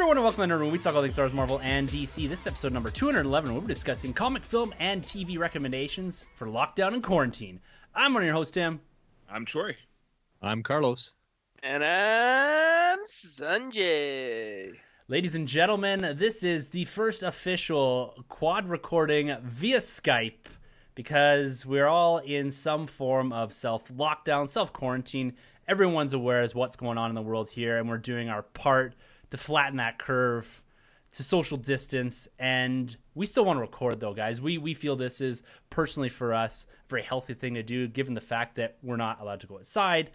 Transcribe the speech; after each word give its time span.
Everyone, 0.00 0.16
and 0.16 0.24
welcome 0.24 0.48
to 0.48 0.54
Nerd 0.54 0.60
Room. 0.60 0.72
We 0.72 0.78
talk 0.78 0.94
all 0.94 1.02
things 1.02 1.12
Star 1.12 1.26
Wars, 1.26 1.34
Marvel, 1.34 1.60
and 1.60 1.86
DC. 1.86 2.26
This 2.26 2.40
is 2.40 2.46
episode 2.46 2.72
number 2.72 2.88
211. 2.88 3.52
We'll 3.52 3.60
be 3.60 3.66
discussing 3.66 4.14
comic, 4.14 4.42
film, 4.42 4.72
and 4.78 5.02
TV 5.02 5.38
recommendations 5.38 6.24
for 6.36 6.46
lockdown 6.46 6.94
and 6.94 7.02
quarantine. 7.02 7.60
I'm 7.94 8.14
one 8.14 8.22
of 8.22 8.26
your 8.26 8.34
hosts, 8.34 8.52
Tim. 8.52 8.80
I'm 9.30 9.44
Troy. 9.44 9.76
I'm 10.40 10.62
Carlos. 10.62 11.12
And 11.62 11.84
I'm 11.84 13.00
Sunjay. 13.04 14.72
Ladies 15.08 15.34
and 15.34 15.46
gentlemen, 15.46 16.16
this 16.16 16.44
is 16.44 16.70
the 16.70 16.86
first 16.86 17.22
official 17.22 18.24
quad 18.30 18.70
recording 18.70 19.36
via 19.42 19.80
Skype 19.80 20.46
because 20.94 21.66
we're 21.66 21.88
all 21.88 22.16
in 22.16 22.50
some 22.50 22.86
form 22.86 23.34
of 23.34 23.52
self 23.52 23.88
lockdown, 23.88 24.48
self 24.48 24.72
quarantine. 24.72 25.34
Everyone's 25.68 26.14
aware 26.14 26.40
of 26.40 26.54
what's 26.54 26.76
going 26.76 26.96
on 26.96 27.10
in 27.10 27.14
the 27.14 27.22
world 27.22 27.50
here, 27.50 27.76
and 27.76 27.86
we're 27.86 27.98
doing 27.98 28.30
our 28.30 28.42
part 28.42 28.94
to 29.30 29.36
flatten 29.36 29.76
that 29.76 29.98
curve 29.98 30.62
to 31.12 31.24
social 31.24 31.56
distance. 31.56 32.28
And 32.38 32.96
we 33.14 33.26
still 33.26 33.44
want 33.44 33.56
to 33.56 33.60
record, 33.62 34.00
though, 34.00 34.14
guys. 34.14 34.40
We 34.40 34.58
we 34.58 34.74
feel 34.74 34.96
this 34.96 35.20
is 35.20 35.42
personally 35.68 36.08
for 36.08 36.32
us 36.34 36.66
a 36.86 36.88
very 36.88 37.02
healthy 37.02 37.34
thing 37.34 37.54
to 37.54 37.62
do, 37.62 37.88
given 37.88 38.14
the 38.14 38.20
fact 38.20 38.56
that 38.56 38.76
we're 38.82 38.96
not 38.96 39.20
allowed 39.20 39.40
to 39.40 39.46
go 39.46 39.58
outside, 39.58 40.10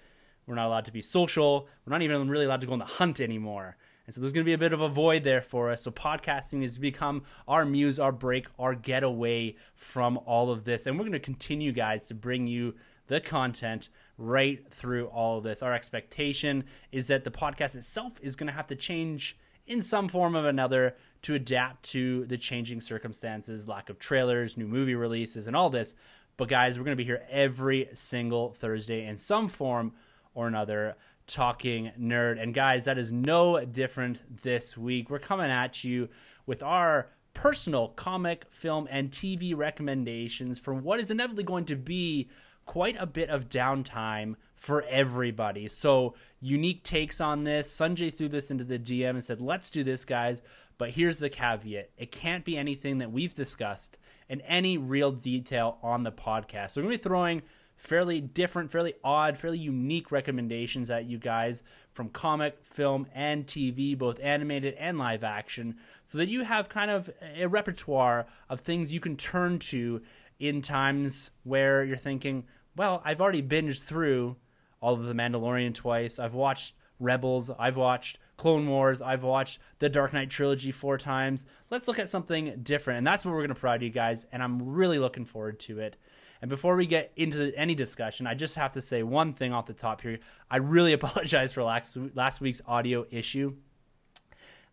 we're 0.48 0.56
not 0.56 0.68
allowed 0.68 0.86
to 0.86 0.92
be 0.92 1.02
social, 1.02 1.68
we're 1.86 1.92
not 1.92 2.02
even 2.02 2.30
really 2.30 2.46
allowed 2.46 2.62
to 2.62 2.68
go 2.68 2.74
on 2.74 2.80
the 2.80 2.86
hunt 2.86 3.20
anymore. 3.20 3.78
And 4.06 4.14
so 4.14 4.22
there's 4.22 4.34
going 4.34 4.44
to 4.44 4.50
be 4.50 4.54
a 4.54 4.60
bit 4.60 4.72
of 4.72 4.82
a 4.82 4.88
void 4.88 5.24
there 5.24 5.42
for 5.42 5.72
us. 5.72 5.82
So 5.82 5.90
podcasting 5.90 6.62
has 6.62 6.78
become 6.78 7.24
our 7.48 7.66
muse, 7.66 8.00
our 8.00 8.12
break, 8.12 8.46
our 8.60 8.76
getaway 8.76 9.56
from 9.74 10.20
all 10.26 10.52
of 10.52 10.64
this. 10.64 10.86
And 10.86 10.98
we're 10.98 11.06
going 11.06 11.14
to 11.14 11.20
continue, 11.20 11.72
guys, 11.72 12.08
to 12.10 12.14
bring 12.14 12.46
you 12.46 12.76
the 13.08 13.20
content 13.20 13.90
right 14.18 14.66
through 14.72 15.08
all 15.08 15.38
of 15.38 15.44
this. 15.44 15.62
Our 15.62 15.74
expectation 15.74 16.66
is 16.92 17.08
that 17.08 17.24
the 17.24 17.32
podcast 17.32 17.76
itself 17.76 18.20
is 18.22 18.36
going 18.36 18.48
to 18.48 18.54
have 18.54 18.68
to 18.68 18.76
change 18.76 19.38
in 19.68 19.82
some 19.82 20.08
form 20.08 20.36
of 20.36 20.46
another 20.46 20.96
to 21.24 21.34
adapt 21.34 21.84
to 21.84 22.26
the 22.26 22.38
changing 22.38 22.82
circumstances, 22.82 23.68
lack 23.68 23.90
of 23.90 24.00
trailers, 24.00 24.58
new 24.58 24.68
movie 24.68 24.96
releases, 24.96 25.48
and 25.48 25.56
all 25.56 25.70
this. 25.70 25.96
But 26.38 26.50
guys, 26.50 26.78
we're 26.78 26.86
going 26.86 26.98
to 26.98 27.02
be 27.02 27.06
here 27.06 27.26
every 27.30 27.90
single 27.94 28.54
Thursday 28.54 29.06
in 29.06 29.18
some 29.18 29.48
form 29.48 29.94
or 30.34 30.48
another 30.48 30.96
talking 31.28 31.92
nerd. 32.00 32.42
And 32.42 32.54
guys, 32.54 32.86
that 32.86 32.98
is 32.98 33.12
no 33.12 33.64
different 33.66 34.22
this 34.44 34.78
week. 34.78 35.10
We're 35.10 35.20
coming 35.20 35.50
at 35.50 35.84
you 35.84 36.10
with 36.46 36.62
our 36.62 37.08
personal 37.34 37.90
comic, 37.90 38.46
film, 38.50 38.88
and 38.90 39.12
TV 39.12 39.56
recommendations 39.56 40.60
for 40.60 40.74
what 40.74 41.00
is 41.00 41.10
inevitably 41.10 41.44
going 41.44 41.66
to 41.66 41.76
be 41.76 42.30
quite 42.66 42.96
a 43.00 43.06
bit 43.06 43.30
of 43.30 43.50
downtime 43.50 44.36
for 44.56 44.84
everybody. 44.90 45.68
So, 45.68 46.16
unique 46.42 46.84
takes 46.84 47.22
on 47.22 47.44
this. 47.44 47.72
Sunjay 47.72 48.14
threw 48.14 48.28
this 48.28 48.52
into 48.52 48.64
the 48.64 48.80
DM 48.80 49.12
and 49.12 49.24
said, 49.24 49.42
let's 49.42 49.70
do 49.70 49.84
this, 49.84 50.06
guys. 50.06 50.42
But 50.78 50.90
here's 50.90 51.20
the 51.20 51.30
caveat 51.30 51.92
it 51.98 52.12
can't 52.12 52.44
be 52.44 52.58
anything 52.58 52.98
that 52.98 53.12
we've 53.12 53.34
discussed 53.34 53.98
in 54.28 54.42
any 54.42 54.78
real 54.78 55.12
detail 55.12 55.78
on 55.82 56.04
the 56.04 56.12
podcast. 56.12 56.72
So, 56.72 56.82
we're 56.82 56.88
going 56.88 56.98
to 56.98 57.04
be 57.04 57.08
throwing 57.08 57.42
fairly 57.78 58.20
different, 58.20 58.72
fairly 58.72 58.94
odd, 59.04 59.38
fairly 59.38 59.60
unique 59.60 60.12
recommendations 60.12 60.90
at 60.90 61.06
you 61.06 61.18
guys 61.18 61.64
from 61.92 62.10
comic, 62.10 62.58
film, 62.64 63.08
and 63.14 63.46
TV, 63.46 63.98
both 63.98 64.20
animated 64.22 64.74
and 64.76 64.98
live 64.98 65.24
action, 65.24 65.76
so 66.04 66.18
that 66.18 66.28
you 66.28 66.44
have 66.44 66.68
kind 66.68 66.92
of 66.92 67.10
a 67.38 67.48
repertoire 67.48 68.26
of 68.50 68.60
things 68.60 68.94
you 68.94 69.00
can 69.00 69.16
turn 69.16 69.60
to 69.60 70.02
in 70.40 70.62
times 70.62 71.32
where 71.44 71.84
you're 71.84 71.98
thinking, 71.98 72.46
well, 72.76 73.02
I've 73.06 73.22
already 73.22 73.42
binged 73.42 73.84
through 73.84 74.36
all 74.82 74.94
of 74.94 75.04
The 75.04 75.14
Mandalorian 75.14 75.74
twice. 75.74 76.20
I've 76.20 76.34
watched 76.34 76.76
Rebels. 77.00 77.50
I've 77.50 77.78
watched 77.78 78.20
Clone 78.38 78.68
Wars. 78.68 79.02
I've 79.02 79.24
watched 79.24 79.60
the 79.80 79.90
Dark 79.90 80.14
Knight 80.14 80.30
trilogy 80.30 80.72
four 80.72 80.98
times. 80.98 81.46
Let's 81.70 81.88
look 81.88 82.00
at 82.00 82.10
something 82.10 82.60
different. 82.64 83.00
And 83.00 83.08
that's 83.08 83.26
what 83.26 83.32
we're 83.32 83.40
going 83.40 83.50
to 83.50 83.56
provide 83.56 83.82
you 83.82 83.90
guys. 83.90 84.26
And 84.32 84.44
I'm 84.44 84.62
really 84.62 85.00
looking 85.00 85.26
forward 85.26 85.60
to 85.62 85.80
it. 85.80 85.98
And 86.42 86.50
before 86.50 86.76
we 86.76 86.86
get 86.86 87.12
into 87.16 87.54
any 87.56 87.76
discussion, 87.76 88.28
I 88.28 88.36
just 88.36 88.56
have 88.56 88.74
to 88.74 88.82
say 88.82 89.04
one 89.04 89.34
thing 89.34 89.54
off 89.54 89.66
the 89.66 89.74
top 89.74 90.02
here. 90.02 90.20
I 90.52 90.58
really 90.58 90.94
apologize 91.00 91.54
for 91.54 91.64
last, 91.64 91.98
last 92.14 92.42
week's 92.42 92.62
audio 92.68 93.06
issue. 93.10 93.56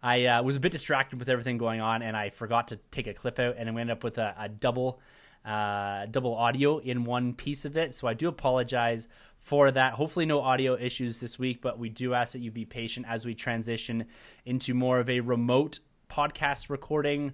I 0.03 0.27
uh, 0.27 0.43
was 0.43 0.57
a 0.57 0.61
bit 0.61 0.73
distracted 0.73 1.21
with 1.21 1.29
everything 1.29 1.59
going 1.59 1.81
on, 1.81 2.03
and 2.03 2.17
I 2.17 2.31
forgot 2.31 2.69
to 2.69 2.77
take 2.91 3.07
a 3.07 3.15
clip 3.15 3.39
out, 3.39 3.55
and 3.57 3.69
I 3.69 3.73
ended 3.73 3.91
up 3.91 4.03
with 4.03 4.19
a, 4.19 4.35
a 4.37 4.49
double 4.49 5.01
uh, 5.45 6.07
double 6.07 6.35
audio 6.35 6.79
in 6.79 7.05
one 7.05 7.35
piece 7.35 7.65
of 7.65 7.77
it. 7.77 7.95
So 7.95 8.07
I 8.07 8.15
do 8.15 8.29
apologize 8.29 9.09
for 9.39 9.71
that. 9.71 9.95
Hopefully, 9.95 10.27
no 10.27 10.41
audio 10.41 10.77
issues 10.77 11.21
this 11.21 11.39
week, 11.39 11.61
but 11.61 11.79
we 11.79 11.89
do 11.89 12.15
ask 12.15 12.33
that 12.33 12.41
you 12.41 12.51
be 12.51 12.65
patient 12.65 13.07
as 13.09 13.25
we 13.25 13.35
transition 13.35 14.07
into 14.45 14.73
more 14.75 15.01
of 15.01 15.11
a 15.11 15.21
remote 15.21 15.81
podcast 16.09 16.71
recording, 16.71 17.33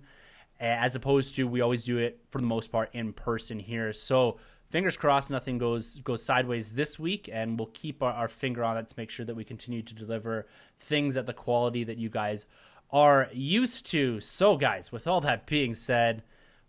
as 0.59 0.95
opposed 0.95 1.37
to 1.37 1.47
we 1.47 1.61
always 1.61 1.85
do 1.85 1.99
it 1.99 2.21
for 2.31 2.41
the 2.41 2.47
most 2.47 2.73
part 2.73 2.91
in 2.95 3.13
person 3.13 3.59
here. 3.59 3.93
So 3.93 4.39
fingers 4.71 4.97
crossed 4.97 5.31
nothing 5.31 5.59
goes 5.59 5.97
goes 5.97 6.23
sideways 6.23 6.71
this 6.73 6.99
week 6.99 7.29
and 7.33 7.59
we'll 7.59 7.71
keep 7.73 8.03
our, 8.03 8.13
our, 8.13 8.29
finger 8.29 8.63
on 8.63 8.77
it 8.77 8.87
to 8.87 8.95
make 8.97 9.11
sure 9.11 9.25
that 9.25 9.35
we 9.35 9.45
continue 9.45 9.83
to 9.83 9.95
deliver 9.95 10.47
things 10.79 11.17
at 11.17 11.27
the 11.27 11.33
quality 11.33 11.85
that 11.85 11.97
you 11.97 12.09
guys 12.09 12.47
are 12.91 13.29
used 13.33 13.87
to 13.87 14.21
so 14.21 14.57
guys 14.57 14.93
with 14.93 15.07
all 15.07 15.21
that 15.21 15.47
being 15.47 15.75
said 15.75 16.23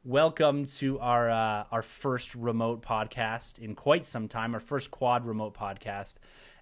welcome 0.10 0.66
to 0.66 0.98
our 1.00 1.30
uh, 1.30 1.66
our 1.72 1.84
first 1.84 2.34
remote 2.34 2.82
podcast 2.82 3.60
in 3.60 3.76
quite 3.76 4.04
some 4.04 4.28
time, 4.28 4.56
our 4.56 4.60
first 4.60 4.90
quad 4.90 5.24
remote 5.24 5.54
podcast, 5.54 6.16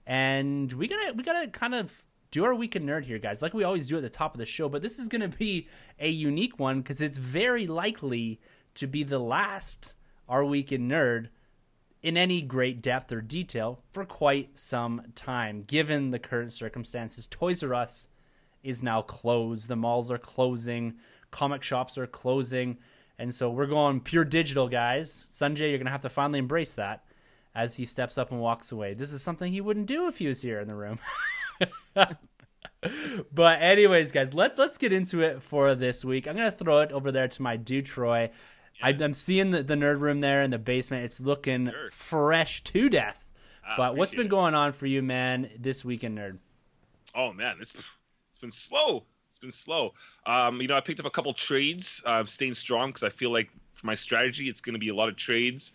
and 0.06 0.72
we 0.74 0.86
gotta 0.86 1.14
we 1.14 1.24
gotta 1.24 1.48
kind 1.48 1.74
of 1.74 2.04
do 2.30 2.44
our 2.44 2.54
week 2.54 2.76
in 2.76 2.86
nerd 2.86 3.06
here, 3.06 3.20
guys, 3.20 3.42
like 3.42 3.54
we 3.54 3.64
always 3.64 3.88
do 3.88 3.96
at 3.96 4.04
the 4.04 4.10
top 4.10 4.34
of 4.36 4.40
the 4.40 4.46
show. 4.46 4.68
But 4.68 4.82
this 4.82 5.00
is 5.00 5.08
gonna 5.08 5.30
be 5.30 5.70
a 5.98 6.10
unique 6.10 6.60
one 6.60 6.82
because 6.82 7.00
it's 7.00 7.18
very 7.18 7.68
likely 7.68 8.42
to 8.76 8.86
be 8.86 9.04
the 9.04 9.20
last 9.20 9.96
our 10.28 10.44
week 10.44 10.74
in 10.74 10.90
nerd 10.90 11.30
in 12.04 12.18
any 12.18 12.42
great 12.42 12.82
depth 12.82 13.14
or 13.14 13.22
detail 13.22 13.82
for 13.94 14.04
quite 14.04 14.60
some 14.60 15.02
time, 15.16 15.64
given 15.64 16.12
the 16.12 16.20
current 16.20 16.52
circumstances. 16.52 17.28
Toys 17.28 17.64
R 17.64 17.74
Us 17.74 18.10
is 18.62 18.84
now 18.84 19.02
closed. 19.02 19.70
The 19.70 19.78
malls 19.78 20.12
are 20.12 20.18
closing. 20.18 20.96
Comic 21.32 21.64
shops 21.64 21.98
are 21.98 22.08
closing 22.08 22.78
and 23.20 23.34
so 23.34 23.50
we're 23.50 23.66
going 23.66 24.02
pure 24.02 24.26
digital, 24.26 24.68
guys. 24.68 25.26
Sunjay, 25.32 25.70
you're 25.70 25.78
going 25.78 25.86
to 25.86 25.92
have 25.92 26.02
to 26.02 26.10
finally 26.10 26.40
embrace 26.40 26.76
that 26.76 27.04
as 27.56 27.76
he 27.76 27.86
steps 27.86 28.18
up 28.18 28.32
and 28.32 28.40
walks 28.40 28.72
away. 28.72 28.94
This 28.94 29.12
is 29.12 29.24
something 29.24 29.52
he 29.52 29.62
wouldn't 29.62 29.88
do 29.88 30.08
if 30.08 30.20
he 30.20 30.28
was 30.28 30.42
here 30.42 30.60
in 30.60 30.68
the 30.68 30.76
room. 30.76 31.00
but 33.34 33.62
anyways, 33.62 34.12
guys, 34.12 34.34
let's 34.36 34.58
let's 34.60 34.78
get 34.78 34.94
into 34.94 35.22
it 35.22 35.42
for 35.42 35.74
this 35.74 36.06
week. 36.06 36.28
I'm 36.28 36.36
gonna 36.36 36.52
throw 36.52 36.82
it 36.82 36.92
over 36.92 37.12
there 37.12 37.28
to 37.28 37.42
my 37.42 37.58
dude 37.58 37.88
Troy. 37.88 38.30
I, 38.82 38.92
am 38.92 39.14
seeing 39.14 39.50
the, 39.50 39.64
the 39.64 39.74
nerd 39.74 40.02
room 40.02 40.22
there 40.22 40.44
in 40.44 40.52
the 40.52 40.60
basement. 40.60 41.04
It's 41.04 41.20
looking 41.20 41.72
sure. 41.72 41.90
fresh 41.90 42.64
to 42.66 42.90
death. 42.90 43.28
Ah, 43.66 43.74
but 43.76 43.96
what's 43.96 44.14
been 44.14 44.28
going 44.28 44.54
on 44.54 44.72
for 44.72 44.86
you, 44.86 45.02
man, 45.02 45.50
this 45.58 45.84
week 45.84 46.04
in 46.04 46.14
nerd? 46.14 46.38
Oh 47.16 47.34
man, 47.34 47.58
it's 47.60 47.74
it's 47.74 48.38
been 48.40 48.52
slow 48.52 49.06
it's 49.38 49.42
been 49.44 49.52
slow. 49.52 49.94
Um, 50.26 50.60
you 50.62 50.68
know, 50.68 50.76
I 50.76 50.82
picked 50.82 51.00
up 51.00 51.06
a 51.06 51.12
couple 51.12 51.32
trades. 51.34 52.02
Uh, 52.06 52.26
staying 52.26 52.56
strong 52.56 52.90
because 52.90 53.04
I 53.04 53.10
feel 53.10 53.32
like 53.32 53.50
for 53.74 53.86
my 53.86 53.96
strategy, 53.96 54.50
it's 54.50 54.62
going 54.62 54.74
to 54.74 54.80
be 54.80 54.90
a 54.90 54.96
lot 54.96 55.10
of 55.10 55.16
trades 55.16 55.74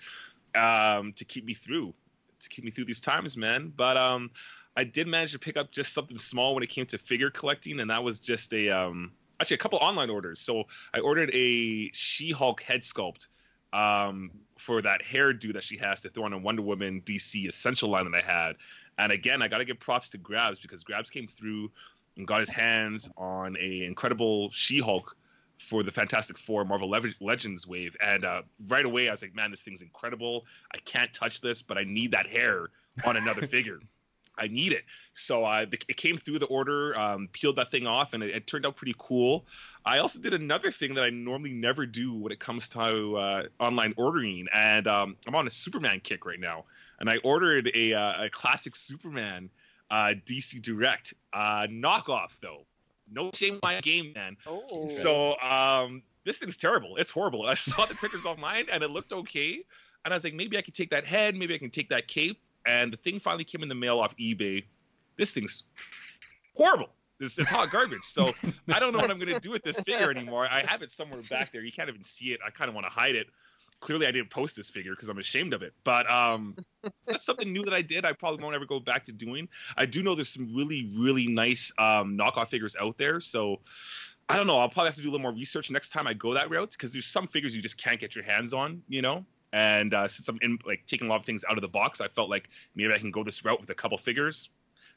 um, 0.54 1.12
to 1.14 1.24
keep 1.24 1.44
me 1.44 1.54
through, 1.54 1.94
to 2.40 2.48
keep 2.48 2.64
me 2.64 2.70
through 2.70 2.86
these 2.86 3.00
times, 3.00 3.36
man. 3.36 3.72
But 3.74 3.96
um, 3.96 4.30
I 4.76 4.84
did 4.84 5.06
manage 5.06 5.32
to 5.32 5.38
pick 5.38 5.56
up 5.56 5.70
just 5.70 5.92
something 5.92 6.16
small 6.16 6.54
when 6.54 6.64
it 6.64 6.70
came 6.70 6.86
to 6.86 6.98
figure 6.98 7.30
collecting, 7.30 7.78
and 7.80 7.90
that 7.90 8.02
was 8.02 8.18
just 8.18 8.52
a 8.52 8.68
um, 8.70 9.12
actually 9.40 9.54
a 9.54 9.58
couple 9.58 9.78
online 9.78 10.10
orders. 10.10 10.40
So 10.40 10.64
I 10.92 10.98
ordered 10.98 11.30
a 11.32 11.90
She-Hulk 11.92 12.62
head 12.62 12.80
sculpt 12.80 13.28
um, 13.72 14.32
for 14.58 14.82
that 14.82 15.02
hairdo 15.04 15.52
that 15.54 15.62
she 15.62 15.76
has 15.78 16.00
to 16.00 16.08
throw 16.08 16.24
on 16.24 16.32
a 16.32 16.38
Wonder 16.38 16.62
Woman 16.62 17.00
DC 17.04 17.48
Essential 17.48 17.88
line 17.88 18.10
that 18.10 18.24
I 18.24 18.26
had. 18.26 18.56
And 18.98 19.10
again, 19.10 19.40
I 19.40 19.48
got 19.48 19.58
to 19.58 19.64
give 19.64 19.80
props 19.80 20.10
to 20.10 20.18
Grabs 20.18 20.58
because 20.60 20.84
Grabs 20.84 21.10
came 21.10 21.26
through 21.26 21.70
and 22.16 22.26
got 22.26 22.40
his 22.40 22.48
hands 22.48 23.08
on 23.16 23.56
a 23.58 23.84
incredible 23.84 24.50
She-Hulk 24.50 25.16
for 25.58 25.82
the 25.82 25.90
Fantastic 25.92 26.38
Four 26.38 26.64
Marvel 26.64 26.90
Le- 26.90 27.14
Legends 27.20 27.66
wave, 27.66 27.96
and 28.04 28.24
uh, 28.24 28.42
right 28.68 28.84
away 28.84 29.08
I 29.08 29.12
was 29.12 29.22
like, 29.22 29.34
man, 29.34 29.50
this 29.50 29.62
thing's 29.62 29.82
incredible. 29.82 30.44
I 30.72 30.78
can't 30.78 31.12
touch 31.12 31.40
this, 31.40 31.62
but 31.62 31.78
I 31.78 31.84
need 31.84 32.12
that 32.12 32.26
hair 32.26 32.68
on 33.06 33.16
another 33.16 33.46
figure. 33.46 33.78
I 34.36 34.48
need 34.48 34.72
it. 34.72 34.84
So 35.12 35.44
uh, 35.44 35.66
it 35.70 35.96
came 35.96 36.16
through 36.16 36.38
the 36.38 36.46
order, 36.46 36.98
um, 36.98 37.28
peeled 37.32 37.56
that 37.56 37.70
thing 37.70 37.86
off, 37.86 38.14
and 38.14 38.22
it, 38.22 38.30
it, 38.30 38.46
turned 38.46 38.64
out 38.64 38.76
pretty 38.76 38.94
cool. 38.96 39.44
I 39.84 39.98
also 39.98 40.20
did 40.20 40.32
another 40.32 40.70
thing 40.70 40.94
that 40.94 41.04
I 41.04 41.10
normally 41.10 41.52
never 41.52 41.84
do 41.86 42.14
when 42.14 42.32
it 42.32 42.40
comes 42.40 42.70
to 42.70 43.16
uh, 43.16 43.42
online 43.60 43.94
ordering, 43.96 44.46
and 44.52 44.86
um, 44.86 45.16
I'm 45.26 45.34
on 45.34 45.46
a 45.46 45.50
Superman 45.50 46.00
kick 46.00 46.24
right 46.24 46.40
now. 46.40 46.64
And 46.98 47.10
I 47.10 47.18
ordered 47.18 47.70
a, 47.74 47.94
uh, 47.94 48.24
a 48.24 48.30
classic 48.30 48.76
Superman 48.76 49.50
uh, 49.92 50.14
DC 50.26 50.60
Direct 50.62 51.12
uh, 51.34 51.66
knockoff, 51.70 52.30
though. 52.40 52.64
No 53.10 53.30
shame 53.34 53.60
my 53.62 53.80
game, 53.82 54.14
man. 54.14 54.38
Oh. 54.46 54.88
So 54.88 55.38
um, 55.38 56.02
this 56.24 56.38
thing's 56.38 56.56
terrible. 56.56 56.96
It's 56.96 57.10
horrible. 57.10 57.44
I 57.44 57.54
saw 57.54 57.84
the 57.84 57.94
pictures 57.94 58.24
online, 58.24 58.66
and 58.72 58.82
it 58.82 58.90
looked 58.90 59.12
okay. 59.12 59.62
And 60.04 60.12
I 60.12 60.16
was 60.16 60.24
like, 60.24 60.34
maybe 60.34 60.56
I 60.56 60.62
can 60.62 60.72
take 60.72 60.90
that 60.90 61.06
head, 61.06 61.36
maybe 61.36 61.54
I 61.54 61.58
can 61.58 61.70
take 61.70 61.90
that 61.90 62.08
cape. 62.08 62.40
And 62.66 62.92
the 62.92 62.96
thing 62.96 63.20
finally 63.20 63.44
came 63.44 63.62
in 63.62 63.68
the 63.68 63.74
mail 63.74 64.00
off 64.00 64.16
eBay. 64.16 64.64
This 65.16 65.32
thing's 65.32 65.64
horrible. 66.56 66.88
It's, 67.20 67.38
it's 67.38 67.50
hot 67.50 67.70
garbage. 67.70 68.04
So 68.04 68.32
I 68.72 68.80
don't 68.80 68.92
know 68.92 68.98
what 68.98 69.10
I'm 69.10 69.18
going 69.18 69.32
to 69.32 69.40
do 69.40 69.50
with 69.50 69.62
this 69.62 69.78
figure 69.80 70.10
anymore. 70.10 70.46
I 70.46 70.64
have 70.66 70.82
it 70.82 70.90
somewhere 70.90 71.20
back 71.28 71.52
there. 71.52 71.62
You 71.62 71.70
can't 71.70 71.88
even 71.88 72.02
see 72.02 72.32
it. 72.32 72.40
I 72.44 72.50
kind 72.50 72.68
of 72.68 72.74
want 72.74 72.86
to 72.86 72.90
hide 72.90 73.14
it. 73.14 73.26
Clearly, 73.82 74.06
I 74.06 74.12
didn't 74.12 74.30
post 74.30 74.54
this 74.54 74.70
figure 74.70 74.92
because 74.92 75.08
I'm 75.08 75.18
ashamed 75.18 75.52
of 75.52 75.62
it. 75.62 75.74
But 75.82 76.08
um, 76.08 76.56
that's 77.04 77.26
something 77.26 77.52
new 77.52 77.64
that 77.64 77.74
I 77.74 77.82
did. 77.82 78.04
I 78.04 78.12
probably 78.12 78.40
won't 78.42 78.54
ever 78.54 78.64
go 78.64 78.78
back 78.78 79.04
to 79.06 79.12
doing. 79.12 79.48
I 79.76 79.86
do 79.86 80.04
know 80.04 80.14
there's 80.14 80.28
some 80.28 80.54
really, 80.54 80.88
really 80.96 81.26
nice 81.26 81.72
um, 81.78 82.16
knockoff 82.16 82.48
figures 82.48 82.76
out 82.80 82.96
there. 82.96 83.20
So 83.20 83.58
I 84.28 84.36
don't 84.36 84.46
know. 84.46 84.56
I'll 84.56 84.68
probably 84.68 84.86
have 84.86 84.94
to 84.96 85.02
do 85.02 85.08
a 85.08 85.10
little 85.10 85.22
more 85.22 85.32
research 85.32 85.68
next 85.68 85.90
time 85.90 86.06
I 86.06 86.14
go 86.14 86.32
that 86.34 86.48
route 86.48 86.70
because 86.70 86.92
there's 86.92 87.06
some 87.06 87.26
figures 87.26 87.56
you 87.56 87.60
just 87.60 87.76
can't 87.76 88.00
get 88.00 88.14
your 88.14 88.24
hands 88.24 88.52
on, 88.52 88.82
you 88.88 89.02
know. 89.02 89.24
And 89.52 89.92
uh, 89.92 90.06
since 90.06 90.28
I'm 90.28 90.38
in 90.42 90.58
like 90.64 90.86
taking 90.86 91.08
a 91.08 91.10
lot 91.10 91.20
of 91.20 91.26
things 91.26 91.44
out 91.50 91.58
of 91.58 91.62
the 91.62 91.68
box, 91.68 92.00
I 92.00 92.06
felt 92.06 92.30
like 92.30 92.48
maybe 92.76 92.94
I 92.94 92.98
can 92.98 93.10
go 93.10 93.24
this 93.24 93.44
route 93.44 93.60
with 93.60 93.68
a 93.68 93.74
couple 93.74 93.98
figures. 93.98 94.48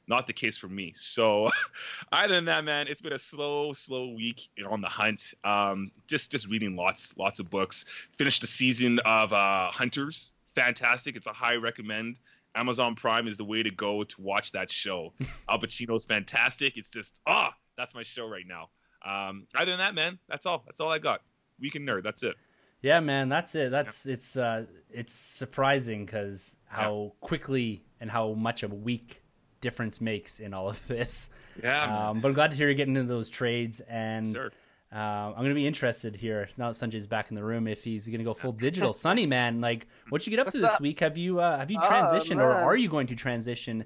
Not 0.08 0.28
the 0.28 0.34
case 0.34 0.58
for 0.58 0.68
me. 0.68 0.94
So, 0.96 1.50
other 2.12 2.36
than 2.36 2.46
that, 2.46 2.64
man, 2.64 2.88
it's 2.88 3.02
been 3.02 3.14
a 3.14 3.20
slow, 3.20 3.74
slow 3.74 4.10
week 4.10 4.50
on 4.68 4.82
the 4.82 4.88
hunt. 4.88 5.34
Um, 5.44 5.92
just, 6.08 6.32
just 6.32 6.48
reading 6.48 6.76
lots, 6.76 7.14
lots 7.18 7.40
of 7.40 7.50
books. 7.50 7.86
Finished 8.18 8.42
the 8.42 8.48
season 8.48 9.00
of 9.00 9.34
uh, 9.34 9.72
Hunters. 9.72 10.32
Fantastic. 10.54 11.16
It's 11.16 11.28
a 11.28 11.34
high 11.34 11.56
recommend. 11.56 12.20
Amazon 12.56 12.96
Prime 12.96 13.28
is 13.28 13.38
the 13.38 13.44
way 13.44 13.64
to 13.64 13.72
go 13.72 14.04
to 14.04 14.22
watch 14.22 14.54
that 14.54 14.72
show. 14.72 15.14
Al 15.50 15.60
Pacino's 15.60 16.06
fantastic. 16.06 16.78
It's 16.78 16.90
just 16.90 17.20
ah, 17.28 17.54
that's 17.78 17.94
my 17.94 18.04
show 18.04 18.28
right 18.28 18.46
now. 18.48 18.70
Um, 19.06 19.46
other 19.54 19.72
than 19.72 19.80
that, 19.80 19.94
man, 19.94 20.18
that's 20.28 20.46
all. 20.46 20.64
That's 20.66 20.80
all 20.80 20.90
I 20.90 21.00
got. 21.00 21.22
Weekend 21.60 21.88
nerd. 21.88 22.04
That's 22.04 22.24
it. 22.24 22.36
Yeah, 22.82 23.00
man, 23.02 23.30
that's 23.30 23.56
it. 23.56 23.72
That's 23.72 24.06
yeah. 24.06 24.14
it's 24.14 24.38
uh, 24.38 24.66
it's 24.90 25.14
surprising 25.14 26.06
because 26.06 26.56
how 26.66 27.12
yeah. 27.14 27.28
quickly 27.28 27.84
and 28.00 28.10
how 28.10 28.34
much 28.34 28.64
of 28.64 28.72
a 28.72 28.76
week 28.76 29.22
difference 29.66 30.00
makes 30.00 30.40
in 30.40 30.54
all 30.54 30.70
of 30.70 30.86
this. 30.88 31.30
Yeah, 31.62 32.10
um, 32.10 32.22
but 32.22 32.30
I'm 32.30 32.34
glad 32.34 32.52
to 32.52 32.58
hear 32.58 32.68
you're 32.68 32.76
getting 32.76 32.96
into 32.96 33.12
those 33.14 33.30
trades, 33.30 33.80
and 33.82 34.26
sure. 34.28 34.52
uh, 34.94 34.98
I'm 35.36 35.42
gonna 35.44 35.54
be 35.56 35.68
interested 35.68 36.16
here 36.16 36.48
now 36.58 36.72
that 36.72 36.76
Sunjay's 36.76 37.08
back 37.08 37.30
in 37.32 37.36
the 37.36 37.44
room 37.44 37.68
if 37.68 37.84
he's 37.84 38.08
gonna 38.08 38.24
go 38.24 38.34
full 38.34 38.52
digital. 38.68 38.94
Sunny 38.94 39.26
man, 39.26 39.60
like 39.62 39.88
what 40.10 40.26
you 40.26 40.30
get 40.32 40.40
up 40.40 40.46
What's 40.48 40.56
to 40.56 40.62
this 40.62 40.72
up? 40.72 40.82
week? 40.82 41.00
Have 41.00 41.18
you 41.18 41.40
uh, 41.40 41.58
have 41.58 41.72
you 41.72 41.80
Oh, 41.82 41.90
transitioned 41.90 42.40
or 42.42 42.54
are 42.54 42.76
you 42.76 42.88
going 42.90 43.08
to 43.08 43.16
transition 43.16 43.86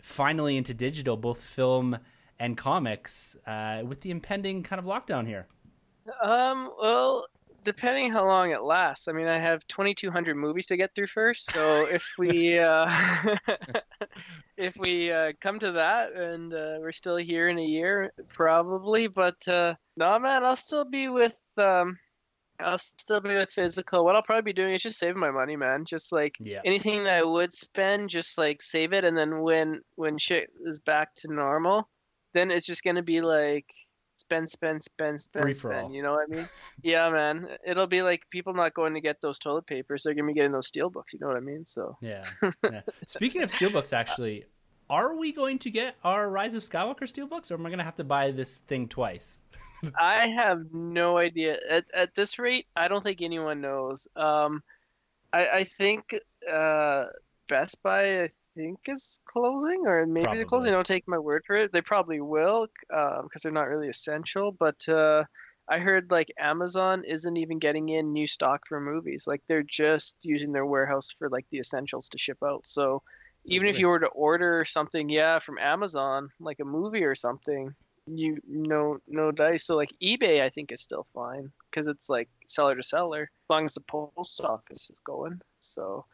finally 0.00 0.56
into 0.56 0.72
digital, 0.74 1.16
both 1.16 1.40
film 1.40 1.98
and 2.38 2.56
comics, 2.56 3.36
uh, 3.46 3.82
with 3.86 4.02
the 4.02 4.10
impending 4.10 4.62
kind 4.62 4.78
of 4.78 4.84
lockdown 4.84 5.26
here? 5.26 5.46
Um, 6.22 6.70
well, 6.80 7.26
depending 7.66 8.10
how 8.10 8.26
long 8.26 8.52
it 8.52 8.62
lasts. 8.62 9.08
I 9.08 9.12
mean, 9.12 9.26
I 9.26 9.38
have 9.38 9.66
2,200 9.66 10.36
movies 10.36 10.66
to 10.66 10.76
get 10.76 10.94
through 10.94 11.08
first, 11.08 11.52
so 11.52 11.84
if 11.84 12.06
we 12.16 12.58
uh, 12.58 12.86
if 14.56 14.76
we 14.78 15.10
uh, 15.12 15.32
come 15.40 15.58
to 15.58 15.72
that 15.72 16.12
and 16.12 16.54
uh, 16.54 16.76
we're 16.80 16.92
still 16.92 17.16
here 17.16 17.48
in 17.48 17.58
a 17.58 17.64
year, 17.64 18.12
probably. 18.28 19.08
But 19.08 19.46
uh, 19.48 19.74
no, 19.96 20.18
man, 20.18 20.44
I'll 20.44 20.56
still 20.56 20.84
be 20.84 21.08
with 21.08 21.38
um, 21.58 21.98
I'll 22.60 22.78
still 22.78 23.20
be 23.20 23.34
with 23.34 23.50
physical. 23.50 24.04
What 24.04 24.16
I'll 24.16 24.22
probably 24.22 24.52
be 24.52 24.52
doing 24.54 24.74
is 24.74 24.82
just 24.82 24.98
saving 24.98 25.20
my 25.20 25.30
money, 25.32 25.56
man. 25.56 25.84
Just 25.84 26.12
like 26.12 26.36
Yeah. 26.40 26.60
anything 26.64 27.04
that 27.04 27.18
I 27.20 27.24
would 27.24 27.52
spend, 27.52 28.08
just 28.08 28.38
like 28.38 28.62
save 28.62 28.92
it, 28.92 29.04
and 29.04 29.18
then 29.18 29.40
when 29.40 29.82
when 29.96 30.16
shit 30.18 30.50
is 30.64 30.80
back 30.80 31.14
to 31.16 31.32
normal, 31.32 31.88
then 32.32 32.50
it's 32.50 32.66
just 32.66 32.84
gonna 32.84 33.02
be 33.02 33.20
like 33.20 33.66
spend, 34.26 34.50
spend, 34.50 34.82
spend, 34.82 35.20
spend, 35.20 35.42
Free 35.42 35.54
for 35.54 35.72
all. 35.72 35.92
You 35.92 36.02
know 36.02 36.12
what 36.12 36.26
I 36.30 36.34
mean? 36.34 36.48
yeah, 36.82 37.08
man. 37.10 37.48
It'll 37.64 37.86
be 37.86 38.02
like 38.02 38.28
people 38.30 38.54
not 38.54 38.74
going 38.74 38.94
to 38.94 39.00
get 39.00 39.20
those 39.20 39.38
toilet 39.38 39.66
papers; 39.66 40.02
they're 40.02 40.14
gonna 40.14 40.26
be 40.26 40.34
getting 40.34 40.52
those 40.52 40.66
steel 40.66 40.90
books. 40.90 41.12
You 41.12 41.20
know 41.20 41.28
what 41.28 41.36
I 41.36 41.40
mean? 41.40 41.64
So 41.64 41.96
Yeah. 42.00 42.24
yeah. 42.64 42.80
Speaking 43.06 43.42
of 43.42 43.50
steelbooks, 43.50 43.92
actually, 43.92 44.46
are 44.90 45.16
we 45.16 45.32
going 45.32 45.58
to 45.60 45.70
get 45.70 45.94
our 46.02 46.28
Rise 46.28 46.54
of 46.54 46.62
Skywalker 46.62 47.02
steelbooks, 47.02 47.50
or 47.50 47.54
am 47.54 47.66
I 47.66 47.68
going 47.68 47.78
to 47.78 47.84
have 47.84 47.96
to 47.96 48.04
buy 48.04 48.32
this 48.32 48.58
thing 48.58 48.88
twice? 48.88 49.42
I 49.98 50.28
have 50.28 50.72
no 50.72 51.18
idea. 51.18 51.58
At 51.70 51.84
at 51.94 52.14
this 52.14 52.38
rate, 52.38 52.66
I 52.74 52.88
don't 52.88 53.02
think 53.02 53.22
anyone 53.22 53.60
knows. 53.60 54.08
Um, 54.16 54.62
I 55.32 55.48
I 55.48 55.64
think 55.64 56.18
uh 56.50 57.06
Best 57.48 57.82
Buy 57.82 58.24
I 58.24 58.30
think 58.56 58.80
is 58.86 59.20
closing, 59.26 59.86
or 59.86 60.06
maybe 60.06 60.24
Probably. 60.24 60.38
they're 60.38 60.46
closing. 60.46 60.72
Don't 60.72 60.86
take 60.86 61.06
my 61.06 61.18
word 61.18 61.44
for 61.46 61.56
it. 61.56 61.72
They 61.72 61.82
probably 61.82 62.20
will, 62.20 62.66
because 62.88 63.42
they're 63.42 63.52
not 63.52 63.68
really 63.68 63.88
essential. 63.88 64.50
But 64.50 64.88
uh, 64.88 65.24
I 65.68 65.78
heard 65.78 66.10
like 66.10 66.32
Amazon 66.38 67.04
isn't 67.04 67.36
even 67.36 67.58
getting 67.58 67.90
in 67.90 68.12
new 68.12 68.26
stock 68.26 68.66
for 68.66 68.80
movies. 68.80 69.24
Like 69.26 69.42
they're 69.46 69.62
just 69.62 70.16
using 70.22 70.52
their 70.52 70.66
warehouse 70.66 71.14
for 71.18 71.28
like 71.28 71.46
the 71.50 71.58
essentials 71.58 72.08
to 72.08 72.18
ship 72.18 72.38
out. 72.44 72.66
So 72.66 73.02
even 73.44 73.68
if 73.68 73.78
you 73.78 73.86
were 73.86 74.00
to 74.00 74.08
order 74.08 74.64
something, 74.64 75.08
yeah, 75.08 75.38
from 75.38 75.58
Amazon, 75.58 76.30
like 76.40 76.58
a 76.58 76.64
movie 76.64 77.04
or 77.04 77.14
something, 77.14 77.74
you 78.06 78.38
no 78.48 78.98
no 79.06 79.30
dice. 79.30 79.64
So 79.66 79.76
like 79.76 79.92
eBay, 80.02 80.40
I 80.40 80.48
think 80.48 80.72
is 80.72 80.80
still 80.80 81.06
fine 81.14 81.52
because 81.70 81.88
it's 81.88 82.08
like 82.08 82.28
seller 82.46 82.74
to 82.74 82.82
seller 82.82 83.22
as 83.22 83.50
long 83.50 83.64
as 83.64 83.74
the 83.74 83.80
post 83.82 84.40
office 84.40 84.90
is 84.90 85.00
going. 85.04 85.40
So, 85.60 86.04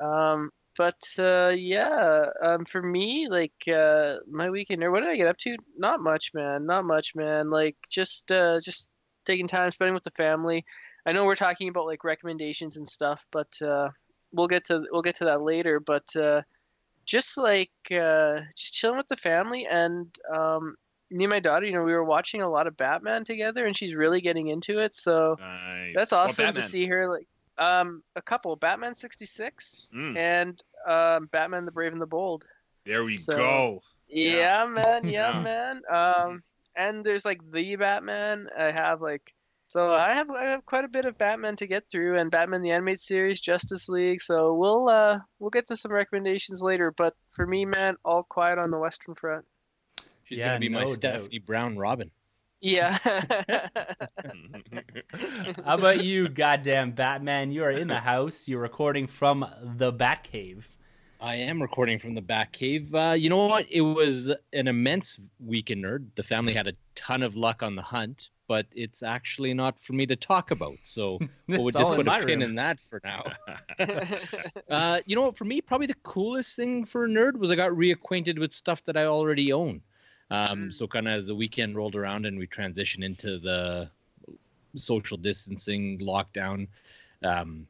um, 0.00 0.50
but 0.76 1.02
uh, 1.18 1.54
yeah, 1.56 2.26
um, 2.42 2.64
for 2.64 2.82
me, 2.82 3.28
like 3.28 3.52
uh, 3.68 4.16
my 4.30 4.50
weekend 4.50 4.82
or 4.82 4.90
what 4.90 5.00
did 5.00 5.10
I 5.10 5.16
get 5.16 5.26
up 5.26 5.38
to? 5.38 5.56
Not 5.76 6.00
much, 6.00 6.32
man. 6.34 6.66
Not 6.66 6.84
much, 6.84 7.14
man. 7.14 7.50
Like 7.50 7.76
just 7.88 8.30
uh, 8.30 8.58
just 8.60 8.88
taking 9.24 9.46
time 9.46 9.70
spending 9.70 9.94
with 9.94 10.04
the 10.04 10.10
family. 10.12 10.64
I 11.06 11.12
know 11.12 11.24
we're 11.24 11.34
talking 11.36 11.68
about 11.68 11.86
like 11.86 12.04
recommendations 12.04 12.76
and 12.76 12.88
stuff, 12.88 13.24
but 13.32 13.48
uh, 13.62 13.88
we'll 14.32 14.48
get 14.48 14.64
to 14.66 14.82
we'll 14.90 15.02
get 15.02 15.16
to 15.16 15.24
that 15.26 15.42
later. 15.42 15.80
But 15.80 16.14
uh, 16.16 16.42
just 17.04 17.36
like 17.36 17.72
uh, 17.90 18.40
just 18.56 18.74
chilling 18.74 18.98
with 18.98 19.08
the 19.08 19.16
family 19.16 19.66
and 19.70 20.06
um, 20.34 20.76
me 21.10 21.24
and 21.24 21.30
my 21.30 21.40
daughter, 21.40 21.66
you 21.66 21.72
know, 21.72 21.82
we 21.82 21.92
were 21.92 22.04
watching 22.04 22.42
a 22.42 22.48
lot 22.48 22.66
of 22.66 22.76
Batman 22.76 23.24
together, 23.24 23.66
and 23.66 23.76
she's 23.76 23.94
really 23.94 24.20
getting 24.20 24.48
into 24.48 24.78
it. 24.78 24.94
So 24.94 25.36
Nice. 25.38 25.94
that's 25.94 26.12
awesome 26.12 26.54
to 26.54 26.68
see 26.70 26.86
her 26.86 27.10
like 27.10 27.26
um 27.60 28.02
a 28.16 28.22
couple 28.22 28.56
Batman 28.56 28.94
66 28.94 29.90
Mm. 29.94 30.16
and 30.16 30.62
um 30.88 31.26
Batman 31.30 31.64
the 31.66 31.70
Brave 31.72 31.92
and 31.92 32.00
the 32.02 32.06
Bold. 32.06 32.44
There 32.84 33.04
we 33.04 33.16
So- 33.16 33.36
go. 33.36 33.82
Yeah, 34.08 34.64
man. 34.66 35.04
Yeah, 35.08 35.30
Yeah. 35.32 35.42
man. 35.42 35.82
Um 35.88 36.42
and 36.74 37.04
there's 37.04 37.24
like 37.24 37.40
the 37.52 37.76
Batman. 37.76 38.48
I 38.58 38.70
have 38.72 39.00
like 39.02 39.34
so 39.68 39.92
I 39.92 40.14
have 40.14 40.30
I 40.30 40.44
have 40.44 40.66
quite 40.66 40.84
a 40.84 40.88
bit 40.88 41.04
of 41.04 41.16
Batman 41.18 41.54
to 41.56 41.66
get 41.66 41.84
through 41.88 42.18
and 42.18 42.30
Batman 42.30 42.62
the 42.62 42.72
animated 42.72 43.00
series, 43.00 43.40
Justice 43.40 43.88
League. 43.88 44.20
So 44.22 44.54
we'll 44.54 44.88
uh 44.88 45.18
we'll 45.38 45.50
get 45.50 45.66
to 45.68 45.76
some 45.76 45.92
recommendations 45.92 46.60
later, 46.62 46.92
but 46.96 47.14
for 47.30 47.46
me, 47.46 47.64
man, 47.64 47.96
all 48.04 48.22
quiet 48.24 48.58
on 48.58 48.70
the 48.72 48.78
western 48.78 49.14
front. 49.14 49.44
She's 50.24 50.38
Yeah, 50.38 50.48
gonna 50.48 50.60
be 50.60 50.68
my 50.70 50.82
no 50.84 50.94
Stephanie 50.94 51.38
Brown 51.38 51.76
Robin. 51.76 52.10
Yeah. 52.60 52.98
How 55.64 55.74
about 55.74 56.04
you, 56.04 56.28
goddamn 56.28 56.92
Batman? 56.92 57.52
You 57.52 57.64
are 57.64 57.70
in 57.70 57.88
the 57.88 58.00
house. 58.00 58.46
You're 58.46 58.60
recording 58.60 59.06
from 59.06 59.46
the 59.76 59.92
Batcave. 59.92 60.66
I 61.20 61.36
am 61.36 61.60
recording 61.60 61.98
from 61.98 62.14
the 62.14 62.22
Batcave. 62.22 62.94
Uh, 62.94 63.14
you 63.14 63.28
know 63.28 63.46
what? 63.46 63.66
It 63.70 63.80
was 63.82 64.32
an 64.52 64.68
immense 64.68 65.18
weekend 65.44 65.84
nerd. 65.84 66.06
The 66.16 66.22
family 66.22 66.52
had 66.54 66.66
a 66.66 66.72
ton 66.94 67.22
of 67.22 67.36
luck 67.36 67.62
on 67.62 67.76
the 67.76 67.82
hunt, 67.82 68.30
but 68.48 68.66
it's 68.72 69.02
actually 69.02 69.52
not 69.54 69.78
for 69.80 69.92
me 69.92 70.06
to 70.06 70.16
talk 70.16 70.50
about. 70.50 70.76
So 70.82 71.18
we'll 71.48 71.68
It's 71.68 71.76
just 71.76 71.90
put 71.90 72.08
a 72.08 72.20
pin 72.20 72.40
room. 72.40 72.42
in 72.42 72.54
that 72.56 72.78
for 72.88 73.00
now. 73.04 73.24
Uh, 74.70 75.00
you 75.04 75.16
know 75.16 75.22
what? 75.22 75.36
For 75.36 75.44
me, 75.44 75.60
probably 75.60 75.86
the 75.88 75.94
coolest 76.04 76.54
thing 76.56 76.84
for 76.84 77.04
a 77.04 77.08
nerd 77.08 77.36
was 77.36 77.50
I 77.50 77.56
got 77.56 77.70
reacquainted 77.72 78.38
with 78.38 78.52
stuff 78.52 78.84
that 78.84 78.96
I 78.96 79.06
already 79.06 79.52
own. 79.52 79.80
Um, 80.30 80.68
Mm. 80.68 80.72
So 80.74 80.86
kind 80.86 81.08
of 81.08 81.14
as 81.14 81.26
the 81.26 81.34
weekend 81.34 81.76
rolled 81.76 81.96
around 81.96 82.26
and 82.26 82.38
we 82.38 82.46
transitioned 82.46 83.04
into 83.04 83.38
the 83.38 83.90
social 84.76 85.16
distancing 85.16 85.98
lockdown, 85.98 86.68
um, 87.24 87.66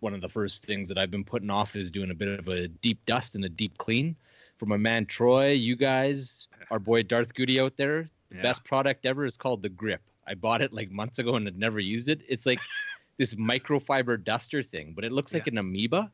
one 0.00 0.14
of 0.14 0.20
the 0.20 0.28
first 0.28 0.64
things 0.64 0.88
that 0.88 0.98
I've 0.98 1.10
been 1.10 1.24
putting 1.24 1.50
off 1.50 1.76
is 1.76 1.90
doing 1.90 2.10
a 2.10 2.14
bit 2.14 2.38
of 2.38 2.48
a 2.48 2.68
deep 2.68 3.04
dust 3.06 3.34
and 3.34 3.44
a 3.44 3.48
deep 3.48 3.76
clean. 3.78 4.16
For 4.58 4.66
my 4.66 4.76
man 4.76 5.04
Troy, 5.06 5.50
you 5.52 5.76
guys, 5.76 6.48
our 6.70 6.78
boy 6.78 7.02
Darth 7.02 7.34
Goody 7.34 7.60
out 7.60 7.76
there, 7.76 8.08
the 8.30 8.36
Yeah. 8.36 8.42
best 8.42 8.64
product 8.64 9.04
ever 9.06 9.24
is 9.26 9.36
called 9.36 9.62
the 9.62 9.68
Grip. 9.68 10.00
I 10.26 10.34
bought 10.34 10.62
it 10.62 10.72
like 10.72 10.90
months 10.90 11.18
ago 11.18 11.36
and 11.36 11.46
had 11.46 11.58
never 11.58 11.80
used 11.80 12.08
it. 12.08 12.20
It's 12.28 12.46
like 12.46 12.60
this 13.18 13.34
microfiber 13.34 14.22
duster 14.22 14.62
thing, 14.62 14.92
but 14.94 15.04
it 15.04 15.12
looks 15.12 15.34
like 15.34 15.46
Yeah. 15.46 15.52
an 15.52 15.58
amoeba. 15.58 16.10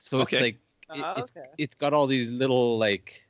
So 0.00 0.20
it's 0.20 0.32
like 0.32 0.54
it, 0.54 0.60
Ah, 1.02 1.14
it's 1.18 1.32
it's 1.56 1.74
got 1.74 1.94
all 1.94 2.06
these 2.06 2.30
little 2.30 2.76
like 2.76 3.23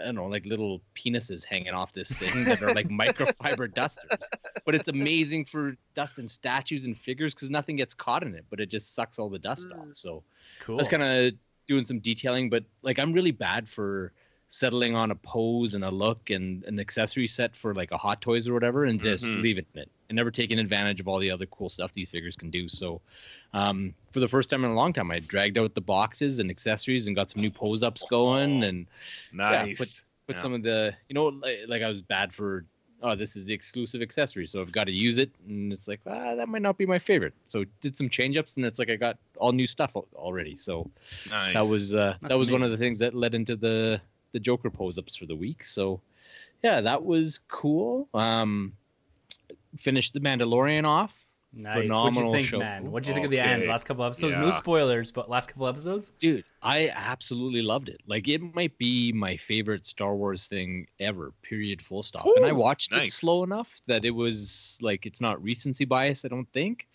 I 0.00 0.06
don't 0.06 0.14
know, 0.16 0.26
like 0.26 0.46
little 0.46 0.80
penises 0.96 1.44
hanging 1.44 1.72
off 1.72 1.92
this 1.92 2.14
thing 2.14 2.46
that 2.46 2.62
are 2.62 2.72
like 2.72 2.88
microfiber 2.88 3.72
dusters. 3.74 4.32
But 4.64 4.74
it's 4.74 4.88
amazing 4.88 5.44
for 5.46 5.76
dusting 5.94 6.26
statues 6.28 6.84
and 6.86 6.96
figures 6.98 7.34
because 7.34 7.50
nothing 7.50 7.76
gets 7.76 7.94
caught 7.94 8.22
in 8.22 8.34
it, 8.34 8.44
but 8.50 8.60
it 8.60 8.70
just 8.70 8.94
sucks 8.94 9.18
all 9.18 9.28
the 9.28 9.38
dust 9.38 9.70
Mm. 9.70 9.78
off. 9.78 9.88
So 9.94 10.22
Cool. 10.60 10.76
I 10.76 10.78
was 10.78 10.88
kind 10.88 11.02
of 11.02 11.34
doing 11.66 11.84
some 11.84 12.00
detailing, 12.00 12.50
but 12.50 12.64
like 12.82 12.98
I'm 12.98 13.12
really 13.12 13.30
bad 13.30 13.68
for 13.68 14.12
settling 14.48 14.94
on 14.94 15.10
a 15.10 15.14
pose 15.16 15.74
and 15.74 15.84
a 15.84 15.90
look 15.90 16.30
and 16.30 16.64
an 16.64 16.78
accessory 16.78 17.28
set 17.28 17.56
for 17.56 17.74
like 17.74 17.90
a 17.92 17.98
Hot 17.98 18.20
Toys 18.20 18.48
or 18.48 18.54
whatever, 18.54 18.84
and 18.84 19.00
just 19.00 19.34
Mhm. 19.34 19.42
leaving 19.42 19.66
it 19.74 19.88
and 20.08 20.16
never 20.16 20.30
taking 20.30 20.58
advantage 20.58 21.00
of 21.00 21.08
all 21.08 21.18
the 21.18 21.30
other 21.30 21.46
cool 21.46 21.68
stuff 21.68 21.92
these 21.92 22.08
figures 22.08 22.36
can 22.36 22.50
do. 22.50 22.68
So, 22.68 23.00
um, 23.52 23.94
for 24.12 24.20
the 24.20 24.28
first 24.28 24.50
time 24.50 24.64
in 24.64 24.70
a 24.70 24.74
long 24.74 24.92
time, 24.92 25.10
I 25.10 25.18
dragged 25.20 25.58
out 25.58 25.74
the 25.74 25.80
boxes 25.80 26.38
and 26.40 26.50
accessories 26.50 27.06
and 27.06 27.16
got 27.16 27.30
some 27.30 27.40
new 27.42 27.50
pose 27.50 27.82
ups 27.82 28.04
going 28.10 28.64
and 28.64 28.86
Nice. 29.32 29.78
put 29.78 30.36
Yeah. 30.36 30.38
some 30.40 30.54
of 30.54 30.62
the 30.62 30.94
you 31.08 31.14
know 31.14 31.26
like, 31.26 31.58
like 31.68 31.82
I 31.82 31.88
was 31.88 32.00
bad 32.00 32.32
for 32.32 32.64
oh 33.02 33.14
this 33.14 33.36
is 33.36 33.44
the 33.44 33.52
exclusive 33.52 34.00
accessory 34.00 34.46
so 34.46 34.62
I've 34.62 34.72
got 34.72 34.84
to 34.84 34.92
use 34.92 35.18
it 35.18 35.30
and 35.46 35.70
it's 35.70 35.86
like 35.86 36.00
ah 36.06 36.34
that 36.34 36.48
might 36.48 36.62
not 36.62 36.78
be 36.78 36.86
my 36.86 36.98
favorite 36.98 37.34
so 37.46 37.64
did 37.82 37.94
some 37.98 38.08
change 38.08 38.38
ups 38.38 38.56
and 38.56 38.64
it's 38.64 38.78
like 38.78 38.88
I 38.88 38.96
got 38.96 39.18
all 39.36 39.52
new 39.52 39.66
stuff 39.66 39.94
already 40.14 40.56
so 40.56 40.90
nice. 41.28 41.52
that 41.52 41.66
was 41.66 41.92
uh, 41.92 42.16
that 42.22 42.38
was 42.38 42.50
one 42.50 42.62
of 42.62 42.70
the 42.70 42.78
things 42.78 42.98
that 43.00 43.14
led 43.14 43.34
into 43.34 43.54
the 43.54 44.00
the 44.32 44.40
Joker 44.40 44.70
pose 44.70 44.96
ups 44.96 45.14
for 45.14 45.26
the 45.26 45.36
week 45.36 45.66
so 45.66 46.00
yeah 46.62 46.80
that 46.80 47.04
was 47.04 47.40
cool 47.48 48.08
um 48.14 48.72
finished 49.76 50.14
the 50.14 50.20
Mandalorian 50.20 50.84
off 50.84 51.12
nice. 51.52 51.88
What'd 51.90 52.16
you 52.16 52.32
think, 52.32 52.46
show. 52.46 52.58
man? 52.58 52.90
What'd 52.90 53.06
you 53.06 53.14
think 53.14 53.24
of 53.24 53.30
the 53.30 53.38
end? 53.38 53.66
Last 53.66 53.84
couple 53.84 54.04
episodes. 54.04 54.36
No 54.36 54.50
spoilers, 54.50 55.12
but 55.12 55.30
last 55.30 55.48
couple 55.48 55.68
episodes. 55.68 56.10
dude 56.18 56.44
i 56.64 56.90
absolutely 56.94 57.60
loved 57.60 57.90
it 57.90 58.00
like 58.06 58.26
it 58.26 58.40
might 58.54 58.76
be 58.78 59.12
my 59.12 59.36
favorite 59.36 59.84
star 59.86 60.16
wars 60.16 60.46
thing 60.46 60.86
ever 60.98 61.32
period 61.42 61.80
full 61.82 62.02
stop 62.02 62.24
and 62.36 62.46
i 62.46 62.50
Ooh, 62.50 62.54
watched 62.54 62.94
it 62.94 63.12
slow 63.12 63.44
enough 63.44 63.68
that 63.86 64.04
it 64.04 64.10
was 64.10 64.78
like 64.80 65.04
it's 65.04 65.20
not 65.20 65.42
recency 65.42 65.84
bias 65.84 66.24
i 66.24 66.28
don't 66.28 66.50
think 66.52 66.88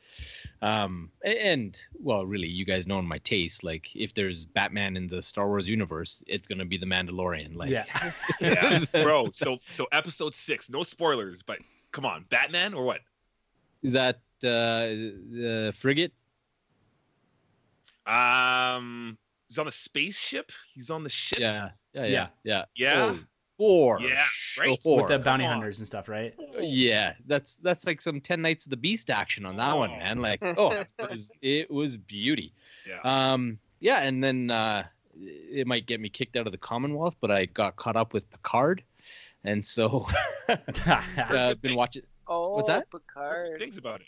um 0.64 1.12
and 1.24 1.84
well 2.02 2.26
really 2.26 2.48
you 2.48 2.66
guys 2.66 2.88
know 2.88 3.00
my 3.00 3.20
taste 3.20 3.64
like 3.64 3.96
if 3.96 4.12
there's 4.16 4.48
batman 4.48 4.98
in 4.98 5.08
the 5.08 5.22
star 5.22 5.48
wars 5.48 5.68
universe 5.68 6.24
it's 6.26 6.48
gonna 6.48 6.66
be 6.66 6.78
the 6.78 6.86
mandalorian 6.86 7.56
like 7.56 7.70
yeah. 7.70 7.86
yeah, 8.42 8.84
bro. 8.92 9.30
So 9.32 9.60
so 9.68 9.88
episode 9.92 10.34
six, 10.34 10.70
no 10.70 10.84
spoilers, 10.84 11.44
but 11.44 11.60
come 11.92 12.06
on, 12.06 12.26
Batman 12.30 12.74
or 12.74 12.84
what? 12.86 13.02
is 13.82 13.94
that 13.94 14.16
uh 14.44 14.88
the 15.32 15.74
frigate 15.76 16.12
Um, 18.06 19.18
he's 19.48 19.58
on 19.58 19.68
a 19.68 19.72
spaceship. 19.72 20.52
He's 20.74 20.90
on 20.90 21.04
the 21.04 21.10
ship. 21.10 21.40
yeah 21.40 21.70
yeah 21.94 22.04
Yeah. 22.06 22.08
yeah 22.08 22.28
yeah 22.44 22.64
Yeah. 22.76 23.06
Oh, 23.12 23.20
four 23.58 24.00
Yeah, 24.02 24.24
right. 24.60 24.82
Sure. 24.82 24.98
With 24.98 25.08
the 25.10 25.20
bounty 25.20 25.44
Come 25.44 25.52
on. 25.52 25.58
hunters 25.58 25.80
and 25.80 25.88
stuff, 25.88 26.08
right? 26.10 26.34
Yeah, 26.60 27.14
that's 27.28 27.56
that's 27.56 27.86
like 27.86 28.02
some 28.02 28.22
Ten 28.22 28.42
Nights 28.42 28.66
of 28.66 28.70
the 28.72 28.78
Beast 28.78 29.10
action 29.10 29.46
on 29.46 29.58
that 29.58 29.76
one, 29.76 29.92
Oh. 29.92 29.98
man. 29.98 30.20
Like, 30.22 30.40
oh, 30.44 30.72
it 30.72 30.88
was, 31.10 31.32
it 31.42 31.70
was 31.72 31.98
beauty. 31.98 32.54
Yeah. 32.88 33.00
Um, 33.04 33.60
yeah, 33.82 34.00
and 34.02 34.24
then 34.24 34.50
uh, 34.52 34.84
it 35.22 35.68
might 35.68 35.86
get 35.86 36.00
me 36.00 36.10
kicked 36.10 36.36
out 36.38 36.46
of 36.48 36.52
the 36.52 36.58
Commonwealth, 36.58 37.16
but 37.22 37.32
I 37.32 37.46
got 37.46 37.76
caught 37.76 37.96
up 37.98 38.14
with 38.14 38.30
Picard, 38.32 38.82
and 39.44 39.66
so 39.66 40.08
uh, 40.50 40.56
Good 41.50 41.62
been 41.62 41.76
watching. 41.76 42.04
Oh, 42.32 42.58
What's 42.58 42.68
that? 42.68 42.86
Picard. 42.92 43.58
Things 43.60 43.80
about 43.80 44.02
it. 44.02 44.08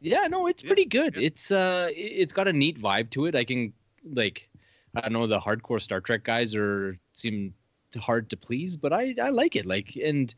Yeah, 0.00 0.26
no, 0.26 0.48
it's 0.48 0.64
Yeah, 0.64 0.68
pretty 0.70 0.86
good. 0.86 1.14
yeah. 1.14 1.22
It's 1.26 1.52
uh, 1.52 1.88
it- 1.94 1.96
it's 2.22 2.32
got 2.32 2.48
a 2.48 2.52
neat 2.52 2.80
vibe 2.82 3.10
to 3.10 3.26
it. 3.26 3.36
I 3.36 3.44
can 3.44 3.72
like, 4.12 4.48
I 4.96 5.02
don't 5.02 5.12
know, 5.12 5.28
the 5.28 5.38
hardcore 5.38 5.80
Star 5.80 6.00
Trek 6.00 6.24
guys 6.24 6.56
are 6.56 6.98
seem 7.12 7.54
hard 7.96 8.28
to 8.30 8.36
please, 8.36 8.76
but 8.76 8.92
I 8.92 9.14
I 9.22 9.28
like 9.30 9.54
it. 9.54 9.66
Like, 9.66 9.94
and 9.96 10.34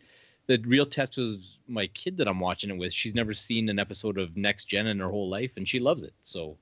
the 0.47 0.59
real 0.67 0.85
test 0.85 1.17
was 1.17 1.57
my 1.67 1.87
kid 1.87 2.19
that 2.19 2.29
I'm 2.29 2.39
watching 2.39 2.69
it 2.69 2.77
with. 2.77 2.93
She's 2.93 3.15
never 3.15 3.33
seen 3.33 3.71
an 3.71 3.79
episode 3.79 4.19
of 4.19 4.37
Next 4.37 4.65
Gen 4.67 4.87
in 4.87 5.01
her 5.01 5.09
whole 5.09 5.31
life, 5.31 5.53
and 5.57 5.67
she 5.67 5.81
loves 5.81 6.03
it. 6.03 6.13
So 6.23 6.59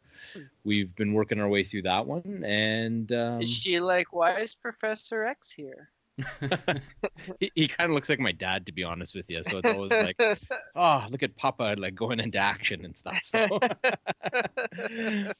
we've 0.62 0.94
been 0.94 1.14
working 1.14 1.40
our 1.40 1.48
way 1.48 1.64
through 1.64 1.82
that 1.82 2.06
one, 2.06 2.44
and 2.46 3.10
um, 3.10 3.42
Is 3.42 3.54
she 3.56 3.80
like, 3.80 4.12
why 4.12 4.38
is 4.38 4.54
Professor 4.54 5.24
X 5.24 5.50
here? 5.50 5.90
he, 7.40 7.50
he 7.54 7.68
kind 7.68 7.90
of 7.90 7.94
looks 7.94 8.08
like 8.08 8.20
my 8.20 8.32
dad, 8.32 8.66
to 8.66 8.72
be 8.72 8.84
honest 8.84 9.14
with 9.14 9.28
you. 9.30 9.42
So 9.44 9.58
it's 9.58 9.68
always 9.68 9.92
like, 9.92 10.16
oh, 10.76 11.04
look 11.10 11.22
at 11.22 11.36
Papa 11.36 11.76
like 11.78 11.94
going 11.94 12.20
into 12.20 12.38
action 12.38 12.84
and 12.84 12.96
stuff. 12.96 13.18
So. 13.22 13.46
and 14.88 15.32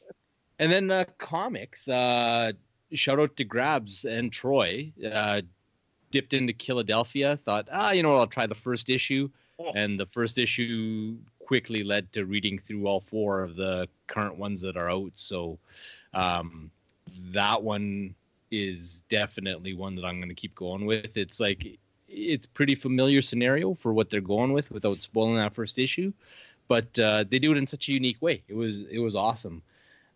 then 0.59 0.91
uh, 0.91 1.05
comics. 1.19 1.89
Uh, 1.89 2.53
shout 2.93 3.21
out 3.21 3.37
to 3.37 3.45
Grabs 3.45 4.05
and 4.05 4.33
Troy. 4.33 4.93
Uh, 5.05 5.43
dipped 6.11 6.33
into 6.33 6.55
Philadelphia. 6.55 7.37
Thought, 7.37 7.69
ah, 7.73 7.93
you 7.93 8.03
know, 8.03 8.13
what, 8.13 8.19
I'll 8.19 8.27
try 8.27 8.47
the 8.47 8.55
first 8.55 8.91
issue. 8.91 9.29
Oh. 9.59 9.73
And 9.75 9.99
the 9.99 10.07
first 10.07 10.39
issue 10.39 11.17
quickly 11.39 11.85
led 11.85 12.13
to 12.13 12.25
reading 12.25 12.59
through 12.59 12.87
all 12.87 13.01
four 13.01 13.43
of 13.43 13.55
the 13.57 13.89
current 14.07 14.37
ones 14.37 14.61
that 14.63 14.77
are 14.77 14.91
out. 14.91 15.13
So 15.15 15.59
um, 16.15 16.71
that 17.33 17.63
one 17.63 18.15
is 18.55 19.03
definitely 19.09 19.75
one 19.75 19.95
that 19.97 20.05
I'm 20.05 20.17
going 20.19 20.29
to 20.29 20.35
keep 20.35 20.55
going 20.55 20.87
with. 20.87 21.17
It's 21.17 21.41
like 21.41 21.79
it's 22.09 22.47
pretty 22.47 22.75
familiar 22.75 23.23
scenario 23.23 23.75
for 23.75 23.93
what 23.93 24.11
they're 24.11 24.21
going 24.21 24.53
with 24.53 24.71
without 24.71 24.99
spoiling 24.99 25.37
that 25.37 25.55
first 25.55 25.79
issue, 25.79 26.13
but 26.69 26.97
uh, 26.99 27.25
they 27.29 27.39
do 27.39 27.53
it 27.53 27.59
in 27.59 27.67
such 27.67 27.89
a 27.89 27.93
unique 27.93 28.21
way. 28.21 28.43
It 28.49 28.55
was 28.55 28.83
it 28.83 28.99
was 28.99 29.15
awesome. 29.17 29.63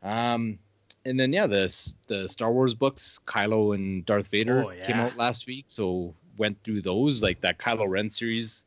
Um, 0.03 0.59
and 1.05 1.19
then 1.19 1.33
yeah, 1.33 1.47
the 1.47 1.93
the 2.07 2.29
Star 2.29 2.53
Wars 2.53 2.75
books, 2.75 3.19
Kylo 3.27 3.75
and 3.75 4.05
Darth 4.07 4.29
Vader 4.29 4.65
Oh, 4.65 4.71
yeah. 4.71 4.87
came 4.87 4.97
out 5.01 5.17
last 5.17 5.47
week, 5.47 5.65
so 5.69 6.15
went 6.37 6.63
through 6.63 6.83
those 6.83 7.23
like 7.23 7.41
that 7.41 7.59
Kylo 7.59 7.89
Ren 7.89 8.11
series. 8.11 8.65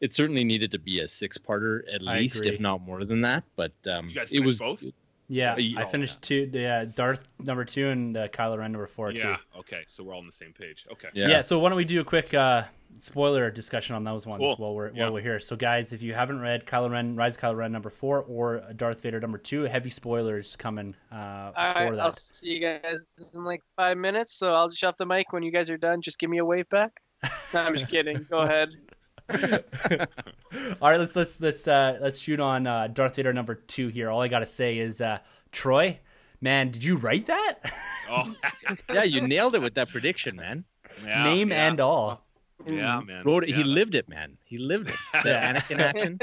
It 0.00 0.14
certainly 0.14 0.44
needed 0.44 0.70
to 0.72 0.78
be 0.78 1.00
a 1.00 1.08
six 1.08 1.36
parter 1.36 1.82
at 1.92 2.00
I 2.06 2.20
least, 2.20 2.36
agree. 2.36 2.48
if 2.54 2.60
not 2.60 2.80
more 2.80 3.04
than 3.04 3.20
that. 3.22 3.44
But 3.56 3.72
um, 3.86 4.08
You 4.08 4.14
guys 4.14 4.32
it 4.32 4.40
was 4.40 4.58
finished 4.58 4.82
both? 4.82 4.92
Yeah, 5.30 5.54
I 5.54 5.82
oh, 5.82 5.86
finished 5.86 6.22
two. 6.22 6.50
Yeah, 6.52 6.84
Darth 6.84 7.28
number 7.38 7.64
two 7.64 7.86
and 7.88 8.16
uh, 8.16 8.26
Kylo 8.28 8.58
Ren 8.58 8.72
number 8.72 8.88
four 8.88 9.12
Yeah. 9.12 9.22
too. 9.22 9.60
Okay. 9.60 9.82
So 9.86 10.02
we're 10.02 10.12
all 10.12 10.18
on 10.18 10.26
the 10.26 10.32
same 10.32 10.52
page. 10.52 10.86
Okay. 10.90 11.08
yeah. 11.14 11.28
Yeah. 11.28 11.40
So 11.40 11.60
why 11.60 11.68
don't 11.68 11.76
we 11.76 11.84
do 11.84 12.00
a 12.00 12.04
quick 12.04 12.34
uh, 12.34 12.64
spoiler 12.96 13.48
discussion 13.48 13.94
on 13.94 14.02
those 14.02 14.26
ones 14.26 14.40
Cool. 14.40 14.56
while 14.56 14.74
we're 14.74 14.90
Yeah. 14.90 15.04
while 15.04 15.12
we're 15.14 15.20
here? 15.20 15.38
So 15.38 15.54
guys, 15.54 15.92
if 15.92 16.02
you 16.02 16.14
haven't 16.14 16.40
read 16.40 16.66
Kylo 16.66 16.90
Ren, 16.90 17.14
Rise 17.14 17.36
of 17.36 17.42
Kylo 17.42 17.56
Ren 17.56 17.70
number 17.70 17.90
four 17.90 18.22
or 18.22 18.64
Darth 18.74 19.02
Vader 19.02 19.20
number 19.20 19.38
two, 19.38 19.62
heavy 19.62 19.90
spoilers 19.90 20.56
coming 20.56 20.96
uh, 21.12 21.52
All 21.56 21.74
for 21.74 21.90
right, 21.90 21.98
I'll 22.00 22.12
see 22.12 22.54
you 22.54 22.60
guys 22.60 22.96
in 23.32 23.44
like 23.44 23.62
five 23.76 23.98
minutes. 23.98 24.34
So 24.34 24.52
I'll 24.52 24.68
just 24.68 24.80
shut 24.80 24.98
the 24.98 25.06
mic 25.06 25.32
when 25.32 25.44
you 25.44 25.52
guys 25.52 25.70
are 25.70 25.78
done. 25.78 26.02
Just 26.02 26.18
give 26.18 26.28
me 26.28 26.38
a 26.38 26.44
wave 26.44 26.68
back. 26.70 26.90
No, 27.54 27.60
I'm 27.60 27.76
just 27.76 27.90
kidding. 27.90 28.26
Go 28.28 28.38
ahead. 28.40 28.74
All 30.80 30.90
right, 30.90 30.98
let's 31.00 31.14
let's 31.16 31.40
let's 31.40 31.66
uh, 31.68 31.98
let's 32.00 32.18
shoot 32.18 32.40
on 32.40 32.66
uh, 32.66 32.88
Darth 32.88 33.16
Vader 33.16 33.32
number 33.32 33.54
two 33.54 33.88
here. 33.88 34.10
All 34.10 34.20
I 34.20 34.28
gotta 34.28 34.46
say 34.46 34.78
is, 34.78 35.00
uh, 35.00 35.18
Troy, 35.52 35.98
man, 36.40 36.70
did 36.70 36.82
you 36.84 36.96
write 36.96 37.26
that? 37.26 37.54
Oh. 38.10 38.34
yeah, 38.92 39.04
you 39.04 39.20
nailed 39.26 39.54
it 39.54 39.62
with 39.62 39.74
that 39.74 39.88
prediction, 39.90 40.36
man. 40.36 40.64
yeah, 41.04 41.22
Name 41.24 41.50
yeah. 41.50 41.68
and 41.68 41.80
all. 41.80 42.24
Yeah, 42.66 43.00
man. 43.00 43.24
Wrote 43.24 43.44
it. 43.44 43.50
He 43.54 43.60
Yeah. 43.60 43.66
lived 43.66 43.94
it, 43.94 44.06
man. 44.08 44.36
He 44.44 44.58
lived 44.58 44.90
it. 44.90 44.96
The 45.22 45.30
Anakin 45.30 45.80
action. 45.80 46.18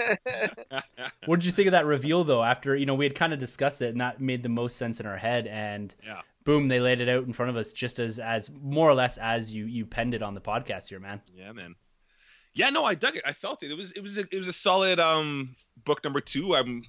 What 1.25 1.39
did 1.39 1.45
you 1.45 1.51
think 1.51 1.67
of 1.67 1.71
that 1.71 1.85
reveal 1.85 2.23
though? 2.23 2.43
After 2.43 2.75
you 2.75 2.85
know 2.85 2.93
we 2.95 3.05
had 3.05 3.15
kind 3.15 3.33
of 3.33 3.39
discussed 3.39 3.81
it, 3.81 3.89
and 3.89 3.99
that 4.01 4.19
made 4.21 4.43
the 4.43 4.49
most 4.49 4.77
sense 4.77 4.99
in 4.99 5.05
our 5.05 5.17
head, 5.17 5.47
and 5.47 5.95
Yeah. 6.05 6.21
boom, 6.43 6.67
they 6.67 6.79
laid 6.79 7.01
it 7.01 7.09
out 7.09 7.23
in 7.25 7.33
front 7.33 7.49
of 7.49 7.55
us, 7.57 7.73
just 7.73 7.99
as 7.99 8.19
as 8.19 8.51
more 8.51 8.87
or 8.89 8.93
less 8.93 9.17
as 9.17 9.53
you 9.53 9.65
you 9.65 9.85
penned 9.85 10.13
it 10.13 10.21
on 10.21 10.35
the 10.35 10.41
podcast 10.41 10.89
here, 10.89 10.99
man. 10.99 11.21
Yeah, 11.35 11.53
man. 11.53 11.75
Yeah, 12.57 12.71
no, 12.71 12.83
I 12.83 12.95
dug 12.95 13.15
it. 13.15 13.21
I 13.23 13.33
felt 13.33 13.61
it. 13.61 13.69
It 13.69 13.75
was 13.75 13.91
it 13.91 14.01
was 14.01 14.17
a, 14.17 14.21
it 14.31 14.37
was 14.37 14.47
a 14.47 14.53
solid 14.53 14.99
um 14.99 15.55
book 15.85 16.03
number 16.03 16.19
two. 16.19 16.55
I'm 16.55 16.83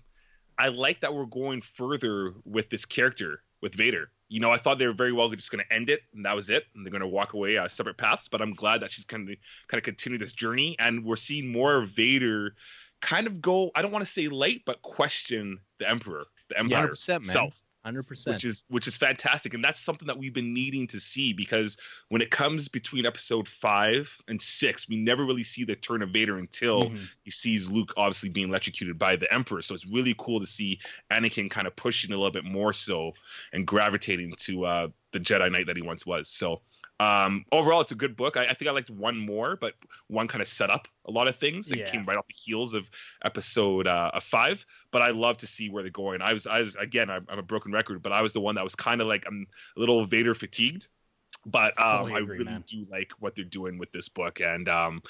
I 0.58 0.68
like 0.68 1.00
that 1.00 1.14
we're 1.14 1.26
going 1.26 1.60
further 1.60 2.32
with 2.44 2.70
this 2.70 2.86
character 2.86 3.42
with 3.60 3.74
Vader. 3.74 4.10
You 4.30 4.40
know, 4.40 4.50
I 4.50 4.56
thought 4.56 4.78
they 4.78 4.86
were 4.86 4.94
very 4.94 5.12
well 5.12 5.28
just 5.28 5.50
going 5.50 5.64
to 5.64 5.74
end 5.74 5.90
it 5.90 6.00
and 6.14 6.24
that 6.24 6.34
was 6.34 6.48
it, 6.48 6.64
and 6.74 6.84
they're 6.84 6.90
going 6.90 7.02
to 7.02 7.06
walk 7.06 7.34
away 7.34 7.58
uh, 7.58 7.68
separate 7.68 7.98
paths. 7.98 8.28
But 8.28 8.40
I'm 8.40 8.54
glad 8.54 8.80
that 8.80 8.90
she's 8.90 9.04
kind 9.04 9.28
of 9.28 9.36
kind 9.68 9.78
of 9.78 9.84
continue 9.84 10.18
this 10.18 10.32
journey, 10.32 10.74
and 10.78 11.04
we're 11.04 11.16
seeing 11.16 11.52
more 11.52 11.76
of 11.76 11.90
Vader 11.90 12.54
kind 13.02 13.26
of 13.26 13.42
go. 13.42 13.70
I 13.74 13.82
don't 13.82 13.92
want 13.92 14.04
to 14.06 14.10
say 14.10 14.28
late, 14.28 14.62
but 14.64 14.80
question 14.80 15.60
the 15.78 15.88
Emperor, 15.88 16.24
the 16.48 16.58
Empire 16.58 16.88
100%, 16.88 17.08
man. 17.08 17.16
itself 17.18 17.62
Hundred 17.88 18.02
percent. 18.06 18.34
which 18.34 18.44
is 18.44 18.66
which 18.68 18.86
is 18.86 18.96
fantastic 18.98 19.54
and 19.54 19.64
that's 19.64 19.80
something 19.80 20.06
that 20.08 20.18
we've 20.18 20.34
been 20.34 20.52
needing 20.52 20.86
to 20.88 21.00
see 21.00 21.32
because 21.32 21.78
when 22.10 22.20
it 22.20 22.30
comes 22.30 22.68
between 22.68 23.06
episode 23.06 23.48
five 23.48 24.14
and 24.28 24.42
six 24.42 24.86
we 24.90 24.96
never 24.96 25.24
really 25.24 25.42
see 25.42 25.64
the 25.64 25.74
turn 25.74 26.02
of 26.02 26.10
vader 26.10 26.36
until 26.36 26.82
Mhm. 26.90 27.08
he 27.24 27.30
sees 27.30 27.66
luke 27.66 27.94
obviously 27.96 28.28
being 28.28 28.50
electrocuted 28.50 28.98
by 28.98 29.16
the 29.16 29.32
emperor 29.32 29.62
so 29.62 29.74
it's 29.74 29.86
really 29.86 30.14
cool 30.18 30.38
to 30.38 30.46
see 30.46 30.78
anakin 31.10 31.50
kind 31.50 31.66
of 31.66 31.74
pushing 31.76 32.12
a 32.12 32.16
little 32.18 32.30
bit 32.30 32.44
more 32.44 32.74
so 32.74 33.14
and 33.54 33.66
gravitating 33.66 34.34
to 34.40 34.66
uh 34.66 34.88
the 35.12 35.18
jedi 35.20 35.50
knight 35.50 35.66
that 35.66 35.76
he 35.76 35.82
once 35.82 36.04
was 36.04 36.28
so 36.28 36.60
um 37.00 37.44
overall 37.52 37.80
it's 37.80 37.92
a 37.92 37.94
good 37.94 38.16
book 38.16 38.36
i, 38.36 38.44
I 38.46 38.54
think 38.54 38.68
i 38.68 38.72
liked 38.72 38.90
one 38.90 39.16
more 39.18 39.54
but 39.54 39.74
one 40.08 40.26
kind 40.26 40.42
of 40.42 40.48
set 40.48 40.68
up 40.68 40.88
a 41.04 41.12
lot 41.12 41.28
of 41.28 41.36
things 41.36 41.68
that 41.68 41.78
Yeah. 41.78 41.90
came 41.90 42.04
right 42.04 42.16
off 42.16 42.26
the 42.26 42.34
heels 42.36 42.74
of 42.74 42.90
episode 43.24 43.86
uh 43.86 44.10
of 44.14 44.24
five 44.24 44.64
but 44.90 45.02
I 45.02 45.10
love 45.10 45.36
to 45.38 45.46
see 45.46 45.68
where 45.68 45.82
they're 45.82 45.92
going. 45.92 46.22
I 46.22 46.32
was, 46.32 46.46
I 46.46 46.60
was 46.62 46.74
again, 46.76 47.10
I'm, 47.10 47.26
I'm 47.28 47.38
a 47.38 47.42
broken 47.42 47.72
record, 47.72 48.02
but 48.02 48.10
I 48.10 48.22
was 48.22 48.32
the 48.32 48.40
one 48.40 48.54
that 48.54 48.64
was 48.64 48.74
kind 48.74 49.02
of 49.02 49.06
like 49.06 49.24
I'm 49.26 49.46
a 49.76 49.80
little 49.80 50.06
Vader 50.06 50.34
fatigued 50.34 50.88
But 51.44 51.78
um, 51.78 52.00
Fully 52.06 52.14
I 52.14 52.18
agree, 52.20 52.38
really 52.38 52.44
man. 52.50 52.64
do 52.66 52.86
like 52.90 53.12
what 53.18 53.34
they're 53.34 53.44
doing 53.44 53.76
with 53.78 53.92
this 53.92 54.08
book, 54.08 54.40
and 54.40 54.66
um, 54.68 55.02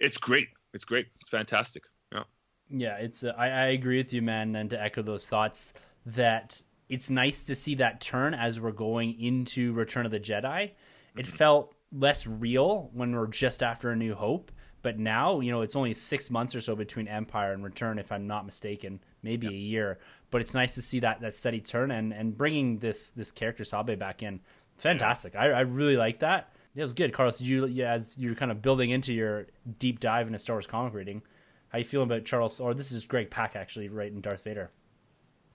it's 0.00 0.18
great. 0.18 0.48
It's 0.74 0.84
great. 0.84 1.06
It's 1.20 1.28
fantastic. 1.28 1.84
Yeah. 2.12 2.24
Yeah, 2.68 2.96
it's 2.96 3.22
uh, 3.22 3.34
I, 3.38 3.46
I 3.50 3.64
agree 3.66 3.98
with 3.98 4.12
you, 4.12 4.20
man. 4.20 4.56
And 4.56 4.68
to 4.70 4.82
echo 4.82 5.00
those 5.02 5.26
thoughts, 5.26 5.72
that 6.06 6.62
it's 6.88 7.08
nice 7.08 7.44
to 7.44 7.54
see 7.54 7.76
that 7.76 8.00
turn 8.00 8.34
as 8.34 8.58
we're 8.58 8.72
going 8.72 9.18
into 9.20 9.72
Return 9.74 10.06
of 10.06 10.12
the 10.12 10.20
Jedi. 10.20 10.72
It 11.16 11.26
mm-hmm. 11.26 11.36
felt 11.36 11.74
less 11.92 12.26
real 12.26 12.90
when 12.92 13.14
we're 13.14 13.26
just 13.26 13.62
after 13.62 13.90
A 13.90 13.96
New 13.96 14.14
Hope, 14.14 14.52
but 14.82 14.98
now 14.98 15.40
you 15.40 15.50
know 15.50 15.62
it's 15.62 15.76
only 15.76 15.94
six 15.94 16.30
months 16.30 16.54
or 16.54 16.60
so 16.60 16.74
between 16.76 17.08
Empire 17.08 17.52
and 17.52 17.64
Return, 17.64 17.98
if 17.98 18.12
I'm 18.12 18.26
not 18.26 18.46
mistaken, 18.46 19.00
maybe 19.22 19.48
a 19.48 19.50
year. 19.50 19.98
But 20.30 20.40
it's 20.40 20.54
nice 20.54 20.74
to 20.76 20.82
see 20.82 21.00
that 21.00 21.20
that 21.20 21.34
steady 21.34 21.60
turn 21.60 21.90
and 21.90 22.12
and 22.12 22.36
bringing 22.36 22.78
this 22.78 23.10
this 23.10 23.32
character 23.32 23.64
Sabe 23.64 23.98
back 23.98 24.22
in. 24.22 24.40
Fantastic. 24.76 25.36
I, 25.36 25.50
I 25.50 25.60
really 25.60 25.96
like 25.96 26.20
that. 26.20 26.54
It 26.74 26.82
was 26.82 26.92
good, 26.92 27.12
Carlos. 27.12 27.38
Did 27.38 27.48
you 27.48 27.84
as 27.84 28.16
you're 28.18 28.34
kind 28.34 28.50
of 28.50 28.62
building 28.62 28.90
into 28.90 29.12
your 29.12 29.46
deep 29.78 30.00
dive 30.00 30.26
into 30.26 30.38
Star 30.38 30.56
Wars 30.56 30.66
comic 30.66 30.94
reading? 30.94 31.22
How 31.68 31.78
you 31.78 31.84
feeling 31.84 32.08
about 32.08 32.24
Charles? 32.24 32.60
Or 32.60 32.74
this 32.74 32.92
is 32.92 33.04
Greg 33.04 33.30
Pak 33.30 33.56
actually 33.56 33.88
writing 33.88 34.20
Darth 34.20 34.44
Vader. 34.44 34.70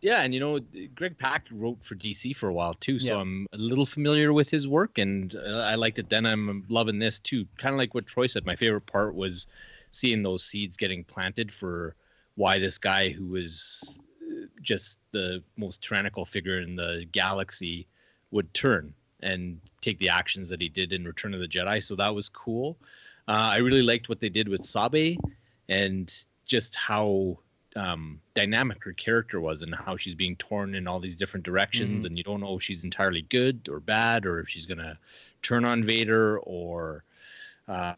Yeah, 0.02 0.22
and 0.22 0.34
you 0.34 0.40
know, 0.40 0.60
Greg 0.94 1.18
Pak 1.18 1.48
wrote 1.52 1.84
for 1.84 1.96
DC 1.96 2.36
for 2.36 2.50
a 2.50 2.54
while 2.54 2.74
too, 2.76 3.00
so 3.00 3.16
Yeah. 3.16 3.22
I'm 3.22 3.48
a 3.54 3.58
little 3.58 3.86
familiar 3.86 4.34
with 4.34 4.50
his 4.50 4.68
work, 4.68 4.98
and 4.98 5.36
uh, 5.36 5.66
I 5.68 5.76
liked 5.76 6.00
it 6.00 6.10
then. 6.10 6.26
I'm 6.26 6.66
loving 6.70 7.00
this 7.00 7.20
too. 7.20 7.48
Kind 7.58 7.74
of 7.74 7.80
like 7.80 7.94
what 7.94 8.06
Troy 8.06 8.28
said. 8.28 8.46
My 8.46 8.56
favorite 8.56 8.86
part 8.86 9.16
was 9.16 9.48
seeing 9.92 10.22
those 10.22 10.44
seeds 10.44 10.78
getting 10.78 11.04
planted 11.04 11.52
for 11.52 11.96
why 12.36 12.60
this 12.60 12.78
guy 12.78 13.10
who 13.10 13.28
was 13.28 13.84
uh, 14.22 14.46
just 14.62 15.00
the 15.12 15.42
most 15.58 15.82
tyrannical 15.82 16.26
figure 16.26 16.60
in 16.60 16.76
the 16.76 17.06
galaxy 17.12 17.88
would 18.32 18.54
turn 18.54 18.94
and 19.22 19.60
take 19.82 19.98
the 20.00 20.10
actions 20.10 20.50
that 20.50 20.62
he 20.62 20.70
did 20.70 20.92
in 20.92 21.06
Return 21.06 21.34
of 21.34 21.40
the 21.40 21.48
Jedi. 21.48 21.82
So 21.82 21.96
that 21.96 22.14
was 22.14 22.30
cool. 22.30 22.78
Uh, 23.28 23.32
I 23.54 23.58
really 23.58 23.82
liked 23.82 24.10
what 24.10 24.20
they 24.20 24.30
did 24.30 24.48
with 24.48 24.66
Sabe 24.66 25.18
and 25.70 26.14
just 26.46 26.76
how 26.76 27.40
um, 27.76 28.22
dynamic 28.36 28.84
her 28.84 28.94
character 28.94 29.42
was 29.42 29.62
and 29.62 29.76
how 29.76 29.98
she's 29.98 30.16
being 30.16 30.36
torn 30.38 30.76
in 30.76 30.88
all 30.88 31.00
these 31.00 31.16
different 31.16 31.46
directions 31.46 32.04
Mhm. 32.04 32.08
and 32.08 32.18
you 32.18 32.24
don't 32.24 32.40
know 32.40 32.56
if 32.58 32.64
she's 32.64 32.84
entirely 32.86 33.24
good 33.24 33.68
or 33.70 33.80
bad 33.82 34.26
or 34.26 34.40
if 34.40 34.48
she's 34.48 34.66
gonna 34.66 34.98
turn 35.42 35.66
on 35.66 35.84
Vader 35.84 36.40
or 36.40 37.04
uh, 37.68 37.94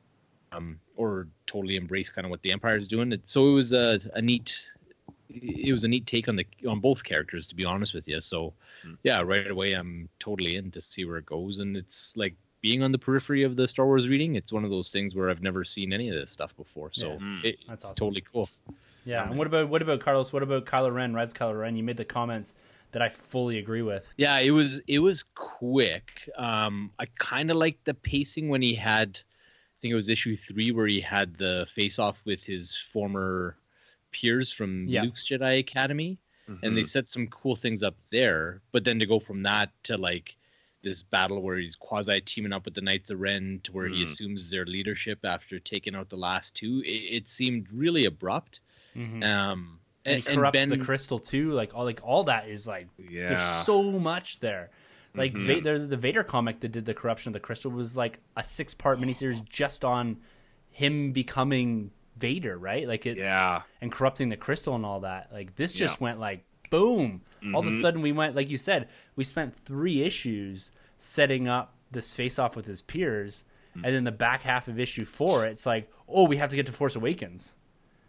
um, 0.51 0.79
or 0.95 1.27
totally 1.45 1.75
embrace 1.75 2.09
kind 2.09 2.25
of 2.25 2.31
what 2.31 2.41
the 2.41 2.51
Empire 2.51 2.77
is 2.77 2.87
doing. 2.87 3.13
So 3.25 3.49
it 3.49 3.53
was 3.53 3.73
a, 3.73 3.99
a 4.13 4.21
neat 4.21 4.69
it 5.29 5.73
was 5.73 5.83
a 5.83 5.87
neat 5.87 6.07
take 6.07 6.27
on 6.29 6.35
the 6.37 6.47
on 6.67 6.79
both 6.79 7.03
characters 7.03 7.47
to 7.47 7.55
be 7.55 7.65
honest 7.65 7.93
with 7.93 8.07
you. 8.07 8.19
So 8.21 8.53
Mm. 8.85 8.97
yeah, 9.03 9.21
right 9.21 9.49
away 9.51 9.73
I'm 9.73 10.07
totally 10.19 10.55
in 10.55 10.71
to 10.71 10.81
see 10.81 11.05
where 11.05 11.17
it 11.17 11.25
goes 11.25 11.59
and 11.59 11.75
it's 11.77 12.15
like 12.15 12.35
being 12.61 12.81
on 12.81 12.91
the 12.91 12.97
periphery 12.97 13.43
of 13.43 13.55
the 13.55 13.67
Star 13.67 13.85
Wars 13.85 14.07
reading, 14.09 14.35
it's 14.35 14.51
one 14.51 14.63
of 14.63 14.71
those 14.71 14.91
things 14.91 15.13
where 15.13 15.29
I've 15.29 15.43
never 15.43 15.63
seen 15.63 15.93
any 15.93 16.09
of 16.09 16.15
this 16.15 16.31
stuff 16.31 16.55
before. 16.57 16.91
So 16.93 17.11
Yeah. 17.13 17.17
Mm. 17.19 17.43
it, 17.43 17.59
it's 17.69 17.83
awesome. 17.85 17.95
totally 17.95 18.21
cool. 18.21 18.49
Yeah. 19.07 19.23
Um, 19.23 19.29
And 19.29 19.37
what 19.37 19.47
about 19.47 19.69
what 19.69 19.81
about 19.81 20.01
Carlos? 20.01 20.33
What 20.33 20.43
about 20.43 20.65
Kylo 20.65 20.93
Ren? 20.93 21.13
Rise 21.13 21.31
of 21.31 21.37
Kylo 21.37 21.57
Ren. 21.59 21.75
You 21.77 21.83
made 21.83 21.97
the 21.97 22.05
comments 22.05 22.53
that 22.91 23.01
I 23.01 23.09
fully 23.09 23.57
agree 23.57 23.81
with. 23.81 24.13
Yeah, 24.17 24.37
it 24.39 24.51
was 24.51 24.79
it 24.87 24.99
was 24.99 25.23
quick. 25.35 26.29
Um, 26.37 26.91
I 26.99 27.05
kind 27.17 27.49
of 27.49 27.57
liked 27.57 27.85
the 27.85 27.93
pacing 27.93 28.49
when 28.49 28.61
he 28.61 28.75
had, 28.75 29.17
I 29.17 29.75
think 29.81 29.91
it 29.93 29.95
was 29.95 30.09
issue 30.09 30.35
three 30.35 30.71
where 30.71 30.87
he 30.87 30.99
had 30.99 31.35
the 31.35 31.65
face 31.73 31.99
off 31.99 32.17
with 32.25 32.43
his 32.43 32.75
former 32.75 33.57
peers 34.11 34.51
from 34.51 34.83
Yeah. 34.85 35.03
Luke's 35.03 35.25
Jedi 35.25 35.59
Academy, 35.59 36.17
and 36.61 36.75
they 36.77 36.81
Mhm. 36.83 36.87
set 36.89 37.09
some 37.09 37.27
cool 37.27 37.55
things 37.55 37.83
up 37.83 37.95
there. 38.11 38.61
But 38.71 38.83
then 38.83 38.99
to 38.99 39.05
go 39.05 39.19
from 39.19 39.43
that 39.43 39.71
to 39.83 39.97
like 39.97 40.35
this 40.83 41.01
battle 41.01 41.41
where 41.41 41.57
he's 41.57 41.75
quasi 41.75 42.21
teaming 42.21 42.53
up 42.53 42.63
with 42.65 42.73
the 42.73 42.81
Knights 42.81 43.09
of 43.09 43.19
Ren 43.19 43.59
to 43.63 43.71
where 43.73 43.87
he 43.87 44.01
Mhm. 44.01 44.05
assumes 44.05 44.49
their 44.49 44.65
leadership 44.65 45.19
after 45.25 45.59
taking 45.59 45.95
out 45.95 46.09
the 46.09 46.17
last 46.17 46.55
two, 46.55 46.81
it, 46.85 46.89
it 47.23 47.29
seemed 47.29 47.69
really 47.71 48.05
abrupt. 48.05 48.59
Mhm. 48.97 49.23
Um, 49.23 49.79
and 50.05 50.15
and 50.15 50.25
corrupts 50.25 50.59
Ben- 50.59 50.69
the 50.69 50.77
crystal 50.77 51.19
too. 51.19 51.51
Like 51.51 51.73
all 51.75 51.85
like 51.85 51.99
all 52.03 52.23
that 52.25 52.47
is 52.49 52.65
like 52.67 52.87
yeah. 52.97 53.29
there's 53.29 53.65
so 53.65 53.83
much 53.83 54.39
there. 54.39 54.69
Like 55.13 55.33
Mhm. 55.33 55.45
Va- 55.45 55.61
there's 55.61 55.87
the 55.87 55.97
Vader 55.97 56.23
comic 56.23 56.59
that 56.61 56.69
did 56.69 56.85
the 56.85 56.93
corruption 56.93 57.29
of 57.29 57.33
the 57.33 57.39
crystal 57.39 57.71
was 57.71 57.95
like 57.97 58.19
a 58.35 58.43
six 58.43 58.73
part 58.73 58.99
miniseries 58.99 59.43
just 59.47 59.83
on 59.85 60.17
him 60.71 61.11
becoming 61.11 61.91
Vader, 62.17 62.57
right? 62.57 62.87
Like 62.87 63.05
it's 63.05 63.19
yeah. 63.19 63.61
and 63.81 63.91
corrupting 63.91 64.29
the 64.29 64.37
crystal 64.37 64.75
and 64.75 64.85
all 64.85 65.01
that. 65.01 65.29
Like 65.31 65.55
this 65.55 65.75
Yeah. 65.75 65.85
just 65.85 66.01
went 66.01 66.19
like 66.19 66.43
boom. 66.69 67.21
All 67.53 67.61
of 67.61 67.67
a 67.67 67.69
Mhm. 67.69 67.81
sudden 67.81 68.01
we 68.01 68.11
went 68.11 68.35
like 68.35 68.49
you 68.49 68.57
said, 68.57 68.89
we 69.15 69.23
spent 69.23 69.55
three 69.55 70.01
issues 70.03 70.71
setting 70.97 71.47
up 71.47 71.75
this 71.91 72.13
face 72.13 72.37
off 72.39 72.55
with 72.55 72.65
his 72.65 72.81
peers, 72.81 73.43
Hmm. 73.73 73.85
and 73.85 73.93
then 73.95 74.03
the 74.03 74.11
back 74.11 74.41
half 74.43 74.67
of 74.67 74.79
issue 74.79 75.05
four, 75.05 75.45
it's 75.45 75.65
like, 75.65 75.89
oh, 76.07 76.23
we 76.23 76.37
have 76.37 76.49
to 76.49 76.55
get 76.55 76.65
to 76.65 76.71
Force 76.73 76.95
Awakens. 76.95 77.55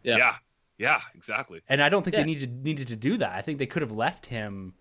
Yeah. 0.03 0.17
yeah. 0.17 0.37
Yeah. 0.79 1.01
Exactly. 1.15 1.61
And 1.69 1.83
I 1.83 1.89
don't 1.89 2.03
think 2.03 2.15
Yeah. 2.15 2.21
they 2.21 2.27
needed 2.27 2.65
needed 2.65 2.89
to 2.89 2.97
do 2.97 3.17
that. 3.19 3.33
I 3.33 3.43
think 3.43 3.59
they 3.59 3.67
could 3.67 3.83
have 3.83 3.93
left 3.93 4.27
him 4.27 4.75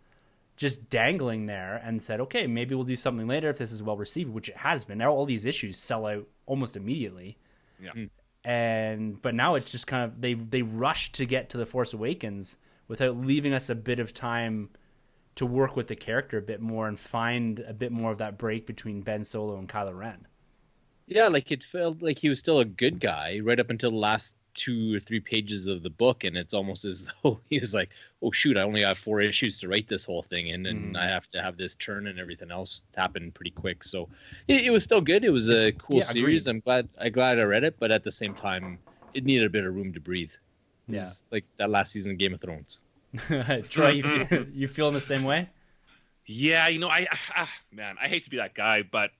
just 0.55 0.89
dangling 0.89 1.45
there 1.45 1.75
and 1.83 2.01
said, 2.01 2.19
okay, 2.21 2.47
maybe 2.47 2.73
we'll 2.73 2.83
do 2.83 2.95
something 2.95 3.27
later 3.27 3.49
if 3.49 3.57
this 3.57 3.71
is 3.71 3.83
well 3.83 3.97
received, 3.97 4.31
which 4.31 4.49
it 4.49 4.57
has 4.57 4.85
been. 4.85 4.97
Now 4.97 5.11
all 5.11 5.25
these 5.25 5.45
issues 5.45 5.77
sell 5.77 6.05
out 6.05 6.27
almost 6.45 6.75
immediately. 6.75 7.37
Yeah. 7.79 7.91
Mm. 7.91 8.09
And 8.43 9.21
but 9.21 9.35
now 9.35 9.55
it's 9.55 9.71
just 9.71 9.87
kind 9.87 10.03
of 10.05 10.21
they 10.21 10.33
they 10.35 10.61
rushed 10.61 11.15
to 11.15 11.25
get 11.25 11.49
to 11.49 11.57
the 11.57 11.65
Force 11.65 11.93
Awakens 11.93 12.57
without 12.87 13.17
leaving 13.17 13.53
us 13.53 13.69
a 13.69 13.75
bit 13.75 13.99
of 13.99 14.13
time 14.13 14.69
to 15.35 15.45
work 15.45 15.75
with 15.75 15.87
the 15.87 15.95
character 15.95 16.37
a 16.37 16.41
bit 16.41 16.61
more 16.61 16.87
and 16.87 16.97
find 16.99 17.59
a 17.59 17.73
bit 17.73 17.91
more 17.91 18.11
of 18.11 18.17
that 18.19 18.37
break 18.37 18.65
between 18.65 19.01
Ben 19.01 19.23
Solo 19.23 19.57
and 19.57 19.67
Kylo 19.69 19.95
Ren. 19.95 20.25
Yeah, 21.05 21.27
like 21.27 21.51
it 21.51 21.63
felt 21.63 22.01
like 22.01 22.17
he 22.17 22.29
was 22.29 22.39
still 22.39 22.59
a 22.59 22.65
good 22.65 22.99
guy 22.99 23.39
right 23.43 23.59
up 23.59 23.69
until 23.69 23.91
the 23.91 23.97
last 23.97 24.35
two 24.57 24.93
or 24.95 24.99
three 24.99 25.21
pages 25.21 25.67
of 25.67 25.83
the 25.83 25.89
book, 25.89 26.25
and 26.25 26.35
it's 26.35 26.53
almost 26.53 26.83
as 26.83 27.09
though 27.23 27.39
he 27.49 27.59
was 27.59 27.73
like, 27.73 27.89
"Oh 28.21 28.31
shoot, 28.31 28.57
I 28.57 28.63
only 28.63 28.81
have 28.81 28.97
four 28.97 29.21
issues 29.21 29.59
to 29.61 29.69
write 29.69 29.87
this 29.87 30.03
whole 30.03 30.23
thing 30.23 30.47
in, 30.47 30.65
and 30.65 30.95
Mhm. 30.95 30.99
I 30.99 31.07
have 31.07 31.31
to 31.31 31.41
have 31.41 31.55
this 31.55 31.75
turn 31.75 32.07
and 32.07 32.19
everything 32.19 32.51
else 32.51 32.83
happen 32.95 33.31
pretty 33.31 33.51
quick." 33.51 33.83
So 33.85 34.09
it, 34.49 34.65
it 34.65 34.69
was 34.71 34.83
still 34.83 34.99
good. 34.99 35.23
It 35.23 35.29
was 35.29 35.47
a 35.49 35.67
It's- 35.69 35.73
cool 35.77 35.97
yeah, 35.99 36.03
series. 36.03 36.47
agreed. 36.47 36.55
I'm 36.55 36.59
glad 36.61 36.89
I 36.99 37.09
glad 37.09 37.39
I 37.39 37.43
read 37.43 37.63
it, 37.63 37.75
but 37.79 37.91
at 37.91 38.03
the 38.03 38.11
same 38.11 38.33
time, 38.33 38.79
it 39.13 39.23
needed 39.23 39.45
a 39.45 39.49
bit 39.49 39.63
of 39.63 39.73
room 39.73 39.93
to 39.93 39.99
breathe. 40.01 40.33
Yeah. 40.89 41.09
like 41.31 41.45
that 41.57 41.69
last 41.69 41.91
season 41.91 42.13
of 42.13 42.17
Game 42.17 42.33
of 42.33 42.39
Thrones. 42.41 42.79
Troy, 43.69 43.89
you 43.89 44.03
feel, 44.03 44.45
you 44.53 44.67
feeling 44.67 44.93
the 44.93 45.01
same 45.01 45.23
way? 45.23 45.49
Yeah, 46.25 46.67
you 46.67 46.79
know, 46.79 46.89
I, 46.89 47.07
ah, 47.35 47.49
man, 47.71 47.95
I 48.01 48.07
hate 48.07 48.23
to 48.25 48.29
be 48.29 48.37
that 48.37 48.53
guy, 48.53 48.83
but 48.83 49.11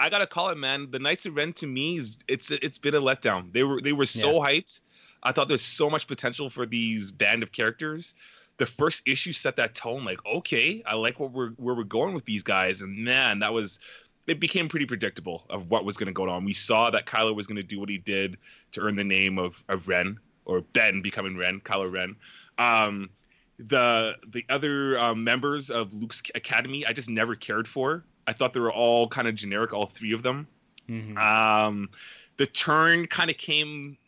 I 0.00 0.08
gotta 0.08 0.26
call 0.26 0.48
it, 0.48 0.56
man. 0.56 0.90
The 0.90 0.98
Knights 0.98 1.26
of 1.26 1.36
Ren 1.36 1.52
to 1.54 1.66
me 1.66 1.98
is 1.98 2.16
it's 2.26 2.50
it's 2.50 2.78
been 2.78 2.94
a 2.94 3.00
letdown. 3.00 3.52
They 3.52 3.64
were 3.64 3.80
they 3.82 3.92
were 3.92 4.06
so 4.06 4.40
hyped. 4.40 4.80
I 5.22 5.32
thought 5.32 5.48
there's 5.48 5.62
so 5.62 5.90
much 5.90 6.06
potential 6.06 6.48
for 6.48 6.64
these 6.64 7.10
band 7.10 7.42
of 7.42 7.52
characters. 7.52 8.14
The 8.56 8.64
first 8.64 9.02
issue 9.06 9.32
set 9.32 9.56
that 9.56 9.74
tone, 9.74 10.04
like, 10.04 10.24
okay, 10.24 10.82
I 10.86 10.94
like 10.94 11.20
what 11.20 11.32
we're 11.32 11.50
where 11.50 11.74
we're 11.74 11.84
going 11.84 12.14
with 12.14 12.24
these 12.24 12.42
guys, 12.42 12.80
and 12.80 13.04
man, 13.04 13.40
that 13.40 13.52
was 13.52 13.78
it 14.26 14.40
became 14.40 14.68
pretty 14.68 14.86
predictable 14.86 15.44
of 15.50 15.68
what 15.70 15.84
was 15.84 15.96
going 15.96 16.06
to 16.06 16.12
go 16.12 16.28
on. 16.28 16.44
We 16.44 16.52
saw 16.52 16.88
that 16.90 17.04
Kylo 17.04 17.34
was 17.34 17.46
going 17.46 17.56
to 17.56 17.62
do 17.62 17.78
what 17.78 17.88
he 17.88 17.98
did 17.98 18.38
to 18.72 18.80
earn 18.80 18.96
the 18.96 19.04
name 19.04 19.38
of, 19.38 19.62
of 19.68 19.88
Ren 19.88 20.18
or 20.44 20.60
Ben 20.60 21.02
becoming 21.02 21.36
Ren, 21.36 21.60
Kylo 21.60 21.92
Ren. 21.92 22.16
Um, 22.56 23.10
the 23.58 24.16
the 24.26 24.44
other 24.48 24.98
um, 24.98 25.24
members 25.24 25.68
of 25.68 25.92
Luke's 25.92 26.22
academy, 26.34 26.86
I 26.86 26.92
just 26.92 27.10
never 27.10 27.34
cared 27.34 27.68
for. 27.68 28.04
I 28.30 28.32
thought 28.32 28.52
they 28.52 28.60
were 28.60 28.72
all 28.72 29.08
kind 29.08 29.26
of 29.26 29.34
generic, 29.34 29.72
all 29.72 29.86
three 29.86 30.12
of 30.12 30.22
them. 30.22 30.46
Mhm. 30.88 31.18
Um, 31.18 31.90
the 32.36 32.46
turn 32.46 33.08
kind 33.08 33.28
of 33.28 33.36
came. 33.36 33.98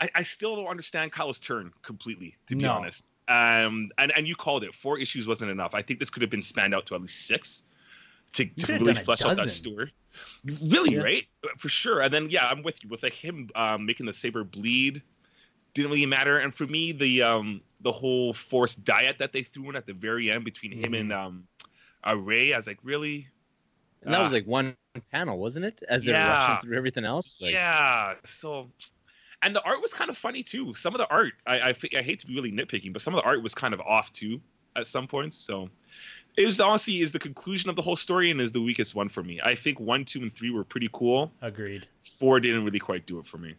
I, 0.00 0.08
I 0.16 0.22
still 0.24 0.56
don't 0.56 0.66
understand 0.66 1.12
Kylo's 1.12 1.38
turn 1.38 1.72
completely, 1.82 2.36
to 2.48 2.56
be 2.56 2.64
No. 2.64 2.72
honest. 2.72 3.04
Um, 3.28 3.90
and 3.96 4.10
and 4.16 4.26
you 4.26 4.34
called 4.34 4.64
it. 4.64 4.74
Four 4.74 4.98
issues 4.98 5.28
wasn't 5.28 5.52
enough. 5.52 5.72
I 5.72 5.82
think 5.82 6.00
this 6.00 6.10
could 6.10 6.22
have 6.22 6.30
been 6.30 6.42
spanned 6.42 6.74
out 6.74 6.86
to 6.86 6.96
at 6.96 7.00
least 7.00 7.26
six 7.26 7.62
to, 8.32 8.44
to 8.44 8.72
really 8.72 8.94
flesh 8.94 9.22
out 9.24 9.36
that 9.36 9.50
story. 9.50 9.92
Really, 10.44 10.94
Yeah. 10.94 11.02
right? 11.02 11.26
For 11.58 11.68
sure. 11.68 12.00
And 12.00 12.12
then 12.12 12.28
yeah, 12.28 12.48
I'm 12.48 12.62
with 12.64 12.82
you 12.82 12.88
with 12.88 13.04
like 13.04 13.12
him 13.12 13.50
um, 13.54 13.86
making 13.86 14.06
the 14.06 14.12
saber 14.12 14.42
bleed. 14.42 15.02
Didn't 15.74 15.90
really 15.92 16.06
matter. 16.06 16.38
And 16.38 16.52
for 16.52 16.66
me, 16.66 16.92
the 16.92 17.22
um 17.22 17.60
the 17.82 17.92
whole 17.92 18.32
Force 18.32 18.74
dyad 18.74 19.18
that 19.18 19.32
they 19.32 19.42
threw 19.42 19.70
in 19.70 19.76
at 19.76 19.86
the 19.86 19.92
very 19.92 20.30
end 20.30 20.44
between 20.44 20.72
him 20.72 20.94
and 20.94 21.12
um 21.12 21.46
uh, 22.06 22.16
Rey, 22.16 22.52
I 22.52 22.56
was 22.56 22.66
like, 22.66 22.78
really? 22.82 23.28
And 24.02 24.14
that 24.14 24.22
was 24.22 24.32
Ah. 24.32 24.36
like 24.36 24.46
one 24.46 24.76
panel, 25.12 25.38
wasn't 25.38 25.64
it? 25.64 25.82
As 25.88 26.04
they're 26.04 26.14
rushing 26.14 26.62
through 26.62 26.76
everything 26.76 27.04
else. 27.04 27.40
Like, 27.40 27.52
yeah. 27.52 28.14
So, 28.24 28.70
and 29.42 29.54
the 29.54 29.62
art 29.64 29.82
was 29.82 29.92
kind 29.92 30.10
of 30.10 30.16
funny 30.16 30.42
too. 30.42 30.72
Some 30.74 30.94
of 30.94 30.98
the 30.98 31.08
art, 31.10 31.32
I, 31.46 31.70
I 31.70 31.74
I 31.96 32.02
hate 32.02 32.20
to 32.20 32.26
be 32.26 32.34
really 32.34 32.52
nitpicking, 32.52 32.92
but 32.92 33.02
some 33.02 33.14
of 33.14 33.20
the 33.20 33.26
art 33.26 33.42
was 33.42 33.54
kind 33.54 33.74
of 33.74 33.80
off 33.80 34.12
too 34.12 34.40
at 34.76 34.86
some 34.86 35.06
points. 35.06 35.36
So, 35.36 35.68
it 36.36 36.46
was 36.46 36.60
honestly 36.60 37.00
is 37.00 37.10
the 37.10 37.18
conclusion 37.18 37.68
of 37.70 37.76
the 37.76 37.82
whole 37.82 37.96
story 37.96 38.30
and 38.30 38.40
is 38.40 38.52
the 38.52 38.62
weakest 38.62 38.94
one 38.94 39.08
for 39.08 39.22
me. 39.24 39.40
I 39.42 39.54
think 39.56 39.80
one, 39.80 40.04
two, 40.04 40.22
and 40.22 40.32
three 40.32 40.50
were 40.50 40.64
pretty 40.64 40.88
cool. 40.92 41.32
Agreed. 41.42 41.86
Four 42.18 42.38
didn't 42.38 42.64
really 42.64 42.78
quite 42.78 43.06
do 43.06 43.18
it 43.18 43.26
for 43.26 43.38
me. 43.38 43.54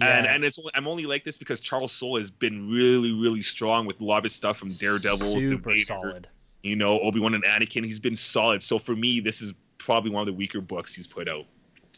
And 0.00 0.26
and 0.26 0.42
it's 0.44 0.58
only, 0.58 0.70
I'm 0.74 0.88
only 0.88 1.04
like 1.04 1.22
this 1.22 1.36
because 1.36 1.60
Charles 1.60 1.92
Soule 1.92 2.16
has 2.16 2.30
been 2.30 2.70
really 2.70 3.12
really 3.12 3.42
strong 3.42 3.84
with 3.84 4.00
a 4.00 4.04
lot 4.04 4.18
of 4.18 4.24
his 4.24 4.34
stuff 4.34 4.56
from 4.56 4.72
Daredevil 4.72 5.34
to 5.34 5.48
super 5.48 5.70
Vader, 5.70 5.84
solid. 5.84 6.28
You 6.62 6.76
know 6.76 7.00
Obi 7.00 7.20
Wan 7.20 7.34
and 7.34 7.44
Anakin. 7.44 7.84
He's 7.84 8.00
been 8.00 8.16
solid. 8.16 8.62
So 8.62 8.78
for 8.78 8.94
me, 8.94 9.20
this 9.20 9.42
is 9.42 9.54
probably 9.78 10.10
one 10.10 10.20
of 10.20 10.26
the 10.26 10.32
weaker 10.32 10.60
books 10.60 10.94
he's 10.94 11.06
put 11.06 11.28
out, 11.28 11.44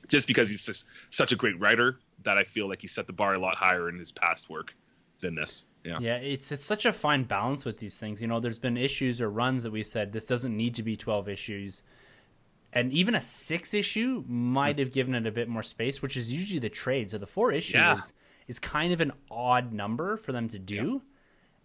just 0.08 0.26
because 0.26 0.48
he's 0.48 0.64
just 0.64 0.86
such 1.10 1.32
a 1.32 1.36
great 1.36 1.58
writer 1.60 1.98
that 2.22 2.38
I 2.38 2.44
feel 2.44 2.68
like 2.68 2.80
he 2.80 2.86
set 2.88 3.06
the 3.06 3.12
bar 3.12 3.34
a 3.34 3.38
lot 3.38 3.56
higher 3.56 3.88
in 3.88 3.98
his 3.98 4.10
past 4.12 4.48
work 4.48 4.74
than 5.20 5.34
this. 5.34 5.64
Yeah. 5.84 5.98
Yeah, 6.00 6.16
it's 6.16 6.50
it's 6.50 6.64
such 6.64 6.86
a 6.86 6.92
fine 6.92 7.24
balance 7.24 7.64
with 7.66 7.78
these 7.78 7.98
things. 8.00 8.22
You 8.22 8.26
know, 8.28 8.40
there's 8.40 8.58
been 8.58 8.78
issues 8.78 9.20
or 9.20 9.28
runs 9.28 9.64
that 9.64 9.70
we've 9.72 9.86
said 9.86 10.12
this 10.12 10.24
doesn't 10.24 10.56
need 10.56 10.74
to 10.76 10.82
be 10.82 10.96
12 10.96 11.28
issues. 11.28 11.82
And 12.72 12.90
even 12.92 13.14
a 13.14 13.20
six 13.20 13.72
issue 13.74 14.24
might 14.26 14.78
have 14.80 14.90
given 14.90 15.14
it 15.14 15.26
a 15.26 15.30
bit 15.30 15.48
more 15.48 15.62
space, 15.62 16.02
which 16.02 16.16
is 16.16 16.32
usually 16.32 16.58
the 16.58 16.68
trade. 16.70 17.10
So 17.10 17.18
the 17.18 17.26
four 17.26 17.52
issues 17.52 17.74
Yeah. 17.74 17.94
is, 17.96 18.12
is 18.48 18.58
kind 18.58 18.92
of 18.92 19.00
an 19.00 19.12
odd 19.30 19.72
number 19.72 20.16
for 20.16 20.32
them 20.32 20.48
to 20.48 20.58
do. 20.58 21.02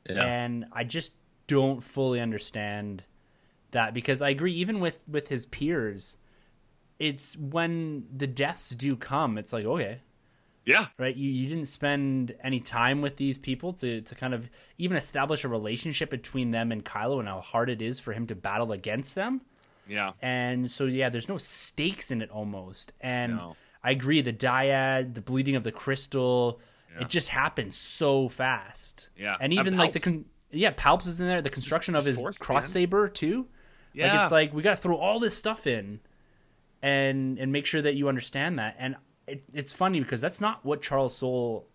Yeah. 0.07 0.23
And 0.23 0.65
I 0.71 0.83
just 0.83 1.13
don't 1.49 1.81
fully 1.83 2.19
understand 2.21 3.03
that 3.71 3.93
because 3.93 4.21
I 4.21 4.29
agree, 4.29 4.53
even 4.53 4.79
with, 4.79 4.99
with 5.07 5.27
his 5.29 5.45
peers, 5.47 6.15
it's 6.99 7.35
when 7.38 8.05
the 8.15 8.27
deaths 8.27 8.69
do 8.71 8.95
come, 8.95 9.38
it's 9.38 9.51
like, 9.53 9.65
okay, 9.65 9.99
Yeah. 10.65 10.88
right? 10.97 11.15
You, 11.15 11.29
you 11.29 11.47
didn't 11.49 11.65
spend 11.65 12.35
any 12.43 12.59
time 12.59 13.01
with 13.01 13.15
these 13.17 13.38
people 13.38 13.73
to, 13.73 14.01
to 14.01 14.15
kind 14.15 14.33
of 14.33 14.49
even 14.77 14.97
establish 14.97 15.43
a 15.43 15.47
relationship 15.47 16.09
between 16.09 16.51
them 16.51 16.71
and 16.71 16.83
Kylo 16.85 17.19
and 17.19 17.27
how 17.27 17.41
hard 17.41 17.69
it 17.69 17.81
is 17.81 17.99
for 17.99 18.13
him 18.13 18.27
to 18.27 18.35
battle 18.35 18.71
against 18.71 19.15
them. 19.15 19.41
Yeah. 19.88 20.12
And 20.21 20.69
so, 20.69 20.85
yeah, 20.85 21.09
there's 21.09 21.29
no 21.29 21.38
stakes 21.38 22.12
in 22.12 22.21
it 22.21 22.29
almost. 22.29 22.93
And 23.01 23.38
No. 23.38 23.55
I 23.83 23.91
agree, 23.91 24.21
the 24.21 24.33
dyad, 24.33 25.13
the 25.15 25.21
bleeding 25.21 25.55
of 25.55 25.63
the 25.63 25.71
crystal, 25.71 26.59
Yeah. 26.95 27.03
it 27.03 27.09
just 27.09 27.29
happens 27.29 27.75
so 27.77 28.27
fast. 28.29 29.09
Yeah. 29.17 29.33
And 29.39 29.43
And 29.43 29.53
even 29.53 29.77
like 29.77 29.93
the, 29.93 29.99
con- 30.01 30.25
yeah, 30.51 30.71
Palps 30.71 31.07
is 31.07 31.19
in 31.19 31.27
there, 31.27 31.41
the 31.41 31.49
construction 31.49 31.95
of 31.95 32.05
his 32.05 32.19
force 32.19 32.35
at 32.35 32.39
the 32.39 32.45
cross 32.45 32.67
saber 32.69 33.07
too. 33.07 33.47
Yeah. 33.93 34.13
Like 34.13 34.23
it's 34.23 34.31
like 34.31 34.53
we 34.53 34.62
got 34.63 34.71
to 34.71 34.77
throw 34.77 34.97
all 34.97 35.19
this 35.19 35.38
stuff 35.38 35.67
in, 35.67 35.99
and 36.81 37.38
and 37.39 37.51
make 37.51 37.65
sure 37.65 37.81
that 37.81 37.95
you 37.95 38.07
understand 38.07 38.59
that. 38.59 38.75
And 38.79 38.95
it, 39.27 39.43
it's 39.53 39.73
funny 39.73 39.99
because 39.99 40.21
that's 40.21 40.41
not 40.41 40.63
what 40.65 40.81
Charles 40.81 41.15
Soule 41.15 41.67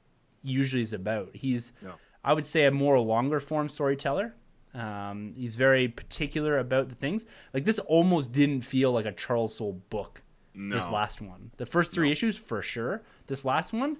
usually 0.43 0.83
is 0.83 0.93
about. 0.93 1.31
He's, 1.35 1.73
No. 1.83 1.95
I 2.23 2.33
would 2.33 2.47
say, 2.47 2.65
a 2.65 2.71
more 2.71 2.99
longer 2.99 3.41
form 3.41 3.69
storyteller. 3.69 4.35
Um, 4.75 5.35
he's 5.37 5.55
very 5.57 5.89
particular 5.89 6.59
about 6.59 6.89
the 6.89 6.95
things. 6.97 7.27
Like 7.53 7.65
this 7.65 7.79
almost 7.81 8.33
didn't 8.33 8.63
feel 8.63 8.93
like 8.93 9.07
a 9.07 9.13
Charles 9.13 9.55
Soule 9.55 9.81
book. 9.91 10.23
no. 10.55 10.77
This 10.77 10.91
last 10.91 11.21
one, 11.21 11.51
the 11.59 11.67
first 11.67 11.93
three 11.93 12.11
issues 12.11 12.37
for 12.37 12.61
sure. 12.63 13.03
This 13.27 13.45
last 13.45 13.73
one, 13.73 13.99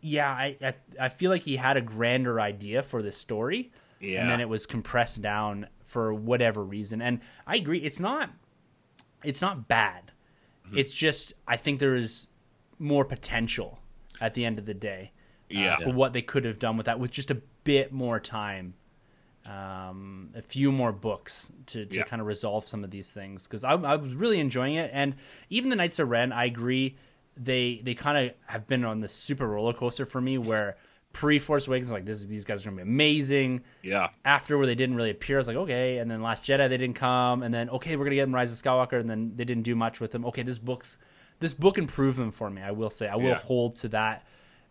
yeah, 0.00 0.30
I, 0.30 0.56
I 0.62 0.74
I 1.00 1.08
feel 1.08 1.30
like 1.30 1.42
he 1.42 1.56
had 1.56 1.76
a 1.76 1.80
grander 1.80 2.40
idea 2.40 2.82
for 2.82 3.02
this 3.02 3.16
story 3.16 3.72
yeah. 4.00 4.20
and 4.22 4.30
then 4.30 4.40
it 4.40 4.48
was 4.48 4.66
compressed 4.66 5.22
down 5.22 5.66
for 5.84 6.12
whatever 6.12 6.62
reason. 6.62 7.00
And 7.02 7.20
I 7.46 7.56
agree, 7.56 7.78
it's 7.78 8.00
not 8.00 8.30
it's 9.24 9.40
not 9.40 9.66
bad. 9.68 10.12
Mm-hmm. 10.66 10.78
It's 10.78 10.94
just 10.94 11.32
I 11.48 11.56
think 11.56 11.78
there 11.80 11.94
is 11.96 12.28
more 12.78 13.04
potential 13.04 13.78
at 14.20 14.34
the 14.34 14.44
end 14.44 14.58
of 14.58 14.66
the 14.66 14.74
day. 14.74 15.12
uh, 15.50 15.58
Yeah. 15.58 15.76
for 15.78 15.90
what 15.90 16.12
they 16.12 16.22
could 16.22 16.44
have 16.44 16.58
done 16.58 16.76
with 16.76 16.86
that 16.86 16.98
with 17.00 17.10
just 17.10 17.30
a 17.30 17.40
bit 17.64 17.92
more 17.92 18.20
time. 18.20 18.74
Um, 19.44 20.30
a 20.34 20.42
few 20.42 20.72
more 20.72 20.90
books 20.90 21.52
to, 21.66 21.86
to 21.86 21.98
Yeah. 21.98 22.02
kind 22.02 22.20
of 22.20 22.26
resolve 22.26 22.66
some 22.66 22.82
of 22.82 22.90
these 22.90 23.12
things 23.12 23.46
because 23.46 23.62
I, 23.62 23.74
I 23.74 23.94
was 23.94 24.12
really 24.12 24.40
enjoying 24.40 24.74
it, 24.74 24.90
and 24.92 25.14
even 25.50 25.70
the 25.70 25.76
Knights 25.76 26.00
of 26.00 26.08
Ren, 26.08 26.32
I 26.32 26.46
agree, 26.46 26.96
they 27.36 27.80
they 27.84 27.94
kind 27.94 28.26
of 28.26 28.34
have 28.46 28.66
been 28.66 28.84
on 28.84 29.00
this 29.00 29.12
super 29.12 29.46
roller 29.46 29.72
coaster 29.72 30.06
for 30.06 30.20
me 30.20 30.38
where 30.38 30.76
pre 31.12 31.38
Force 31.38 31.66
Awakens 31.66 31.90
like 31.90 32.04
this 32.04 32.24
these 32.26 32.44
guys 32.44 32.62
are 32.62 32.70
gonna 32.70 32.76
be 32.76 32.88
amazing, 32.90 33.62
yeah. 33.82 34.08
after 34.24 34.58
where 34.58 34.66
they 34.66 34.74
didn't 34.74 34.96
really 34.96 35.10
appear, 35.10 35.36
I 35.36 35.40
was 35.40 35.48
like, 35.48 35.56
okay. 35.56 35.98
And 35.98 36.10
then 36.10 36.22
Last 36.22 36.44
Jedi, 36.44 36.68
they 36.68 36.76
didn't 36.76 36.96
come. 36.96 37.42
And 37.42 37.54
then, 37.54 37.70
okay, 37.70 37.96
we're 37.96 38.04
gonna 38.04 38.16
get 38.16 38.24
them 38.26 38.34
Rise 38.34 38.52
of 38.52 38.62
Skywalker, 38.64 39.00
and 39.00 39.08
then 39.08 39.32
they 39.36 39.44
didn't 39.44 39.62
do 39.64 39.74
much 39.74 40.00
with 40.00 40.10
them. 40.10 40.24
Okay, 40.26 40.42
this 40.42 40.58
book's 40.58 40.98
this 41.40 41.54
book 41.54 41.78
improved 41.78 42.18
them 42.18 42.32
for 42.32 42.48
me. 42.50 42.62
I 42.62 42.70
will 42.70 42.90
say, 42.90 43.08
I 43.08 43.16
will 43.16 43.24
Yeah. 43.30 43.34
hold 43.34 43.76
to 43.76 43.88
that 43.88 44.26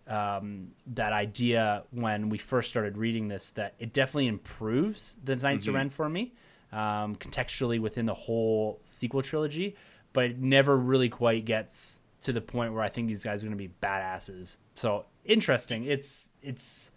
um, 0.07 0.71
that 0.93 1.13
idea 1.13 1.83
when 1.91 2.29
we 2.29 2.37
first 2.37 2.69
started 2.69 2.95
reading 2.97 3.27
this 3.27 3.49
that 3.51 3.73
it 3.79 3.91
definitely 3.91 4.27
improves 4.27 5.15
the 5.23 5.35
Knights 5.35 5.67
of 5.67 5.73
Ren 5.73 5.89
for 5.89 6.07
me 6.07 6.33
um, 6.71 7.15
contextually 7.15 7.79
within 7.79 8.05
the 8.05 8.13
whole 8.13 8.79
sequel 8.85 9.23
trilogy, 9.23 9.75
but 10.13 10.25
it 10.25 10.37
never 10.37 10.77
really 10.77 11.09
quite 11.09 11.45
gets 11.45 12.01
to 12.25 12.33
the 12.33 12.41
point 12.41 12.73
where 12.73 12.83
I 12.83 12.89
think 12.89 13.07
these 13.07 13.23
guys 13.23 13.43
are 13.43 13.47
going 13.47 13.57
to 13.57 13.63
be 13.67 13.73
badasses. 13.81 14.57
So 14.75 15.05
interesting. 15.23 15.85
It's 15.85 16.31
it's. 16.41 16.91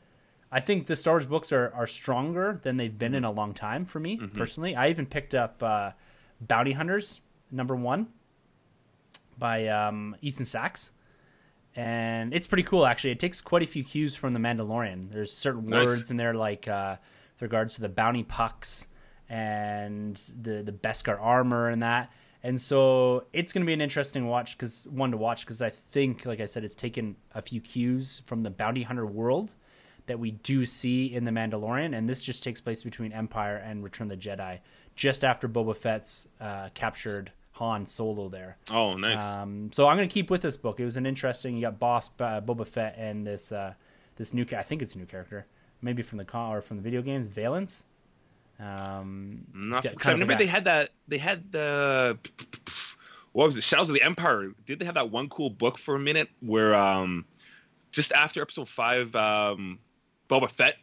I 0.51 0.61
think 0.61 0.87
the 0.87 0.97
Star 0.97 1.15
Wars 1.15 1.27
books 1.27 1.53
are, 1.53 1.71
are 1.75 1.87
stronger 1.87 2.59
than 2.63 2.79
they've 2.79 2.99
been 2.99 3.15
in 3.15 3.23
a 3.25 3.31
long 3.31 3.53
time 3.53 3.85
for 3.85 4.01
me 4.01 4.17
personally. 4.17 4.75
I 4.75 4.89
even 4.89 5.05
picked 5.05 5.35
up 5.35 5.63
uh, 5.63 5.91
Bounty 6.41 6.73
Hunters 6.73 7.21
number 7.51 7.77
one 7.77 8.09
by 9.39 9.67
um, 9.69 10.17
Ethan 10.23 10.47
Sacks, 10.47 10.91
and 11.77 12.33
it's 12.33 12.47
pretty 12.47 12.63
cool 12.63 12.87
actually. 12.87 13.11
It 13.11 13.21
takes 13.21 13.43
quite 13.43 13.63
a 13.63 13.67
few 13.67 13.85
cues 13.85 14.17
from 14.17 14.33
the 14.33 14.39
Mandalorian. 14.39 15.11
There's 15.13 15.33
certain 15.33 15.67
Nice. 15.67 15.87
words 15.87 16.11
in 16.11 16.17
there 16.17 16.33
like 16.33 16.67
uh, 16.67 16.97
with 17.35 17.43
regards 17.43 17.75
to 17.75 17.83
the 17.83 17.91
bounty 17.91 18.23
pucks 18.23 18.89
and 19.29 20.17
the 20.41 20.63
the 20.63 20.73
Beskar 20.73 21.19
armor 21.21 21.69
and 21.69 21.83
that. 21.83 22.11
And 22.43 22.61
so 22.61 23.25
it's 23.33 23.53
going 23.53 23.63
to 23.63 23.67
be 23.67 23.73
an 23.73 23.81
interesting 23.81 24.29
watch 24.29 24.57
because 24.57 24.87
one 24.89 25.11
to 25.11 25.17
watch 25.17 25.45
because 25.45 25.61
I 25.61 25.71
think, 25.71 26.25
like 26.25 26.41
I 26.41 26.47
said, 26.47 26.65
it's 26.65 26.77
taken 26.77 27.17
a 27.35 27.43
few 27.43 27.61
cues 27.61 28.23
from 28.27 28.43
the 28.43 28.51
bounty 28.51 28.85
hunter 28.85 29.07
world 29.07 29.55
that 30.07 30.19
we 30.19 30.31
do 30.31 30.65
see 30.65 31.07
in 31.07 31.25
the 31.25 31.31
Mandalorian, 31.31 31.97
and 31.97 32.09
this 32.09 32.23
just 32.23 32.43
takes 32.43 32.61
place 32.61 32.83
between 32.83 33.13
Empire 33.13 33.57
and 33.57 33.85
Return 33.85 34.11
of 34.11 34.19
the 34.19 34.29
Jedi, 34.29 34.61
just 34.97 35.25
after 35.25 35.49
Boba 35.49 35.77
Fett's 35.77 36.27
uh, 36.41 36.71
captured 36.75 37.33
Han 37.53 37.87
Solo 37.87 38.29
there. 38.29 38.57
Oh, 38.71 38.95
nice. 38.95 39.23
Um, 39.23 39.71
so 39.73 39.87
I'm 39.87 39.97
going 39.97 40.09
to 40.09 40.13
keep 40.13 40.31
with 40.31 40.43
this 40.43 40.57
book. 40.57 40.81
It 40.81 40.85
was 40.85 40.97
an 40.97 41.07
interesting. 41.07 41.57
You 41.57 41.63
got 41.63 41.79
Boss 41.79 42.11
uh, 42.21 42.41
Boba 42.41 42.67
Fett 42.67 42.97
and 42.97 43.27
this 43.27 43.53
uh, 43.53 43.75
this 44.17 44.33
new. 44.33 44.47
I 44.57 44.63
think 44.63 44.81
it's 44.81 44.95
a 44.95 44.99
new 44.99 45.07
character, 45.07 45.47
maybe 45.83 46.03
from 46.03 46.19
the 46.19 46.25
con 46.25 46.55
or 46.55 46.61
from 46.61 46.79
the 46.79 46.83
video 46.83 47.03
games. 47.03 47.27
Valance. 47.27 47.85
Um, 48.61 49.45
Not, 49.55 49.87
I 50.07 50.13
remember 50.13 50.35
they 50.35 50.47
had 50.47 50.65
that. 50.65 50.91
They 51.07 51.19
had 51.19 51.53
the. 51.53 52.19
What 53.33 53.47
was 53.47 53.57
it? 53.57 53.63
Shadows 53.63 53.89
of 53.89 53.95
the 53.95 54.03
Empire. 54.03 54.51
Did 54.67 54.81
they 54.81 54.85
have 54.87 54.97
that 54.97 55.11
one 55.11 55.29
cool 55.29 55.51
book 55.51 55.79
for 55.79 55.95
a 55.95 55.99
minute 55.99 56.29
where, 56.41 56.75
um, 56.75 57.25
just 57.93 58.11
after 58.13 58.43
Episode 58.43 58.69
Five, 58.69 59.15
um, 59.15 59.79
Boba 60.29 60.51
Fett 60.51 60.75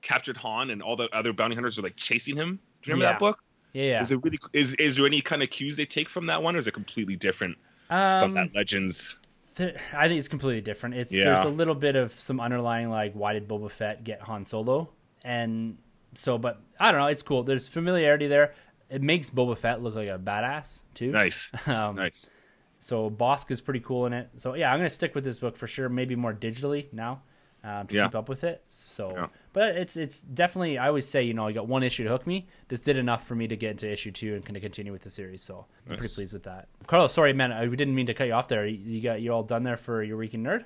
captured 0.00 0.36
Han 0.38 0.70
and 0.70 0.82
all 0.82 0.96
the 0.96 1.08
other 1.14 1.32
bounty 1.32 1.54
hunters 1.56 1.76
were 1.76 1.82
like 1.82 1.96
chasing 1.96 2.36
him. 2.36 2.58
Do 2.82 2.90
you 2.90 2.94
remember 2.94 3.04
Yeah. 3.04 3.12
that 3.12 3.18
book? 3.18 3.38
yeah, 3.74 3.82
yeah. 3.82 4.02
Is 4.02 4.12
it 4.12 4.22
really? 4.22 4.38
Is 4.54 4.72
is 4.74 4.96
there 4.96 5.04
any 5.06 5.20
kind 5.20 5.42
of 5.42 5.50
cues 5.50 5.76
they 5.76 5.84
take 5.84 6.08
from 6.08 6.26
that 6.26 6.42
one, 6.42 6.56
or 6.56 6.58
is 6.58 6.66
it 6.66 6.72
completely 6.72 7.16
different 7.16 7.58
from 7.88 7.98
Um, 7.98 8.34
that 8.34 8.54
Legends? 8.54 9.16
th- 9.56 9.74
I 9.92 10.08
think 10.08 10.18
it's 10.18 10.28
completely 10.28 10.62
different. 10.62 10.94
It's 10.94 11.12
Yeah. 11.12 11.24
there's 11.24 11.42
a 11.42 11.48
little 11.48 11.74
bit 11.74 11.96
of 11.96 12.18
some 12.18 12.40
underlying 12.40 12.88
like 12.88 13.12
why 13.12 13.34
did 13.34 13.46
Boba 13.46 13.70
Fett 13.70 14.04
get 14.04 14.22
Han 14.22 14.44
Solo, 14.46 14.88
and 15.22 15.76
so 16.14 16.38
but 16.38 16.60
I 16.78 16.90
don't 16.92 17.00
know. 17.00 17.06
It's 17.06 17.22
cool. 17.22 17.42
There's 17.42 17.68
familiarity 17.68 18.26
there. 18.26 18.54
It 18.88 19.02
makes 19.02 19.30
Boba 19.30 19.56
Fett 19.56 19.82
look 19.82 19.94
like 19.94 20.08
a 20.08 20.18
badass 20.18 20.84
too. 20.94 21.12
Nice, 21.12 21.50
Um, 21.66 21.96
nice. 21.96 22.32
So 22.78 23.10
Bossk 23.10 23.50
is 23.50 23.60
pretty 23.60 23.80
cool 23.80 24.06
in 24.06 24.12
it. 24.12 24.30
So 24.36 24.54
yeah, 24.54 24.72
I'm 24.72 24.78
gonna 24.78 24.90
stick 24.90 25.14
with 25.14 25.24
this 25.24 25.38
book 25.38 25.56
for 25.56 25.66
sure. 25.66 25.88
Maybe 25.88 26.16
more 26.16 26.32
digitally 26.34 26.92
now 26.92 27.22
um, 27.62 27.86
to 27.88 27.94
Yeah. 27.94 28.06
keep 28.06 28.14
up 28.16 28.28
with 28.28 28.42
it. 28.42 28.62
So, 28.66 29.12
Yeah. 29.14 29.26
but 29.52 29.76
it's 29.76 29.96
it's 29.98 30.22
definitely. 30.22 30.78
I 30.78 30.88
always 30.88 31.06
say 31.06 31.22
you 31.22 31.34
know 31.34 31.46
I 31.46 31.52
got 31.52 31.68
one 31.68 31.82
issue 31.82 32.04
to 32.04 32.10
hook 32.10 32.26
me. 32.26 32.48
This 32.68 32.80
did 32.80 32.96
enough 32.96 33.26
for 33.26 33.34
me 33.34 33.46
to 33.48 33.56
get 33.56 33.72
into 33.72 33.88
issue 33.90 34.10
two 34.10 34.34
and 34.34 34.44
kind 34.44 34.56
of 34.56 34.62
continue 34.62 34.92
with 34.92 35.02
the 35.02 35.10
series. 35.10 35.42
So 35.42 35.66
I'm 35.88 35.98
pretty 35.98 36.14
pleased 36.14 36.32
with 36.32 36.44
that. 36.44 36.68
Carlos, 36.86 37.12
sorry 37.12 37.32
man, 37.34 37.52
I 37.52 37.68
we 37.68 37.76
didn't 37.76 37.94
mean 37.94 38.06
to 38.06 38.14
cut 38.14 38.26
you 38.26 38.32
off 38.32 38.48
there. 38.48 38.66
You 38.66 38.78
you 38.78 39.00
got 39.02 39.20
you 39.20 39.30
all 39.32 39.42
done 39.42 39.62
there 39.62 39.76
for 39.76 40.02
your 40.02 40.16
weekend 40.16 40.46
nerd? 40.46 40.64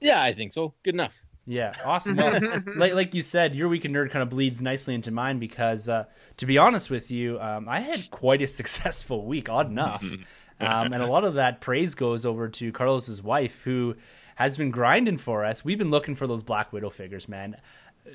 Yeah, 0.00 0.22
I 0.22 0.32
think 0.32 0.52
so. 0.54 0.72
Good 0.82 0.94
enough. 0.94 1.14
Yeah, 1.50 1.72
awesome. 1.84 2.14
Well, 2.14 2.38
like 2.76 2.94
like 2.94 3.12
you 3.12 3.22
said, 3.22 3.56
your 3.56 3.68
weekend 3.68 3.92
nerd 3.92 4.12
kind 4.12 4.22
of 4.22 4.30
bleeds 4.30 4.62
nicely 4.62 4.94
into 4.94 5.10
mine 5.10 5.40
because, 5.40 5.88
uh, 5.88 6.04
to 6.36 6.46
be 6.46 6.58
honest 6.58 6.90
with 6.90 7.10
you, 7.10 7.40
um, 7.40 7.68
I 7.68 7.80
had 7.80 8.08
quite 8.12 8.40
a 8.40 8.46
successful 8.60 9.26
week. 9.26 9.48
Odd 9.48 9.66
enough, 9.66 10.04
um, 10.60 10.92
and 10.92 11.02
a 11.02 11.08
lot 11.08 11.24
of 11.24 11.34
that 11.34 11.60
praise 11.60 11.96
goes 11.96 12.24
over 12.24 12.48
to 12.48 12.70
Carlos's 12.70 13.20
wife, 13.20 13.64
who 13.64 13.96
has 14.36 14.56
been 14.56 14.70
grinding 14.70 15.16
for 15.16 15.44
us. 15.44 15.64
We've 15.64 15.76
been 15.76 15.90
looking 15.90 16.14
for 16.14 16.28
those 16.28 16.44
Black 16.44 16.72
Widow 16.72 16.88
figures, 16.90 17.28
man. 17.28 17.56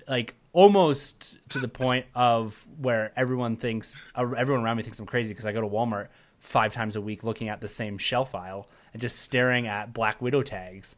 Like 0.07 0.35
almost 0.53 1.37
to 1.49 1.59
the 1.59 1.67
point 1.67 2.05
of 2.15 2.65
where 2.79 3.11
everyone 3.17 3.57
thinks, 3.57 4.01
uh, 4.15 4.31
everyone 4.37 4.63
around 4.63 4.77
me 4.77 4.83
thinks 4.83 4.97
I'm 4.99 5.05
crazy 5.05 5.33
because 5.33 5.45
I 5.45 5.51
go 5.51 5.59
to 5.59 5.67
Walmart 5.67 6.07
five 6.39 6.73
times 6.73 6.95
a 6.95 7.01
week 7.01 7.25
looking 7.25 7.49
at 7.49 7.59
the 7.59 7.67
same 7.67 7.97
shelf 7.97 8.33
aisle 8.33 8.69
and 8.93 9.01
just 9.01 9.19
staring 9.19 9.67
at 9.67 9.91
Black 9.93 10.21
Widow 10.21 10.41
tags. 10.41 10.95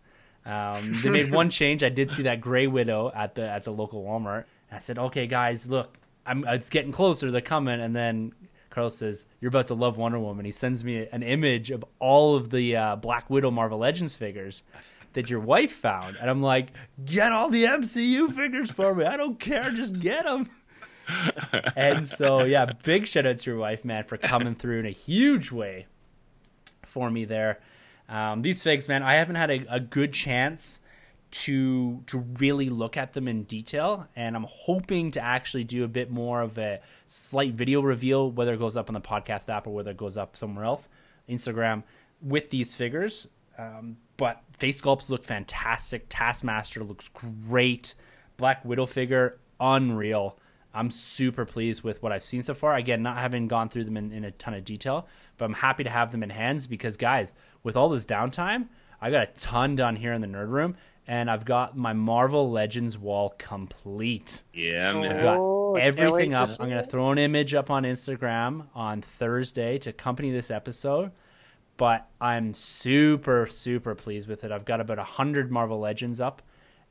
Um, 0.47 1.01
they 1.03 1.10
made 1.10 1.31
one 1.31 1.49
change. 1.49 1.83
I 1.83 1.89
did 1.89 2.10
see 2.10 2.23
that 2.23 2.41
Gray 2.41 2.67
Widow 2.67 3.12
at 3.13 3.36
the 3.36 3.47
at 3.47 3.63
the 3.63 3.71
local 3.71 4.03
Walmart. 4.03 4.45
And 4.69 4.75
I 4.75 4.79
said, 4.79 4.97
"Okay, 4.97 5.27
guys, 5.27 5.69
look, 5.69 5.97
I'm 6.25 6.45
it's 6.47 6.69
getting 6.69 6.91
closer. 6.91 7.29
They're 7.29 7.41
coming." 7.41 7.79
And 7.79 7.95
then 7.95 8.31
Carlos 8.69 8.97
says, 8.97 9.27
"You're 9.41 9.49
about 9.49 9.67
to 9.67 9.73
love 9.75 9.97
Wonder 9.97 10.19
Woman." 10.19 10.45
He 10.45 10.51
sends 10.51 10.83
me 10.83 11.07
an 11.12 11.21
image 11.21 11.69
of 11.69 11.83
all 11.99 12.36
of 12.36 12.49
the 12.49 12.75
uh, 12.75 12.95
Black 12.95 13.29
Widow 13.29 13.51
Marvel 13.51 13.79
Legends 13.79 14.15
figures 14.15 14.63
that 15.13 15.29
your 15.29 15.39
wife 15.39 15.71
found, 15.71 16.17
and 16.19 16.29
I'm 16.29 16.41
like, 16.41 16.69
"Get 17.03 17.31
all 17.31 17.49
the 17.49 17.65
MCU 17.65 18.31
figures 18.31 18.71
for 18.71 18.95
me. 18.95 19.03
I 19.05 19.17
don't 19.17 19.39
care. 19.39 19.71
Just 19.71 19.99
get 19.99 20.23
them." 20.23 20.49
and 21.75 22.07
so 22.07 22.43
yeah, 22.43 22.65
big 22.83 23.07
shout 23.07 23.25
out 23.25 23.38
to 23.38 23.49
your 23.49 23.60
wife, 23.60 23.86
man, 23.86 24.03
for 24.03 24.17
coming 24.17 24.55
through 24.55 24.79
in 24.79 24.86
a 24.86 24.91
huge 24.91 25.51
way 25.51 25.88
for 26.86 27.10
me 27.10 27.25
there. 27.25 27.60
Um, 28.09 28.41
these 28.41 28.63
figs, 28.63 28.87
man, 28.87 29.03
I 29.03 29.15
haven't 29.15 29.35
had 29.35 29.51
a, 29.51 29.65
a 29.69 29.79
good 29.79 30.13
chance 30.13 30.81
to 31.29 32.01
to 32.07 32.19
really 32.39 32.69
look 32.69 32.95
at 32.95 33.11
them 33.11 33.27
in 33.27 33.43
detail 33.43 34.07
and 34.15 34.33
i'm 34.33 34.45
hoping 34.47 35.11
to 35.11 35.19
actually 35.19 35.65
do 35.65 35.83
a 35.83 35.87
bit 35.87 36.09
more 36.09 36.39
of 36.39 36.57
a 36.57 36.79
slight 37.05 37.53
video 37.53 37.81
reveal 37.81 38.31
whether 38.31 38.53
it 38.53 38.57
goes 38.57 38.77
up 38.77 38.89
on 38.89 38.93
the 38.93 39.01
podcast 39.01 39.53
app 39.53 39.67
or 39.67 39.71
whether 39.71 39.91
it 39.91 39.97
goes 39.97 40.15
up 40.15 40.37
somewhere 40.37 40.63
else 40.63 40.87
instagram 41.27 41.83
with 42.21 42.49
these 42.49 42.75
figures. 42.75 43.27
Um, 43.57 43.97
but 44.17 44.41
face 44.57 44.81
sculpts 44.81 45.09
look 45.09 45.23
fantastic. 45.23 46.05
Taskmaster 46.09 46.83
looks 46.83 47.09
great. 47.09 47.95
Black 48.37 48.63
widow 48.63 48.85
figure 48.85 49.39
unreal. 49.59 50.37
I'm 50.73 50.91
super 50.91 51.43
pleased 51.45 51.81
with 51.81 52.03
what 52.03 52.11
i've 52.11 52.23
seen 52.23 52.43
so 52.43 52.53
far. 52.53 52.75
Again 52.75 53.01
not 53.01 53.17
having 53.17 53.47
gone 53.47 53.69
through 53.69 53.85
them 53.85 53.97
in, 53.97 54.11
in 54.11 54.23
a 54.23 54.31
ton 54.31 54.53
of 54.53 54.63
detail 54.63 55.07
but 55.38 55.45
i'm 55.45 55.54
happy 55.54 55.84
to 55.84 55.89
have 55.89 56.12
them 56.12 56.23
in 56.23 56.30
hands 56.30 56.67
because 56.67 56.97
guys 56.97 57.34
with 57.63 57.76
all 57.76 57.89
this 57.89 58.06
downtime 58.06 58.67
I 59.00 59.12
got 59.12 59.23
a 59.23 59.32
ton 59.32 59.76
done 59.76 59.95
here 59.95 60.13
in 60.13 60.21
the 60.21 60.28
nerd 60.28 60.50
room, 60.50 60.76
and 61.06 61.30
I've 61.30 61.45
got 61.45 61.78
my 61.78 61.93
Marvel 61.93 62.50
Legends 62.52 62.97
wall 62.97 63.36
complete. 63.38 64.43
Yeah, 64.54 64.89
I've 64.89 64.95
man. 64.95 65.21
got 65.21 65.38
Oh, 65.38 65.73
can't 65.76 65.76
wait 65.76 65.84
everything 65.84 66.32
to 66.32 66.38
up. 66.38 66.47
see 66.47 66.63
I'm 66.63 66.69
gonna 66.69 66.84
throw 66.84 67.12
an 67.12 67.17
image 67.17 67.54
up 67.54 67.69
on 67.69 67.84
Instagram 67.84 68.67
on 68.73 69.02
Thursday 69.02 69.78
to 69.80 69.91
accompany 69.91 70.32
this 70.32 70.50
episode. 70.50 71.12
But 71.78 72.08
I'm 72.19 72.56
super 72.56 73.45
super 73.45 73.93
pleased 73.93 74.28
with 74.28 74.43
it. 74.43 74.52
I've 74.52 74.65
got 74.65 74.82
about 74.82 74.97
hundred 74.97 75.52
Marvel 75.52 75.80
Legends 75.80 76.19
up, 76.19 76.41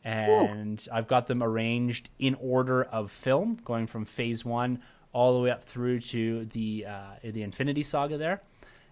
and 0.05 0.87
I've 0.93 1.09
got 1.09 1.27
them 1.27 1.43
arranged 1.43 2.09
in 2.21 2.37
order 2.37 2.85
of 2.85 3.11
film, 3.11 3.59
going 3.65 3.89
from 3.89 4.05
Phase 4.05 4.45
One 4.45 4.81
all 5.17 5.33
the 5.35 5.41
way 5.41 5.51
up 5.51 5.65
through 5.65 5.99
to 6.01 6.45
the 6.47 6.85
uh, 6.87 7.15
the 7.25 7.43
Infinity 7.43 7.83
Saga 7.83 8.19
there. 8.19 8.43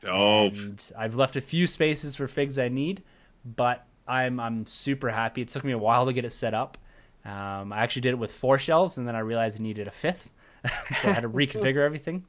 Dope. 0.00 0.54
And 0.54 0.92
I've 0.96 1.14
left 1.16 1.36
a 1.36 1.40
few 1.40 1.66
spaces 1.66 2.16
for 2.16 2.26
figs 2.26 2.58
I 2.58 2.68
need, 2.68 3.02
but 3.44 3.86
I'm 4.08 4.40
I'm 4.40 4.64
super 4.66 5.10
happy. 5.10 5.42
It 5.42 5.48
took 5.48 5.64
me 5.64 5.72
a 5.72 5.78
while 5.78 6.06
to 6.06 6.12
get 6.14 6.24
it 6.24 6.32
set 6.32 6.54
up. 6.54 6.78
Um, 7.26 7.72
I 7.72 7.78
actually 7.80 8.02
did 8.02 8.10
it 8.10 8.18
with 8.18 8.32
four 8.32 8.58
shelves, 8.58 8.96
and 8.98 9.06
then 9.06 9.14
I 9.14 9.20
realized 9.20 9.60
I 9.60 9.62
needed 9.62 9.86
a 9.86 9.90
fifth, 9.90 10.30
so 10.96 11.08
I 11.10 11.12
had 11.12 11.22
to 11.22 11.28
reconfigure 11.28 11.84
everything. 11.90 12.24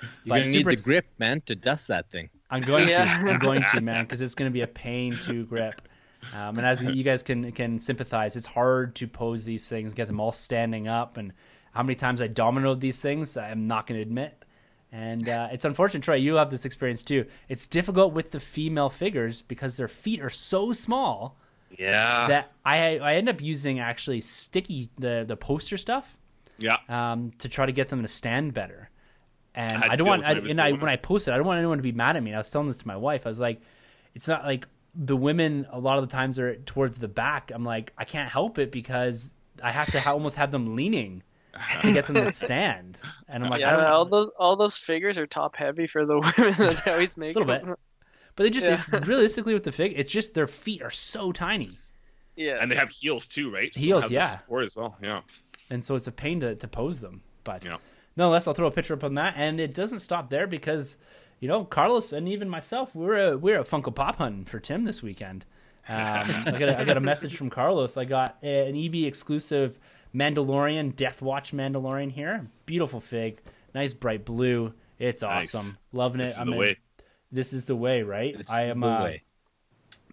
You're 0.00 0.10
But 0.26 0.38
gonna 0.40 0.50
need 0.50 0.66
the 0.66 0.72
ex- 0.72 0.84
grip, 0.84 1.06
man, 1.18 1.40
to 1.42 1.54
dust 1.54 1.88
that 1.88 2.10
thing. 2.10 2.30
I'm 2.50 2.62
going 2.62 2.88
Yeah. 2.88 3.04
to. 3.04 3.30
I'm 3.32 3.38
going 3.38 3.62
to, 3.72 3.80
man, 3.80 4.04
because 4.04 4.20
it's 4.22 4.34
going 4.34 4.50
to 4.50 4.52
be 4.52 4.62
a 4.62 4.66
pain 4.66 5.18
to 5.24 5.44
grip. 5.44 5.82
Um, 6.34 6.58
and 6.58 6.66
as 6.66 6.82
you 6.82 7.02
guys 7.04 7.22
can 7.22 7.52
can 7.52 7.78
sympathize, 7.78 8.36
it's 8.36 8.46
hard 8.46 8.94
to 8.96 9.06
pose 9.06 9.44
these 9.44 9.68
things, 9.68 9.94
get 9.94 10.06
them 10.08 10.20
all 10.20 10.32
standing 10.32 10.88
up, 10.88 11.16
and 11.16 11.32
how 11.78 11.84
many 11.84 11.94
times 11.94 12.20
I 12.20 12.26
dominoed 12.26 12.80
these 12.80 12.98
things, 12.98 13.36
I'm 13.36 13.68
not 13.68 13.86
going 13.86 13.98
to 13.98 14.02
admit. 14.02 14.44
And 14.90 15.28
uh, 15.28 15.46
it's 15.52 15.64
unfortunate, 15.64 16.02
Troy. 16.02 16.16
You 16.16 16.34
have 16.34 16.50
this 16.50 16.64
experience 16.64 17.04
too. 17.04 17.24
It's 17.48 17.68
difficult 17.68 18.14
with 18.14 18.32
the 18.32 18.40
female 18.40 18.88
figures 18.88 19.42
because 19.42 19.76
their 19.76 19.86
feet 19.86 20.20
are 20.20 20.28
so 20.28 20.72
small 20.72 21.36
Yeah. 21.78 22.26
that 22.26 22.50
I 22.64 22.98
I 22.98 23.14
end 23.14 23.28
up 23.28 23.40
using 23.40 23.78
actually 23.78 24.22
sticky 24.22 24.88
the 24.98 25.24
the 25.24 25.36
poster 25.36 25.76
stuff 25.76 26.18
yeah. 26.58 26.78
um, 26.88 27.30
to 27.38 27.48
try 27.48 27.64
to 27.64 27.70
get 27.70 27.90
them 27.90 28.02
to 28.02 28.08
stand 28.08 28.54
better. 28.54 28.90
And 29.54 29.84
I 29.84 29.92
I, 29.92 29.96
don't 29.96 30.08
want, 30.08 30.24
I, 30.24 30.32
and 30.32 30.60
I, 30.60 30.72
when 30.72 30.90
I 30.90 30.96
posted, 30.96 31.32
I 31.32 31.36
don't 31.36 31.46
want 31.46 31.58
anyone 31.58 31.78
to 31.78 31.82
be 31.82 31.92
mad 31.92 32.16
at 32.16 32.22
me. 32.24 32.30
And 32.30 32.36
I 32.36 32.40
was 32.40 32.50
telling 32.50 32.66
this 32.66 32.78
to 32.78 32.88
my 32.88 32.96
wife. 32.96 33.24
I 33.24 33.28
was 33.28 33.38
like, 33.38 33.60
it's 34.16 34.26
not 34.26 34.44
like 34.44 34.66
the 34.96 35.16
women. 35.16 35.68
A 35.70 35.78
lot 35.78 35.98
of 35.98 36.08
the 36.08 36.12
times 36.12 36.40
are 36.40 36.56
towards 36.56 36.98
the 36.98 37.08
back. 37.08 37.52
I'm 37.54 37.64
like, 37.64 37.92
I 37.96 38.04
can't 38.04 38.28
help 38.28 38.58
it 38.58 38.72
because 38.72 39.32
I 39.62 39.70
have 39.70 39.90
to 39.92 40.00
ha- 40.00 40.12
almost 40.12 40.38
have 40.38 40.50
them 40.50 40.74
leaning 40.74 41.22
to 41.82 41.92
get 41.92 42.06
them 42.06 42.16
to 42.16 42.32
stand. 42.32 43.00
And 43.28 43.44
I'm 43.44 43.50
like, 43.50 43.58
I 43.62 43.70
yeah, 43.70 43.76
don't. 43.76 43.86
all 43.86 44.04
those 44.04 44.30
all 44.38 44.56
those 44.56 44.76
figures 44.76 45.18
are 45.18 45.26
top 45.26 45.56
heavy 45.56 45.86
for 45.86 46.04
the 46.06 46.14
women 46.36 46.54
that 46.58 46.82
they 46.84 46.92
always 46.92 47.16
make. 47.16 47.36
Little 47.36 47.46
bit. 47.52 47.64
but 48.36 48.42
they 48.44 48.50
just, 48.50 48.68
Yeah. 48.68 48.74
it's 48.74 49.06
realistically 49.06 49.54
with 49.54 49.64
the 49.64 49.72
fig, 49.72 49.94
it's 49.96 50.12
just 50.12 50.34
their 50.34 50.46
feet 50.46 50.82
are 50.82 50.90
so 50.90 51.32
tiny, 51.32 51.70
Yeah. 52.36 52.58
And 52.60 52.70
they 52.70 52.76
have 52.76 52.90
heels 52.90 53.26
too, 53.26 53.52
right? 53.52 53.74
So 53.74 53.80
Heels, 53.80 54.10
yeah. 54.10 54.26
Support 54.28 54.64
as 54.64 54.76
well. 54.76 54.96
Yeah. 55.02 55.20
and 55.70 55.82
so 55.84 55.94
it's 55.96 56.06
a 56.06 56.12
pain 56.12 56.40
to, 56.40 56.54
to 56.56 56.68
pose 56.68 57.00
them. 57.00 57.22
But 57.44 57.64
Yeah. 57.64 57.78
nonetheless, 58.16 58.46
I'll 58.46 58.54
throw 58.54 58.68
a 58.68 58.70
picture 58.70 58.94
up 58.94 59.04
on 59.04 59.14
that, 59.14 59.34
and 59.36 59.58
it 59.60 59.74
doesn't 59.74 59.98
stop 60.00 60.30
there 60.30 60.46
because 60.46 60.98
you 61.40 61.48
know 61.48 61.64
Carlos 61.64 62.12
and 62.12 62.28
even 62.28 62.48
myself, 62.48 62.94
we're 62.94 63.32
a, 63.32 63.36
we're 63.38 63.60
a 63.60 63.64
Funko 63.64 63.94
Pop 63.94 64.16
hunting 64.16 64.44
for 64.44 64.60
Tim 64.60 64.84
this 64.84 65.02
weekend. 65.02 65.44
Um, 65.90 65.96
I 66.46 66.50
got 66.58 66.68
a, 66.68 66.78
I 66.80 66.84
got 66.84 66.96
a 66.98 67.00
message 67.00 67.34
from 67.36 67.48
Carlos. 67.48 67.96
I 67.96 68.04
got 68.04 68.36
an 68.42 68.76
EB 68.76 69.06
exclusive 69.06 69.78
Mandalorian 70.14 70.94
Death 70.96 71.22
Watch 71.22 71.52
Mandalorian 71.52 72.10
here. 72.12 72.46
Beautiful 72.66 73.00
fig, 73.00 73.40
nice 73.74 73.92
bright 73.92 74.24
blue. 74.24 74.72
It's 74.98 75.22
Nice. 75.22 75.54
awesome, 75.54 75.76
loving 75.92 76.20
it. 76.20 76.24
This 76.26 76.34
is 76.34 76.40
I'm 76.40 76.46
the 76.48 76.52
in- 76.54 76.58
way. 76.58 76.76
This 77.30 77.52
is 77.52 77.64
the 77.66 77.76
way, 77.76 78.02
right? 78.02 78.36
This 78.36 78.50
I 78.50 78.62
am 78.64 78.82
uh, 78.82 79.04
way. 79.04 79.22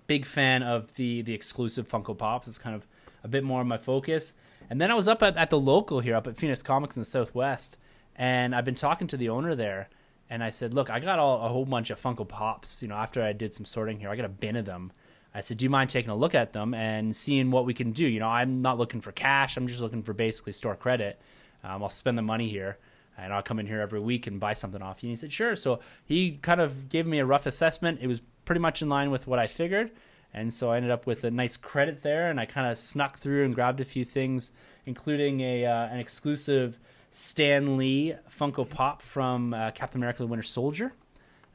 big 0.07 0.25
fan 0.25 0.63
of 0.63 0.93
the 0.95 1.21
the 1.21 1.33
exclusive 1.33 1.87
Funko 1.87 2.17
Pops. 2.17 2.47
It's 2.47 2.57
kind 2.57 2.75
of 2.75 2.85
a 3.23 3.27
bit 3.27 3.43
more 3.43 3.61
of 3.61 3.67
my 3.67 3.77
focus. 3.77 4.33
And 4.69 4.81
then 4.81 4.89
I 4.91 4.95
was 4.95 5.07
up 5.07 5.21
at, 5.23 5.37
at 5.37 5.49
the 5.51 5.59
local 5.59 5.99
here, 5.99 6.15
up 6.15 6.27
at 6.27 6.37
Phoenix 6.37 6.61
Comics 6.63 6.95
in 6.97 7.01
the 7.01 7.05
Southwest, 7.05 7.77
and 8.15 8.53
I've 8.55 8.65
been 8.65 8.75
talking 8.75 9.07
to 9.07 9.17
the 9.17 9.29
owner 9.29 9.55
there. 9.55 9.89
And 10.27 10.43
I 10.43 10.49
said, 10.49 10.73
"Look, 10.73 10.89
I 10.89 10.99
got 10.99 11.19
all, 11.19 11.45
a 11.45 11.49
whole 11.49 11.65
bunch 11.65 11.91
of 11.91 12.01
Funko 12.01 12.27
Pops. 12.27 12.81
You 12.81 12.87
know, 12.89 12.95
after 12.95 13.23
I 13.23 13.31
did 13.31 13.53
some 13.53 13.63
sorting 13.65 13.99
here, 13.99 14.09
I 14.09 14.15
got 14.15 14.25
a 14.25 14.29
bin 14.29 14.55
of 14.55 14.65
them. 14.65 14.91
I 15.35 15.41
said, 15.41 15.57
"Do 15.57 15.65
you 15.65 15.69
mind 15.69 15.89
taking 15.89 16.11
a 16.11 16.15
look 16.15 16.33
at 16.33 16.53
them 16.53 16.73
and 16.73 17.13
seeing 17.13 17.51
what 17.51 17.65
we 17.65 17.73
can 17.73 17.91
do? 17.91 18.07
You 18.07 18.21
know, 18.21 18.29
I'm 18.29 18.61
not 18.61 18.77
looking 18.77 19.01
for 19.01 19.11
cash. 19.11 19.57
I'm 19.57 19.67
just 19.67 19.81
looking 19.81 20.01
for 20.01 20.13
basically 20.13 20.53
store 20.53 20.77
credit. 20.77 21.19
Um, 21.61 21.83
I'll 21.83 21.89
spend 21.89 22.17
the 22.17 22.21
money 22.21 22.47
here, 22.47 22.77
and 23.17 23.33
I'll 23.33 23.43
come 23.43 23.59
in 23.59 23.67
here 23.67 23.81
every 23.81 23.99
week 23.99 24.27
and 24.27 24.39
buy 24.39 24.53
something 24.53 24.81
off 24.81 25.03
you." 25.03 25.09
And 25.09 25.11
he 25.11 25.17
said, 25.17 25.33
"Sure." 25.33 25.57
So 25.57 25.81
he 26.05 26.39
kind 26.41 26.61
of 26.61 26.87
gave 26.87 27.05
me 27.05 27.19
a 27.19 27.25
rough 27.25 27.47
assessment. 27.47 27.99
It 28.01 28.07
was 28.07 28.21
pretty 28.45 28.61
much 28.61 28.81
in 28.81 28.87
line 28.87 29.11
with 29.11 29.27
what 29.27 29.37
I 29.37 29.47
figured, 29.47 29.91
and 30.33 30.53
so 30.53 30.71
I 30.71 30.77
ended 30.77 30.91
up 30.91 31.05
with 31.05 31.25
a 31.25 31.31
nice 31.31 31.57
credit 31.57 32.01
there. 32.01 32.29
And 32.29 32.39
I 32.39 32.45
kind 32.45 32.71
of 32.71 32.77
snuck 32.77 33.17
through 33.17 33.43
and 33.43 33.53
grabbed 33.53 33.81
a 33.81 33.85
few 33.85 34.05
things, 34.05 34.53
including 34.85 35.41
a 35.41 35.65
uh, 35.65 35.87
an 35.87 35.99
exclusive 35.99 36.79
Stan 37.11 37.75
Lee 37.75 38.15
Funko 38.29 38.69
Pop 38.69 39.01
from 39.01 39.53
uh, 39.53 39.71
Captain 39.71 39.99
America: 39.99 40.19
The 40.19 40.27
Winter 40.27 40.43
Soldier. 40.43 40.93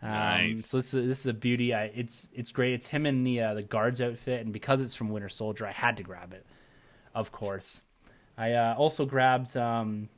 Um, 0.02 0.10
Nice. 0.10 0.66
So 0.66 0.78
this 0.78 0.94
is, 0.94 1.06
this 1.06 1.20
is 1.20 1.26
a 1.26 1.34
beauty. 1.34 1.74
I, 1.74 1.84
it's 1.84 2.30
it's 2.34 2.52
great. 2.52 2.72
It's 2.72 2.86
him 2.86 3.06
in 3.06 3.24
the 3.24 3.40
uh, 3.42 3.54
the 3.54 3.62
guards 3.62 4.00
outfit, 4.00 4.40
and 4.40 4.52
because 4.52 4.80
it's 4.80 4.94
from 4.94 5.10
Winter 5.10 5.28
Soldier, 5.28 5.66
I 5.66 5.72
had 5.72 5.98
to 5.98 6.02
grab 6.02 6.32
it. 6.32 6.46
Of 7.14 7.32
course, 7.32 7.82
I 8.38 8.52
uh, 8.52 8.74
also 8.76 9.04
grabbed. 9.04 9.56
Um, 9.56 10.08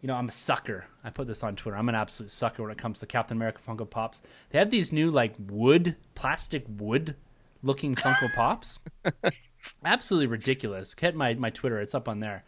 you 0.00 0.08
know, 0.08 0.14
I'm 0.14 0.28
a 0.28 0.32
sucker. 0.32 0.84
I 1.04 1.10
put 1.10 1.28
this 1.28 1.44
on 1.44 1.54
Twitter. 1.54 1.76
I'm 1.76 1.88
an 1.88 1.94
absolute 1.94 2.30
sucker 2.30 2.62
when 2.62 2.72
it 2.72 2.78
comes 2.78 3.00
to 3.00 3.06
Captain 3.06 3.36
America 3.36 3.60
Funko 3.64 3.88
Pops. 3.88 4.20
They 4.50 4.58
have 4.58 4.70
these 4.70 4.92
new 4.92 5.10
like 5.10 5.34
wood, 5.48 5.96
plastic 6.14 6.64
wood 6.68 7.16
looking 7.62 7.94
Funko 7.94 8.32
Pops. 8.34 8.80
Absolutely 9.84 10.26
ridiculous. 10.26 10.94
Hit 10.98 11.14
my 11.14 11.34
my 11.34 11.50
Twitter. 11.50 11.80
It's 11.80 11.94
up 11.94 12.08
on 12.08 12.20
there. 12.20 12.44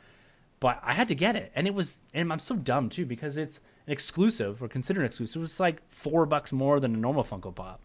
But 0.61 0.81
I 0.83 0.95
had 0.95 1.09
to 1.09 1.15
get 1.15 1.37
it, 1.37 1.53
and 1.55 1.67
it 1.67 1.75
was, 1.75 2.01
and 2.15 2.33
I'm 2.33 2.39
so 2.39 2.55
dumb 2.55 2.89
too 2.89 3.07
because 3.07 3.37
it's 3.37 3.61
exclusive 3.87 4.63
or 4.63 4.69
considered 4.69 5.01
an 5.01 5.07
exclusive. 5.07 5.37
It 5.37 5.41
was 5.41 5.61
like 5.61 5.83
four 5.89 6.27
bucks 6.27 6.53
more 6.53 6.81
than 6.81 6.95
a 6.95 6.99
normal 6.99 7.25
Funko 7.25 7.55
Pop. 7.55 7.81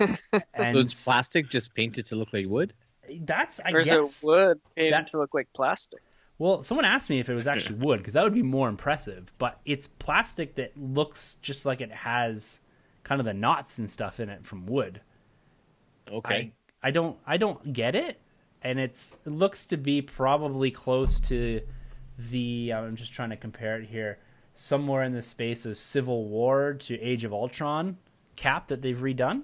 and 0.00 0.18
So 0.32 0.80
it's 0.80 1.04
plastic, 1.04 1.50
just 1.50 1.74
painted 1.74 2.06
to 2.06 2.16
look 2.16 2.32
like 2.32 2.46
wood. 2.46 2.72
that's 3.20 3.60
I 3.64 3.70
Or 3.72 3.78
is 3.80 3.88
guess 3.88 4.22
it 4.22 4.26
wood 4.26 4.60
painted 4.76 4.92
That's- 4.92 5.10
to 5.12 5.18
look 5.18 5.34
like 5.34 5.48
plastic? 5.54 6.00
Well, 6.36 6.64
someone 6.64 6.84
asked 6.84 7.10
me 7.10 7.20
if 7.20 7.28
it 7.28 7.34
was 7.34 7.46
actually 7.46 7.76
wood 7.76 7.98
because 7.98 8.14
that 8.14 8.24
would 8.24 8.34
be 8.34 8.42
more 8.42 8.68
impressive. 8.68 9.32
But 9.38 9.60
it's 9.64 9.86
plastic 9.86 10.56
that 10.56 10.76
looks 10.76 11.36
just 11.42 11.64
like 11.64 11.80
it 11.80 11.92
has 11.92 12.60
kind 13.04 13.20
of 13.20 13.24
the 13.24 13.34
knots 13.34 13.78
and 13.78 13.88
stuff 13.88 14.18
in 14.18 14.28
it 14.28 14.44
from 14.44 14.66
wood. 14.66 15.00
Okay. 16.10 16.52
I 16.82 16.88
I 16.88 16.90
don't 16.90 17.16
I 17.24 17.36
don't 17.36 17.72
get 17.72 17.94
it, 17.94 18.20
and 18.62 18.80
it's 18.80 19.16
it 19.24 19.30
looks 19.30 19.66
to 19.66 19.76
be 19.76 20.02
probably 20.02 20.72
close 20.72 21.20
to 21.20 21.60
the. 22.18 22.72
I'm 22.74 22.96
just 22.96 23.12
trying 23.12 23.30
to 23.30 23.36
compare 23.36 23.78
it 23.80 23.86
here. 23.88 24.18
Somewhere 24.54 25.02
in 25.02 25.12
the 25.12 25.22
space 25.22 25.66
of 25.66 25.76
Civil 25.76 26.26
War 26.26 26.74
to 26.74 27.00
Age 27.00 27.24
of 27.24 27.32
Ultron 27.32 27.98
cap 28.36 28.68
that 28.68 28.82
they've 28.82 28.96
redone. 28.96 29.42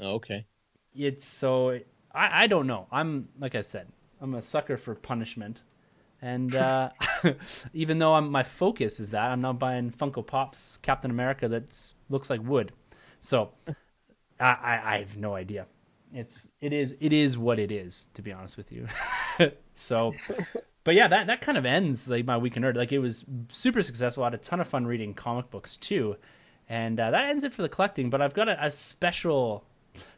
okay. 0.00 0.46
It's 0.94 1.26
so 1.26 1.80
I 2.14 2.44
I 2.44 2.46
don't 2.46 2.66
know. 2.66 2.86
I'm 2.90 3.28
like 3.38 3.54
I 3.54 3.60
said, 3.60 3.88
I'm 4.20 4.34
a 4.34 4.42
sucker 4.42 4.76
for 4.76 4.94
punishment. 4.94 5.60
And 6.22 6.54
uh, 6.54 6.90
even 7.74 7.98
though 7.98 8.14
I'm, 8.14 8.30
my 8.30 8.42
focus 8.42 9.00
is 9.00 9.10
that 9.10 9.30
I'm 9.30 9.42
not 9.42 9.58
buying 9.58 9.90
Funko 9.90 10.26
Pops 10.26 10.78
Captain 10.78 11.10
America 11.10 11.46
that 11.48 11.76
looks 12.08 12.30
like 12.30 12.42
wood, 12.42 12.72
so 13.20 13.50
I, 14.40 14.44
I, 14.44 14.80
I 14.84 14.98
have 14.98 15.16
no 15.16 15.34
idea. 15.34 15.66
It's 16.14 16.48
it 16.60 16.72
is 16.72 16.96
it 17.00 17.12
is 17.12 17.36
what 17.36 17.58
it 17.58 17.70
is 17.70 18.08
to 18.14 18.22
be 18.22 18.32
honest 18.32 18.56
with 18.56 18.72
you. 18.72 18.86
so, 19.74 20.14
but 20.86 20.94
yeah, 20.94 21.08
that 21.08 21.26
that 21.26 21.40
kind 21.40 21.58
of 21.58 21.66
ends 21.66 22.08
like 22.08 22.24
my 22.26 22.38
week 22.38 22.56
in 22.56 22.62
nerd. 22.62 22.76
Like 22.76 22.92
it 22.92 23.00
was 23.00 23.24
super 23.48 23.82
successful. 23.82 24.22
I 24.22 24.26
had 24.26 24.34
a 24.34 24.38
ton 24.38 24.60
of 24.60 24.68
fun 24.68 24.86
reading 24.86 25.14
comic 25.14 25.50
books 25.50 25.76
too, 25.76 26.16
and 26.68 27.00
uh, 27.00 27.10
that 27.10 27.24
ends 27.24 27.42
it 27.42 27.52
for 27.52 27.62
the 27.62 27.68
collecting. 27.68 28.08
But 28.08 28.22
I've 28.22 28.34
got 28.34 28.48
a, 28.48 28.66
a 28.66 28.70
special. 28.70 29.64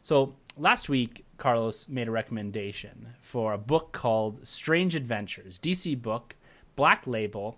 So 0.02 0.34
last 0.58 0.90
week, 0.90 1.24
Carlos 1.38 1.88
made 1.88 2.06
a 2.06 2.10
recommendation 2.10 3.14
for 3.22 3.54
a 3.54 3.58
book 3.58 3.92
called 3.92 4.46
Strange 4.46 4.94
Adventures, 4.94 5.58
DC 5.58 6.02
book 6.02 6.36
Black 6.76 7.06
Label, 7.06 7.56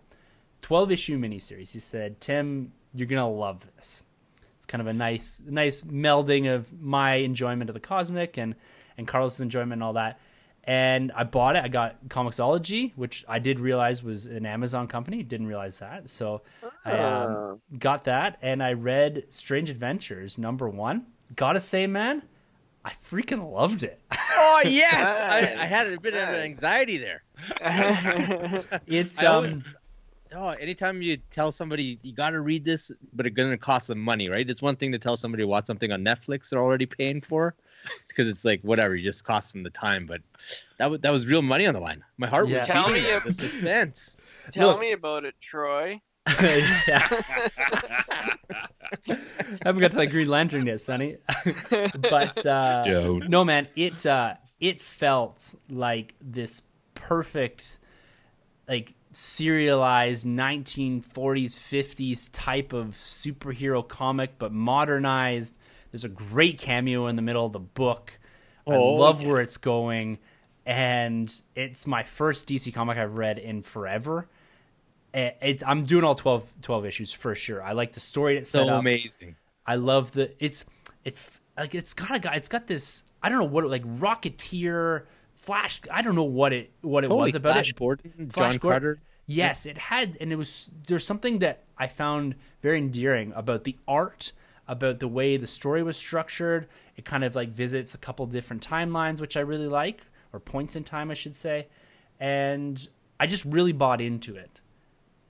twelve 0.61 0.92
issue 0.92 1.18
miniseries. 1.18 1.73
He 1.73 1.81
said, 1.81 2.20
"Tim, 2.20 2.70
you're 2.94 3.09
gonna 3.09 3.29
love 3.29 3.66
this. 3.75 4.05
It's 4.55 4.66
kind 4.66 4.81
of 4.81 4.87
a 4.87 4.92
nice, 4.92 5.42
nice 5.44 5.83
melding 5.83 6.55
of 6.55 6.81
my 6.81 7.14
enjoyment 7.16 7.70
of 7.70 7.75
the 7.75 7.81
cosmic 7.81 8.38
and 8.38 8.55
and 8.96 9.09
Carlos's 9.09 9.40
enjoyment 9.40 9.73
and 9.73 9.83
all 9.83 9.94
that." 9.94 10.20
And 10.64 11.11
I 11.12 11.25
bought 11.25 11.57
it. 11.57 11.64
I 11.64 11.68
got 11.68 12.07
Comixology, 12.09 12.92
which 12.94 13.25
I 13.29 13.38
did 13.38 13.59
realize 13.59 14.03
was 14.03 14.27
an 14.27 14.44
Amazon 14.46 14.88
company. 14.88 15.23
Didn't 15.23 15.46
realize 15.46 15.79
that. 15.79 16.09
So 16.09 16.42
I 16.85 16.92
um, 16.92 17.31
Oh. 17.33 17.61
got 17.79 18.05
that, 18.05 18.38
and 18.42 18.62
I 18.62 18.75
read 18.75 19.25
Strange 19.31 19.70
Adventures 19.70 20.37
number 20.38 20.68
one. 20.68 21.07
Gotta 21.35 21.61
say, 21.61 21.87
man, 21.87 22.23
I 22.85 22.92
freaking 23.11 23.51
loved 23.53 23.83
it. 23.85 24.01
Oh 24.12 24.62
yes, 24.66 25.18
I, 25.57 25.62
I 25.62 25.66
had 25.66 25.87
a 25.92 26.01
bit 26.01 26.14
of 26.14 26.29
anxiety 26.29 26.99
there. 26.99 27.23
It's 28.87 29.18
I 29.23 29.27
um, 29.27 29.64
Oh, 30.33 30.49
anytime 30.61 31.03
you 31.03 31.16
tell 31.33 31.51
somebody 31.51 31.99
you 32.03 32.12
got 32.12 32.31
to 32.31 32.40
read 32.40 32.64
this, 32.64 32.92
but 33.12 33.27
it's 33.27 33.35
going 33.35 33.51
to 33.51 33.57
cost 33.59 33.88
them 33.88 33.99
money, 33.99 34.29
right? 34.29 34.49
It's 34.49 34.62
one 34.62 34.77
thing 34.77 34.92
to 34.92 34.99
tell 34.99 35.16
somebody 35.16 35.42
to 35.42 35.49
watch 35.49 35.66
something 35.66 35.90
on 35.90 36.05
Netflix 36.05 36.51
they're 36.51 36.61
already 36.61 36.87
paying 36.87 37.20
for, 37.20 37.55
because 38.08 38.28
it's 38.28 38.44
like 38.44 38.60
whatever, 38.62 38.94
you 38.96 39.04
just 39.04 39.24
cost 39.24 39.52
them 39.52 39.62
the 39.62 39.70
time. 39.70 40.06
But 40.06 40.20
that 40.78 40.90
was 40.90 41.00
that 41.00 41.12
was 41.12 41.26
real 41.26 41.42
money 41.42 41.66
on 41.66 41.74
the 41.74 41.80
line. 41.80 42.02
My 42.18 42.28
heart 42.28 42.48
Yeah. 42.48 42.58
was 42.58 42.66
Tell 42.66 42.86
beating. 42.88 43.02
me 43.04 43.08
there, 43.08 43.20
the 43.20 43.32
suspense. 43.32 44.16
Tell 44.52 44.68
Look. 44.68 44.80
me 44.80 44.92
about 44.92 45.24
it, 45.24 45.34
Troy. 45.40 46.00
yeah, 46.40 47.08
haven't 49.64 49.80
got 49.80 49.90
to 49.92 49.96
that 49.96 50.08
Green 50.10 50.28
Lantern 50.28 50.66
yet, 50.66 50.80
Sonny. 50.80 51.16
but 52.10 52.46
uh, 52.46 52.84
no, 53.26 53.44
man, 53.44 53.68
it 53.76 54.04
uh, 54.06 54.34
it 54.60 54.80
felt 54.80 55.54
like 55.68 56.14
this 56.20 56.62
perfect, 56.94 57.78
like 58.68 58.94
serialized 59.12 60.26
1940s 60.26 61.02
50s 61.56 62.28
type 62.32 62.72
of 62.72 62.88
superhero 62.94 63.86
comic, 63.86 64.38
but 64.38 64.52
modernized. 64.52 65.58
There's 65.90 66.05
a 66.05 66.09
great 66.09 66.59
cameo 66.59 67.07
in 67.07 67.16
the 67.16 67.22
middle 67.22 67.44
of 67.46 67.53
the 67.53 67.59
book. 67.61 68.12
I 68.66 68.74
Oh, 68.74 68.94
love 68.94 69.22
yeah. 69.22 69.29
where 69.29 69.40
it's 69.40 69.57
going, 69.57 70.18
and 70.66 71.33
it's 71.55 71.87
my 71.87 72.03
first 72.03 72.48
DC 72.48 72.72
comic 72.72 72.98
I've 72.98 73.14
read 73.16 73.38
in 73.38 73.62
forever. 73.62 74.29
Eh, 75.14 75.31
It's, 75.42 75.62
I'm 75.66 75.83
doing 75.85 76.05
all 76.05 76.14
12, 76.14 76.53
12 76.62 76.87
issues 76.87 77.12
for 77.12 77.35
sure. 77.35 77.62
I 77.62 77.72
like 77.72 77.92
the 77.92 78.00
story 78.00 78.37
it's 78.37 78.50
So 78.50 78.68
up. 78.68 78.81
amazing. 78.81 79.37
I 79.66 79.74
love 79.76 80.12
the 80.12 80.33
it's 80.44 80.64
it's 81.05 81.40
like 81.57 81.74
it's 81.74 81.94
got 81.94 82.14
a 82.14 82.18
guy. 82.18 82.35
It's 82.35 82.48
got 82.48 82.66
this. 82.66 83.05
I 83.22 83.29
don't 83.29 83.38
know 83.38 83.44
what 83.44 83.64
it, 83.64 83.68
like 83.68 83.85
Rocketeer 83.85 85.03
Flash. 85.37 85.81
I 85.90 86.03
don't 86.03 86.14
know 86.14 86.24
what 86.24 86.53
it 86.53 86.70
what 86.83 87.05
it 87.05 87.11
was 87.11 87.35
about 87.35 87.55
Flash 87.55 87.70
it. 87.70 87.76
Gordon, 87.76 88.31
Flash 88.31 88.53
John 88.55 88.59
Gordon. 88.59 88.81
Carter. 88.81 89.00
Yes, 89.26 89.64
it 89.64 89.79
had, 89.79 90.16
and 90.20 90.33
it 90.33 90.37
was 90.37 90.72
there's 90.88 91.05
something 91.07 91.38
that 91.38 91.62
I 91.79 91.87
found 91.87 92.35
very 92.62 92.79
endearing 92.79 93.33
about 93.37 93.62
the 93.64 93.76
art, 93.87 94.33
about 94.70 95.00
the 95.00 95.09
way 95.09 95.37
the 95.37 95.46
story 95.46 95.83
was 95.83 95.96
structured. 95.96 96.68
It 96.96 97.04
kind 97.04 97.24
of 97.24 97.35
like 97.35 97.50
visits 97.50 97.94
a 97.94 97.98
couple 97.98 98.24
different 98.26 98.66
timelines, 98.66 99.20
which 99.20 99.37
I 99.37 99.40
really 99.40 99.68
like, 99.68 100.06
or 100.33 100.40
points 100.40 100.76
in 100.76 100.85
time, 100.85 101.11
I 101.11 101.14
should 101.14 101.35
say, 101.35 101.66
and 102.18 102.88
I 103.18 103.26
just 103.26 103.44
really 103.44 103.72
bought 103.72 104.00
into 104.00 104.37
it 104.37 104.61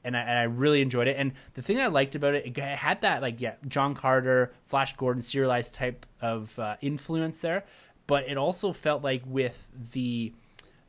and 0.04 0.16
I, 0.16 0.20
and 0.20 0.38
I 0.38 0.42
really 0.42 0.82
enjoyed 0.82 1.08
it. 1.08 1.16
And 1.16 1.32
the 1.54 1.62
thing 1.62 1.80
I 1.80 1.86
liked 1.86 2.14
about 2.14 2.34
it, 2.34 2.46
it 2.46 2.56
had 2.58 3.00
that 3.02 3.22
like 3.22 3.40
yeah, 3.40 3.54
John 3.66 3.94
Carter, 3.94 4.52
Flash 4.66 4.96
Gordon, 4.96 5.22
serialized 5.22 5.74
type 5.74 6.06
of 6.20 6.58
uh, 6.58 6.76
influence 6.80 7.40
there, 7.40 7.64
but 8.06 8.28
it 8.28 8.36
also 8.36 8.72
felt 8.72 9.02
like 9.02 9.22
with 9.26 9.68
the 9.92 10.32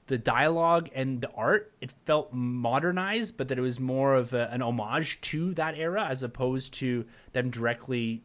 the 0.08 0.18
dialogue 0.18 0.90
and 0.94 1.22
the 1.22 1.32
art, 1.32 1.72
it 1.80 1.92
felt 2.06 2.34
modernized, 2.34 3.38
but 3.38 3.48
that 3.48 3.58
it 3.58 3.62
was 3.62 3.80
more 3.80 4.16
of 4.16 4.34
a, 4.34 4.50
an 4.52 4.62
homage 4.62 5.22
to 5.22 5.54
that 5.54 5.78
era 5.78 6.06
as 6.06 6.22
opposed 6.22 6.74
to 6.74 7.06
them 7.32 7.50
directly. 7.50 8.22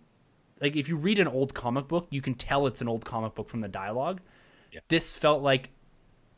Like 0.61 0.77
if 0.77 0.89
you 0.89 0.97
read 0.97 1.19
an 1.19 1.29
old 1.29 1.55
comic 1.55 1.87
book, 1.89 2.07
you 2.11 2.21
can 2.23 2.35
tell 2.35 2.67
it's 2.67 2.81
an 2.81 2.89
old 2.89 3.05
comic 3.05 3.35
book 3.35 3.49
from 3.49 3.61
the 3.61 3.69
dialogue. 3.69 4.21
Yeah. 4.73 4.81
This 4.89 5.15
felt 5.15 5.43
like 5.43 5.71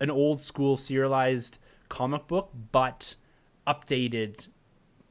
an 0.01 0.11
old 0.11 0.41
school 0.41 0.77
serialized 0.77 1.59
comic 1.89 2.27
book, 2.27 2.51
but 2.73 3.15
updated. 3.67 4.49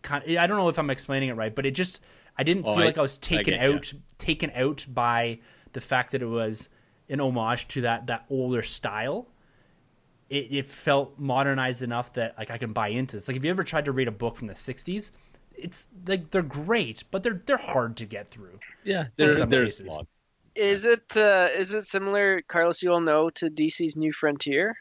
Kind 0.02 0.24
I 0.38 0.48
don't 0.48 0.58
know 0.58 0.70
if 0.70 0.78
I'm 0.78 0.90
explaining 0.90 1.30
it 1.30 1.34
right, 1.34 1.54
but 1.54 1.66
it 1.66 1.72
just 1.72 2.00
I 2.38 2.44
didn't 2.44 2.66
Oh, 2.68 2.74
feel 2.74 2.84
I- 2.84 2.86
like 2.88 2.98
I 2.98 3.02
was 3.02 3.18
taken 3.18 3.54
get 3.54 3.62
ya. 3.62 3.76
out 3.76 3.94
taken 4.18 4.52
out 4.56 4.86
by 4.94 5.40
the 5.74 5.82
fact 5.82 6.12
that 6.12 6.22
it 6.22 6.28
was 6.28 6.70
an 7.10 7.20
homage 7.22 7.68
to 7.70 7.82
that 7.82 8.08
that 8.08 8.26
older 8.30 8.62
style. 8.64 9.28
It, 10.30 10.48
it 10.52 10.66
felt 10.66 11.18
modernized 11.18 11.82
enough 11.84 12.14
that 12.14 12.38
like 12.38 12.52
I 12.52 12.58
can 12.58 12.74
buy 12.74 12.90
into 12.90 13.16
this. 13.16 13.28
Like 13.30 13.38
if 13.38 13.46
you 13.46 13.50
ever 13.50 13.64
tried 13.64 13.86
to 13.86 13.94
read 13.94 14.10
a 14.10 14.12
book 14.12 14.36
from 14.36 14.48
the 14.48 14.54
'60s, 14.54 15.12
it's 15.58 15.90
like 16.06 16.30
they're 16.30 16.42
great, 16.42 17.04
but 17.12 17.24
they're 17.24 17.42
they're 17.46 17.58
hard 17.58 17.98
to 17.98 18.06
get 18.06 18.28
through. 18.30 18.60
Yeah, 18.84 19.02
In 19.04 19.10
there, 19.18 19.32
some 19.34 19.50
there's 19.50 19.78
cases. 19.80 19.94
slog. 19.94 20.08
Is 20.56 20.86
it 20.86 21.16
uh, 21.18 21.50
is 21.56 21.74
it 21.74 21.84
similar, 21.86 22.42
Carlos? 22.48 22.82
You 22.82 22.94
all 22.94 23.02
know 23.02 23.30
to 23.32 23.50
DC's 23.50 23.96
New 23.96 24.12
Frontier, 24.12 24.76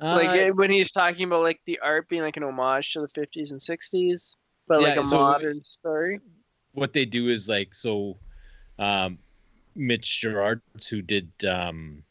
like 0.00 0.28
Uh, 0.28 0.32
eh, 0.32 0.50
when 0.50 0.70
he's 0.70 0.90
talking 0.92 1.24
about 1.24 1.42
like 1.42 1.60
the 1.66 1.78
art 1.80 2.08
being 2.08 2.22
like 2.22 2.36
an 2.36 2.44
homage 2.44 2.92
to 2.92 3.00
the 3.00 3.08
50s 3.08 3.50
and 3.50 3.60
60s, 3.60 4.34
but 4.68 4.80
like 4.82 4.96
a 4.96 5.04
so- 5.04 5.18
modern 5.18 5.60
story. 5.78 6.20
what 6.72 6.92
they 6.92 7.04
do 7.04 7.28
is 7.28 7.48
like 7.48 7.74
so 7.74 8.16
um 8.78 9.18
mitch 9.74 10.20
gerads 10.20 10.86
who 10.88 11.02
did 11.02 11.28
um 11.46 12.02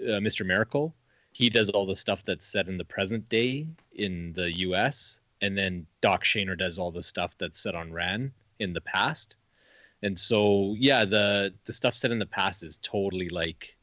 uh, 0.00 0.20
mr 0.20 0.44
miracle 0.44 0.94
he 1.32 1.48
does 1.50 1.70
all 1.70 1.86
the 1.86 1.94
stuff 1.96 2.22
that's 2.24 2.46
set 2.46 2.68
in 2.68 2.76
the 2.76 2.84
present 2.84 3.26
day 3.30 3.66
in 3.94 4.32
the 4.34 4.48
us 4.50 5.20
and 5.42 5.56
then 5.56 5.86
doc 6.00 6.24
shaner 6.24 6.56
does 6.56 6.78
all 6.78 6.90
the 6.90 7.02
stuff 7.02 7.34
that's 7.38 7.60
set 7.60 7.74
on 7.74 7.92
rann 7.92 8.32
in 8.58 8.72
the 8.72 8.80
past 8.80 9.36
and 10.02 10.18
so 10.18 10.74
yeah 10.78 11.04
the 11.04 11.52
the 11.64 11.72
stuff 11.72 11.94
set 11.94 12.10
in 12.10 12.18
the 12.18 12.26
past 12.26 12.62
is 12.62 12.78
totally 12.82 13.28
like 13.28 13.76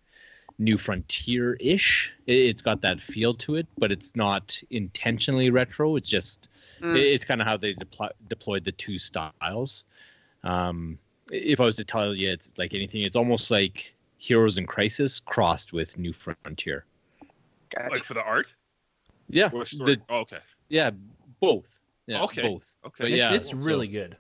new 0.60 0.78
frontier 0.78 1.56
ish 1.60 2.14
it's 2.28 2.62
got 2.62 2.82
that 2.82 3.02
feel 3.02 3.34
to 3.34 3.56
it 3.56 3.68
but 3.78 3.92
it's 3.92 4.16
not 4.16 4.60
intentionally 4.70 5.50
retro 5.50 5.96
it's 5.96 6.10
just 6.10 6.48
Mm. 6.82 6.98
it- 6.98 7.08
it's 7.08 7.24
kind 7.24 7.40
of 7.40 7.48
how 7.48 7.56
they 7.56 7.74
deploy, 7.74 8.10
deployed 8.28 8.64
the 8.66 8.72
two 8.74 9.00
styles. 9.00 9.86
Um, 10.44 10.98
if 11.32 11.62
I 11.62 11.66
was 11.66 11.78
to 11.78 11.86
tell 11.86 12.14
you, 12.14 12.30
it's 12.30 12.52
like 12.58 12.74
anything. 12.74 13.04
It's 13.04 13.16
almost 13.16 13.50
like 13.52 13.94
Heroes 14.18 14.58
in 14.58 14.66
Crisis 14.66 15.20
crossed 15.22 15.72
with 15.72 15.98
New 15.98 16.12
Frontier. 16.12 16.84
Gotcha. 17.70 17.90
like 17.90 18.04
for 18.04 18.16
the 18.16 18.24
art 18.24 18.54
Yeah, 19.30 19.50
or 19.54 19.62
the 19.62 19.66
story? 19.68 19.96
the, 19.96 20.02
oh, 20.10 20.20
okay, 20.22 20.40
yeah, 20.68 20.90
both. 21.44 21.80
Yeah, 22.08 22.24
Okay. 22.24 22.42
both. 22.42 22.66
okay, 22.86 23.04
But 23.04 23.12
It's, 23.12 23.18
yeah, 23.18 23.34
it's 23.34 23.50
so- 23.52 23.58
really 23.58 23.88
good. 23.88 24.18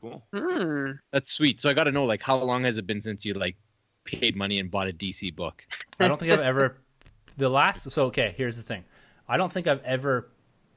cool. 0.00 0.22
Hmm. 0.34 0.92
That's 1.12 1.30
sweet. 1.32 1.60
So 1.60 1.68
I 1.68 1.74
got 1.74 1.84
to 1.84 1.92
know, 1.92 2.04
like, 2.04 2.22
how 2.22 2.36
long 2.42 2.64
has 2.64 2.78
it 2.78 2.86
been 2.86 3.00
since 3.00 3.24
you 3.24 3.34
like 3.34 3.56
paid 4.04 4.34
money 4.36 4.58
and 4.58 4.70
bought 4.70 4.88
a 4.88 4.92
DC 4.92 5.34
book? 5.34 5.64
I 5.98 6.08
don't 6.08 6.18
think 6.18 6.32
I've 6.32 6.40
ever 6.40 6.78
the 7.36 7.48
last. 7.50 7.90
So 7.90 8.06
okay, 8.06 8.34
here's 8.36 8.56
the 8.56 8.62
thing. 8.62 8.84
I 9.28 9.36
don't 9.36 9.52
think 9.52 9.66
I've 9.66 9.82
ever 9.84 10.30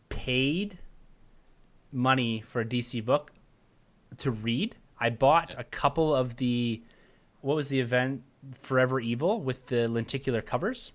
paid 0.10 0.78
money 1.91 2.41
for 2.41 2.62
a 2.62 2.65
DC 2.65 3.04
book 3.06 3.32
to 4.17 4.32
read. 4.32 4.76
I 5.00 5.10
bought 5.10 5.56
a 5.58 5.63
couple 5.63 6.13
of 6.15 6.38
the 6.38 6.82
what 7.41 7.56
was 7.56 7.67
the 7.69 7.80
event 7.80 8.24
Forever 8.60 9.00
Evil 9.00 9.39
with 9.41 9.67
the 9.67 9.88
lenticular 9.88 10.41
covers. 10.41 10.91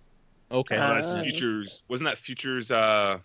Okay. 0.51 0.77
That's 0.77 1.12
Uh, 1.12 1.22
futures. 1.22 1.83
Wasn't 1.88 2.07
that 2.09 2.18
futures? 2.18 2.70
Uh, 2.70 3.18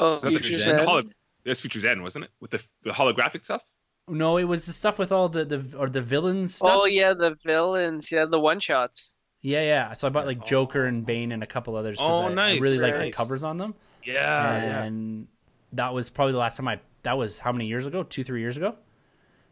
Oh, 0.00 0.14
was 0.14 0.22
that 0.22 0.32
the 0.32 0.38
Futures 0.40 0.66
End? 0.66 0.78
End? 0.80 0.88
holo- 0.88 1.02
that's 1.44 1.60
futures 1.60 1.84
end, 1.84 2.02
wasn't 2.02 2.26
it? 2.26 2.30
With 2.40 2.50
the 2.50 2.62
the 2.82 2.90
holographic 2.90 3.44
stuff. 3.44 3.62
No, 4.08 4.36
it 4.36 4.44
was 4.44 4.66
the 4.66 4.72
stuff 4.72 4.98
with 4.98 5.12
all 5.12 5.28
the 5.28 5.44
the 5.44 5.76
or 5.78 5.88
the 5.88 6.02
villains 6.02 6.60
oh, 6.62 6.66
stuff. 6.66 6.80
Oh 6.82 6.86
yeah, 6.86 7.14
the 7.14 7.36
villains. 7.44 8.10
Yeah, 8.10 8.26
the 8.26 8.40
one 8.40 8.60
shots. 8.60 9.14
yeah, 9.42 9.62
yeah. 9.62 9.92
So 9.92 10.06
I 10.06 10.10
bought 10.10 10.26
like 10.26 10.44
Joker 10.44 10.86
and 10.86 11.02
Oh. 11.02 11.06
Bane 11.06 11.32
and 11.32 11.42
a 11.42 11.46
couple 11.46 11.76
others. 11.76 11.98
Oh, 12.00 12.22
I, 12.22 12.26
I 12.26 12.34
nice, 12.34 12.60
really 12.60 12.78
like 12.78 12.98
the 12.98 13.10
covers 13.10 13.44
on 13.44 13.56
them. 13.56 13.74
Yeah, 14.04 14.14
yeah. 14.14 14.82
and 14.84 15.28
that 15.72 15.94
was 15.94 16.10
probably 16.10 16.32
the 16.32 16.38
last 16.38 16.56
time 16.56 16.68
I. 16.68 16.80
That 17.02 17.16
was 17.16 17.38
how 17.38 17.52
many 17.52 17.66
years 17.66 17.86
ago? 17.86 18.02
Two, 18.02 18.24
three 18.24 18.40
years 18.40 18.56
ago. 18.56 18.74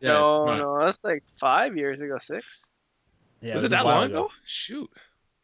Yeah, 0.01 0.12
no, 0.12 0.44
right. 0.44 0.59
no, 0.59 0.84
that's 0.84 0.99
like 1.03 1.22
five 1.40 1.76
years 1.76 2.01
ago, 2.01 2.18
six. 2.20 2.70
Yeah, 3.40 3.55
was 3.55 3.62
it 3.64 3.66
it 3.66 3.70
that 3.70 3.84
long 3.84 4.05
ago? 4.05 4.30
Shoot. 4.44 4.90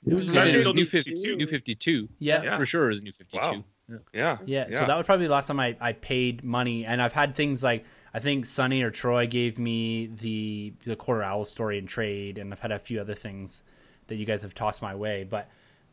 It 0.06 0.12
was, 0.12 0.34
Yeah, 0.34 0.42
it 0.42 0.46
was 0.46 0.60
still 0.60 0.74
New 0.74 0.82
New 0.82 0.86
52. 0.86 1.16
52. 1.16 1.36
New 1.36 1.46
52. 1.46 2.08
Yeah. 2.18 2.42
Yeah. 2.42 2.58
For 2.58 2.66
sure 2.66 2.86
it 2.86 2.88
was 2.88 3.02
New 3.02 3.12
52. 3.12 3.38
Wow. 3.38 3.64
Yeah. 3.88 3.98
Yeah. 4.12 4.38
Yeah, 4.46 4.70
so 4.70 4.86
that 4.86 4.96
was 4.96 5.06
probably 5.06 5.26
the 5.26 5.32
last 5.32 5.48
time 5.48 5.60
I, 5.60 5.76
I 5.80 5.92
paid 5.92 6.42
money, 6.44 6.84
and 6.84 7.02
I've 7.02 7.12
had 7.12 7.34
things 7.34 7.62
like 7.62 7.84
I 8.12 8.20
think 8.20 8.46
Sonny 8.46 8.82
or 8.82 8.90
Troy 8.90 9.26
gave 9.26 9.58
me 9.58 10.06
the 10.06 10.72
the 10.84 10.96
Court 10.96 11.18
of 11.18 11.24
Owls 11.24 11.50
story 11.50 11.78
in 11.78 11.86
trade, 11.86 12.38
and 12.38 12.52
I've 12.52 12.60
had 12.60 12.72
a 12.72 12.78
few 12.78 13.00
other 13.00 13.14
things 13.14 13.62
that 14.06 14.16
you 14.16 14.24
guys 14.24 14.42
have 14.42 14.54
tossed 14.54 14.82
my 14.82 14.94
way, 14.94 15.24
but 15.24 15.48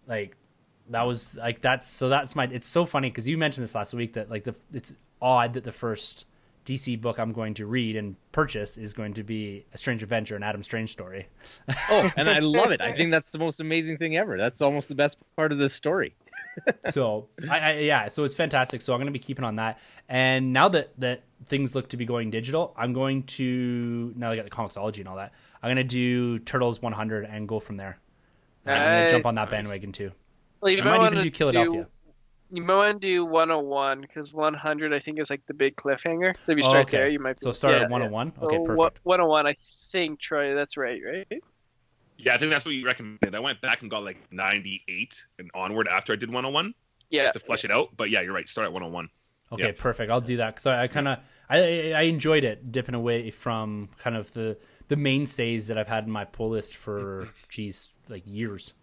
like 0.07 0.37
that 0.89 1.03
was 1.03 1.35
like 1.37 1.61
that's 1.61 1.87
so 1.87 2.09
that's 2.09 2.35
my 2.35 2.45
it's 2.45 2.67
so 2.67 2.85
funny 2.85 3.09
because 3.09 3.27
you 3.27 3.37
mentioned 3.37 3.63
this 3.63 3.75
last 3.75 3.93
week 3.93 4.13
that 4.13 4.29
like 4.29 4.43
the 4.43 4.55
it's 4.73 4.93
odd 5.21 5.53
that 5.53 5.63
the 5.63 5.71
first 5.71 6.25
DC 6.65 6.99
book 6.99 7.17
I'm 7.19 7.31
going 7.31 7.55
to 7.55 7.65
read 7.65 7.95
and 7.95 8.15
purchase 8.31 8.77
is 8.77 8.93
going 8.93 9.13
to 9.15 9.23
be 9.23 9.65
a 9.73 9.77
Strange 9.77 10.03
Adventure, 10.03 10.35
an 10.35 10.43
Adam 10.43 10.61
Strange 10.63 10.91
story. 10.91 11.27
Oh, 11.89 12.11
and 12.15 12.29
I 12.29 12.39
love 12.39 12.71
it. 12.71 12.81
I 12.81 12.91
think 12.95 13.11
that's 13.11 13.31
the 13.31 13.39
most 13.39 13.59
amazing 13.59 13.97
thing 13.97 14.15
ever. 14.15 14.37
That's 14.37 14.61
almost 14.61 14.89
the 14.89 14.95
best 14.95 15.17
part 15.35 15.51
of 15.51 15.57
this 15.57 15.73
story. 15.73 16.15
So 16.89 17.29
I, 17.49 17.59
I 17.59 17.71
yeah, 17.79 18.07
so 18.07 18.23
it's 18.23 18.35
fantastic. 18.35 18.81
So 18.81 18.93
I'm 18.93 18.99
going 18.99 19.07
to 19.07 19.11
be 19.11 19.19
keeping 19.19 19.45
on 19.45 19.55
that. 19.57 19.79
And 20.09 20.53
now 20.53 20.67
that 20.69 20.99
that 20.99 21.23
things 21.45 21.75
look 21.75 21.89
to 21.89 21.97
be 21.97 22.05
going 22.05 22.29
digital, 22.31 22.73
I'm 22.77 22.93
going 22.93 23.23
to 23.23 24.13
now 24.15 24.31
I 24.31 24.35
got 24.35 24.45
the 24.45 24.51
Comixology 24.51 24.99
and 24.99 25.07
all 25.07 25.15
that. 25.17 25.33
I'm 25.63 25.67
going 25.67 25.77
to 25.77 25.83
do 25.83 26.39
Turtles 26.39 26.81
100 26.81 27.25
and 27.25 27.47
go 27.47 27.59
from 27.59 27.77
there. 27.77 27.99
I'm 28.65 28.91
going 28.91 29.05
to 29.05 29.11
jump 29.11 29.25
on 29.25 29.35
that 29.35 29.45
Nice. 29.45 29.51
bandwagon 29.51 29.91
too. 29.91 30.11
Well, 30.61 30.71
you 30.71 30.81
I 30.81 30.97
might 30.97 31.07
even 31.11 31.23
do 31.23 31.31
Philadelphia. 31.31 31.87
You 32.53 32.61
might 32.63 32.75
want 32.75 33.01
to 33.01 33.07
do 33.07 33.25
101 33.25 34.01
because 34.01 34.33
100 34.33 34.93
I 34.93 34.99
think 34.99 35.19
is 35.19 35.29
like 35.29 35.41
the 35.47 35.53
big 35.53 35.75
cliffhanger. 35.77 36.33
So 36.43 36.51
if 36.51 36.57
you 36.57 36.63
Oh, 36.65 36.69
start 36.69 36.87
okay. 36.87 36.97
there, 36.97 37.09
you 37.09 37.17
might. 37.19 37.37
Be, 37.37 37.43
So 37.43 37.53
start 37.53 37.75
yeah, 37.75 37.83
at 37.83 37.89
101. 37.89 38.27
yeah. 38.27 38.33
Oh 38.41 38.45
okay, 38.47 38.57
So, 38.57 38.65
perfect. 38.65 38.99
101, 39.05 39.47
I 39.47 39.55
think 39.63 40.19
Troy. 40.19 40.53
That's 40.53 40.75
right, 40.75 40.99
right? 41.05 41.41
Yeah, 42.23 42.35
I 42.35 42.37
think 42.37 42.51
that's 42.51 42.65
what 42.65 42.75
you 42.75 42.85
recommended. 42.85 43.35
I 43.35 43.39
went 43.39 43.61
back 43.61 43.81
and 43.81 43.89
got 43.91 44.03
like 44.03 44.17
98 44.31 45.25
and 45.39 45.49
onward 45.53 45.87
after 45.87 46.13
I 46.13 46.15
did 46.15 46.29
101 46.29 46.73
Yeah. 47.09 47.23
just 47.23 47.33
to 47.33 47.39
flesh 47.39 47.65
it 47.65 47.71
out. 47.71 47.89
But 47.97 48.09
yeah, 48.09 48.21
you're 48.21 48.33
right. 48.33 48.47
Start 48.47 48.65
at 48.65 48.73
101. 48.73 49.09
Okay, 49.53 49.65
Yeah. 49.65 49.71
perfect. 49.77 50.11
I'll 50.11 50.21
do 50.21 50.37
that 50.37 50.51
because 50.55 50.65
I, 50.67 50.83
I 50.83 50.87
kind 50.87 51.07
of 51.07 51.19
I 51.49 51.91
I 51.93 52.01
enjoyed 52.03 52.43
it 52.45 52.71
dipping 52.71 52.95
away 52.95 53.31
from 53.31 53.89
kind 53.97 54.15
of 54.15 54.31
the 54.33 54.57
the 54.87 54.95
mainstays 54.95 55.67
that 55.67 55.77
I've 55.77 55.87
had 55.87 56.05
in 56.05 56.11
my 56.11 56.25
pull 56.25 56.49
list 56.51 56.75
for 56.75 57.27
geez 57.49 57.89
like 58.07 58.23
years. 58.25 58.73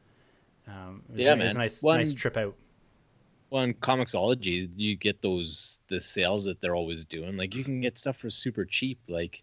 Um, 0.67 1.03
it 1.09 1.17
was, 1.17 1.25
Yeah, 1.25 1.33
it 1.33 1.39
was 1.39 1.45
a 1.45 1.47
man. 1.47 1.55
nice 1.65 1.83
One- 1.83 1.99
nice 1.99 2.13
trip 2.15 2.37
out. 2.37 2.55
Well, 3.51 3.63
in 3.63 3.73
Comixology, 3.73 4.69
you 4.77 4.95
get 4.97 5.23
those 5.23 5.81
the 5.89 6.03
sales 6.03 6.45
that 6.45 6.61
they're 6.61 6.77
always 6.77 7.07
doing. 7.07 7.37
Like 7.39 7.55
you 7.55 7.65
can 7.65 7.81
get 7.81 7.99
stuff 7.99 8.19
for 8.19 8.29
super 8.29 8.67
cheap. 8.67 8.99
Like 9.09 9.37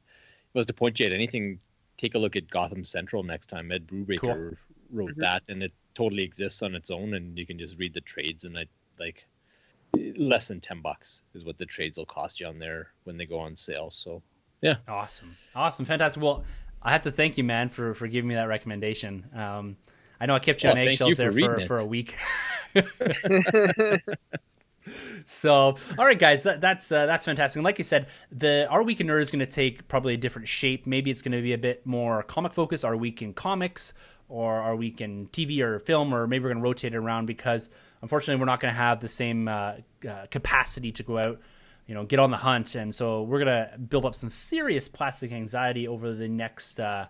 if 0.49 0.53
was 0.53 0.67
to 0.67 0.73
point 0.73 0.99
you 0.99 1.07
at 1.07 1.11
anything, 1.11 1.59
take 1.97 2.15
a 2.15 2.19
look 2.19 2.35
at 2.35 2.49
Gotham 2.49 2.83
Central 2.83 3.23
next 3.23 3.47
time. 3.47 3.71
Ed 3.71 3.87
Brubaker 3.87 4.19
Cool. 4.19 4.57
wrote 4.91 5.15
Mhm. 5.15 5.19
that, 5.19 5.49
and 5.49 5.63
it 5.63 5.73
totally 5.93 6.23
exists 6.23 6.61
on 6.61 6.75
its 6.75 6.91
own, 6.91 7.13
and 7.13 7.37
you 7.37 7.45
can 7.45 7.57
just 7.57 7.77
read 7.77 7.93
the 7.93 8.01
trades. 8.01 8.43
And 8.43 8.57
I 8.57 8.65
like 8.99 9.25
less 10.17 10.47
than 10.49 10.59
ten 10.59 10.81
bucks 10.81 11.23
is 11.33 11.45
what 11.45 11.57
the 11.57 11.65
trades 11.65 11.97
will 11.97 12.05
cost 12.05 12.39
you 12.39 12.47
on 12.47 12.59
there 12.59 12.91
when 13.05 13.17
they 13.17 13.25
go 13.25 13.39
on 13.39 13.55
sale. 13.55 13.89
So 13.91 14.21
yeah, 14.61 14.75
Awesome, 14.87 15.35
awesome, 15.55 15.85
fantastic. 15.85 16.21
Well, 16.21 16.43
I 16.81 16.91
have 16.91 17.03
to 17.03 17.11
thank 17.11 17.37
you, 17.37 17.43
man, 17.43 17.69
for 17.69 17.93
for 17.93 18.07
giving 18.07 18.27
me 18.27 18.35
that 18.35 18.47
recommendation. 18.47 19.25
Um, 19.33 19.77
I 20.19 20.25
know 20.25 20.35
I 20.35 20.39
kept 20.39 20.63
you 20.63 20.69
Oh, 20.69 20.73
on 20.73 20.77
eggshells 20.77 21.17
there 21.17 21.31
for 21.31 21.59
for, 21.59 21.65
for 21.65 21.79
a 21.79 21.85
week. 21.85 22.15
So, 25.25 25.75
all 25.97 26.05
right, 26.05 26.19
guys, 26.19 26.43
that, 26.43 26.61
that's 26.61 26.91
uh, 26.91 27.05
that's 27.05 27.25
fantastic. 27.25 27.57
And 27.57 27.63
like 27.63 27.77
you 27.77 27.83
said, 27.83 28.07
the 28.31 28.67
our 28.69 28.83
week 28.83 29.01
in 29.01 29.07
nerd 29.07 29.21
is 29.21 29.31
going 29.31 29.39
to 29.39 29.51
take 29.51 29.87
probably 29.87 30.13
a 30.13 30.17
different 30.17 30.47
shape. 30.47 30.85
Maybe 30.85 31.09
it's 31.09 31.21
going 31.21 31.31
to 31.31 31.41
be 31.41 31.53
a 31.53 31.57
bit 31.57 31.85
more 31.85 32.21
comic 32.23 32.53
focused. 32.53 32.85
Our 32.85 32.95
week 32.95 33.21
in 33.21 33.33
comics, 33.33 33.93
or 34.29 34.55
our 34.55 34.75
week 34.75 35.01
in 35.01 35.27
TV 35.27 35.59
or 35.61 35.79
film, 35.79 36.13
or 36.13 36.27
maybe 36.27 36.43
we're 36.43 36.49
going 36.49 36.61
to 36.61 36.63
rotate 36.63 36.93
it 36.93 36.97
around 36.97 37.25
because 37.25 37.69
unfortunately 38.01 38.39
we're 38.39 38.45
not 38.45 38.59
going 38.59 38.73
to 38.73 38.77
have 38.77 38.99
the 38.99 39.07
same 39.07 39.47
uh, 39.47 39.73
uh, 40.07 40.25
capacity 40.31 40.91
to 40.91 41.03
go 41.03 41.17
out, 41.17 41.39
you 41.85 41.93
know, 41.93 42.05
get 42.05 42.19
on 42.19 42.31
the 42.31 42.37
hunt. 42.37 42.75
And 42.75 42.93
so 42.93 43.23
we're 43.23 43.43
going 43.43 43.69
to 43.69 43.77
build 43.77 44.05
up 44.05 44.15
some 44.15 44.29
serious 44.29 44.87
plastic 44.87 45.31
anxiety 45.31 45.87
over 45.87 46.13
the 46.13 46.27
next 46.27 46.79
uh, 46.79 47.07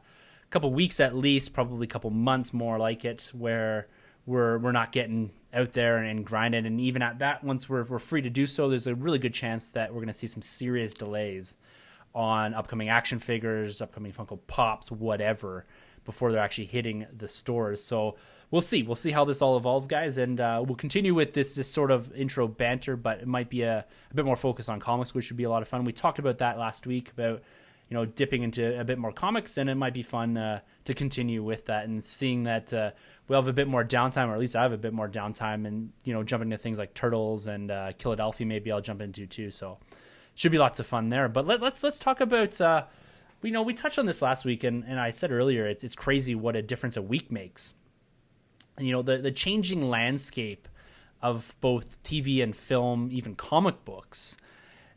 couple 0.49 0.73
weeks 0.73 0.99
at 0.99 1.15
least, 1.15 1.53
probably 1.53 1.85
a 1.85 1.89
couple 1.89 2.09
months 2.09 2.53
more 2.53 2.77
like 2.77 3.05
it, 3.05 3.31
where 3.33 3.87
we're 4.25 4.57
we're 4.57 4.71
not 4.71 4.91
getting 4.91 5.31
out 5.55 5.71
there 5.71 5.97
and 5.97 6.25
grind 6.25 6.53
it, 6.53 6.65
And 6.65 6.79
even 6.81 7.01
at 7.01 7.19
that, 7.19 7.43
once 7.43 7.69
we're 7.69 7.83
we're 7.83 7.99
free 7.99 8.21
to 8.21 8.29
do 8.29 8.45
so, 8.45 8.69
there's 8.69 8.87
a 8.87 8.95
really 8.95 9.19
good 9.19 9.33
chance 9.33 9.69
that 9.69 9.91
we're 9.91 10.01
going 10.01 10.07
to 10.07 10.13
see 10.13 10.27
some 10.27 10.41
serious 10.41 10.93
delays 10.93 11.55
on 12.13 12.53
upcoming 12.53 12.89
action 12.89 13.19
figures, 13.19 13.81
upcoming 13.81 14.11
Funko 14.11 14.39
Pops, 14.47 14.91
whatever, 14.91 15.65
before 16.05 16.31
they're 16.31 16.41
actually 16.41 16.65
hitting 16.65 17.05
the 17.15 17.27
stores. 17.27 17.83
So 17.83 18.15
we'll 18.51 18.61
see. 18.61 18.83
We'll 18.83 18.95
see 18.95 19.11
how 19.11 19.25
this 19.25 19.41
all 19.41 19.57
evolves, 19.57 19.87
guys, 19.87 20.17
and 20.17 20.39
uh, 20.39 20.63
we'll 20.65 20.75
continue 20.75 21.13
with 21.13 21.33
this 21.33 21.55
this 21.55 21.69
sort 21.69 21.91
of 21.91 22.13
intro 22.15 22.47
banter, 22.47 22.95
but 22.95 23.19
it 23.19 23.27
might 23.27 23.49
be 23.49 23.63
a, 23.63 23.85
a 24.11 24.13
bit 24.13 24.25
more 24.25 24.35
focused 24.35 24.69
on 24.69 24.79
comics, 24.79 25.13
which 25.13 25.29
would 25.29 25.37
be 25.37 25.45
a 25.45 25.49
lot 25.49 25.61
of 25.61 25.67
fun. 25.67 25.83
We 25.83 25.93
talked 25.93 26.19
about 26.19 26.39
that 26.39 26.57
last 26.57 26.85
week 26.85 27.11
about 27.11 27.41
you 27.89 27.95
know 27.95 28.05
dipping 28.05 28.43
into 28.43 28.79
a 28.79 28.83
bit 28.83 28.97
more 28.97 29.11
comics, 29.11 29.57
and 29.57 29.69
it 29.69 29.75
might 29.75 29.93
be 29.93 30.03
fun 30.03 30.37
uh, 30.37 30.59
to 30.85 30.93
continue 30.93 31.43
with 31.43 31.65
that 31.65 31.85
and 31.85 32.03
seeing 32.03 32.43
that. 32.43 32.73
Uh, 32.73 32.91
we'll 33.27 33.39
have 33.39 33.47
a 33.47 33.53
bit 33.53 33.67
more 33.67 33.83
downtime, 33.83 34.27
or 34.27 34.33
at 34.33 34.39
least 34.39 34.55
I 34.55 34.63
have 34.63 34.73
a 34.73 34.77
bit 34.77 34.93
more 34.93 35.09
downtime, 35.09 35.65
and 35.65 35.91
you 36.03 36.13
know, 36.13 36.23
jumping 36.23 36.51
into 36.51 36.61
things 36.61 36.77
like 36.77 36.93
Turtles 36.93 37.47
and 37.47 37.71
uh, 37.71 37.91
Philadelphia. 37.97 38.45
Maybe 38.45 38.71
I'll 38.71 38.81
jump 38.81 39.01
into 39.01 39.25
too. 39.25 39.51
So, 39.51 39.79
should 40.35 40.51
be 40.51 40.57
lots 40.57 40.79
of 40.79 40.87
fun 40.87 41.09
there. 41.09 41.27
But 41.29 41.47
let, 41.47 41.61
let's 41.61 41.83
let's 41.83 41.99
talk 41.99 42.21
about. 42.21 42.59
Uh, 42.59 42.85
you 43.41 43.51
know, 43.51 43.61
we 43.61 43.73
touched 43.73 43.99
on 43.99 44.05
this 44.05 44.21
last 44.21 44.43
week, 44.43 44.63
and, 44.63 44.83
and 44.85 44.99
I 44.99 45.11
said 45.11 45.31
earlier, 45.31 45.67
it's 45.67 45.83
it's 45.83 45.95
crazy 45.95 46.35
what 46.35 46.55
a 46.55 46.61
difference 46.61 46.97
a 46.97 47.01
week 47.01 47.31
makes. 47.31 47.73
And, 48.77 48.87
you 48.87 48.93
know, 48.93 49.01
the 49.01 49.17
the 49.17 49.31
changing 49.31 49.89
landscape 49.89 50.67
of 51.21 51.55
both 51.61 52.01
TV 52.03 52.43
and 52.43 52.55
film, 52.55 53.09
even 53.11 53.35
comic 53.35 53.85
books. 53.85 54.37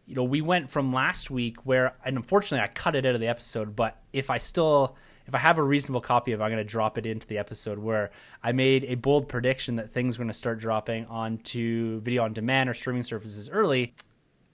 You 0.07 0.15
know, 0.15 0.25
we 0.25 0.41
went 0.41 0.71
from 0.71 0.93
last 0.93 1.31
week 1.31 1.65
where, 1.67 1.95
and 2.05 2.17
unfortunately, 2.17 2.65
I 2.65 2.69
cut 2.69 2.95
it 2.95 3.05
out 3.05 3.15
of 3.15 3.21
the 3.21 3.29
episode. 3.29 3.77
But 3.77 3.99
if 4.13 4.31
I 4.31 4.39
still, 4.39 4.97
if 5.29 5.35
I 5.35 5.39
have 5.39 5.59
a 5.59 5.63
reasonable 5.63 6.01
copy 6.01 6.33
of, 6.33 6.41
it, 6.41 6.43
I'm 6.43 6.51
going 6.51 6.65
to 6.65 6.69
drop 6.69 6.99
it 6.99 7.07
into 7.07 7.27
the 7.27 7.39
episode 7.39 7.79
where 7.79 8.11
I 8.43 8.51
made 8.51 8.85
a 8.85 8.97
bold 8.97 9.29
prediction 9.29 9.77
that 9.77 9.93
things 9.93 10.19
were 10.19 10.25
going 10.25 10.33
to 10.33 10.39
start 10.39 10.59
dropping 10.59 11.07
onto 11.07 12.01
video 12.01 12.25
on 12.25 12.33
demand 12.33 12.69
or 12.69 12.75
streaming 12.75 13.03
services 13.05 13.49
early 13.49 13.95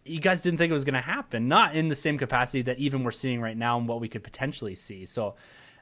you 0.05 0.21
guys 0.21 0.43
didn't 0.43 0.59
think 0.59 0.71
it 0.71 0.75
was 0.75 0.85
going 0.85 0.95
to 0.95 1.01
happen. 1.01 1.49
Not 1.49 1.75
in 1.75 1.89
the 1.89 1.95
same 1.95 2.19
capacity 2.19 2.63
that 2.63 2.79
even 2.79 3.05
we're 3.05 3.11
seeing 3.11 3.41
right 3.41 3.57
now 3.57 3.79
and 3.79 3.89
what 3.89 4.01
we 4.01 4.09
could 4.09 4.23
potentially 4.23 4.75
see. 4.75 5.07
So 5.07 5.35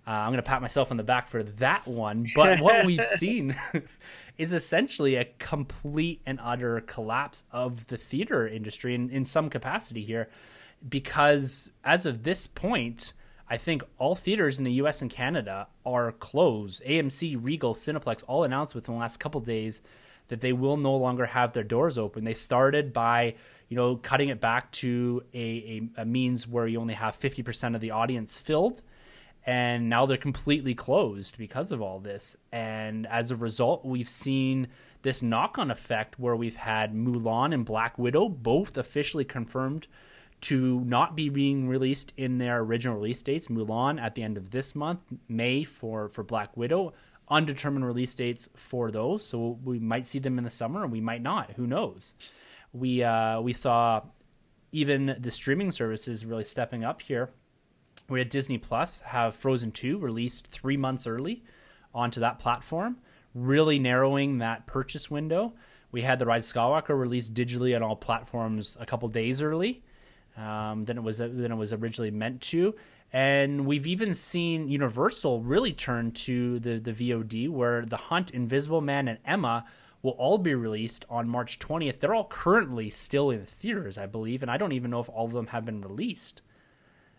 uh, 0.07 0.11
I'm 0.11 0.31
going 0.31 0.37
to 0.37 0.49
pat 0.49 0.63
myself 0.63 0.91
on 0.91 0.97
the 0.97 1.03
back 1.03 1.27
for 1.27 1.43
that 1.43 1.87
one. 1.87 2.31
But 2.35 2.61
what 2.61 2.85
we've 2.87 3.05
seen 3.05 3.57
is 4.39 4.53
essentially 4.53 5.17
a 5.17 5.25
complete 5.39 6.23
and 6.25 6.39
utter 6.43 6.81
collapse 6.83 7.45
of 7.53 7.89
the 7.89 7.97
theater 7.97 8.47
industry 8.47 8.95
in, 8.95 9.11
in 9.11 9.25
some 9.25 9.51
capacity 9.51 10.05
here. 10.05 10.29
Because 10.89 11.71
as 11.85 12.07
of 12.07 12.23
this 12.23 12.47
point, 12.47 13.13
I 13.53 13.59
think 13.59 13.85
all 13.99 14.15
theaters 14.15 14.57
in 14.57 14.65
the 14.65 14.73
US 14.85 15.03
and 15.03 15.11
Canada 15.11 15.69
are 15.85 16.13
closed. 16.13 16.83
AMC, 16.87 17.37
Regal, 17.39 17.75
Cineplex 17.75 18.25
all 18.27 18.45
announced 18.45 18.75
within 18.75 18.95
the 18.95 19.01
last 19.01 19.19
couple 19.19 19.43
days 19.43 19.83
that 20.29 20.41
they 20.41 20.55
will 20.55 20.79
no 20.79 20.97
longer 20.97 21.27
have 21.27 21.53
their 21.53 21.63
doors 21.63 21.99
open. 21.99 22.25
They 22.25 22.33
started 22.33 22.95
by, 22.95 23.35
you 23.69 23.77
know, 23.77 23.97
cutting 23.97 24.31
it 24.31 24.41
back 24.41 24.73
to 24.73 25.23
a, 25.35 25.39
a, 25.99 26.01
a 26.01 26.05
means 26.07 26.49
where 26.49 26.67
you 26.67 26.81
only 26.81 26.95
have 26.95 27.21
50% 27.21 27.75
of 27.75 27.83
the 27.83 27.91
audience 27.91 28.39
filled. 28.39 28.81
And 29.45 29.91
now 29.91 30.07
they're 30.07 30.17
completely 30.17 30.75
closed 30.75 31.37
because 31.37 31.73
of 31.73 31.83
all 31.83 32.01
this. 32.01 32.39
And 32.53 33.07
as 33.07 33.31
a 33.31 33.37
result, 33.37 33.85
we've 33.85 34.09
seen 34.09 34.69
this 35.03 35.23
knock 35.23 35.59
on 35.59 35.71
effect 35.71 36.19
where 36.19 36.37
we've 36.37 36.57
had 36.57 36.95
Mulan 36.95 37.53
and 37.53 37.67
Black 37.67 37.99
Widow 37.99 38.31
both 38.31 38.79
officially 38.79 39.27
confirmed 39.27 39.89
to 40.43 40.81
not 40.81 41.17
be 41.17 41.29
being 41.29 41.69
released 41.69 42.13
in 42.17 42.39
their 42.39 42.59
original 42.61 42.97
release 42.97 43.23
dates. 43.23 43.47
Mulan 43.47 44.01
at 44.01 44.15
the 44.15 44.23
end 44.23 44.37
of 44.37 44.51
this 44.51 44.75
month, 44.75 45.01
May 45.29 45.65
for, 45.65 46.09
for 46.09 46.25
Black 46.25 46.57
Widow, 46.57 46.93
undetermined 47.29 47.87
release 47.87 48.15
dates 48.15 48.49
for 48.55 48.91
those. 48.91 49.25
So 49.25 49.59
we 49.65 49.79
might 49.79 50.05
see 50.05 50.19
them 50.19 50.39
in 50.39 50.45
the 50.45 50.51
summer, 50.51 50.83
and 50.83 50.93
we 50.93 51.01
might 51.01 51.23
not. 51.23 51.53
Who 51.53 51.67
knows? 51.67 52.15
We 52.73 53.03
uh, 53.03 53.41
we 53.41 53.53
saw 53.53 54.03
even 54.73 55.17
the 55.19 55.31
streaming 55.31 55.71
services 55.71 56.25
really 56.25 56.45
stepping 56.45 56.85
up 56.85 57.03
here. 57.03 57.31
We 58.09 58.19
had 58.19 58.29
Disney 58.29 58.59
Plus 58.59 59.01
have 59.01 59.37
Frozen 59.37 59.73
Two 59.73 59.99
released 59.99 60.49
three 60.49 60.77
months 60.77 61.07
early 61.07 61.45
onto 61.95 62.21
that 62.21 62.39
platform, 62.39 62.97
really 63.35 63.79
narrowing 63.79 64.39
that 64.39 64.67
purchase 64.67 65.11
window. 65.11 65.53
We 65.93 66.03
had 66.03 66.19
The 66.19 66.27
Rise 66.27 66.51
of 66.51 66.57
Skywalker 66.57 66.99
released 66.99 67.35
digitally 67.35 67.77
on 67.77 67.83
all 67.83 67.97
platforms 67.97 68.79
a 68.81 68.87
couple 68.87 69.09
days 69.09 69.43
early 69.43 69.83
um, 70.37 70.85
than 70.85 70.97
it 70.99 71.03
was 71.03 71.19
than 71.19 71.51
it 71.53 71.57
was 71.57 71.73
originally 71.73 72.11
meant 72.11 72.41
to. 72.43 72.75
And 73.13 73.67
we've 73.67 73.87
even 73.87 74.15
seen 74.15 74.69
Universal 74.69 75.43
really 75.43 75.73
turn 75.75 76.13
to 76.13 76.59
the, 76.61 76.79
the 76.79 76.93
VOD, 76.93 77.51
where 77.51 77.85
The 77.85 77.99
Hunt, 77.99 78.31
Invisible 78.31 78.81
Man, 78.81 79.07
and 79.07 79.19
Emma 79.27 79.67
will 80.01 80.13
all 80.13 80.39
be 80.39 80.55
released 80.55 81.05
on 81.11 81.29
March 81.29 81.59
20th. 81.59 82.01
They're 82.01 82.15
all 82.15 82.25
currently 82.29 82.89
still 82.89 83.31
in 83.31 83.45
theaters, 83.45 83.99
I 83.99 84.07
believe, 84.07 84.41
and 84.43 84.51
I 84.51 84.57
don't 84.57 84.73
even 84.73 84.91
know 84.91 85.01
if 85.01 85.11
all 85.11 85.27
of 85.27 85.33
them 85.33 85.49
have 85.49 85.65
been 85.67 85.83
released. 85.83 86.41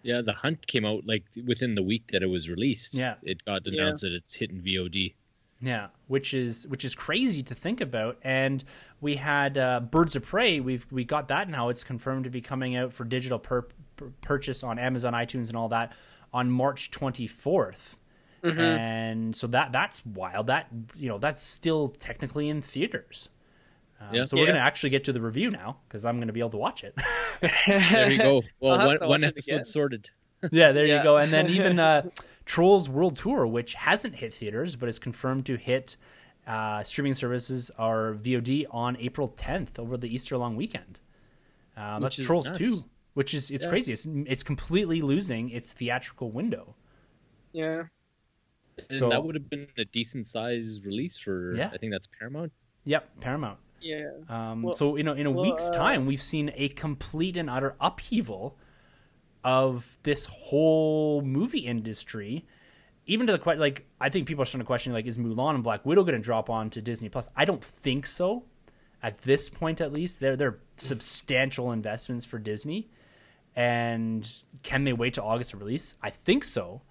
yeah, 0.01 0.21
the 0.21 0.33
Hunt 0.33 0.65
came 0.67 0.83
out 0.83 1.05
like 1.05 1.23
within 1.45 1.75
the 1.75 1.83
week 1.83 2.07
that 2.11 2.23
it 2.23 2.27
was 2.27 2.49
released. 2.49 2.93
Yeah. 2.95 3.15
it 3.21 3.45
got 3.45 3.61
Yeah. 3.65 3.83
announced 3.83 4.01
that 4.03 4.13
it's 4.13 4.33
hitting 4.35 4.61
VOD. 4.61 5.13
Yeah, 5.61 5.87
which 6.07 6.33
is 6.33 6.67
which 6.67 6.83
is 6.83 6.93
crazy 6.93 7.41
to 7.43 7.55
think 7.55 7.79
about. 7.79 8.17
And 8.21 8.63
we 9.03 9.17
had 9.17 9.57
uh, 9.57 9.81
Birds 9.81 10.15
of 10.15 10.25
Prey. 10.25 10.59
We've 10.61 10.87
we 10.91 11.03
got 11.03 11.27
that 11.27 11.49
now. 11.49 11.69
It's 11.69 11.83
confirmed 11.83 12.23
to 12.23 12.29
be 12.29 12.41
coming 12.41 12.75
out 12.75 12.93
for 12.93 13.03
digital 13.03 13.37
per- 13.37 13.67
per- 13.97 14.11
purchase 14.21 14.63
on 14.63 14.79
Amazon, 14.79 15.13
iTunes, 15.13 15.49
and 15.49 15.57
all 15.57 15.69
that 15.69 15.91
on 16.33 16.49
March 16.49 16.89
twenty 16.89 17.29
And 18.43 19.35
so 19.35 19.47
that 19.47 19.71
that's 19.71 20.05
wild. 20.05 20.47
That 20.47 20.67
you 20.95 21.09
know 21.09 21.17
that's 21.17 21.41
still 21.41 21.89
technically 21.89 22.49
in 22.49 22.61
theaters. 22.61 23.29
Um, 24.01 24.07
Yeah. 24.15 24.25
So 24.25 24.37
we're 24.37 24.43
Yeah. 24.43 24.53
gonna 24.53 24.59
actually 24.65 24.89
get 24.91 25.03
to 25.05 25.13
the 25.13 25.21
review 25.21 25.51
now 25.51 25.77
because 25.87 26.05
I'm 26.05 26.19
gonna 26.19 26.33
be 26.33 26.39
able 26.39 26.49
to 26.51 26.57
watch 26.57 26.83
it. 26.83 26.95
There 27.67 28.07
we 28.07 28.17
go. 28.17 28.41
Well, 28.61 28.77
one, 28.87 29.09
one 29.09 29.23
episode 29.25 29.65
sorted. 29.65 30.09
yeah, 30.51 30.71
there 30.71 30.85
you 30.85 31.03
go. 31.03 31.17
And 31.17 31.33
then 31.33 31.49
even 31.49 31.77
uh, 31.77 32.09
Trolls 32.45 32.87
World 32.89 33.17
Tour, 33.17 33.45
which 33.47 33.73
hasn't 33.73 34.15
hit 34.15 34.33
theaters 34.33 34.75
but 34.77 34.87
is 34.87 34.97
confirmed 34.99 35.45
to 35.47 35.57
hit 35.57 35.97
uh, 36.47 36.83
streaming 36.83 37.13
services 37.13 37.71
are 37.77 38.13
VOD 38.13 38.65
on 38.71 38.97
April 38.97 39.29
10th 39.29 39.79
over 39.79 39.97
the 39.97 40.13
Easter 40.13 40.37
long 40.37 40.55
weekend. 40.55 40.99
Um, 41.77 42.01
that's 42.01 42.15
Trolls 42.15 42.47
nuts. 42.47 42.57
2, 42.59 42.71
which 43.13 43.33
is 43.33 43.49
it's 43.51 43.63
Yeah. 43.65 43.69
crazy. 43.69 43.93
It's 43.93 44.05
it's 44.05 44.43
completely 44.43 45.01
losing 45.01 45.49
its 45.49 45.71
theatrical 45.73 46.31
window. 46.31 46.75
Yeah. 47.53 47.83
And 48.77 48.97
So- 48.97 49.09
that 49.09 49.23
would 49.23 49.35
have 49.35 49.49
been 49.49 49.67
a 49.77 49.85
decent 49.85 50.27
size 50.27 50.81
release 50.83 51.17
for 51.17 51.55
Yeah. 51.55 51.69
I 51.73 51.77
think 51.77 51.91
that's 51.91 52.07
Paramount. 52.19 52.51
Yep, 52.85 53.19
Paramount. 53.21 53.59
Yeah. 53.81 54.11
Um, 54.29 54.63
Well- 54.63 54.73
so 54.73 54.95
you 54.97 55.03
know, 55.03 55.13
in 55.13 55.25
a 55.25 55.31
well, 55.31 55.43
week's 55.45 55.69
uh, 55.69 55.73
time, 55.75 56.05
we've 56.05 56.21
seen 56.21 56.51
a 56.55 56.69
complete 56.69 57.37
and 57.37 57.49
utter 57.49 57.75
upheaval 57.79 58.57
of 59.43 59.97
this 60.03 60.25
whole 60.25 61.21
movie 61.21 61.59
industry. 61.59 62.45
Even 63.05 63.27
to 63.27 63.33
the 63.33 63.39
question, 63.39 63.59
like 63.59 63.85
I 63.99 64.09
think 64.09 64.27
people 64.27 64.43
are 64.43 64.45
starting 64.45 64.63
to 64.63 64.67
question, 64.67 64.93
like, 64.93 65.05
is 65.05 65.17
Mulan 65.17 65.55
and 65.55 65.63
Black 65.63 65.85
Widow 65.85 66.03
going 66.03 66.15
to 66.15 66.21
drop 66.21 66.49
on 66.49 66.69
to 66.71 66.81
Disney 66.81 67.09
Plus? 67.09 67.29
I 67.35 67.45
don't 67.45 67.63
think 67.63 68.05
so. 68.05 68.43
At 69.01 69.21
this 69.23 69.49
point, 69.49 69.81
at 69.81 69.91
least, 69.91 70.19
they're 70.21 70.37
they're 70.37 70.59
substantial 70.77 71.71
investments 71.73 72.23
for 72.23 72.39
Disney, 72.39 72.89
and 73.55 74.29
can 74.63 74.85
they 74.85 74.93
wait 74.93 75.15
to 75.15 75.23
August 75.23 75.51
to 75.51 75.57
release? 75.57 75.95
I 76.01 76.09
think 76.09 76.45
so. 76.45 76.81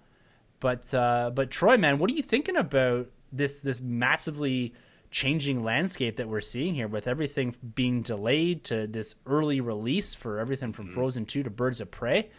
But 0.59 0.93
uh, 0.93 1.31
but 1.33 1.49
Troy, 1.49 1.77
man, 1.77 1.97
what 1.97 2.09
are 2.11 2.13
you 2.13 2.21
thinking 2.21 2.55
about 2.55 3.07
this 3.31 3.61
this 3.61 3.81
massively 3.81 4.73
changing 5.09 5.63
landscape 5.63 6.15
that 6.15 6.27
we're 6.27 6.41
seeing 6.41 6.73
here 6.73 6.87
with 6.87 7.07
everything 7.07 7.55
being 7.75 8.01
delayed 8.01 8.63
to 8.63 8.87
this 8.87 9.15
early 9.25 9.61
release 9.61 10.13
for 10.13 10.39
everything 10.39 10.73
from 10.73 10.87
Frozen 10.87 11.25
2 11.25 11.43
to 11.43 11.49
Birds 11.51 11.79
of 11.81 11.91
Prey? 11.91 12.29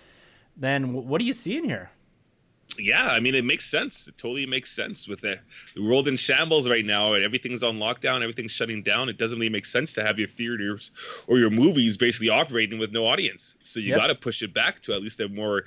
Then 0.57 0.93
what 0.93 1.21
are 1.21 1.25
you 1.25 1.35
seeing 1.35 1.65
here? 1.65 1.91
Yeah, 2.79 3.07
I 3.07 3.21
mean, 3.21 3.35
it 3.37 3.45
makes 3.45 3.71
sense. 3.71 4.09
It 4.09 4.19
totally 4.19 4.47
makes 4.47 4.75
sense 4.75 5.07
with 5.07 5.21
the, 5.21 5.39
the 5.77 5.83
world 5.83 6.09
in 6.09 6.17
shambles 6.17 6.69
right 6.69 6.85
now, 6.85 7.13
and 7.15 7.23
everything's 7.25 7.63
on 7.63 7.79
lockdown, 7.79 8.23
everything's 8.23 8.51
shutting 8.51 8.83
down. 8.83 9.09
It 9.09 9.17
doesn't 9.17 9.39
really 9.39 9.49
make 9.51 9.67
sense 9.67 9.93
to 9.93 10.03
have 10.05 10.19
your 10.19 10.27
theaters 10.29 10.91
or 11.29 11.39
your 11.39 11.51
movies 11.51 11.97
basically 11.97 12.31
operating 12.31 12.79
with 12.81 12.91
no 12.91 13.07
audience. 13.07 13.55
So 13.63 13.79
you 13.79 13.91
Yep. 13.91 13.99
got 13.99 14.07
to 14.09 14.15
push 14.17 14.43
it 14.43 14.53
back 14.53 14.81
to 14.83 14.93
at 14.95 15.03
least 15.03 15.21
a 15.21 15.29
more 15.29 15.65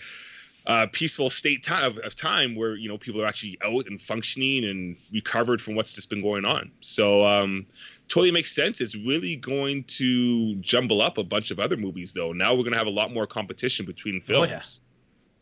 uh, 0.66 0.86
peaceful 0.92 1.30
state 1.30 1.64
time 1.64 1.86
of, 1.86 1.98
of 2.00 2.14
time 2.14 2.54
where 2.56 2.76
you 2.76 2.90
know 2.90 2.98
people 2.98 3.22
are 3.22 3.26
actually 3.26 3.58
out 3.64 3.88
and 3.88 4.02
functioning 4.02 4.66
and 4.66 4.98
recovered 5.14 5.62
from 5.62 5.76
what's 5.76 5.94
just 5.94 6.10
been 6.10 6.22
going 6.22 6.44
on. 6.44 6.72
So 6.82 7.26
um, 7.26 7.68
totally 8.10 8.32
makes 8.32 8.54
sense. 8.54 8.82
It's 8.82 8.96
really 8.98 9.38
going 9.38 9.86
to 10.00 10.56
jumble 10.56 11.02
up 11.02 11.18
a 11.18 11.24
bunch 11.24 11.52
of 11.52 11.60
other 11.60 11.78
movies, 11.78 12.12
though. 12.12 12.34
Now 12.34 12.52
we're 12.54 12.64
going 12.64 12.74
to 12.74 12.78
have 12.80 12.88
a 12.88 12.90
lot 12.90 13.14
more 13.14 13.26
competition 13.26 13.86
between 13.86 14.18
Oh, 14.18 14.28
films. 14.28 14.50
yeah. 14.50 14.58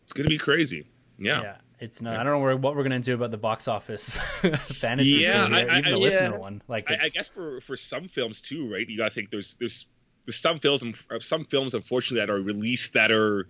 It's 0.03 0.13
going 0.13 0.25
to 0.25 0.29
be 0.29 0.37
crazy. 0.37 0.85
Yeah. 1.17 1.41
yeah. 1.41 1.55
it's 1.79 2.01
not. 2.01 2.17
I 2.17 2.23
don't 2.23 2.33
know 2.41 2.55
what 2.57 2.75
we're 2.75 2.83
gonna 2.83 2.99
do 2.99 3.13
about 3.13 3.31
the 3.31 3.37
box 3.37 3.67
office 3.67 4.17
fantasy, 4.79 5.09
Yeah, 5.21 5.47
I- 5.51 5.61
I- 5.63 5.77
even 5.79 5.91
the 5.91 5.97
I- 5.97 5.99
listener 5.99 6.31
yeah. 6.31 6.37
one. 6.37 6.61
Like, 6.67 6.89
I, 6.91 6.97
I 7.03 7.09
guess 7.09 7.29
for 7.29 7.61
for 7.61 7.77
some 7.77 8.07
films 8.07 8.41
too, 8.41 8.71
right? 8.71 8.87
You 8.87 8.97
gotta 8.97 9.11
think 9.11 9.29
there's 9.31 9.53
there's 9.55 9.85
there's 10.25 10.37
some 10.37 10.59
films 10.59 10.83
uh, 11.11 11.19
some 11.19 11.45
films 11.45 11.73
unfortunately 11.73 12.19
that 12.25 12.29
are 12.31 12.41
released 12.41 12.93
that 12.93 13.11
are 13.11 13.47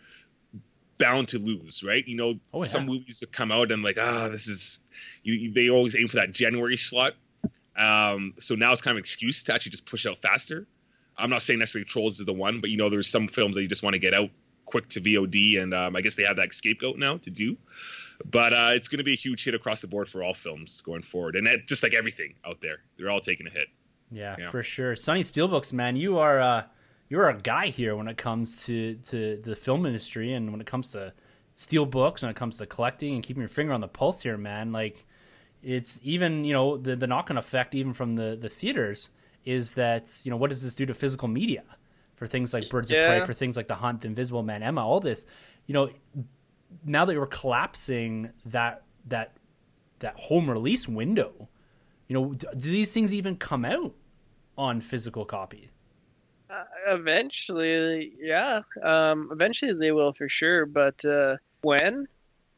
bound 0.98 1.28
to 1.30 1.40
lose, 1.40 1.84
right? 1.84 2.08
You 2.08 2.16
know, 2.16 2.36
Oh, 2.54 2.64
yeah. 2.64 2.70
some 2.70 2.86
movies 2.86 3.20
that 3.20 3.32
come 3.32 3.52
out 3.52 3.72
and 3.72 3.84
like, 3.84 3.98
ah, 4.00 4.30
this 4.30 4.48
is 4.48 4.82
you, 5.24 5.34
you- 5.34 5.52
they 5.54 5.70
always 5.70 5.96
aim 5.96 6.08
for 6.08 6.18
that 6.18 6.32
January 6.32 6.78
slot. 6.78 7.14
Um, 7.78 8.34
so 8.40 8.56
now 8.56 8.72
it's 8.72 8.82
kind 8.82 8.94
of 8.94 8.98
an 8.98 9.02
excuse 9.02 9.44
to 9.44 9.54
actually 9.54 9.72
just 9.72 9.86
push 9.86 10.06
out 10.06 10.22
faster. 10.22 10.66
I'm 11.18 11.30
not 11.30 11.42
saying 11.42 11.60
necessarily 11.60 11.86
Trolls 11.86 12.20
is 12.20 12.26
the 12.26 12.34
one, 12.34 12.62
but 12.62 12.70
you 12.70 12.78
know, 12.78 12.90
there's 12.90 13.08
some 13.10 13.28
films 13.28 13.56
that 13.56 13.62
you 13.62 13.68
just 13.68 13.84
want 13.84 13.94
to 13.96 14.00
get 14.00 14.14
out 14.14 14.30
quick 14.66 14.90
to 14.90 15.02
VOD, 15.02 15.62
and 15.62 15.74
um, 15.74 15.96
I 15.96 16.02
guess 16.02 16.16
they 16.16 16.24
have 16.24 16.38
that 16.38 16.54
scapegoat 16.54 16.98
now 16.98 17.18
to 17.18 17.30
do. 17.30 17.58
But 18.24 18.54
uh, 18.54 18.70
it's 18.74 18.88
going 18.88 19.00
to 19.00 19.04
be 19.04 19.14
a 19.14 19.18
huge 19.18 19.44
hit 19.44 19.56
across 19.56 19.82
the 19.82 19.88
board 19.88 20.08
for 20.08 20.24
all 20.24 20.34
films 20.34 20.82
going 20.82 21.02
forward, 21.02 21.36
and 21.36 21.48
that, 21.48 21.68
just 21.68 21.84
like 21.84 21.94
everything 21.94 22.36
out 22.46 22.62
there, 22.62 22.78
they're 22.98 23.10
all 23.10 23.20
taking 23.20 23.48
a 23.48 23.50
hit. 23.50 23.68
Yeah, 24.12 24.50
for 24.50 24.64
sure. 24.64 24.96
Sonny 24.96 25.22
Steelbooks, 25.22 25.74
man, 25.74 25.96
you 25.96 26.18
are 26.18 26.40
uh, 26.40 26.64
you're 27.10 27.30
a 27.30 27.38
guy 27.38 27.68
here 27.68 27.96
when 27.96 28.08
it 28.08 28.18
comes 28.18 28.66
to 28.66 28.96
to 28.96 29.42
the 29.44 29.56
film 29.56 29.86
industry 29.86 30.34
and 30.34 30.52
when 30.52 30.62
it 30.62 30.68
comes 30.68 30.92
to 30.92 31.14
steelbooks, 31.56 32.22
when 32.22 32.32
it 32.32 32.36
comes 32.36 32.58
to 32.58 32.66
collecting 32.66 33.16
and 33.16 33.24
keeping 33.24 33.42
your 33.42 33.50
finger 33.50 33.74
on 33.74 33.82
the 33.82 33.88
pulse 33.88 34.22
here, 34.22 34.38
man. 34.38 34.72
Like 34.72 35.06
it's 35.64 36.00
even 36.04 36.46
you 36.46 36.54
know 36.54 36.78
the 36.78 36.96
the 36.96 37.08
knock 37.08 37.30
on 37.30 37.38
effect 37.38 37.76
even 37.76 37.94
from 37.94 38.16
the 38.16 38.38
the 38.40 38.50
theaters 38.50 39.10
is 39.46 39.74
that 39.74 40.10
you 40.24 40.32
know 40.32 40.38
what 40.38 40.50
does 40.50 40.64
this 40.64 40.76
do 40.76 40.86
to 40.86 40.94
physical 40.94 41.28
media 41.28 41.64
for 42.16 42.28
things 42.28 42.54
like 42.54 42.70
Birds 42.70 42.92
of 42.92 42.98
Prey, 42.98 43.24
for 43.26 43.34
things 43.34 43.58
like 43.58 43.68
The 43.68 43.76
Hunt, 43.76 44.02
The 44.02 44.08
Invisible 44.08 44.44
Man, 44.44 44.64
Emma, 44.64 44.86
all 44.86 45.00
this, 45.00 45.26
you 45.68 45.74
know, 45.74 45.90
now 46.84 47.06
that 47.06 47.16
we're 47.18 47.26
collapsing 47.28 48.32
that 48.46 48.84
that 49.08 49.38
that 50.00 50.16
home 50.16 50.50
release 50.50 50.88
window, 50.88 51.50
you 52.08 52.14
know, 52.14 52.34
d- 52.34 52.48
do 52.54 52.72
these 52.72 52.92
things 52.92 53.14
even 53.14 53.36
come 53.36 53.66
out 53.66 53.94
on 54.58 54.82
physical 54.82 55.26
copy? 55.26 55.70
Uh, 56.50 56.64
eventually, 56.88 58.14
yeah. 58.20 58.62
Um, 58.84 59.30
eventually 59.32 59.74
they 59.74 59.92
will 59.92 60.14
for 60.14 60.30
sure, 60.30 60.66
but 60.66 61.04
uh, 61.06 61.38
when? 61.62 62.08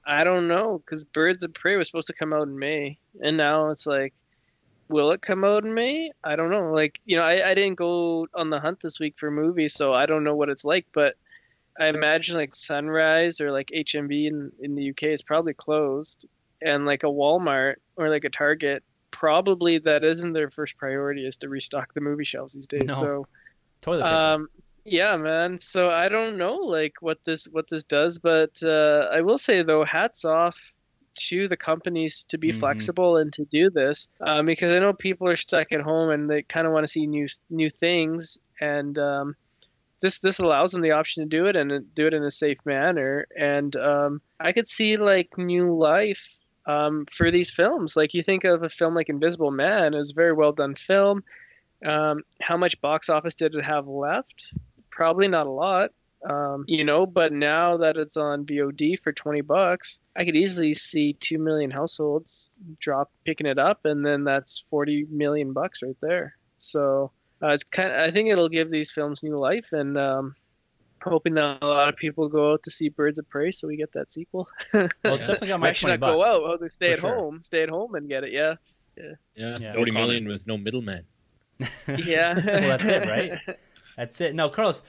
I 0.06 0.24
don't 0.24 0.48
know, 0.48 0.82
because 0.86 1.04
Birds 1.04 1.44
of 1.44 1.54
Prey 1.54 1.76
was 1.76 1.88
supposed 1.88 2.08
to 2.08 2.14
come 2.14 2.32
out 2.32 2.48
in 2.48 2.58
May, 2.58 2.98
and 3.22 3.36
now 3.36 3.70
it's 3.72 3.86
like, 3.86 4.14
will 4.90 5.12
it 5.12 5.22
come 5.22 5.44
out 5.44 5.66
in 5.66 5.74
May? 5.74 6.12
I 6.24 6.36
don't 6.36 6.50
know. 6.50 6.72
Like, 6.72 7.00
you 7.06 7.18
know, 7.18 7.24
I, 7.24 7.50
I 7.50 7.54
didn't 7.54 7.76
go 7.76 8.28
on 8.34 8.50
the 8.50 8.60
hunt 8.60 8.82
this 8.82 9.00
week 9.00 9.18
for 9.18 9.32
movies, 9.32 9.74
so 9.74 9.94
I 9.94 10.06
don't 10.06 10.24
know 10.24 10.36
what 10.36 10.50
it's 10.50 10.66
like, 10.66 10.86
but 10.94 11.16
I 11.80 11.88
imagine 11.88 12.36
like 12.36 12.56
Sunrise 12.56 13.40
or 13.40 13.52
like 13.52 13.70
HMV 13.76 14.28
in, 14.28 14.52
in 14.60 14.76
the 14.76 14.90
UK 14.90 15.04
is 15.04 15.22
probably 15.22 15.54
closed, 15.54 16.26
and 16.62 16.86
like 16.86 17.04
a 17.04 17.08
Walmart 17.08 17.76
or 17.96 18.10
like 18.10 18.24
a 18.24 18.30
Target, 18.30 18.84
probably 19.12 19.78
that 19.80 20.04
isn't 20.04 20.34
their 20.34 20.50
first 20.50 20.78
priority 20.78 21.26
is 21.26 21.38
to 21.38 21.50
restock 21.50 21.94
the 21.94 22.02
movie 22.02 22.24
shelves 22.24 22.54
these 22.54 22.68
days. 22.68 22.88
No. 22.88 22.94
So. 22.96 23.28
Toilet 23.82 24.04
paper. 24.04 24.16
Um, 24.16 24.50
yeah, 24.86 25.18
man. 25.18 25.60
So 25.60 25.90
I 25.90 26.10
don't 26.10 26.38
know 26.38 26.56
like 26.56 26.96
what 27.02 27.24
this 27.26 27.46
what 27.52 27.68
this 27.70 27.84
does, 27.84 28.20
but 28.20 28.62
uh, 28.64 29.10
I 29.12 29.22
will 29.22 29.38
say 29.38 29.62
though, 29.62 29.84
hats 29.84 30.24
off 30.26 30.58
to 31.18 31.48
the 31.48 31.58
companies 31.58 32.24
to 32.30 32.38
be 32.38 32.50
Mhm. 32.50 32.60
flexible 32.60 33.18
and 33.18 33.34
to 33.34 33.46
do 33.46 33.70
this, 33.70 34.08
um, 34.22 34.46
because 34.46 34.72
I 34.72 34.80
know 34.80 34.94
people 34.94 35.28
are 35.28 35.36
stuck 35.36 35.72
at 35.72 35.82
home 35.82 36.10
and 36.12 36.30
they 36.30 36.44
kind 36.44 36.68
of 36.68 36.74
want 36.74 36.86
to 36.86 36.92
see 36.92 37.08
new 37.08 37.28
new 37.50 37.70
things, 37.70 38.38
and 38.62 38.98
um, 39.00 39.36
this 40.02 40.20
this 40.20 40.40
allows 40.40 40.72
them 40.72 40.82
the 40.82 40.92
option 40.92 41.24
to 41.24 41.30
do 41.30 41.48
it 41.48 41.56
and 41.56 41.94
do 41.96 42.08
it 42.08 42.14
in 42.14 42.24
a 42.24 42.32
safe 42.32 42.60
manner. 42.66 43.28
And 43.38 43.76
um, 43.76 44.22
I 44.40 44.52
could 44.54 44.68
see 44.68 44.98
like 44.98 45.38
new 45.38 45.76
life 45.76 46.38
um, 46.68 47.06
for 47.12 47.32
these 47.32 47.52
films. 47.52 47.96
Like 47.96 48.14
you 48.14 48.22
think 48.24 48.44
of 48.44 48.64
a 48.64 48.70
film 48.70 48.94
like 48.96 49.10
Invisible 49.10 49.52
Man, 49.52 49.94
it's 49.94 50.12
a 50.12 50.16
very 50.16 50.34
well 50.34 50.52
done 50.52 50.76
film. 50.76 51.24
Um, 51.86 52.24
how 52.42 52.58
much 52.58 52.80
box 52.82 53.10
office 53.10 53.36
did 53.36 53.56
it 53.56 53.64
have 53.64 53.88
left? 53.88 54.54
Probably 54.92 55.28
not 55.28 55.48
a 55.48 55.52
lot. 55.52 55.92
Um, 56.30 56.66
you 56.68 56.84
know, 56.84 57.06
but 57.06 57.32
now 57.32 57.78
that 57.78 57.96
it's 57.96 58.18
on 58.18 58.46
VOD 58.46 59.00
for 59.00 59.14
20 59.14 59.42
bucks, 59.42 60.00
I 60.18 60.26
could 60.26 60.36
easily 60.36 60.74
see 60.74 61.14
2 61.14 61.38
million 61.38 61.72
households 61.72 62.50
drop 62.80 63.10
picking 63.24 63.48
it 63.48 63.58
up 63.58 63.86
and 63.86 64.06
then 64.06 64.26
that's 64.26 64.66
40 64.70 65.08
million 65.10 65.54
bucks 65.54 65.82
right 65.84 65.96
there. 66.02 66.36
So, 66.58 67.12
uh, 67.42 67.50
it's 67.50 67.64
kind 67.64 67.92
of, 67.92 68.00
I 68.00 68.12
think 68.12 68.30
it'll 68.30 68.50
give 68.50 68.70
these 68.70 68.92
films 68.92 69.24
new 69.24 69.38
life 69.38 69.68
and 69.72 69.98
um 69.98 70.36
hoping 71.04 71.36
that 71.36 71.60
a 71.62 71.66
lot 71.66 71.88
of 71.88 71.96
people 71.96 72.28
go 72.28 72.54
out 72.54 72.64
to 72.64 72.72
see 72.72 72.90
Birds 72.90 73.20
of 73.20 73.30
Prey 73.30 73.52
so 73.52 73.68
we 73.68 73.78
get 73.78 73.94
that 73.94 74.12
sequel. 74.12 74.50
well, 74.74 74.90
it's 75.06 75.28
definitely 75.28 75.48
got 75.50 75.60
my 75.60 75.70
Actually 75.70 75.98
twenty 75.98 76.12
not 76.12 76.24
go 76.24 76.26
out, 76.26 76.42
oh, 76.44 76.58
they 76.60 76.70
stay 76.70 76.94
at 76.94 77.00
sure. 77.00 77.16
home, 77.16 77.42
stay 77.44 77.64
at 77.64 77.70
home 77.70 77.96
and 77.96 78.10
get 78.10 78.24
it, 78.24 78.34
yeah. 78.34 78.56
Yeah, 79.36 79.56
Yeah. 79.60 79.74
forty 79.76 79.92
No 79.92 80.00
million 80.02 80.24
comment. 80.24 80.34
with 80.34 80.48
no 80.48 80.58
middleman. 80.58 81.06
Yeah. 81.88 82.34
well, 82.46 82.78
that's 82.78 82.88
it, 82.88 83.08
right? 83.08 83.32
That's 83.98 84.22
it. 84.22 84.36
No, 84.36 84.48
Carlos, 84.48 84.84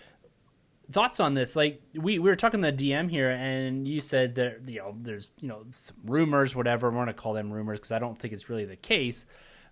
thoughts 0.90 1.20
on 1.20 1.34
this? 1.34 1.56
Like 1.56 1.80
we, 1.94 2.18
we 2.18 2.30
were 2.30 2.36
talking 2.36 2.62
to 2.62 2.70
the 2.72 2.76
DM 2.92 3.10
here, 3.10 3.30
and 3.30 3.86
you 3.86 4.00
said 4.00 4.34
that 4.36 4.60
you 4.66 4.78
know 4.78 4.96
there's 5.00 5.30
you 5.40 5.48
know 5.48 5.64
some 5.70 5.96
rumors, 6.04 6.54
whatever. 6.54 6.90
We're 6.90 6.98
gonna 6.98 7.12
call 7.14 7.32
them 7.34 7.52
rumors 7.52 7.78
because 7.80 7.92
I 7.92 7.98
don't 7.98 8.18
think 8.18 8.32
it's 8.32 8.48
really 8.48 8.64
the 8.64 8.76
case. 8.76 9.26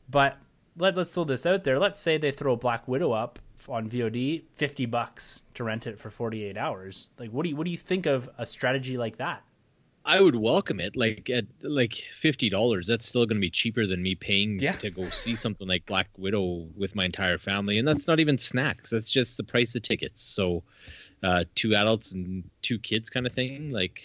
But 0.09 0.37
let, 0.77 0.97
let's 0.97 1.11
throw 1.11 1.25
this 1.25 1.47
out 1.47 1.65
there. 1.65 1.79
Let's 1.79 1.99
say 1.99 2.19
they 2.19 2.31
throw 2.31 2.57
Black 2.57 2.87
Widow 2.87 3.13
up 3.13 3.39
on 3.69 3.89
VOD, 3.91 4.45
fifty 4.55 4.87
bucks 4.87 5.43
to 5.55 5.65
rent 5.65 5.87
it 5.87 5.99
for 5.99 6.11
forty 6.11 6.45
eight 6.45 6.57
hours. 6.57 7.09
Like, 7.19 7.31
what 7.31 7.43
do 7.45 7.51
you 7.51 7.57
what 7.57 7.65
do 7.65 7.71
you 7.71 7.77
think 7.79 8.07
of 8.07 8.29
a 8.39 8.47
strategy 8.47 8.97
like 8.97 9.17
that? 9.17 9.43
I 10.09 10.21
would 10.21 10.37
welcome 10.37 10.79
it. 10.79 10.95
Like 10.95 11.29
at 11.31 11.47
like 11.63 11.95
fifty 12.15 12.49
dollars, 12.49 12.87
that's 12.87 13.09
still 13.09 13.27
going 13.27 13.39
to 13.39 13.45
be 13.45 13.51
cheaper 13.51 13.89
than 13.89 14.01
me 14.05 14.15
paying 14.15 14.61
Yeah. 14.61 14.71
to 14.75 14.89
go 14.91 15.09
see 15.09 15.35
something 15.35 15.67
like 15.67 15.85
Black 15.87 16.09
Widow 16.17 16.69
with 16.77 16.95
my 16.95 17.07
entire 17.07 17.39
family, 17.39 17.77
and 17.79 17.89
that's 17.89 18.07
not 18.07 18.21
even 18.21 18.39
snacks. 18.39 18.91
That's 18.91 19.11
just 19.11 19.37
the 19.37 19.43
price 19.43 19.75
of 19.75 19.83
tickets. 19.83 20.23
So, 20.23 20.63
uh, 21.23 21.45
two 21.55 21.75
adults 21.75 22.13
and 22.13 22.45
two 22.63 22.79
kids, 22.79 23.11
kind 23.11 23.27
of 23.27 23.33
thing. 23.33 23.71
Like, 23.71 24.01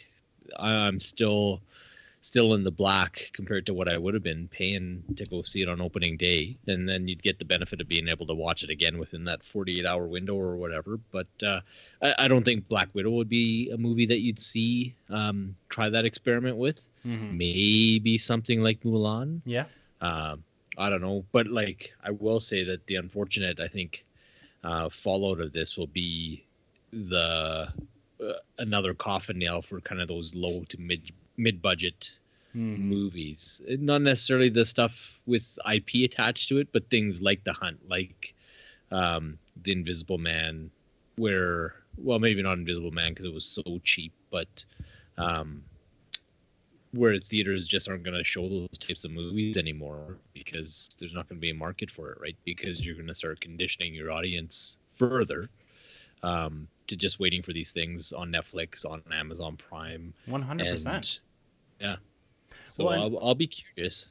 I'm 0.58 1.00
still 1.00 1.62
still 2.24 2.54
in 2.54 2.64
the 2.64 2.72
black 2.72 3.32
compared 3.34 3.66
to 3.66 3.74
what 3.74 3.92
I 3.92 3.98
would 3.98 4.14
have 4.14 4.22
been 4.22 4.48
paying 4.48 5.04
to 5.16 5.26
go 5.26 5.42
see 5.42 5.64
it 5.64 5.70
on 5.70 5.82
opening 5.82 6.18
day, 6.18 6.56
and 6.68 6.88
then 6.88 7.08
you'd 7.08 7.24
get 7.24 7.40
the 7.40 7.46
benefit 7.46 7.82
of 7.82 7.88
being 7.88 8.08
able 8.08 8.28
to 8.28 8.34
watch 8.34 8.64
it 8.64 8.70
again 8.70 9.00
within 9.00 9.24
that 9.26 9.44
48 9.44 9.86
hour 9.86 10.06
window 10.06 10.36
or 10.36 10.56
whatever. 10.56 11.00
But 11.12 11.28
uh, 11.44 11.62
I, 12.02 12.14
I 12.20 12.28
don't 12.28 12.46
think 12.46 12.68
Black 12.68 12.90
Widow 12.94 13.10
would 13.12 13.30
be 13.30 13.72
a 13.72 13.78
movie 13.78 14.06
that 14.06 14.20
you'd 14.20 14.40
see 14.40 14.96
um, 15.10 15.56
try 15.70 15.90
that 15.90 16.06
experiment 16.06 16.58
with. 16.58 16.82
Mm-hmm. 17.06 17.38
Maybe 17.38 18.18
something 18.20 18.62
like 18.62 18.82
Mulan. 18.82 19.42
Yeah, 19.46 19.66
Um, 20.00 20.44
I 20.78 20.90
don't 20.90 21.02
know, 21.02 21.26
but 21.32 21.48
like 21.48 21.92
I 22.04 22.12
will 22.12 22.40
say 22.40 22.64
that 22.66 22.86
the 22.86 22.96
unfortunate, 22.96 23.60
I 23.60 23.68
think, 23.68 24.06
uh, 24.64 24.90
fallout 24.90 25.40
of 25.40 25.52
this 25.54 25.76
will 25.76 25.88
be 25.88 26.46
the 26.92 27.70
uh, 28.22 28.34
another 28.58 28.94
coffin 28.94 29.38
nail 29.40 29.62
for 29.62 29.80
kind 29.82 30.02
of 30.02 30.08
those 30.08 30.34
low 30.36 30.64
to 30.70 30.80
mid 30.80 31.12
mid 31.38 31.62
budget 31.62 32.20
Mhm. 32.56 32.78
movies. 32.78 33.62
Not 33.68 34.02
necessarily 34.02 34.50
the 34.50 34.66
stuff 34.66 35.20
with 35.26 35.58
IP 35.66 36.06
attached 36.06 36.50
to 36.50 36.58
it, 36.60 36.72
but 36.72 36.90
things 36.90 37.22
like 37.22 37.44
The 37.44 37.54
Hunt, 37.54 37.88
like 37.90 38.34
um, 38.92 39.40
The 39.62 39.72
Invisible 39.74 40.18
Man, 40.18 40.72
where 41.18 41.74
well, 41.98 42.20
maybe 42.20 42.42
not 42.42 42.58
Invisible 42.58 42.92
Man 42.92 43.14
because 43.14 43.26
it 43.26 43.34
was 43.34 43.46
so 43.46 43.80
cheap, 43.84 44.14
but 44.32 44.66
um, 45.18 45.64
where 46.94 47.20
theaters 47.20 47.68
just 47.68 47.90
aren't 47.90 48.04
going 48.04 48.18
to 48.18 48.24
show 48.24 48.48
those 48.50 48.78
types 48.80 49.04
of 49.06 49.12
movies 49.12 49.58
anymore 49.58 50.18
because 50.34 50.90
there's 51.00 51.14
not 51.14 51.28
going 51.28 51.38
to 51.38 51.42
be 51.42 51.50
a 51.52 51.56
market 51.56 51.90
for 51.92 52.12
it, 52.12 52.20
right? 52.22 52.36
Because 52.46 52.82
you're 52.82 52.96
going 52.96 53.08
to 53.08 53.16
start 53.16 53.40
conditioning 53.40 53.94
your 53.94 54.12
audience 54.12 54.78
further 54.98 55.50
um, 56.24 56.68
to 56.92 56.96
just 56.96 57.20
waiting 57.20 57.42
for 57.42 57.54
these 57.54 57.72
things 57.72 58.14
on 58.14 58.32
Netflix, 58.32 58.86
on 58.86 59.02
Amazon 59.12 59.58
Prime, 59.58 60.14
100%. 60.30 61.20
yeah. 61.80 61.96
So 62.64 62.86
Well, 62.86 63.02
I'll, 63.02 63.28
I'll 63.28 63.36
be 63.36 63.48
curious. 63.48 64.10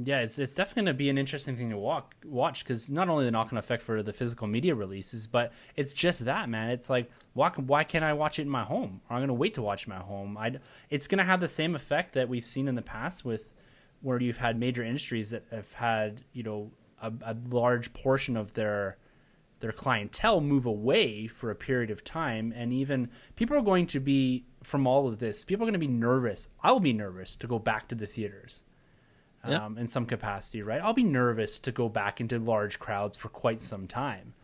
Yeah, 0.00 0.20
it's 0.20 0.38
it's 0.38 0.54
definitely 0.54 0.82
going 0.82 0.94
to 0.94 0.98
be 0.98 1.10
an 1.10 1.18
interesting 1.18 1.56
thing 1.56 1.70
to 1.70 1.76
walk, 1.76 2.14
watch 2.24 2.62
because 2.62 2.88
not 2.88 3.08
only 3.08 3.24
the 3.24 3.32
knock 3.32 3.52
on 3.52 3.58
effect 3.58 3.82
for 3.82 4.00
the 4.00 4.12
physical 4.12 4.46
media 4.46 4.76
releases, 4.76 5.26
but 5.26 5.52
it's 5.74 5.92
just 5.92 6.24
that 6.24 6.48
man. 6.48 6.70
It's 6.70 6.88
like 6.88 7.10
why 7.32 7.50
why 7.56 7.82
can't 7.82 8.04
I 8.04 8.12
watch 8.12 8.38
it 8.38 8.42
in 8.42 8.48
my 8.48 8.62
home? 8.62 9.00
Or 9.10 9.16
I'm 9.16 9.20
going 9.20 9.28
to 9.28 9.34
wait 9.34 9.54
to 9.54 9.62
watch 9.62 9.82
it 9.82 9.88
in 9.88 9.94
my 9.94 10.00
home. 10.00 10.38
I 10.38 10.58
it's 10.88 11.08
going 11.08 11.18
to 11.18 11.24
have 11.24 11.40
the 11.40 11.48
same 11.48 11.74
effect 11.74 12.12
that 12.14 12.28
we've 12.28 12.44
seen 12.44 12.68
in 12.68 12.76
the 12.76 12.82
past 12.82 13.24
with 13.24 13.52
where 14.00 14.20
you've 14.22 14.36
had 14.36 14.56
major 14.56 14.84
industries 14.84 15.30
that 15.30 15.44
have 15.50 15.72
had 15.72 16.20
you 16.32 16.44
know 16.44 16.70
a, 17.02 17.12
a 17.22 17.36
large 17.50 17.92
portion 17.92 18.36
of 18.36 18.54
their 18.54 18.98
their 19.60 19.72
clientele 19.72 20.40
move 20.40 20.66
away 20.66 21.26
for 21.26 21.50
a 21.50 21.54
period 21.54 21.90
of 21.90 22.04
time 22.04 22.52
and 22.56 22.72
even 22.72 23.08
people 23.36 23.56
are 23.56 23.62
going 23.62 23.86
to 23.86 24.00
be 24.00 24.44
from 24.62 24.86
all 24.86 25.08
of 25.08 25.18
this 25.18 25.44
people 25.44 25.64
are 25.64 25.66
going 25.66 25.72
to 25.72 25.78
be 25.78 25.86
nervous 25.88 26.48
i'll 26.62 26.80
be 26.80 26.92
nervous 26.92 27.36
to 27.36 27.46
go 27.46 27.58
back 27.58 27.88
to 27.88 27.94
the 27.94 28.06
theaters 28.06 28.62
Yeah. 29.46 29.64
um, 29.64 29.78
in 29.78 29.86
some 29.86 30.04
capacity, 30.04 30.62
right? 30.62 30.80
I'll 30.82 30.92
be 30.94 31.04
nervous 31.04 31.60
to 31.60 31.70
go 31.72 31.88
back 31.88 32.20
into 32.20 32.38
large 32.40 32.78
crowds 32.78 33.16
for 33.16 33.28
quite 33.28 33.60
some 33.60 33.86
time 33.86 34.34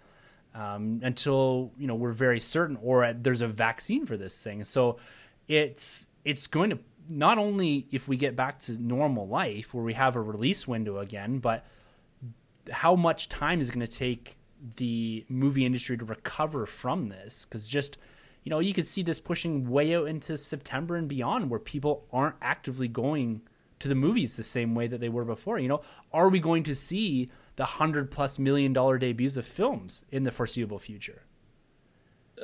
um, 0.55 1.01
until 1.03 1.73
you 1.77 1.87
know 1.89 1.97
we're 1.97 2.13
very 2.13 2.39
certain, 2.41 2.79
or 2.81 3.03
at, 3.05 3.23
there's 3.25 3.43
a 3.43 3.49
vaccine 3.49 4.07
for 4.07 4.17
this 4.17 4.41
thing. 4.41 4.65
So 4.65 4.99
it's 5.49 6.07
it's 6.25 6.47
going 6.47 6.71
to 6.71 6.79
not 7.11 7.39
only 7.39 7.87
if 7.91 8.07
we 8.09 8.17
get 8.17 8.37
back 8.37 8.61
to 8.61 8.81
normal 8.81 9.27
life 9.27 9.75
where 9.75 9.85
we 9.85 9.95
have 9.95 10.15
a 10.17 10.21
release 10.23 10.67
window 10.69 10.99
again, 11.01 11.39
but 11.41 11.67
how 12.71 12.95
much 12.95 13.29
time 13.29 13.61
is 13.61 13.69
it 13.69 13.73
going 13.75 13.87
to 13.87 13.99
take 13.99 14.37
the 14.77 15.25
movie 15.29 15.67
industry 15.67 15.97
to 15.99 16.05
recover 16.05 16.67
from 16.67 17.09
this? 17.09 17.45
Because 17.45 17.67
just 17.69 17.99
you 18.43 18.51
know, 18.51 18.59
you 18.59 18.75
could 18.75 18.87
see 18.87 19.03
this 19.03 19.21
pushing 19.21 19.71
way 19.71 19.95
out 19.97 20.07
into 20.07 20.37
September 20.37 20.97
and 20.97 21.09
beyond, 21.09 21.49
where 21.49 21.59
people 21.61 22.07
aren't 22.13 22.37
actively 22.43 22.89
going 22.89 23.41
to 23.79 23.89
the 23.89 23.95
movies 23.95 24.37
the 24.37 24.43
same 24.43 24.75
way 24.75 24.87
that 24.87 25.01
they 25.01 25.09
were 25.09 25.25
before. 25.25 25.59
You 25.59 25.69
know, 25.69 25.81
are 26.13 26.29
we 26.29 26.41
going 26.41 26.63
to 26.65 26.75
see 26.75 27.31
the 27.57 27.65
hundred 27.65 28.11
plus 28.11 28.39
million 28.39 28.73
dollar 28.75 28.99
debuts 28.99 29.37
of 29.39 29.47
films 29.47 30.05
in 30.11 30.25
the 30.25 30.31
foreseeable 30.31 30.79
future? 30.79 31.23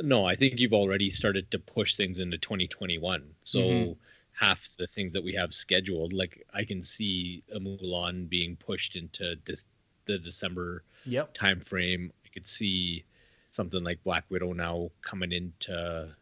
No, 0.03 0.25
I 0.25 0.37
think 0.37 0.59
you've 0.61 0.73
already 0.73 1.11
started 1.11 1.51
to 1.51 1.59
push 1.59 1.95
things 1.97 2.19
into 2.19 2.39
2021. 2.39 3.35
So 3.45 3.61
Mhm. 3.61 3.97
half 4.33 4.69
the 4.79 4.87
things 4.87 5.13
that 5.13 5.23
we 5.25 5.35
have 5.35 5.53
scheduled, 5.53 6.13
like 6.13 6.47
I 6.55 6.65
can 6.65 6.85
see 6.85 7.43
a 7.53 7.59
Mulan 7.59 8.29
being 8.29 8.57
pushed 8.57 8.97
into 8.97 9.37
this, 9.45 9.67
the 10.07 10.19
December 10.19 10.85
Yep. 11.05 11.35
time 11.35 11.61
frame. 11.61 12.13
I 12.25 12.29
could 12.29 12.47
see 12.49 13.05
something 13.51 13.83
like 13.83 14.03
Black 14.05 14.25
Widow 14.31 14.53
now 14.53 14.91
coming 15.03 15.33
into 15.33 16.15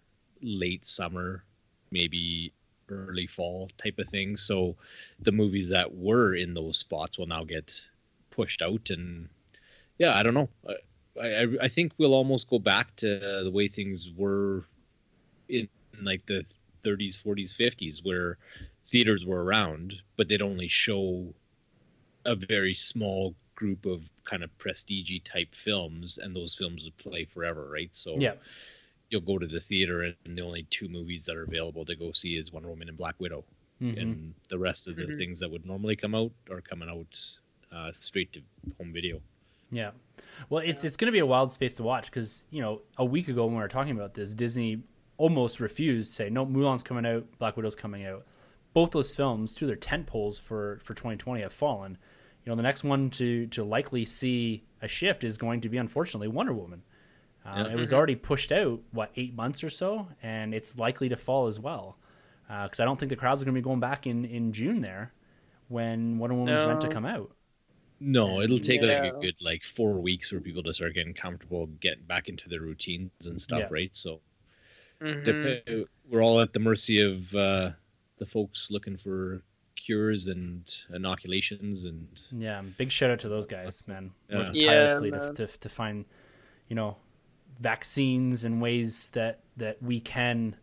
late 0.43 0.87
summer, 0.87 1.45
maybe 1.91 2.53
early 2.89 3.27
fall 3.27 3.71
type 3.77 3.99
of 3.99 4.09
thing. 4.09 4.37
So 4.37 4.77
the 5.21 5.33
movies 5.33 5.69
that 5.71 5.95
were 5.95 6.35
in 6.35 6.55
those 6.55 6.79
spots 6.79 7.19
will 7.19 7.27
now 7.27 7.45
get 7.45 7.81
pushed 8.31 8.63
out, 8.63 8.91
and 8.91 9.29
yeah, 9.99 10.15
I 10.17 10.23
don't 10.23 10.35
know. 10.35 10.49
I 10.69 10.75
I, 11.21 11.49
I 11.63 11.69
think 11.69 11.93
we'll 11.99 12.15
almost 12.15 12.49
go 12.49 12.59
back 12.61 12.95
to 12.97 13.41
the 13.45 13.51
way 13.53 13.69
things 13.69 14.11
were 14.17 14.65
in 15.49 15.69
like 16.03 16.27
the 16.27 16.45
30s, 16.85 17.17
40s, 17.17 17.53
50s, 17.53 18.05
where 18.05 18.39
theaters 18.87 19.25
were 19.27 19.43
around, 19.45 19.95
but 20.17 20.29
they'd 20.29 20.43
only 20.43 20.69
show 20.69 21.35
a 22.25 22.35
very 22.37 22.75
small 22.75 23.35
group 23.59 23.87
of 23.87 24.03
kind 24.25 24.45
of 24.45 24.57
prestige 24.59 25.19
type 25.25 25.53
films, 25.53 26.19
and 26.19 26.35
those 26.35 26.55
films 26.55 26.85
would 26.85 26.97
play 26.97 27.25
forever, 27.25 27.69
right? 27.69 27.91
So 27.93 28.17
Yeah. 28.17 28.35
you'll 29.11 29.21
go 29.33 29.37
to 29.37 29.49
the 29.49 29.61
theater, 29.61 30.03
and 30.25 30.39
the 30.39 30.43
only 30.43 30.63
two 30.71 30.89
movies 30.89 31.25
that 31.27 31.37
are 31.37 31.43
available 31.43 31.85
to 31.87 31.97
go 31.97 32.13
see 32.13 32.37
is 32.37 32.53
Wonder 32.53 32.69
Woman 32.69 32.89
and 32.89 32.97
Black 32.97 33.17
Widow, 33.19 33.45
Mhm. 33.81 34.01
and 34.01 34.35
the 34.49 34.59
rest 34.59 34.87
of 34.87 34.95
the 34.95 35.03
Mhm. 35.07 35.17
things 35.17 35.41
that 35.41 35.51
would 35.51 35.67
normally 35.67 35.97
come 35.97 36.15
out 36.15 36.31
are 36.51 36.61
coming 36.61 36.89
out 36.89 37.19
uh, 37.71 37.93
straight 37.93 38.33
to 38.33 38.41
home 38.79 38.93
video. 38.95 39.21
Yeah. 39.71 39.91
Well, 40.49 40.63
it's 40.65 40.85
it's 40.85 40.97
going 40.97 41.09
to 41.09 41.13
be 41.13 41.19
a 41.19 41.27
wild 41.27 41.53
space 41.53 41.75
to 41.77 41.83
watch 41.83 42.07
because 42.07 42.47
you 42.51 42.63
know 42.63 42.81
a 42.97 43.05
week 43.05 43.29
ago 43.29 43.45
when 43.45 43.57
we 43.57 43.61
were 43.61 43.69
talking 43.69 43.93
about 43.93 44.15
this, 44.15 44.33
Disney 44.35 44.83
almost 45.19 45.61
refused 45.61 46.09
to 46.11 46.15
say 46.15 46.31
no. 46.31 46.47
Mulan's 46.47 46.83
coming 46.83 47.05
out, 47.05 47.27
Black 47.39 47.57
Widow's 47.59 47.75
coming 47.75 48.07
out. 48.07 48.25
Both 48.73 48.93
those 48.93 49.13
films, 49.13 49.53
through 49.53 49.67
their 49.67 49.77
tent 49.77 50.07
poles 50.07 50.39
for 50.39 50.79
for 50.83 50.95
2020, 50.95 51.43
have 51.43 51.53
fallen. 51.53 51.99
You 52.49 52.53
know, 52.53 52.57
the 52.57 52.63
next 52.63 52.83
one 52.83 53.11
to 53.11 53.47
to 53.49 53.63
likely 53.63 54.07
see 54.07 54.65
a 54.81 54.89
shift 54.89 55.23
is 55.23 55.37
going 55.37 55.61
to 55.61 55.69
be 55.69 55.77
unfortunately 55.77 56.29
Wonder 56.29 56.55
Woman. 56.55 56.83
Uh, 57.45 57.65
Yeah. 57.67 57.73
It 57.73 57.77
was 57.77 57.93
already 57.93 58.17
pushed 58.17 58.53
out 58.53 58.81
what 58.91 59.11
eight 59.17 59.35
months 59.35 59.63
or 59.63 59.69
so, 59.69 60.09
and 60.23 60.55
it's 60.55 60.79
likely 60.79 61.11
to 61.11 61.17
fall 61.17 61.47
as 61.47 61.61
well. 61.61 61.99
Because 62.49 62.81
I 62.81 62.87
don't 62.87 62.99
think 62.99 63.11
the 63.11 63.17
crowds 63.17 63.43
are 63.43 63.45
going 63.45 63.55
to 63.55 63.61
be 63.61 63.63
going 63.63 63.81
back 63.81 64.07
in 64.07 64.25
in 64.25 64.51
June 64.55 64.81
there 64.81 65.13
when 65.69 66.17
Wonder 66.17 66.37
Woman 66.37 66.55
Woman's 66.55 66.67
meant 66.67 66.81
to 66.81 66.89
come 66.89 67.05
out. 67.05 67.33
No, 68.01 68.41
it'll 68.41 68.59
take 68.59 68.81
like 68.81 69.13
a 69.13 69.21
good 69.21 69.37
like 69.43 69.63
four 69.63 70.01
weeks 70.01 70.31
for 70.31 70.41
people 70.41 70.63
to 70.63 70.73
start 70.73 70.95
getting 70.95 71.13
comfortable 71.13 71.67
getting 71.83 72.05
back 72.05 72.31
into 72.31 72.49
their 72.49 72.63
routines 72.63 73.27
and 73.27 73.39
stuff, 73.39 73.61
Yeah. 73.61 73.69
right? 73.71 73.95
So 73.95 74.23
Mhm. 75.03 75.87
we're 76.09 76.23
all 76.23 76.41
at 76.41 76.55
the 76.55 76.61
mercy 76.61 77.03
of 77.03 77.35
uh, 77.35 77.73
the 78.17 78.25
folks 78.25 78.71
looking 78.71 78.97
for 78.97 79.43
cures 79.79 80.27
and 80.27 80.71
inoculations 80.93 81.85
and 81.85 82.07
Yeah, 82.31 82.63
big 82.77 82.91
shout 82.91 83.11
out 83.11 83.21
to 83.21 83.29
those 83.29 83.47
guys, 83.47 83.89
man. 83.89 84.13
Yeah. 84.29 84.39
Working 84.39 84.55
Yeah, 84.55 84.67
tirelessly 84.67 85.11
to, 85.13 85.33
to 85.35 85.47
to 85.47 85.69
find, 85.69 86.05
you 86.69 86.77
know, 86.77 86.97
vaccines 87.61 88.45
and 88.45 88.61
ways 88.61 89.11
that 89.11 89.41
that 89.57 89.83
we 89.83 90.01
can, 90.01 90.57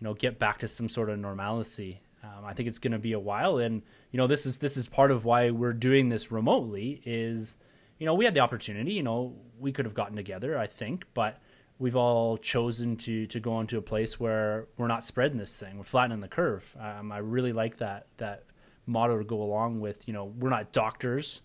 you 0.00 0.04
know, 0.04 0.14
get 0.14 0.38
back 0.38 0.58
to 0.58 0.68
some 0.68 0.88
sort 0.88 1.08
of 1.08 1.18
normalcy. 1.18 2.02
Um, 2.22 2.44
I 2.44 2.52
think 2.52 2.68
it's 2.68 2.78
going 2.78 2.92
to 2.92 2.98
be 3.00 3.12
a 3.12 3.20
while, 3.20 3.58
and 3.58 3.82
you 4.10 4.16
know, 4.16 4.26
this 4.26 4.46
is 4.46 4.58
this 4.58 4.76
is 4.76 4.86
part 4.86 5.10
of 5.10 5.24
why 5.24 5.50
we're 5.50 5.72
doing 5.72 6.08
this 6.08 6.30
remotely. 6.30 7.02
Is 7.04 7.58
you 7.98 8.06
know, 8.06 8.14
we 8.14 8.24
had 8.24 8.34
the 8.34 8.40
opportunity. 8.40 8.92
You 8.92 9.02
know, 9.02 9.34
we 9.58 9.72
could 9.72 9.84
have 9.84 9.94
gotten 9.94 10.16
together, 10.16 10.58
I 10.58 10.66
think, 10.66 11.04
but 11.14 11.40
we've 11.82 11.96
all 11.96 12.38
chosen 12.38 12.96
to 12.96 13.26
to 13.26 13.40
go 13.40 13.58
into 13.60 13.76
a 13.76 13.82
place 13.82 14.20
where 14.20 14.68
we're 14.78 14.86
not 14.86 15.02
spreading 15.02 15.36
this 15.36 15.56
thing. 15.56 15.76
We're 15.76 15.84
flattening 15.84 16.20
the 16.20 16.28
curve. 16.28 16.76
Um, 16.80 17.10
I 17.10 17.18
really 17.18 17.52
like 17.52 17.78
that 17.78 18.06
that 18.18 18.44
motto 18.86 19.18
to 19.18 19.24
go 19.24 19.42
along 19.42 19.80
with. 19.80 20.06
You 20.06 20.14
know, 20.14 20.24
we're 20.24 20.48
not 20.48 20.72
doctors. 20.72 21.42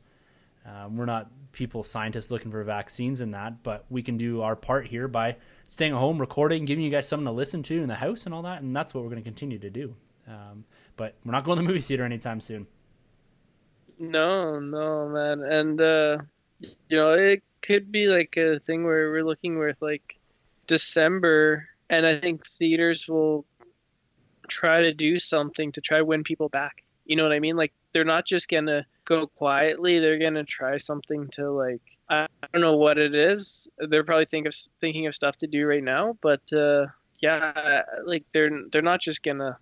Um, 0.63 0.95
we're 0.95 1.05
not 1.05 1.31
people, 1.53 1.83
scientists 1.83 2.29
looking 2.29 2.51
for 2.51 2.63
vaccines 2.63 3.19
and 3.21 3.33
that, 3.33 3.63
but 3.63 3.85
we 3.89 4.03
can 4.03 4.17
do 4.17 4.41
our 4.41 4.55
part 4.55 4.85
here 4.85 5.07
by 5.07 5.37
staying 5.65 5.93
at 5.93 5.97
home, 5.97 6.19
recording, 6.19 6.65
giving 6.65 6.83
you 6.83 6.91
guys 6.91 7.07
something 7.07 7.25
to 7.25 7.31
listen 7.31 7.63
to 7.63 7.81
in 7.81 7.87
the 7.87 7.95
house 7.95 8.25
and 8.25 8.35
all 8.35 8.41
that, 8.43 8.61
and 8.61 8.75
that's 8.75 8.93
what 8.93 9.03
we're 9.03 9.09
going 9.09 9.23
to 9.23 9.27
continue 9.27 9.57
to 9.57 9.69
do. 9.69 9.95
Um, 10.27 10.65
but 10.97 11.15
we're 11.25 11.31
not 11.31 11.45
going 11.45 11.57
to 11.57 11.63
the 11.63 11.67
movie 11.67 11.81
theater 11.81 12.03
anytime 12.03 12.41
soon. 12.41 12.67
No, 13.97 14.59
no, 14.59 15.07
man, 15.07 15.41
and 15.41 15.81
uh, 15.81 16.17
you 16.59 16.97
know 16.97 17.13
it 17.13 17.41
could 17.61 17.91
be 17.91 18.07
like 18.07 18.35
a 18.37 18.59
thing 18.59 18.83
where 18.83 19.09
we're 19.09 19.23
looking 19.23 19.57
with 19.57 19.77
like 19.81 20.16
December, 20.67 21.67
and 21.89 22.05
I 22.05 22.19
think 22.19 22.45
theaters 22.45 23.07
will 23.07 23.45
try 24.47 24.83
to 24.83 24.93
do 24.93 25.19
something 25.19 25.71
to 25.73 25.81
try 25.81 25.97
to 25.97 26.05
win 26.05 26.23
people 26.23 26.49
back. 26.49 26.83
You 27.05 27.15
know 27.15 27.23
what 27.23 27.33
I 27.33 27.39
mean? 27.39 27.55
Like 27.55 27.73
they're 27.93 28.05
not 28.05 28.25
just 28.25 28.49
gonna 28.49 28.85
go 29.05 29.27
quietly; 29.27 29.99
they're 29.99 30.19
gonna 30.19 30.43
try 30.43 30.77
something 30.77 31.29
to 31.29 31.49
like 31.51 31.81
I 32.09 32.27
don't 32.53 32.61
know 32.61 32.75
what 32.75 32.97
it 32.97 33.15
is. 33.15 33.67
They're 33.77 34.03
probably 34.03 34.25
think 34.25 34.47
of 34.47 34.55
thinking 34.79 35.07
of 35.07 35.15
stuff 35.15 35.37
to 35.37 35.47
do 35.47 35.65
right 35.65 35.83
now, 35.83 36.17
but 36.21 36.41
uh, 36.53 36.87
yeah, 37.19 37.83
like 38.05 38.25
they're 38.33 38.51
they're 38.71 38.81
not 38.81 39.01
just 39.01 39.23
gonna 39.23 39.57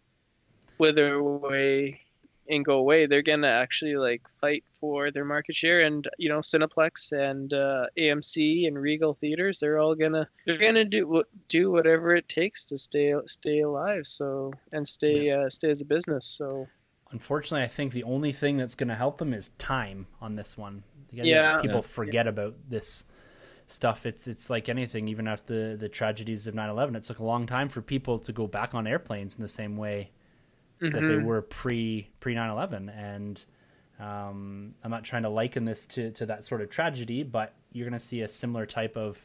wither 0.77 1.15
away 1.15 2.01
and 2.49 2.63
go 2.63 2.77
away. 2.77 3.05
They're 3.05 3.21
gonna 3.21 3.47
actually 3.47 3.95
like 3.95 4.21
fight 4.41 4.63
for 4.79 5.11
their 5.11 5.25
market 5.25 5.55
share, 5.55 5.81
and 5.81 6.07
you 6.17 6.29
know, 6.29 6.39
Cineplex 6.39 7.11
and 7.11 7.53
uh, 7.53 7.87
AMC 7.97 8.67
and 8.67 8.77
Regal 8.77 9.15
theaters, 9.15 9.59
they're 9.59 9.79
all 9.79 9.95
gonna 9.95 10.27
they're 10.45 10.57
gonna 10.57 10.85
do 10.85 11.23
do 11.47 11.71
whatever 11.71 12.13
it 12.13 12.27
takes 12.29 12.65
to 12.65 12.77
stay 12.77 13.13
stay 13.25 13.61
alive. 13.61 14.07
So 14.07 14.53
and 14.71 14.87
stay 14.87 15.31
uh, 15.31 15.49
stay 15.49 15.71
as 15.71 15.81
a 15.81 15.85
business. 15.85 16.27
So 16.27 16.67
unfortunately, 17.11 17.63
I 17.63 17.67
think 17.67 17.93
the 17.93 18.03
only 18.03 18.31
thing 18.31 18.57
that's 18.57 18.75
going 18.75 18.89
to 18.89 18.95
help 18.95 19.17
them 19.17 19.33
is 19.33 19.49
time 19.57 20.07
on 20.21 20.35
this 20.35 20.57
one. 20.57 20.83
Yeah. 21.11 21.61
people 21.61 21.77
Yeah. 21.77 21.81
forget 21.81 22.27
about 22.27 22.55
this 22.69 23.05
stuff. 23.67 24.05
It's 24.05 24.27
it's 24.27 24.49
like 24.49 24.69
anything. 24.69 25.07
Even 25.07 25.27
after 25.27 25.71
the, 25.71 25.77
the 25.77 25.89
tragedies 25.89 26.47
of 26.47 26.55
9-11, 26.55 26.95
it 26.95 27.03
took 27.03 27.19
a 27.19 27.23
long 27.23 27.47
time 27.47 27.69
for 27.69 27.81
people 27.81 28.19
to 28.19 28.33
go 28.33 28.47
back 28.47 28.73
on 28.75 28.85
airplanes 28.85 29.35
in 29.35 29.41
the 29.41 29.47
same 29.47 29.77
way 29.77 30.11
that 30.91 31.01
they 31.01 31.13
Mhm. 31.15 31.23
were 31.25 31.41
pre 31.41 32.09
pre 32.19 32.35
9-11 32.35 32.89
and 32.89 33.45
um, 33.99 34.73
i'm 34.83 34.91
not 34.91 35.03
trying 35.03 35.23
to 35.23 35.29
liken 35.29 35.65
this 35.65 35.85
to, 35.85 36.11
to 36.11 36.25
that 36.25 36.45
sort 36.45 36.61
of 36.61 36.69
tragedy 36.69 37.23
but 37.23 37.53
you're 37.71 37.85
going 37.87 37.97
to 37.97 38.05
see 38.05 38.21
a 38.21 38.29
similar 38.29 38.65
type 38.65 38.95
of 38.97 39.19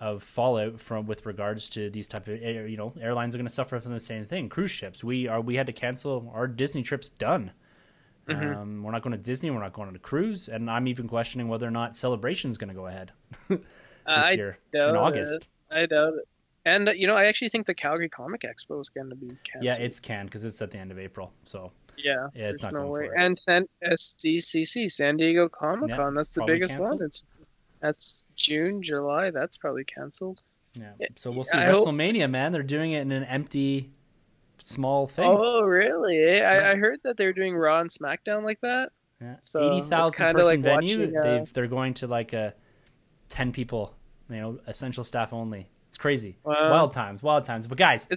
of 0.00 0.22
fallout 0.22 0.80
from 0.80 1.06
with 1.06 1.24
regards 1.26 1.70
to 1.70 1.88
these 1.90 2.08
type 2.08 2.26
of 2.26 2.40
you 2.42 2.76
know 2.76 2.92
airlines 3.00 3.34
are 3.34 3.38
going 3.38 3.46
to 3.46 3.52
suffer 3.52 3.78
from 3.78 3.92
the 3.92 4.00
same 4.00 4.24
thing 4.24 4.48
cruise 4.48 4.70
ships 4.72 5.04
we 5.04 5.28
are 5.28 5.40
we 5.40 5.54
had 5.54 5.66
to 5.66 5.72
cancel 5.72 6.30
our 6.34 6.48
disney 6.48 6.82
trips 6.82 7.08
done 7.08 7.52
Mhm. 8.28 8.56
um, 8.56 8.82
we're 8.82 8.92
not 8.92 9.02
going 9.02 9.16
to 9.16 9.22
disney 9.22 9.50
we're 9.50 9.60
not 9.60 9.72
going 9.72 9.88
on 9.88 9.94
a 9.96 10.00
cruise 10.00 10.48
and 10.48 10.68
i'm 10.70 10.86
even 10.88 11.06
questioning 11.08 11.46
whether 11.48 11.66
or 11.66 11.70
not 11.72 11.94
celebration 11.94 12.50
is 12.50 12.58
going 12.58 12.68
to 12.68 12.74
go 12.74 12.86
ahead 12.88 13.12
this 13.48 13.60
I 14.06 14.32
year 14.32 14.58
in 14.72 14.80
august 14.96 15.42
it. 15.42 15.46
I 15.70 15.86
doubt 15.86 16.14
it. 16.14 16.28
And 16.64 16.88
uh, 16.88 16.92
you 16.92 17.06
know, 17.06 17.16
I 17.16 17.24
actually 17.24 17.48
think 17.48 17.66
the 17.66 17.74
Calgary 17.74 18.08
Comic 18.08 18.42
Expo 18.42 18.80
is 18.80 18.88
going 18.88 19.10
to 19.10 19.16
be 19.16 19.28
canceled. 19.44 19.64
yeah 19.64 19.74
it's 19.76 19.98
canned 20.00 20.28
because 20.28 20.44
it's 20.44 20.62
at 20.62 20.70
the 20.70 20.78
end 20.78 20.90
of 20.92 20.98
april 20.98 21.32
so 21.44 21.72
yeah. 21.96 22.28
yeah, 22.34 22.48
it's 22.48 22.62
not 22.62 22.72
no 22.72 22.80
going 22.80 22.90
way. 22.92 23.06
for 23.08 23.14
it. 23.14 23.20
And 23.22 23.40
then 23.46 23.66
SDCC, 23.84 24.90
San 24.90 25.16
Diego 25.16 25.48
Comic 25.48 25.90
Con. 25.94 26.16
it's 26.16 26.16
that's 26.16 26.34
the 26.34 26.44
biggest 26.44 26.74
canceled. 26.74 27.00
one. 27.00 27.06
It's 27.06 27.24
that's 27.80 28.24
June, 28.36 28.82
July. 28.82 29.30
That's 29.30 29.56
probably 29.58 29.84
canceled. 29.84 30.40
Yeah. 30.74 30.92
Yeah, 30.98 31.08
So 31.16 31.30
we'll 31.30 31.44
see 31.44 31.58
I 31.58 31.66
hope- 31.66 31.86
WrestleMania, 31.86 32.30
man. 32.30 32.52
They're 32.52 32.62
doing 32.62 32.92
it 32.92 33.02
in 33.02 33.12
an 33.12 33.24
empty, 33.24 33.90
small 34.62 35.06
thing. 35.06 35.26
Oh, 35.28 35.60
really? 35.62 36.16
eh? 36.22 36.38
Yeah. 36.38 36.50
I, 36.50 36.70
I 36.70 36.74
heard 36.76 37.00
that 37.04 37.16
they're 37.18 37.32
doing 37.34 37.54
Raw 37.54 37.80
and 37.80 37.90
SmackDown 37.90 38.42
like 38.44 38.60
that. 38.62 38.90
yeah. 39.20 39.36
so 39.42 39.70
Eighty 39.72 39.82
thousand 39.82 40.32
person 40.34 40.44
like 40.50 40.60
venue. 40.60 41.00
watching, 41.00 41.16
uh, 41.18 41.22
They've 41.22 41.52
they're 41.52 41.66
going 41.66 41.92
to 41.94 42.06
like 42.06 42.32
a 42.32 42.54
ten 43.28 43.52
people. 43.52 43.94
You 44.30 44.36
know, 44.40 44.58
essential 44.66 45.04
staff 45.04 45.32
only. 45.34 45.68
It's 45.92 45.98
crazy. 45.98 46.38
Wow. 46.42 46.70
wild 46.70 46.92
times, 46.92 47.22
wild 47.22 47.44
times. 47.44 47.66
But 47.66 47.76
guys, 47.76 48.08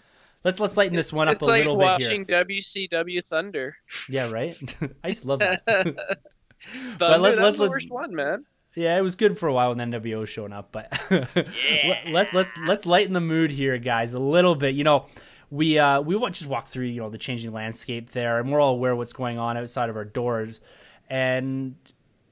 let's 0.45 0.61
let's 0.61 0.77
lighten 0.77 0.95
this 0.95 1.11
one 1.11 1.27
up 1.27 1.41
a 1.41 1.45
like 1.45 1.57
little 1.57 1.75
bit 1.75 1.97
here. 1.97 2.07
watching 2.07 2.25
WCW 2.25 3.27
Thunder. 3.27 3.75
Yeah, 4.07 4.31
right. 4.31 4.55
I 5.03 5.09
used 5.09 5.23
to 5.23 5.27
love 5.27 5.39
that. 5.39 5.65
Thunder, 5.65 5.93
But 6.97 7.19
let- 7.19 7.35
that 7.35 7.41
let- 7.43 7.57
the 7.57 7.69
worst 7.69 7.89
one, 7.91 8.15
man. 8.15 8.45
Yeah, 8.75 8.97
it 8.97 9.01
was 9.01 9.15
good 9.15 9.37
for 9.37 9.47
a 9.49 9.53
while 9.53 9.75
when 9.75 9.91
NWO 9.91 10.25
showing 10.25 10.53
up, 10.53 10.71
but 10.71 10.87
let- 11.11 12.07
let's 12.11 12.33
let's 12.33 12.53
let's 12.65 12.85
lighten 12.85 13.11
the 13.11 13.19
mood 13.19 13.51
here, 13.51 13.77
guys, 13.77 14.13
a 14.13 14.19
little 14.19 14.55
bit. 14.55 14.73
You 14.73 14.85
know, 14.85 15.05
we 15.51 15.77
uh 15.77 15.99
we 15.99 16.15
want 16.15 16.35
just 16.35 16.49
walk 16.49 16.67
through 16.69 16.85
you 16.85 17.01
know 17.01 17.09
the 17.09 17.17
changing 17.17 17.51
landscape 17.51 18.11
there, 18.11 18.39
and 18.39 18.49
we're 18.49 18.61
all 18.61 18.71
aware 18.75 18.93
of 18.93 18.97
what's 18.97 19.11
going 19.13 19.37
on 19.37 19.57
outside 19.57 19.89
of 19.89 19.97
our 19.97 20.05
doors, 20.05 20.61
and 21.09 21.75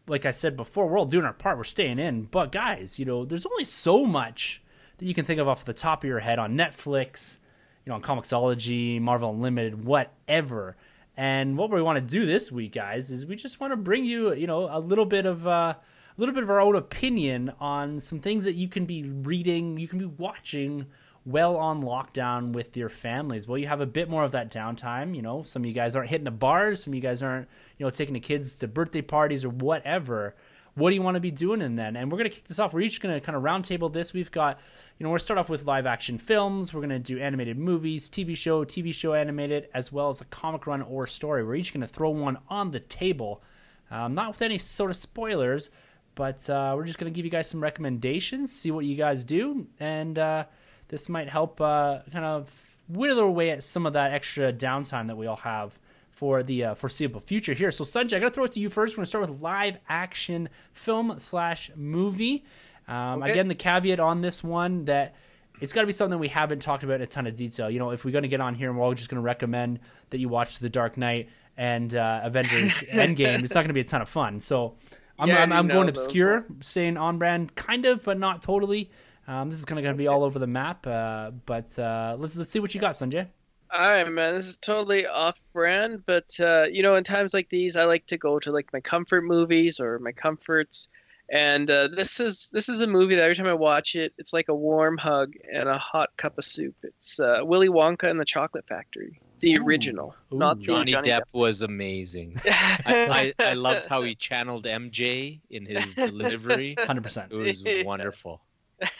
like 0.07 0.25
I 0.25 0.31
said 0.31 0.55
before, 0.55 0.87
we're 0.87 0.97
all 0.97 1.03
doing 1.05 1.25
our 1.25 1.33
part. 1.33 1.57
We're 1.57 1.65
staying 1.65 1.99
in, 1.99 2.23
but 2.23 2.53
guys, 2.53 2.97
you 2.97 3.03
know, 3.03 3.25
there's 3.25 3.45
only 3.45 3.65
so 3.65 4.05
much 4.05 4.62
that 5.03 5.09
you 5.09 5.13
can 5.13 5.25
think 5.25 5.41
of 5.41 5.49
off 5.49 5.65
the 5.65 5.73
top 5.73 6.03
of 6.03 6.07
your 6.07 6.19
head 6.19 6.39
on 6.39 6.55
Netflix, 6.55 7.39
you 7.85 7.89
know, 7.89 7.95
on 7.95 8.01
Comixology, 8.01 9.01
Marvel 9.01 9.31
Unlimited, 9.31 9.83
whatever. 9.83 10.77
And 11.17 11.57
what 11.57 11.69
we 11.69 11.81
want 11.81 12.03
to 12.03 12.09
do 12.09 12.25
this 12.25 12.53
week, 12.53 12.71
guys, 12.71 13.11
is 13.11 13.25
we 13.25 13.35
just 13.35 13.59
want 13.59 13.73
to 13.73 13.77
bring 13.77 14.05
you, 14.05 14.33
you 14.33 14.47
know, 14.47 14.69
a 14.71 14.79
little 14.79 15.05
bit 15.05 15.25
of 15.25 15.45
uh, 15.45 15.75
a 15.75 16.17
little 16.17 16.33
bit 16.33 16.43
of 16.43 16.49
our 16.49 16.61
own 16.61 16.77
opinion 16.77 17.51
on 17.59 17.99
some 17.99 18.19
things 18.19 18.45
that 18.45 18.53
you 18.53 18.69
can 18.69 18.85
be 18.85 19.03
reading, 19.03 19.77
you 19.77 19.89
can 19.89 19.99
be 19.99 20.05
watching 20.05 20.85
well 21.25 21.57
on 21.57 21.83
lockdown 21.83 22.53
with 22.53 22.77
your 22.77 22.89
families. 22.89 23.45
Well, 23.45 23.57
you 23.57 23.67
have 23.67 23.81
a 23.81 23.85
bit 23.85 24.09
more 24.09 24.23
of 24.23 24.31
that 24.31 24.51
downtime. 24.51 25.15
You 25.15 25.21
know, 25.21 25.43
some 25.43 25.63
of 25.63 25.65
you 25.65 25.73
guys 25.73 25.97
aren't 25.97 26.09
hitting 26.09 26.23
the 26.23 26.31
bars, 26.31 26.83
some 26.83 26.91
of 26.93 26.95
you 26.95 27.01
guys 27.01 27.21
aren't, 27.21 27.49
you 27.77 27.85
know, 27.85 27.89
taking 27.89 28.13
the 28.13 28.21
kids 28.21 28.57
to 28.59 28.69
birthday 28.69 29.01
parties 29.01 29.43
or 29.43 29.49
whatever. 29.49 30.35
What 30.75 30.89
do 30.89 30.95
you 30.95 31.03
want 31.03 31.15
to 31.15 31.21
be 31.21 31.31
doing 31.31 31.61
in 31.61 31.75
then? 31.75 31.95
And 31.95 32.11
we're 32.11 32.17
going 32.17 32.29
to 32.29 32.35
kick 32.35 32.45
this 32.45 32.57
off. 32.57 32.73
We're 32.73 32.81
each 32.81 32.99
going 32.99 33.13
to 33.13 33.21
kind 33.21 33.35
of 33.35 33.43
roundtable 33.43 33.93
this. 33.93 34.11
We've 34.11 34.31
got, 34.31 34.59
you 34.97 35.03
know, 35.03 35.09
we're 35.09 35.13
going 35.13 35.19
to 35.19 35.25
start 35.25 35.37
off 35.37 35.49
with 35.49 35.65
live 35.65 35.85
action 35.85 36.17
films. 36.17 36.73
We're 36.73 36.81
going 36.81 36.89
to 36.89 36.99
do 36.99 37.19
animated 37.19 37.59
movies, 37.59 38.09
TV 38.09 38.35
show, 38.35 38.65
TV 38.65 38.93
show 38.93 39.13
animated, 39.13 39.69
as 39.73 39.91
well 39.91 40.09
as 40.09 40.19
a 40.21 40.25
comic 40.25 40.65
run 40.65 40.81
or 40.81 41.05
story. 41.05 41.43
We're 41.43 41.55
each 41.55 41.73
going 41.73 41.81
to 41.81 41.87
throw 41.87 42.09
one 42.09 42.39
on 42.49 42.71
the 42.71 42.79
table, 42.79 43.43
um, 43.91 44.15
not 44.15 44.29
with 44.29 44.41
any 44.41 44.57
sort 44.57 44.89
of 44.89 44.97
spoilers, 44.97 45.69
but 46.15 46.49
uh, 46.49 46.73
we're 46.75 46.85
just 46.85 46.97
going 46.97 47.11
to 47.11 47.15
give 47.15 47.25
you 47.25 47.31
guys 47.31 47.47
some 47.47 47.61
recommendations, 47.61 48.51
see 48.51 48.71
what 48.71 48.85
you 48.85 48.95
guys 48.95 49.23
do, 49.23 49.67
and 49.79 50.17
uh, 50.17 50.45
this 50.87 51.07
might 51.07 51.29
help 51.29 51.61
uh, 51.61 51.99
kind 52.11 52.25
of 52.25 52.49
whittle 52.87 53.19
away 53.19 53.51
at 53.51 53.63
some 53.63 53.85
of 53.85 53.93
that 53.93 54.11
extra 54.11 54.51
downtime 54.51 55.07
that 55.07 55.17
we 55.17 55.27
all 55.27 55.37
have 55.37 55.77
for 56.23 56.41
the 56.41 56.63
uh, 56.63 56.73
foreseeable 56.73 57.19
future 57.19 57.51
here. 57.51 57.69
So, 57.69 57.83
Sunjay, 57.83 58.13
I 58.15 58.19
got 58.19 58.29
to 58.29 58.33
throw 58.33 58.45
it 58.45 58.53
to 58.53 58.61
you 58.61 58.69
first. 58.69 58.93
We're 58.93 58.99
going 59.01 59.03
to 59.03 59.09
start 59.09 59.29
with 59.29 59.41
live 59.41 59.75
action 59.89 60.47
film 60.71 61.15
slash 61.19 61.69
movie. 61.75 62.45
Um, 62.87 63.21
Okay. 63.21 63.31
Again, 63.31 63.49
the 63.49 63.55
caveat 63.55 63.99
on 63.99 64.21
this 64.21 64.41
one 64.41 64.85
that 64.85 65.15
it's 65.59 65.73
got 65.73 65.81
to 65.81 65.85
be 65.85 65.91
something 65.91 66.17
we 66.17 66.29
haven't 66.29 66.61
talked 66.61 66.83
about 66.85 66.95
in 66.95 67.01
a 67.01 67.07
ton 67.07 67.27
of 67.27 67.35
detail. 67.35 67.69
You 67.69 67.77
know, 67.77 67.89
if 67.89 68.05
we're 68.05 68.11
going 68.11 68.21
to 68.21 68.29
get 68.29 68.39
on 68.39 68.55
here 68.55 68.69
and 68.69 68.79
we're 68.79 68.85
all 68.85 68.93
just 68.93 69.09
going 69.09 69.17
to 69.17 69.21
recommend 69.21 69.81
that 70.11 70.19
you 70.19 70.29
watch 70.29 70.59
The 70.59 70.69
Dark 70.69 70.95
Knight 70.95 71.27
and 71.57 71.93
uh, 71.93 72.21
Avengers 72.23 72.71
Endgame, 72.93 73.43
it's 73.43 73.53
not 73.53 73.59
going 73.59 73.67
to 73.67 73.73
be 73.73 73.81
a 73.81 73.83
ton 73.83 74.01
of 74.01 74.07
fun. 74.07 74.39
So, 74.39 74.75
I'm, 75.19 75.27
Yeah, 75.27 75.43
I'm, 75.43 75.51
I'm 75.51 75.67
going 75.67 75.89
obscure, 75.89 76.45
staying 76.61 76.95
on 76.95 77.17
brand, 77.17 77.53
kind 77.55 77.83
of, 77.83 78.01
but 78.01 78.17
not 78.17 78.41
totally. 78.41 78.91
Um, 79.27 79.49
this 79.49 79.59
is 79.59 79.65
kind 79.65 79.77
of 79.77 79.83
going 79.83 79.93
to 79.95 79.97
be 79.97 80.07
all 80.07 80.23
over 80.23 80.39
the 80.39 80.47
map. 80.47 80.87
Uh, 80.87 81.31
but 81.45 81.77
uh, 81.77 82.15
let's 82.17 82.37
let's 82.37 82.49
see 82.49 82.61
what 82.61 82.73
you 82.73 82.79
got, 82.79 82.93
Sunjay. 82.93 83.27
All 83.73 83.89
right, 83.89 84.07
man. 84.07 84.35
This 84.35 84.45
is 84.45 84.57
totally 84.57 85.07
off-brand, 85.07 86.05
but 86.05 86.39
uh, 86.39 86.65
you 86.71 86.83
know, 86.83 86.93
in 86.93 87.03
times 87.03 87.33
like 87.33 87.49
these, 87.49 87.75
I 87.75 87.85
like 87.85 88.05
to 88.07 88.17
go 88.17 88.37
to 88.37 88.51
like 88.51 88.71
my 88.71 88.79
comfort 88.79 89.23
movies 89.23 89.79
or 89.79 89.97
my 89.97 90.11
comforts. 90.11 90.89
And 91.31 91.71
uh, 91.71 91.87
this 91.87 92.19
is 92.19 92.49
this 92.53 92.69
is 92.69 92.81
a 92.81 92.87
movie 92.87 93.15
that 93.15 93.23
every 93.23 93.35
time 93.35 93.47
I 93.47 93.53
watch 93.53 93.95
it, 93.95 94.13
it's 94.19 94.31
like 94.31 94.49
a 94.49 94.53
warm 94.53 94.97
hug 94.97 95.33
and 95.51 95.67
a 95.67 95.79
hot 95.79 96.15
cup 96.17 96.37
of 96.37 96.45
soup. 96.45 96.75
It's 96.83 97.19
uh, 97.19 97.39
Willy 97.41 97.69
Wonka 97.69 98.07
and 98.07 98.19
the 98.19 98.25
Chocolate 98.25 98.67
Factory, 98.67 99.19
the 99.39 99.55
Ooh. 99.55 99.63
original, 99.63 100.15
Ooh. 100.31 100.37
not 100.37 100.59
the 100.59 100.65
Johnny, 100.65 100.91
Johnny 100.91 101.09
Depp 101.09 101.23
was 101.31 101.63
amazing. 101.63 102.35
I, 102.45 103.33
I, 103.39 103.43
I 103.43 103.53
loved 103.53 103.87
how 103.87 104.03
he 104.03 104.13
channeled 104.13 104.65
MJ 104.65 105.39
in 105.49 105.65
his 105.65 105.95
delivery. 105.95 106.75
Hundred 106.77 107.01
percent. 107.01 107.31
It 107.31 107.37
was 107.37 107.63
wonderful. 107.83 108.39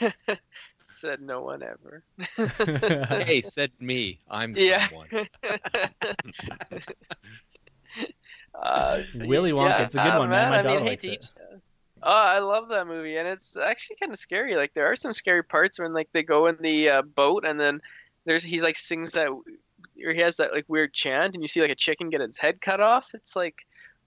Said 1.04 1.20
no 1.20 1.42
one 1.42 1.62
ever. 1.62 2.02
Hey, 3.24 3.42
said 3.42 3.70
me. 3.78 4.20
I'm 4.30 4.54
Yeah. 4.56 4.86
someone. 4.88 5.08
Uh, 8.54 9.02
Willy 9.16 9.50
Wonka, 9.52 9.68
yeah, 9.68 9.82
it's 9.82 9.94
a 9.96 9.98
good 9.98 10.12
uh, 10.14 10.18
one, 10.20 10.30
man. 10.30 10.48
My 10.50 10.58
I 10.60 10.62
daughter 10.62 10.76
mean, 10.80 10.86
likes 10.90 11.02
to 11.02 11.08
it. 11.10 11.12
each- 11.14 11.26
Oh, 12.02 12.10
I 12.12 12.38
love 12.38 12.68
that 12.68 12.86
movie, 12.86 13.16
and 13.16 13.26
it's 13.26 13.56
actually 13.56 13.96
kind 13.96 14.12
of 14.12 14.18
scary. 14.18 14.56
Like 14.56 14.72
there 14.74 14.86
are 14.90 14.94
some 14.96 15.12
scary 15.12 15.42
parts 15.42 15.78
when 15.78 15.92
like 15.92 16.08
they 16.12 16.22
go 16.22 16.46
in 16.46 16.56
the 16.60 16.88
uh, 16.88 17.02
boat, 17.02 17.44
and 17.46 17.58
then 17.58 17.80
there's 18.26 18.44
he 18.44 18.60
like 18.60 18.76
sings 18.76 19.12
that, 19.12 19.28
or 19.28 19.42
he 20.12 20.20
has 20.20 20.36
that 20.36 20.52
like 20.52 20.66
weird 20.68 20.92
chant, 20.92 21.34
and 21.34 21.42
you 21.42 21.48
see 21.48 21.60
like 21.62 21.70
a 21.70 21.74
chicken 21.76 22.10
get 22.10 22.20
its 22.20 22.38
head 22.38 22.60
cut 22.60 22.80
off. 22.80 23.08
It's 23.14 23.34
like, 23.34 23.56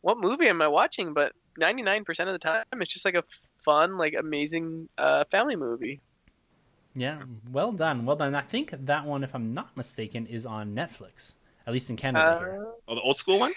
what 0.02 0.18
movie 0.20 0.48
am 0.48 0.62
I 0.62 0.68
watching? 0.68 1.14
But 1.14 1.34
99% 1.60 2.08
of 2.22 2.28
the 2.34 2.40
time, 2.40 2.64
it's 2.74 2.94
just 2.94 3.04
like 3.06 3.16
a 3.16 3.24
fun, 3.60 3.98
like 3.98 4.14
amazing 4.18 4.88
uh, 4.98 5.24
family 5.32 5.56
movie. 5.56 6.00
Yeah, 6.98 7.20
well 7.52 7.72
done, 7.74 8.06
well 8.06 8.16
done. 8.16 8.34
I 8.34 8.42
think 8.42 8.72
that 8.72 9.06
one, 9.06 9.24
if 9.24 9.36
I'm 9.36 9.54
not 9.54 9.78
mistaken, 9.78 10.26
is 10.26 10.48
on 10.48 10.74
Netflix, 10.74 11.36
at 11.68 11.72
least 11.74 11.92
in 11.92 11.96
Canada. 11.96 12.38
here. 12.40 12.66
Uh, 12.68 12.72
Oh, 12.88 12.96
the 12.96 13.02
old 13.02 13.18
school 13.18 13.38
one? 13.40 13.54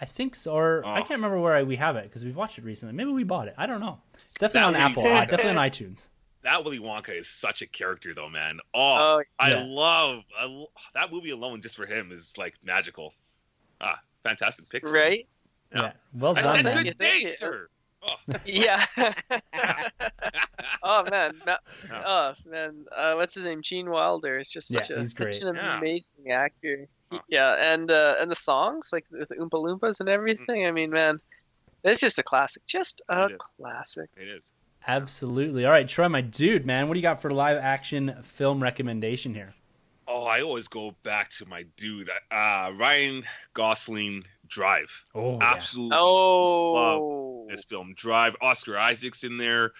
I 0.00 0.04
think 0.04 0.36
so, 0.36 0.52
or 0.52 0.84
I 0.86 0.92
Oh. 0.92 0.96
can't 0.98 1.10
remember 1.18 1.40
where 1.40 1.54
I, 1.56 1.64
we 1.64 1.74
have 1.76 1.96
it 1.96 2.04
because 2.04 2.24
we've 2.24 2.36
watched 2.36 2.56
it 2.58 2.64
recently. 2.64 2.94
Maybe 2.94 3.10
we 3.10 3.24
bought 3.24 3.48
it. 3.48 3.54
I 3.58 3.66
don't 3.66 3.80
know. 3.80 4.00
It's 4.30 4.38
definitely 4.40 4.68
on 4.68 4.76
Apple. 4.76 5.04
Uh, 5.04 5.24
definitely 5.24 5.50
on 5.50 5.68
iTunes. 5.68 6.06
That 6.42 6.62
Willy 6.62 6.78
Wonka 6.78 7.08
is 7.18 7.26
such 7.28 7.62
a 7.62 7.66
character, 7.66 8.14
though, 8.14 8.28
man. 8.28 8.60
Oh, 8.72 9.18
oh, 9.18 9.22
I 9.40 9.50
Yeah. 9.50 9.64
love 9.66 10.22
I, 10.38 10.44
lo- 10.44 10.70
that 10.94 11.10
movie 11.10 11.30
alone 11.30 11.60
just 11.62 11.74
for 11.74 11.86
him 11.86 12.12
is 12.12 12.38
like 12.38 12.54
magical. 12.62 13.12
Ah, 13.80 13.98
fantastic 14.22 14.68
picture. 14.68 14.92
right? 14.92 15.26
Yeah. 15.74 15.82
Yeah, 15.82 15.92
well 16.14 16.38
I 16.38 16.42
said 16.42 16.64
man. 16.64 16.84
good 16.84 16.96
day, 16.96 17.24
sir. 17.24 17.68
Oh, 18.02 18.34
Yeah. 18.44 18.84
oh 20.82 21.04
man, 21.10 21.40
no, 21.46 21.56
oh 22.04 22.34
man, 22.46 22.84
uh, 22.96 23.14
what's 23.14 23.34
his 23.34 23.44
name? 23.44 23.60
Gene 23.62 23.90
Wilder. 23.90 24.38
It's 24.38 24.50
just 24.52 24.70
Yeah, 24.70 24.82
such 24.82 24.90
a 24.96 25.00
he's 25.00 25.12
great. 25.14 25.34
such 25.34 25.42
an 25.44 25.56
Yeah. 25.56 25.78
amazing 25.78 26.30
actor. 26.32 26.76
He- 26.80 26.86
Huh. 27.10 27.20
Yeah, 27.26 27.54
and 27.72 27.90
uh, 27.90 28.16
and 28.20 28.30
the 28.30 28.36
songs 28.36 28.90
like 28.92 29.06
the, 29.08 29.24
the 29.30 29.36
Oompa 29.36 29.52
Loompas 29.52 29.98
and 30.00 30.10
everything. 30.10 30.66
I 30.66 30.70
mean, 30.72 30.90
man, 30.90 31.18
it's 31.82 32.00
just 32.02 32.18
a 32.18 32.22
classic. 32.22 32.66
Just 32.66 33.00
a 33.08 33.24
It 33.24 33.32
is. 33.32 33.38
classic. 33.56 34.10
it 34.18 34.28
is. 34.28 34.52
Absolutely. 34.86 35.64
All 35.64 35.70
right, 35.72 35.88
Troy, 35.88 36.10
my 36.10 36.20
dude, 36.20 36.66
man, 36.66 36.86
what 36.86 36.92
do 36.94 36.98
you 37.00 37.02
got 37.02 37.22
for 37.22 37.30
live 37.30 37.56
action 37.56 38.14
film 38.22 38.62
recommendation 38.62 39.32
here? 39.32 39.54
Oh, 40.06 40.24
I 40.24 40.42
always 40.42 40.68
go 40.68 40.94
back 41.02 41.30
to 41.38 41.46
my 41.46 41.64
dude, 41.78 42.10
uh, 42.30 42.72
Ryan 42.78 43.24
Gosling. 43.54 44.24
Drive. 44.46 44.90
Oh, 45.14 45.38
yeah. 45.38 45.52
Absolutely 45.56 45.96
Oh, 45.98 46.72
this 47.48 47.64
film. 47.64 47.94
Drive. 47.94 48.36
Oscar 48.40 48.76
Isaac's 48.76 49.24
in 49.24 49.38
there. 49.38 49.72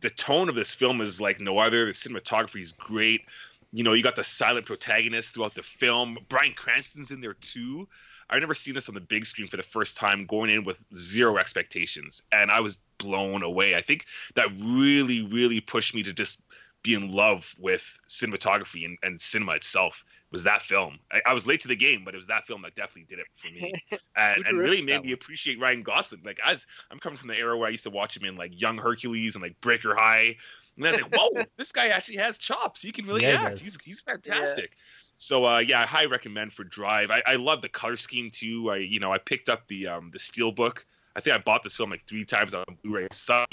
The 0.00 0.10
tone 0.10 0.48
of 0.48 0.54
this 0.54 0.74
film 0.74 1.00
is 1.00 1.20
like 1.20 1.40
no 1.40 1.58
other. 1.58 1.86
The 1.86 1.92
cinematography 1.92 2.60
is 2.60 2.72
great. 2.72 3.22
You 3.72 3.84
know, 3.84 3.92
you 3.92 4.02
got 4.02 4.16
the 4.16 4.24
silent 4.24 4.66
protagonist 4.66 5.34
throughout 5.34 5.54
the 5.54 5.62
film. 5.62 6.18
Bryan 6.28 6.52
Cranston's 6.54 7.10
in 7.10 7.20
there 7.20 7.34
too. 7.34 7.88
I 8.28 8.38
never 8.38 8.54
seen 8.54 8.74
this 8.74 8.88
on 8.88 8.94
the 8.94 9.00
big 9.00 9.26
screen 9.26 9.48
for 9.48 9.58
the 9.58 9.62
first 9.62 9.96
time, 9.96 10.24
going 10.24 10.48
in 10.48 10.64
with 10.64 10.82
zero 10.94 11.36
expectations, 11.36 12.22
and 12.32 12.50
I 12.50 12.60
was 12.60 12.78
blown 12.96 13.42
away. 13.42 13.74
I 13.74 13.82
think 13.82 14.06
that 14.36 14.48
really, 14.58 15.22
really 15.22 15.60
pushed 15.60 15.94
me 15.94 16.02
to 16.04 16.14
just 16.14 16.40
be 16.82 16.94
in 16.94 17.10
love 17.10 17.54
with 17.58 17.98
cinematography 18.08 18.84
and, 18.84 18.98
and 19.02 19.20
cinema 19.20 19.52
itself. 19.52 20.04
Was 20.32 20.44
that 20.44 20.62
film? 20.62 20.98
I, 21.10 21.20
I, 21.26 21.34
was 21.34 21.46
late 21.46 21.60
to 21.60 21.68
the 21.68 21.76
game, 21.76 22.02
but 22.04 22.14
it 22.14 22.16
was 22.16 22.26
that 22.28 22.46
film 22.46 22.62
that 22.62 22.74
definitely 22.74 23.04
did 23.04 23.18
it 23.18 23.26
for 23.36 23.48
me, 23.48 23.72
and, 24.16 24.46
and 24.46 24.58
really 24.58 24.80
made 24.80 25.04
me 25.04 25.12
appreciate 25.12 25.60
Ryan 25.60 25.82
Gosling. 25.82 26.22
Like 26.24 26.38
as 26.44 26.66
I'm 26.90 26.98
coming 26.98 27.18
from 27.18 27.28
the 27.28 27.36
era 27.36 27.56
where 27.56 27.68
I 27.68 27.70
used 27.70 27.84
to 27.84 27.90
watch 27.90 28.16
him 28.16 28.24
in 28.24 28.36
like 28.36 28.58
Young 28.58 28.78
Hercules 28.78 29.34
and 29.34 29.42
like 29.42 29.60
Breaker 29.60 29.94
High, 29.94 30.36
and 30.76 30.86
I 30.86 30.90
was 30.90 31.02
like, 31.02 31.14
whoa, 31.16 31.44
this 31.58 31.70
guy 31.70 31.88
actually 31.88 32.16
has 32.16 32.38
chops. 32.38 32.80
He 32.80 32.92
can 32.92 33.06
really 33.06 33.22
yeah, 33.22 33.42
act. 33.42 33.58
He 33.58 33.64
he's 33.64 33.78
he's 33.84 34.00
fantastic. 34.00 34.70
Yeah. 34.70 34.76
So 35.18 35.44
uh, 35.44 35.58
yeah, 35.58 35.82
I 35.82 35.86
highly 35.86 36.06
recommend 36.08 36.54
for 36.54 36.64
Drive. 36.64 37.10
I, 37.10 37.22
I 37.26 37.36
love 37.36 37.60
the 37.60 37.68
color 37.68 37.96
scheme 37.96 38.30
too. 38.32 38.70
I 38.70 38.78
you 38.78 39.00
know 39.00 39.12
I 39.12 39.18
picked 39.18 39.48
up 39.48 39.68
the 39.68 39.88
um 39.88 40.10
the 40.12 40.18
steel 40.18 40.50
book. 40.50 40.86
I 41.14 41.20
think 41.20 41.36
I 41.36 41.38
bought 41.40 41.62
this 41.62 41.76
film 41.76 41.90
like 41.90 42.06
three 42.06 42.24
times 42.24 42.54
on 42.54 42.64
Blu-ray. 42.82 43.08
you 43.12 43.44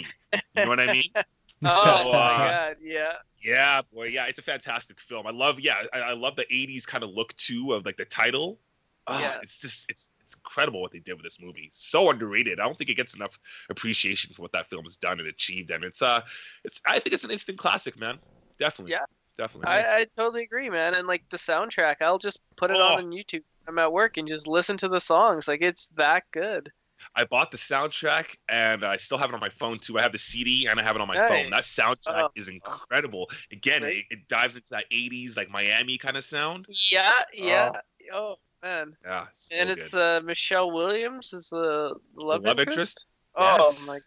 know 0.56 0.70
what 0.70 0.80
I 0.80 0.94
mean? 0.94 1.12
oh 1.66 1.84
so, 1.84 2.10
uh, 2.10 2.14
my 2.14 2.38
god, 2.38 2.76
yeah. 2.82 3.14
Yeah, 3.42 3.82
boy, 3.94 4.06
yeah, 4.06 4.26
it's 4.26 4.40
a 4.40 4.42
fantastic 4.42 5.00
film. 5.00 5.26
I 5.26 5.32
love, 5.32 5.60
yeah, 5.60 5.76
I, 5.94 6.00
I 6.00 6.14
love 6.14 6.36
the 6.36 6.46
'80s 6.46 6.86
kind 6.86 7.04
of 7.04 7.10
look 7.12 7.36
too 7.38 7.74
of 7.74 7.86
like 7.86 7.98
the 7.98 8.06
title. 8.06 8.60
Oh, 9.08 9.20
yeah. 9.20 9.38
it's 9.42 9.60
just 9.60 9.90
it's 9.90 10.10
it's 10.30 10.36
incredible 10.36 10.82
what 10.82 10.92
they 10.92 11.00
did 11.00 11.14
with 11.14 11.24
this 11.24 11.42
movie. 11.42 11.70
So 11.74 12.10
underrated. 12.12 12.60
I 12.60 12.66
don't 12.66 12.78
think 12.78 12.92
it 12.92 12.96
gets 12.96 13.16
enough 13.16 13.40
appreciation 13.70 14.34
for 14.34 14.44
what 14.44 14.52
that 14.52 14.70
film 14.70 14.84
has 14.84 14.98
done 14.98 15.20
and 15.20 15.28
achieved. 15.28 15.72
And 15.72 15.84
it's 15.84 16.02
uh, 16.02 16.22
it's 16.64 16.80
I 16.86 17.00
think 17.00 17.14
it's 17.14 17.24
an 17.24 17.32
instant 17.32 17.58
classic, 17.58 18.00
man. 18.00 18.20
Definitely. 18.60 18.92
Yeah, 18.92 19.06
definitely. 19.38 19.74
Nice. 19.74 19.88
I, 19.88 20.00
I 20.02 20.06
totally 20.16 20.44
agree, 20.44 20.70
man. 20.70 20.94
And 20.94 21.08
like 21.08 21.24
the 21.30 21.38
soundtrack, 21.38 21.96
I'll 22.02 22.20
just 22.20 22.40
put 22.56 22.70
it 22.70 22.78
oh. 22.78 22.84
on 22.84 23.06
on 23.06 23.12
YouTube. 23.12 23.44
I'm 23.68 23.80
at 23.80 23.92
work 23.92 24.18
and 24.18 24.28
just 24.28 24.48
listen 24.48 24.78
to 24.78 24.88
the 24.88 25.02
songs. 25.02 25.48
Like 25.48 25.62
it's 25.62 25.88
that 25.96 26.24
good. 26.32 26.72
I 27.16 27.26
bought 27.26 27.52
the 27.52 27.58
soundtrack 27.58 28.36
and 28.48 28.84
I 28.84 28.98
still 28.98 29.18
have 29.18 29.30
it 29.30 29.34
on 29.34 29.40
my 29.40 29.50
phone 29.50 29.80
too. 29.80 29.98
I 29.98 30.02
have 30.02 30.12
the 30.12 30.20
CD 30.20 30.68
and 30.68 30.80
I 30.80 30.84
have 30.84 30.96
it 30.96 31.02
on 31.02 31.08
my 31.08 31.16
nice. 31.16 31.30
phone. 31.30 31.50
That 31.52 31.64
soundtrack 31.64 32.24
oh. 32.24 32.30
is 32.36 32.48
incredible. 32.48 33.30
Again, 33.52 33.84
it, 33.84 34.06
it, 34.10 34.28
dives 34.28 34.56
into 34.56 34.70
that 34.72 34.86
80s 34.92 35.36
like 35.36 35.50
Miami 35.50 35.98
kind 35.98 36.18
of 36.18 36.24
sound. 36.24 36.68
Yeah, 36.92 37.12
yeah. 37.34 37.72
Oh, 38.14 38.18
oh 38.18 38.36
man. 38.62 38.96
Yeah. 39.04 39.26
So 39.34 39.58
and 39.58 39.70
it's 39.72 39.94
uh, 39.94 40.22
Michelle 40.24 40.72
Williams 40.72 41.34
is 41.34 41.50
the 41.50 41.96
love, 42.16 42.44
love 42.44 42.60
interest. 42.60 42.70
interest? 42.70 43.06
Oh 43.36 43.58
yes. 43.70 43.88
my. 43.88 44.00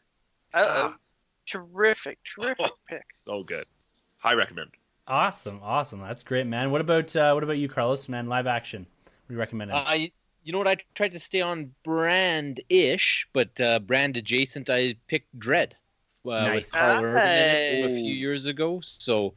Uh, 0.55 0.93
terrific, 1.49 2.19
terrific 2.35 2.67
oh, 2.71 2.77
pick. 2.89 3.05
So 3.15 3.43
good. 3.43 3.65
High 4.19 4.35
recommend. 4.35 4.71
Awesome, 5.07 5.61
awesome. 5.63 6.01
That's 6.01 6.23
great, 6.23 6.47
man. 6.47 6.71
What 6.71 6.81
about 6.81 7.15
uh, 7.17 7.33
what 7.33 7.43
about 7.43 7.59
you, 7.59 7.69
Carlos? 7.69 8.09
Man, 8.09 8.29
live 8.29 8.47
action. 8.47 8.87
What 9.05 9.29
do 9.29 9.35
you 9.35 9.41
recommend? 9.41 9.71
It? 9.71 9.75
Uh, 9.75 9.97
you 10.45 10.53
know 10.53 10.59
what? 10.59 10.69
I 10.69 10.77
tried 10.95 11.13
to 11.13 11.19
stay 11.19 11.41
on 11.41 11.73
brand 11.85 12.61
ish, 12.69 13.29
but 13.33 13.59
uh, 13.61 13.79
brand 13.79 14.17
adjacent. 14.17 14.69
I 14.71 14.97
picked 15.09 15.39
Dredd 15.39 15.73
uh, 16.27 16.31
nice. 16.31 16.55
with 16.55 16.73
Karl 16.73 17.05
Urban 17.05 17.85
a 17.85 17.89
few 17.89 18.15
years 18.15 18.47
ago. 18.47 18.81
So 18.83 19.35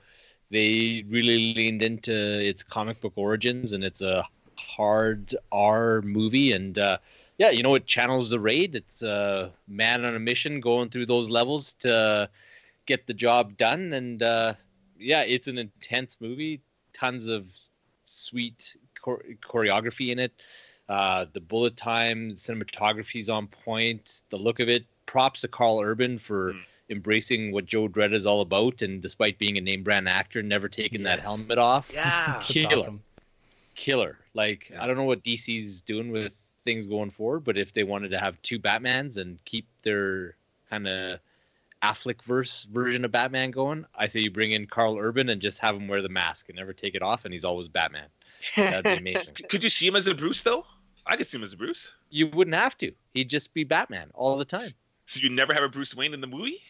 they 0.49 1.03
really 1.07 1.53
leaned 1.53 1.81
into 1.81 2.13
its 2.13 2.63
comic 2.63 3.01
book 3.01 3.13
origins, 3.15 3.73
and 3.73 3.83
it's 3.83 4.01
a 4.01 4.27
hard 4.55 5.35
R 5.51 6.01
movie. 6.01 6.53
And 6.53 6.77
uh, 6.77 6.97
yeah, 7.37 7.51
you 7.51 7.63
know, 7.63 7.75
it 7.75 7.85
channels 7.85 8.29
the 8.29 8.39
raid. 8.39 8.75
It's 8.75 9.01
a 9.01 9.51
man 9.67 10.05
on 10.05 10.15
a 10.15 10.19
mission 10.19 10.59
going 10.59 10.89
through 10.89 11.05
those 11.05 11.29
levels 11.29 11.73
to 11.79 12.29
get 12.85 13.07
the 13.07 13.13
job 13.13 13.57
done. 13.57 13.93
And 13.93 14.23
uh, 14.23 14.53
yeah, 14.99 15.21
it's 15.21 15.47
an 15.47 15.57
intense 15.57 16.17
movie. 16.19 16.61
Tons 16.93 17.27
of 17.27 17.45
sweet 18.05 18.75
choreography 19.03 20.11
in 20.11 20.19
it. 20.19 20.31
Uh, 20.87 21.25
the 21.33 21.39
bullet 21.39 21.75
time, 21.75 22.29
the 22.29 22.35
cinematography 22.35 23.19
is 23.19 23.29
on 23.29 23.47
point. 23.47 24.21
The 24.29 24.37
look 24.37 24.59
of 24.59 24.69
it. 24.69 24.85
Props 25.05 25.41
to 25.41 25.47
Karl 25.47 25.81
Urban 25.81 26.17
for 26.17 26.53
mm. 26.53 26.59
embracing 26.89 27.51
what 27.51 27.65
Judge 27.65 27.91
Dredd 27.91 28.13
is 28.13 28.25
all 28.25 28.41
about, 28.41 28.81
and 28.81 29.01
despite 29.01 29.37
being 29.37 29.57
a 29.57 29.61
name 29.61 29.83
brand 29.83 30.09
actor, 30.09 30.41
never 30.41 30.67
taking 30.67 31.01
yes. 31.01 31.23
that 31.23 31.27
helmet 31.27 31.57
off. 31.57 31.91
Yeah, 31.93 32.41
killer, 32.43 32.75
awesome. 32.75 33.03
killer. 33.75 34.17
Like 34.33 34.69
yeah. 34.71 34.83
I 34.83 34.87
don't 34.87 34.97
know 34.97 35.03
what 35.03 35.23
DC's 35.23 35.81
doing 35.81 36.11
with 36.11 36.35
things 36.63 36.87
going 36.87 37.11
forward, 37.11 37.43
but 37.43 37.57
if 37.57 37.73
they 37.73 37.83
wanted 37.83 38.09
to 38.09 38.19
have 38.19 38.41
two 38.41 38.59
Batmans 38.59 39.17
and 39.17 39.37
keep 39.45 39.67
their 39.83 40.35
kind 40.69 40.87
of 40.87 41.19
Affleck 41.83 42.21
verse 42.23 42.63
version 42.63 43.05
of 43.05 43.11
Batman 43.11 43.51
going, 43.51 43.85
I 43.95 44.07
say 44.07 44.21
you 44.21 44.31
bring 44.31 44.51
in 44.51 44.65
Karl 44.65 44.97
Urban 44.97 45.29
and 45.29 45.41
just 45.41 45.59
have 45.59 45.75
him 45.75 45.87
wear 45.87 46.01
the 46.01 46.09
mask 46.09 46.49
and 46.49 46.57
never 46.57 46.73
take 46.73 46.95
it 46.95 47.03
off, 47.03 47.25
and 47.25 47.33
he's 47.33 47.45
always 47.45 47.69
Batman. 47.69 48.07
That'd 48.55 48.83
be 48.83 49.11
amazing. 49.11 49.35
Could 49.49 49.63
you 49.63 49.69
see 49.69 49.87
him 49.87 49.95
as 49.95 50.07
a 50.07 50.15
Bruce 50.15 50.41
though? 50.41 50.65
I 51.05 51.17
could 51.17 51.27
see 51.27 51.37
him 51.37 51.43
as 51.43 51.53
a 51.53 51.57
Bruce. 51.57 51.93
You 52.09 52.27
wouldn't 52.27 52.55
have 52.55 52.77
to. 52.79 52.91
He'd 53.13 53.29
just 53.29 53.53
be 53.53 53.63
Batman 53.63 54.09
all 54.13 54.37
the 54.37 54.45
time. 54.45 54.69
So 55.05 55.19
you 55.19 55.29
never 55.29 55.53
have 55.53 55.63
a 55.63 55.69
Bruce 55.69 55.95
Wayne 55.95 56.13
in 56.13 56.21
the 56.21 56.27
movie? 56.27 56.61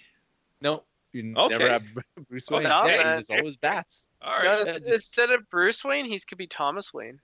No. 0.61 0.83
You 1.13 1.33
okay. 1.37 1.57
never 1.57 1.69
have 1.69 1.83
Bruce 2.29 2.49
Wayne. 2.49 2.67
Oh, 2.67 2.85
yeah, 2.85 3.15
he's 3.15 3.29
always 3.29 3.55
bats. 3.55 4.09
All 4.21 4.33
right. 4.33 4.67
No, 4.67 4.73
yeah, 4.73 4.93
instead 4.93 5.31
of 5.31 5.49
Bruce 5.49 5.83
Wayne, 5.83 6.05
he 6.05 6.19
could 6.19 6.37
be 6.37 6.47
Thomas 6.47 6.93
Wayne. 6.93 7.21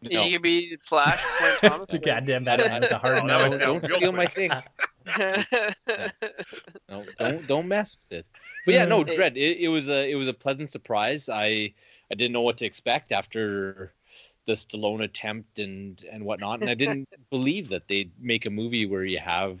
No. 0.00 0.22
He 0.22 0.32
could 0.32 0.42
be 0.42 0.76
Flash. 0.82 1.22
Thomas 1.60 1.86
the 1.88 1.98
goddamn 1.98 2.44
Batman 2.44 2.80
with 2.80 2.90
the 2.90 2.98
hard 2.98 3.24
no. 3.24 3.48
no, 3.48 3.58
don't 3.58 3.86
steal 3.86 4.12
my 4.12 4.26
thing. 4.26 4.50
no, 6.88 7.04
don't 7.18 7.46
don't 7.46 7.68
mess 7.68 7.96
with 7.96 8.20
it. 8.20 8.26
But 8.64 8.74
yeah, 8.74 8.84
no, 8.86 9.04
Dredd. 9.04 9.36
It, 9.36 9.58
it 9.60 9.68
was 9.68 9.88
a 9.88 10.10
it 10.10 10.14
was 10.14 10.28
a 10.28 10.34
pleasant 10.34 10.70
surprise. 10.72 11.28
I 11.28 11.74
I 12.10 12.14
didn't 12.14 12.32
know 12.32 12.42
what 12.42 12.58
to 12.58 12.66
expect 12.66 13.12
after 13.12 13.92
the 14.46 14.52
Stallone 14.52 15.02
attempt 15.02 15.58
and 15.58 16.02
and 16.10 16.24
whatnot. 16.24 16.60
And 16.60 16.70
I 16.70 16.74
didn't 16.84 17.08
believe 17.30 17.68
that 17.70 17.88
they'd 17.88 18.10
make 18.20 18.46
a 18.46 18.50
movie 18.50 18.86
where 18.86 19.04
you 19.04 19.18
have 19.18 19.60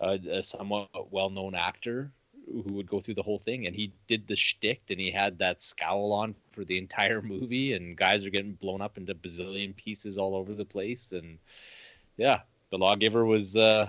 a, 0.00 0.18
a 0.30 0.42
somewhat 0.42 1.12
well-known 1.12 1.54
actor 1.54 2.10
who 2.46 2.72
would 2.72 2.88
go 2.88 3.00
through 3.00 3.14
the 3.14 3.22
whole 3.22 3.38
thing. 3.38 3.66
And 3.66 3.74
he 3.74 3.92
did 4.06 4.26
the 4.26 4.36
shtick, 4.36 4.80
and 4.88 4.98
he 4.98 5.10
had 5.10 5.38
that 5.38 5.62
scowl 5.62 6.12
on 6.12 6.34
for 6.52 6.64
the 6.64 6.78
entire 6.78 7.20
movie. 7.20 7.74
And 7.74 7.96
guys 7.96 8.24
are 8.24 8.30
getting 8.30 8.52
blown 8.52 8.80
up 8.80 8.96
into 8.96 9.14
bazillion 9.14 9.76
pieces 9.76 10.18
all 10.18 10.34
over 10.34 10.54
the 10.54 10.64
place. 10.64 11.12
And 11.12 11.38
yeah, 12.16 12.40
the 12.70 12.78
Lawgiver 12.78 13.24
was 13.24 13.56
uh, 13.56 13.88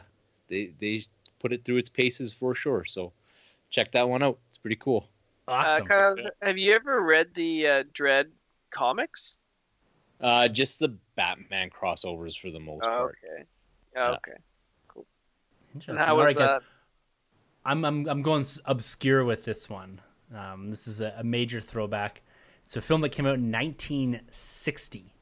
they 0.49 0.71
they 0.79 1.05
put 1.39 1.53
it 1.53 1.63
through 1.63 1.77
its 1.77 1.89
paces 1.89 2.33
for 2.33 2.53
sure. 2.53 2.85
So 2.85 3.11
check 3.69 3.91
that 3.93 4.07
one 4.07 4.23
out. 4.23 4.37
It's 4.49 4.57
pretty 4.57 4.77
cool. 4.77 5.07
Awesome. 5.47 5.87
Uh, 5.89 6.15
have 6.43 6.57
you 6.57 6.73
ever 6.73 7.01
read 7.01 7.33
the 7.33 7.67
uh, 7.67 7.83
Dredd 7.97 8.27
comics? 8.71 9.38
Uh, 10.21 10.47
just 10.47 10.79
the 10.79 10.89
Batman 11.15 11.69
crossovers 11.69 12.37
for 12.39 12.51
the 12.51 12.59
most 12.59 12.83
oh, 12.83 12.87
part. 12.87 13.17
Okay. 13.23 13.43
Oh, 13.95 14.11
okay. 14.11 14.37
Cool. 14.87 15.05
Interesting. 15.73 16.09
All 16.09 16.17
right, 16.17 16.37
guys. 16.37 16.61
I'm, 17.65 17.85
I'm 17.85 18.07
I'm 18.07 18.21
going 18.21 18.43
obscure 18.65 19.23
with 19.23 19.45
this 19.45 19.69
one. 19.69 20.01
Um, 20.35 20.69
this 20.69 20.87
is 20.87 21.01
a, 21.01 21.13
a, 21.17 21.23
major 21.23 21.59
throwback. 21.59 22.21
It's 22.61 22.75
a 22.77 22.81
film 22.81 23.01
that 23.01 23.09
came 23.09 23.25
out 23.25 23.35
in 23.35 23.51
1960. 23.51 25.13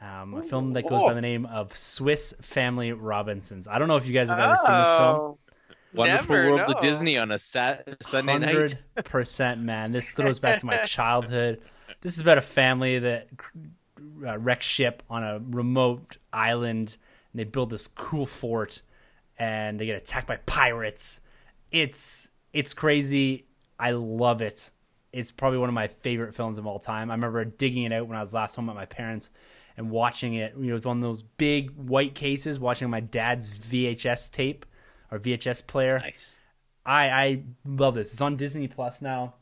Um, 0.00 0.34
a 0.34 0.42
film 0.42 0.72
that 0.74 0.88
goes 0.88 1.02
by 1.02 1.14
the 1.14 1.20
name 1.20 1.46
of 1.46 1.76
Swiss 1.76 2.34
Family 2.40 2.92
Robinsons. 2.92 3.66
I 3.66 3.78
don't 3.78 3.88
know 3.88 3.96
if 3.96 4.06
you 4.06 4.14
guys 4.14 4.28
have 4.28 4.38
ever 4.38 4.54
oh, 4.58 4.66
seen 4.66 4.78
this 4.78 4.88
film. 4.88 5.00
Oh, 5.00 5.38
Wonderful 5.94 6.34
never, 6.34 6.50
World 6.50 6.68
no. 6.68 6.74
of 6.74 6.80
Disney 6.80 7.16
on 7.16 7.30
a 7.32 7.38
sat- 7.38 7.96
Sunday 8.02 8.38
night. 8.38 8.48
Hundred 8.48 8.78
percent, 9.04 9.62
man. 9.62 9.92
This 9.92 10.10
throws 10.10 10.38
back 10.38 10.60
to 10.60 10.66
my 10.66 10.76
childhood. 10.82 11.62
This 12.02 12.14
is 12.14 12.20
about 12.20 12.38
a 12.38 12.42
family 12.42 12.98
that 12.98 13.28
uh, 14.26 14.38
wreck 14.38 14.62
ship 14.62 15.02
on 15.08 15.22
a 15.22 15.40
remote 15.50 16.16
island, 16.32 16.96
and 17.32 17.40
they 17.40 17.44
build 17.44 17.70
this 17.70 17.86
cool 17.86 18.26
fort, 18.26 18.82
and 19.38 19.78
they 19.78 19.86
get 19.86 19.96
attacked 19.96 20.26
by 20.26 20.36
pirates. 20.36 21.20
It's 21.70 22.30
it's 22.52 22.74
crazy. 22.74 23.46
I 23.78 23.90
love 23.92 24.40
it. 24.42 24.70
It's 25.12 25.30
probably 25.30 25.58
one 25.58 25.68
of 25.68 25.74
my 25.74 25.88
favorite 25.88 26.34
films 26.34 26.58
of 26.58 26.66
all 26.66 26.78
time. 26.78 27.10
I 27.10 27.14
remember 27.14 27.44
digging 27.44 27.84
it 27.84 27.92
out 27.92 28.06
when 28.06 28.16
I 28.16 28.20
was 28.20 28.34
last 28.34 28.54
home 28.54 28.68
at 28.68 28.74
my 28.74 28.86
parents 28.86 29.30
and 29.76 29.90
watching 29.90 30.34
it. 30.34 30.54
You 30.56 30.64
know, 30.64 30.70
it 30.70 30.72
was 30.74 30.86
of 30.86 31.00
those 31.00 31.22
big 31.22 31.70
white 31.70 32.14
cases, 32.14 32.58
watching 32.58 32.88
my 32.90 33.00
dad's 33.00 33.50
VHS 33.50 34.30
tape 34.30 34.66
or 35.10 35.18
VHS 35.18 35.66
player. 35.66 35.98
Nice. 35.98 36.40
I 36.84 37.08
I 37.08 37.42
love 37.64 37.94
this. 37.94 38.12
It's 38.12 38.20
on 38.20 38.36
Disney 38.36 38.68
Plus 38.68 39.02
now. 39.02 39.34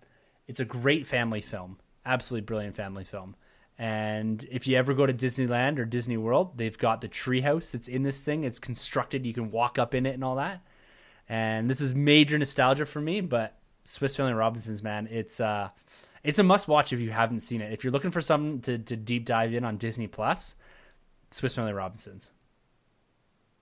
It's 0.46 0.60
a 0.60 0.64
great 0.64 1.06
family 1.06 1.40
film. 1.40 1.78
Absolutely 2.04 2.44
brilliant 2.44 2.76
family 2.76 3.04
film. 3.04 3.34
And 3.78 4.44
if 4.50 4.66
you 4.66 4.76
ever 4.76 4.94
go 4.94 5.04
to 5.04 5.12
Disneyland 5.12 5.78
or 5.78 5.84
Disney 5.84 6.16
World, 6.16 6.56
they've 6.56 6.78
got 6.78 7.00
the 7.00 7.08
treehouse 7.08 7.72
that's 7.72 7.88
in 7.88 8.02
this 8.02 8.20
thing. 8.20 8.44
It's 8.44 8.58
constructed, 8.58 9.26
you 9.26 9.34
can 9.34 9.50
walk 9.50 9.78
up 9.78 9.94
in 9.94 10.06
it 10.06 10.14
and 10.14 10.22
all 10.22 10.36
that. 10.36 10.60
And 11.28 11.68
this 11.68 11.80
is 11.80 11.94
major 11.94 12.38
nostalgia 12.38 12.86
for 12.86 13.00
me, 13.00 13.20
but 13.20 13.56
Swiss 13.84 14.14
Family 14.14 14.32
Robinsons, 14.34 14.82
man, 14.82 15.08
it's 15.10 15.40
uh 15.40 15.70
it's 16.22 16.38
a 16.38 16.42
must 16.42 16.68
watch 16.68 16.92
if 16.92 17.00
you 17.00 17.10
haven't 17.10 17.40
seen 17.40 17.60
it. 17.60 17.72
If 17.72 17.84
you're 17.84 17.92
looking 17.92 18.10
for 18.10 18.20
something 18.20 18.60
to, 18.62 18.78
to 18.78 18.96
deep 18.96 19.26
dive 19.26 19.52
in 19.52 19.64
on 19.64 19.76
Disney 19.76 20.06
Plus, 20.06 20.54
Swiss 21.30 21.54
Family 21.54 21.72
Robinsons. 21.72 22.30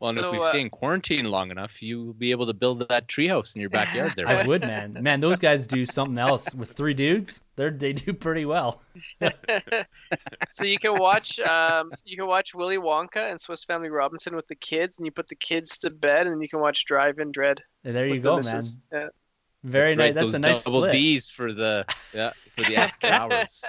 Well, 0.02 0.08
and 0.08 0.18
So, 0.18 0.30
if 0.30 0.32
we 0.32 0.44
uh, 0.44 0.50
stay 0.50 0.60
in 0.60 0.68
quarantine 0.68 1.26
long 1.26 1.52
enough, 1.52 1.80
you'll 1.80 2.12
be 2.12 2.32
able 2.32 2.46
to 2.46 2.52
build 2.52 2.88
that 2.88 3.06
treehouse 3.06 3.54
in 3.54 3.60
your 3.60 3.70
backyard 3.70 4.14
there. 4.16 4.26
I 4.42 4.44
would, 4.44 4.62
man. 4.62 4.98
Man, 5.00 5.20
those 5.20 5.38
guys 5.38 5.64
do 5.64 5.86
something 5.86 6.18
else 6.18 6.52
with 6.56 6.72
three 6.72 6.92
dudes. 6.92 7.44
They're 7.54 7.70
they 7.70 7.92
do 7.92 8.12
pretty 8.12 8.44
well. 8.44 8.82
so 10.50 10.64
you 10.64 10.80
can 10.80 10.94
watch 10.94 11.38
um, 11.38 11.92
you 12.04 12.16
can 12.16 12.26
watch 12.26 12.48
Willy 12.52 12.78
Wonka 12.78 13.30
and 13.30 13.40
Swiss 13.40 13.62
Family 13.62 13.90
Robinson 13.90 14.34
with 14.34 14.48
the 14.48 14.56
kids, 14.56 14.98
and 14.98 15.06
you 15.06 15.12
put 15.12 15.28
the 15.28 15.36
kids 15.36 15.78
to 15.78 15.90
bed, 15.90 16.26
and 16.26 16.42
you 16.42 16.48
can 16.48 16.58
watch 16.58 16.84
Drive 16.84 17.20
In 17.20 17.30
Dredd. 17.30 17.58
And 17.84 17.94
there 17.94 18.06
you 18.06 18.14
with 18.14 18.22
the 18.24 18.28
go, 18.28 18.40
man. 18.40 18.62
Yeah. 18.92 19.08
Very 19.62 19.94
nice. 19.94 20.06
Right, 20.06 20.14
That's 20.14 20.24
those 20.24 20.34
a 20.34 20.38
nice 20.40 20.64
double 20.64 20.80
split. 20.80 20.92
D's 20.94 21.30
for 21.30 21.52
the 21.52 21.84
yeah 22.12 22.32
for 22.56 22.64
the 22.64 22.74
after 22.74 23.06
hours. 23.06 23.64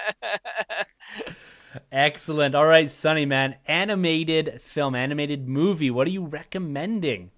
Excellent. 1.92 2.56
All 2.56 2.66
right, 2.66 2.90
Sonny, 2.90 3.26
man. 3.26 3.56
Animated 3.68 4.62
film, 4.62 4.96
animated 4.96 5.48
movie. 5.48 5.92
What 5.92 6.08
are 6.08 6.12
you 6.12 6.26
recommending? 6.26 7.32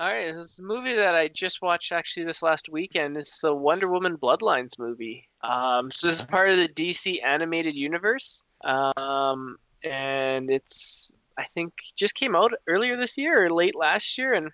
All 0.00 0.06
right, 0.06 0.32
this 0.32 0.36
is 0.36 0.58
a 0.60 0.62
movie 0.62 0.94
that 0.94 1.16
I 1.16 1.26
just 1.26 1.60
watched 1.60 1.90
actually 1.90 2.24
this 2.24 2.40
last 2.40 2.68
weekend. 2.68 3.16
It's 3.16 3.40
the 3.40 3.52
Wonder 3.52 3.88
Woman 3.88 4.16
Bloodlines 4.16 4.78
movie. 4.78 5.28
Um, 5.42 5.90
so 5.92 6.06
this 6.06 6.20
is 6.20 6.26
part 6.26 6.50
of 6.50 6.58
the 6.58 6.68
DC 6.68 7.18
animated 7.24 7.74
universe, 7.74 8.44
um, 8.64 9.56
and 9.82 10.50
it's 10.50 11.12
I 11.36 11.44
think 11.46 11.72
just 11.96 12.14
came 12.14 12.36
out 12.36 12.52
earlier 12.68 12.96
this 12.96 13.18
year 13.18 13.44
or 13.44 13.50
late 13.52 13.74
last 13.74 14.18
year, 14.18 14.34
and 14.34 14.52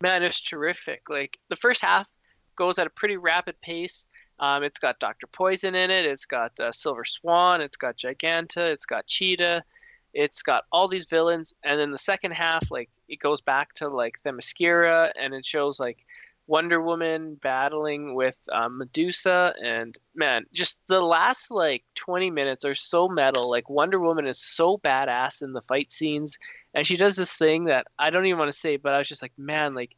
man, 0.00 0.22
it's 0.22 0.40
terrific. 0.40 1.10
Like 1.10 1.38
the 1.50 1.56
first 1.56 1.82
half 1.82 2.08
goes 2.56 2.78
at 2.78 2.86
a 2.86 2.90
pretty 2.90 3.18
rapid 3.18 3.60
pace. 3.60 4.06
Um, 4.38 4.62
it's 4.62 4.78
got 4.78 4.98
Doctor 4.98 5.26
Poison 5.26 5.74
in 5.74 5.90
it. 5.90 6.04
It's 6.04 6.26
got 6.26 6.58
uh, 6.60 6.72
Silver 6.72 7.04
Swan. 7.04 7.60
It's 7.60 7.76
got 7.76 7.96
Giganta. 7.96 8.70
It's 8.70 8.86
got 8.86 9.06
Cheetah. 9.06 9.64
It's 10.12 10.42
got 10.42 10.64
all 10.72 10.88
these 10.88 11.04
villains, 11.04 11.52
and 11.62 11.78
then 11.78 11.90
the 11.90 11.98
second 11.98 12.30
half, 12.30 12.70
like 12.70 12.88
it 13.06 13.18
goes 13.20 13.42
back 13.42 13.74
to 13.74 13.88
like 13.88 14.14
the 14.22 14.30
Themyscira, 14.30 15.12
and 15.20 15.34
it 15.34 15.44
shows 15.44 15.78
like 15.78 16.06
Wonder 16.46 16.80
Woman 16.80 17.38
battling 17.42 18.14
with 18.14 18.38
um, 18.50 18.78
Medusa, 18.78 19.52
and 19.62 19.94
man, 20.14 20.46
just 20.54 20.78
the 20.86 21.02
last 21.02 21.50
like 21.50 21.84
20 21.96 22.30
minutes 22.30 22.64
are 22.64 22.74
so 22.74 23.08
metal. 23.08 23.50
Like 23.50 23.68
Wonder 23.68 24.00
Woman 24.00 24.26
is 24.26 24.38
so 24.38 24.78
badass 24.78 25.42
in 25.42 25.52
the 25.52 25.60
fight 25.60 25.92
scenes, 25.92 26.38
and 26.72 26.86
she 26.86 26.96
does 26.96 27.16
this 27.16 27.36
thing 27.36 27.64
that 27.64 27.86
I 27.98 28.08
don't 28.08 28.24
even 28.24 28.38
want 28.38 28.52
to 28.52 28.58
say, 28.58 28.78
but 28.78 28.94
I 28.94 28.98
was 28.98 29.08
just 29.08 29.22
like, 29.22 29.36
man, 29.36 29.74
like 29.74 29.96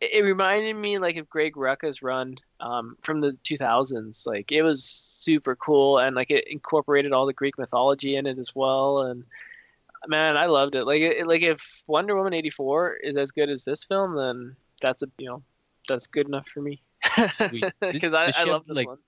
it, 0.00 0.14
it 0.14 0.22
reminded 0.22 0.76
me 0.76 0.98
like 0.98 1.16
of 1.16 1.28
Greg 1.28 1.54
Rucka's 1.54 2.02
run 2.02 2.36
um, 2.60 2.96
from 3.00 3.20
the 3.20 3.36
2000s. 3.44 4.26
Like 4.26 4.50
it 4.52 4.62
was 4.62 4.82
super 4.84 5.56
cool, 5.56 5.98
and 5.98 6.16
like 6.16 6.30
it 6.30 6.48
incorporated 6.48 7.12
all 7.12 7.26
the 7.26 7.32
Greek 7.32 7.58
mythology 7.58 8.16
in 8.16 8.26
it 8.26 8.38
as 8.38 8.54
well, 8.54 9.02
and 9.02 9.24
man, 10.06 10.36
I 10.36 10.46
loved 10.46 10.74
it. 10.74 10.84
Like, 10.84 11.02
it, 11.02 11.26
like 11.26 11.42
if 11.42 11.82
Wonder 11.86 12.16
Woman 12.16 12.34
'84 12.34 12.96
is 13.02 13.16
as 13.16 13.30
good 13.30 13.50
as 13.50 13.64
this 13.64 13.84
film, 13.84 14.16
then 14.16 14.56
that's 14.80 15.02
a 15.02 15.06
you 15.18 15.28
know 15.28 15.42
that's 15.88 16.06
good 16.06 16.26
enough 16.26 16.48
for 16.48 16.60
me. 16.60 16.82
Because 17.80 18.14
I, 18.14 18.32
I 18.36 18.44
love 18.44 18.66
this 18.66 18.76
like, 18.76 18.86
one. 18.86 18.98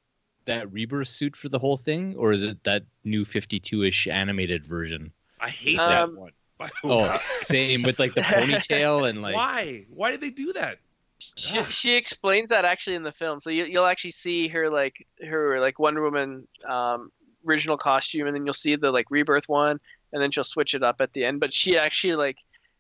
That 0.45 0.73
rebirth 0.73 1.07
suit 1.07 1.37
for 1.37 1.49
the 1.49 1.59
whole 1.59 1.77
thing, 1.77 2.17
or 2.17 2.33
is 2.33 2.43
it 2.43 2.65
that 2.65 2.83
new 3.05 3.25
52-ish 3.25 4.09
animated 4.09 4.67
version? 4.67 5.13
I 5.41 5.51
hate 5.51 5.79
Um, 5.79 5.89
that 5.89 6.21
one. 6.21 6.33
By 6.63 6.71
the 6.83 6.89
Oh, 6.89 7.05
way. 7.09 7.19
same 7.25 7.83
with 7.83 7.99
like 7.99 8.15
the 8.15 8.23
ponytail 8.23 9.09
and 9.09 9.23
like 9.23 9.35
why? 9.35 9.87
Why 9.95 10.11
did 10.13 10.21
they 10.21 10.31
do 10.31 10.53
that? 10.53 10.79
She, 11.19 11.63
she 11.71 11.95
explains 11.95 12.49
that 12.51 12.65
actually 12.65 12.97
in 12.97 13.03
the 13.03 13.13
film, 13.13 13.41
so 13.41 13.51
you, 13.51 13.65
you'll 13.65 13.87
actually 13.87 14.11
see 14.13 14.49
her 14.49 14.69
like 14.71 15.07
her 15.29 15.61
like 15.61 15.79
Wonder 15.79 16.03
Woman 16.03 16.47
um, 16.69 17.11
original 17.47 17.77
costume, 17.77 18.27
and 18.27 18.35
then 18.37 18.45
you'll 18.45 18.55
see 18.55 18.77
the 18.77 18.91
like 18.91 19.07
rebirth 19.11 19.49
one, 19.49 19.79
and 20.13 20.23
then 20.23 20.31
she'll 20.31 20.45
switch 20.45 20.75
it 20.75 20.83
up 20.83 20.97
at 21.01 21.13
the 21.13 21.25
end. 21.25 21.41
But 21.41 21.53
she 21.55 21.77
actually 21.79 22.15
like 22.17 22.37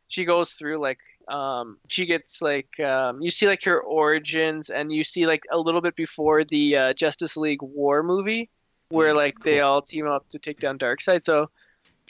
she 0.08 0.24
goes 0.24 0.52
through 0.52 0.78
like 0.78 0.98
um, 1.28 1.78
she 1.88 2.04
gets 2.06 2.42
like 2.42 2.78
um, 2.80 3.22
you 3.22 3.30
see 3.30 3.46
like 3.46 3.62
her 3.64 3.80
origins, 3.80 4.70
and 4.70 4.92
you 4.92 5.04
see 5.04 5.26
like 5.26 5.42
a 5.52 5.58
little 5.58 5.80
bit 5.80 5.96
before 5.96 6.44
the 6.44 6.76
uh, 6.76 6.92
Justice 6.94 7.36
League 7.36 7.62
War 7.62 8.02
movie, 8.02 8.50
where 8.90 9.14
Mm, 9.14 9.16
like 9.16 9.36
they 9.44 9.60
all 9.60 9.82
team 9.82 10.06
up 10.06 10.28
to 10.30 10.38
take 10.38 10.58
down 10.60 10.78
Darkseid. 10.78 11.22
So 11.24 11.48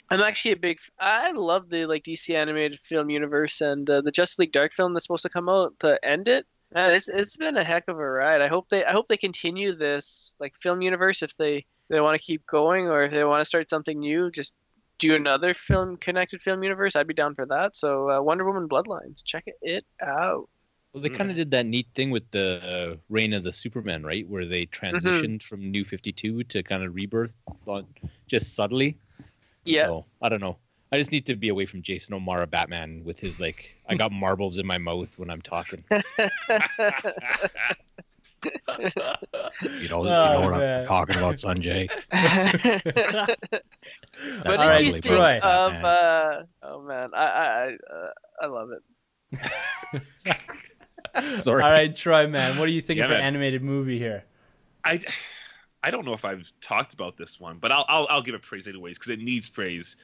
I'm 0.09 0.21
actually 0.21 0.51
a 0.51 0.57
big. 0.57 0.79
I 0.99 1.31
love 1.31 1.69
the 1.69 1.85
like 1.85 2.03
DC 2.03 2.35
animated 2.35 2.79
film 2.81 3.09
universe 3.09 3.61
and 3.61 3.89
uh, 3.89 4.01
the 4.01 4.11
Justice 4.11 4.39
League 4.39 4.51
Dark 4.51 4.73
film 4.73 4.93
that's 4.93 5.05
supposed 5.05 5.23
to 5.23 5.29
come 5.29 5.49
out 5.49 5.79
to 5.79 5.99
end 6.05 6.27
it. 6.27 6.45
Man, 6.73 6.91
it's 6.91 7.07
it's 7.07 7.37
been 7.37 7.57
a 7.57 7.63
heck 7.63 7.87
of 7.87 7.97
a 7.99 8.05
ride. 8.09 8.41
I 8.41 8.47
hope 8.47 8.69
they 8.69 8.83
I 8.85 8.91
hope 8.91 9.07
they 9.07 9.17
continue 9.17 9.75
this 9.75 10.35
like 10.39 10.55
film 10.57 10.81
universe 10.81 11.21
if 11.23 11.35
they 11.37 11.65
they 11.89 11.99
want 12.01 12.15
to 12.19 12.23
keep 12.25 12.45
going 12.45 12.87
or 12.87 13.03
if 13.03 13.11
they 13.13 13.23
want 13.23 13.41
to 13.41 13.45
start 13.45 13.69
something 13.69 13.99
new. 13.99 14.29
Just 14.31 14.53
do 14.99 15.15
another 15.15 15.53
film 15.53 15.97
connected 15.97 16.41
film 16.41 16.63
universe. 16.63 16.95
I'd 16.95 17.07
be 17.07 17.13
down 17.13 17.35
for 17.35 17.45
that. 17.47 17.75
So 17.75 18.09
uh, 18.11 18.21
Wonder 18.21 18.45
Woman 18.45 18.67
Bloodlines, 18.69 19.23
check 19.25 19.45
it 19.61 19.85
out. 20.01 20.49
Well, 20.93 21.01
they 21.01 21.09
Mm. 21.09 21.17
kind 21.17 21.31
of 21.31 21.37
did 21.37 21.51
that 21.51 21.65
neat 21.65 21.87
thing 21.95 22.11
with 22.11 22.29
the 22.31 22.61
uh, 22.93 22.97
Reign 23.09 23.33
of 23.33 23.43
the 23.43 23.51
Superman, 23.51 24.03
right? 24.03 24.27
Where 24.27 24.45
they 24.45 24.65
Mm-hmm. 24.91 25.25
transitioned 25.25 25.41
from 25.43 25.71
New 25.71 25.83
52 25.85 26.43
to 26.43 26.63
kind 26.63 26.83
of 26.83 26.93
rebirth 26.93 27.35
on, 27.67 27.87
just 28.27 28.55
subtly. 28.55 28.97
Yeah. 29.65 29.83
So, 29.83 30.05
I 30.21 30.29
don't 30.29 30.41
know. 30.41 30.57
I 30.91 30.97
just 30.97 31.11
need 31.11 31.25
to 31.25 31.35
be 31.35 31.49
away 31.49 31.65
from 31.65 31.81
Jason 31.81 32.13
O'Mara 32.13 32.45
Batman 32.45 33.03
with 33.03 33.19
his, 33.19 33.39
like, 33.39 33.73
I 33.89 33.95
got 33.95 34.11
marbles 34.11 34.59
in 34.59 34.67
my 34.67 34.77
mouth 34.77 35.17
when 35.17 35.29
I'm 35.29 35.41
talking. 35.41 35.83
You 39.79 39.87
know, 39.87 40.01
Oh, 40.01 40.01
you 40.01 40.09
know 40.33 40.41
what 40.41 40.57
man. 40.59 40.81
I'm 40.81 40.85
talking 40.85 41.15
about, 41.17 41.35
Sunjay. 41.35 41.89
What 44.43 44.45
All 44.45 44.51
did 44.57 44.59
right, 44.59 44.83
you 44.85 44.91
think 44.91 45.05
Troy. 45.05 45.39
of? 45.41 45.73
Uh, 45.73 46.41
oh 46.61 46.81
man, 46.83 47.11
I 47.15 47.25
I 47.25 47.45
I, 47.45 47.67
uh, 47.71 48.11
I 48.41 48.45
love 48.47 48.69
it. 48.71 48.83
Sorry. 51.41 51.63
All 51.63 51.71
right, 51.71 51.95
Troy, 51.95 52.27
man. 52.27 52.57
What 52.57 52.65
are 52.67 52.71
you 52.71 52.81
thinking 52.81 53.03
Yeah, 53.03 53.07
for 53.07 53.13
man. 53.13 53.21
animated 53.23 53.63
movie 53.63 53.97
here? 53.97 54.25
I 54.83 54.99
I 55.83 55.91
don't 55.91 56.05
know 56.05 56.13
if 56.13 56.23
I've 56.25 56.51
talked 56.61 56.93
about 56.93 57.17
this 57.17 57.39
one, 57.39 57.57
but 57.59 57.71
I'll 57.71 57.85
I'll, 57.87 58.07
I'll 58.09 58.21
give 58.21 58.35
it 58.35 58.41
praise 58.41 58.67
anyways 58.67 58.97
because 58.97 59.11
it 59.11 59.19
needs 59.19 59.49
praise. 59.49 59.97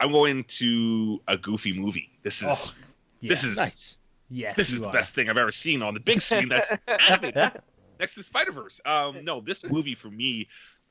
I'm 0.00 0.10
going 0.10 0.44
to 0.44 1.20
a 1.28 1.36
goofy 1.38 1.78
movie. 1.78 2.10
This 2.22 2.42
is 2.42 2.48
Oh, 2.48 2.72
this 3.20 3.44
is 3.44 3.56
Nice. 3.56 3.98
yes, 4.30 4.56
this 4.56 4.70
is 4.72 4.80
the 4.80 4.88
are. 4.88 4.92
best 4.92 5.14
thing 5.14 5.28
I've 5.28 5.36
ever 5.36 5.52
seen 5.52 5.82
on 5.82 5.94
the 5.94 6.00
big 6.00 6.20
screen. 6.22 6.48
That's 6.48 6.72
animated 7.08 7.52
next 8.00 8.14
to 8.16 8.22
Spider 8.22 8.52
Verse. 8.52 8.80
Um, 8.84 9.24
no, 9.24 9.40
this 9.40 9.64
movie 9.64 9.94
for 9.94 10.08
me, 10.10 10.48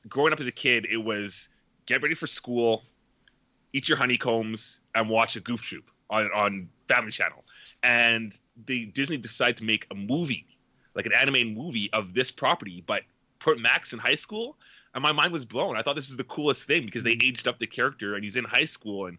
growing 0.08 0.32
up 0.32 0.40
as 0.40 0.46
a 0.46 0.52
kid, 0.52 0.86
it 0.90 0.96
was 0.96 1.48
get 1.86 2.00
ready 2.00 2.14
for 2.14 2.26
school, 2.26 2.84
eat 3.72 3.88
your 3.88 3.98
honeycombs, 3.98 4.80
and 4.94 5.10
watch 5.10 5.36
a 5.36 5.40
Goof 5.40 5.60
Troop 5.60 5.90
on 6.08 6.30
on 6.32 6.68
Family 6.88 7.10
Channel. 7.12 7.44
And 7.82 8.38
they 8.66 8.84
Disney 8.84 9.16
decided 9.18 9.56
to 9.58 9.64
make 9.64 9.86
a 9.90 9.94
movie, 9.94 10.46
like 10.94 11.06
an 11.06 11.12
anime 11.12 11.54
movie 11.54 11.90
of 11.92 12.14
this 12.14 12.30
property, 12.30 12.82
but 12.86 13.02
put 13.42 13.58
Max 13.60 13.92
in 13.92 13.98
high 13.98 14.14
school. 14.14 14.56
And 14.94 15.00
my 15.02 15.12
mind 15.12 15.32
was 15.32 15.44
blown. 15.46 15.76
I 15.76 15.82
thought 15.82 15.96
this 15.96 16.08
was 16.08 16.18
the 16.18 16.24
coolest 16.24 16.64
thing 16.66 16.84
because 16.84 17.02
they 17.02 17.12
aged 17.22 17.48
up 17.48 17.58
the 17.58 17.66
character 17.66 18.14
and 18.14 18.22
he's 18.22 18.36
in 18.36 18.44
high 18.44 18.66
school 18.66 19.06
and 19.06 19.16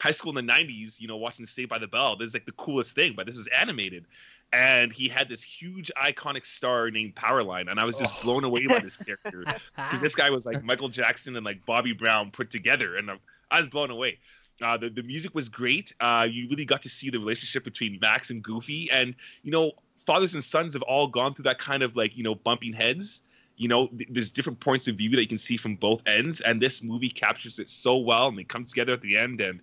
high 0.00 0.12
school 0.12 0.36
in 0.38 0.46
the 0.46 0.52
90s, 0.52 1.00
you 1.00 1.08
know, 1.08 1.16
watching 1.16 1.46
Saved 1.46 1.68
by 1.68 1.78
the 1.78 1.88
Bell. 1.88 2.14
This 2.16 2.28
is 2.28 2.34
like 2.34 2.46
the 2.46 2.52
coolest 2.52 2.94
thing, 2.94 3.14
but 3.16 3.26
this 3.26 3.34
was 3.36 3.48
animated 3.48 4.04
and 4.52 4.92
he 4.92 5.08
had 5.08 5.28
this 5.28 5.42
huge 5.42 5.90
iconic 6.00 6.46
star 6.46 6.88
named 6.92 7.16
Powerline, 7.16 7.68
and 7.68 7.80
I 7.80 7.84
was 7.84 7.96
just 7.96 8.12
Oh. 8.18 8.22
blown 8.22 8.44
away 8.44 8.68
by 8.68 8.78
this 8.78 8.96
character 8.96 9.44
because 9.76 10.00
this 10.00 10.14
guy 10.14 10.30
was 10.30 10.46
like 10.46 10.62
Michael 10.62 10.88
Jackson 10.88 11.34
and 11.34 11.44
like 11.44 11.66
Bobby 11.66 11.92
Brown 11.92 12.30
put 12.30 12.50
together, 12.50 12.96
and 12.96 13.10
I- 13.10 13.18
I 13.50 13.58
was 13.58 13.66
blown 13.66 13.90
away. 13.90 14.18
Uh, 14.62 14.76
the 14.76 14.88
the 14.88 15.02
music 15.02 15.34
was 15.34 15.48
great. 15.48 15.92
Uh, 15.98 16.28
you 16.30 16.48
really 16.48 16.64
got 16.64 16.82
to 16.82 16.88
see 16.88 17.10
the 17.10 17.18
relationship 17.18 17.64
between 17.64 17.98
Max 18.00 18.30
and 18.30 18.40
Goofy, 18.42 18.88
and 18.92 19.16
you 19.42 19.50
know, 19.50 19.72
fathers 20.06 20.34
and 20.34 20.44
sons 20.44 20.74
have 20.74 20.82
all 20.82 21.08
gone 21.08 21.34
through 21.34 21.42
that 21.44 21.58
kind 21.58 21.82
of 21.82 21.96
like 21.96 22.16
you 22.16 22.22
know 22.22 22.36
bumping 22.36 22.72
heads. 22.72 23.22
You 23.56 23.68
know, 23.68 23.88
th- 23.88 24.08
there's 24.10 24.30
different 24.30 24.60
points 24.60 24.88
of 24.88 24.96
view 24.96 25.10
that 25.10 25.20
you 25.20 25.28
can 25.28 25.38
see 25.38 25.56
from 25.56 25.76
both 25.76 26.06
ends, 26.06 26.40
and 26.40 26.60
this 26.60 26.82
movie 26.82 27.10
captures 27.10 27.58
it 27.58 27.68
so 27.68 27.96
well, 27.98 28.28
and 28.28 28.38
they 28.38 28.44
come 28.44 28.64
together 28.64 28.92
at 28.92 29.00
the 29.00 29.16
end, 29.16 29.40
and 29.40 29.60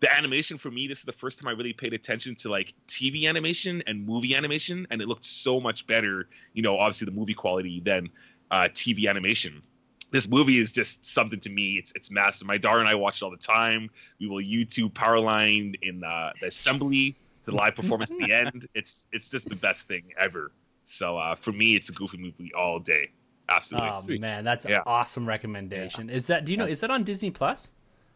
the 0.00 0.12
animation 0.12 0.58
for 0.58 0.68
me 0.68 0.88
this 0.88 0.98
is 0.98 1.04
the 1.04 1.12
first 1.12 1.38
time 1.38 1.46
i 1.46 1.52
really 1.52 1.72
paid 1.72 1.92
attention 1.94 2.34
to 2.34 2.48
like 2.48 2.74
tv 2.88 3.28
animation 3.28 3.84
and 3.86 4.04
movie 4.04 4.34
animation 4.34 4.84
and 4.90 5.00
it 5.00 5.06
looked 5.06 5.24
so 5.24 5.60
much 5.60 5.86
better 5.86 6.28
you 6.54 6.60
know 6.60 6.76
obviously 6.76 7.04
the 7.04 7.12
movie 7.12 7.34
quality 7.34 7.78
than 7.78 8.10
uh, 8.52 8.68
tv 8.68 9.08
animation. 9.08 9.62
This 10.10 10.28
movie 10.28 10.58
is 10.58 10.72
just 10.72 11.06
something 11.06 11.40
to 11.40 11.50
me. 11.50 11.78
It's 11.78 11.92
it's 11.96 12.10
massive. 12.10 12.46
My 12.46 12.58
daughter 12.58 12.80
and 12.80 12.88
i 12.88 12.94
watch 12.94 13.22
it 13.22 13.24
all 13.24 13.30
the 13.30 13.36
time. 13.38 13.90
We 14.20 14.28
will 14.28 14.42
youtube 14.44 14.92
powerline 14.92 15.74
in 15.82 16.04
uh, 16.04 16.32
the 16.38 16.48
assembly 16.48 17.16
the 17.44 17.52
live 17.52 17.74
performance 17.74 18.12
at 18.12 18.18
the 18.18 18.32
end. 18.44 18.68
It's 18.74 19.06
it's 19.10 19.30
just 19.30 19.48
the 19.48 19.56
best 19.56 19.88
thing 19.88 20.12
ever. 20.20 20.52
So 20.84 21.16
uh, 21.16 21.34
for 21.36 21.50
me 21.50 21.74
it's 21.74 21.88
a 21.88 21.92
goofy 21.92 22.18
movie 22.18 22.52
all 22.54 22.78
day 22.78 23.10
absolutely 23.48 23.88
Oh 23.92 24.02
Sweet. 24.02 24.20
man, 24.20 24.44
that's 24.44 24.64
an 24.64 24.78
awesome 24.86 25.26
recommendation. 25.26 26.08
Is 26.10 26.26
that? 26.28 26.44
Do 26.44 26.52
you 26.52 26.58
know? 26.58 26.66
Is 26.66 26.80
that 26.80 26.90
on 26.90 27.02
Disney 27.04 27.30
Plus? 27.30 27.72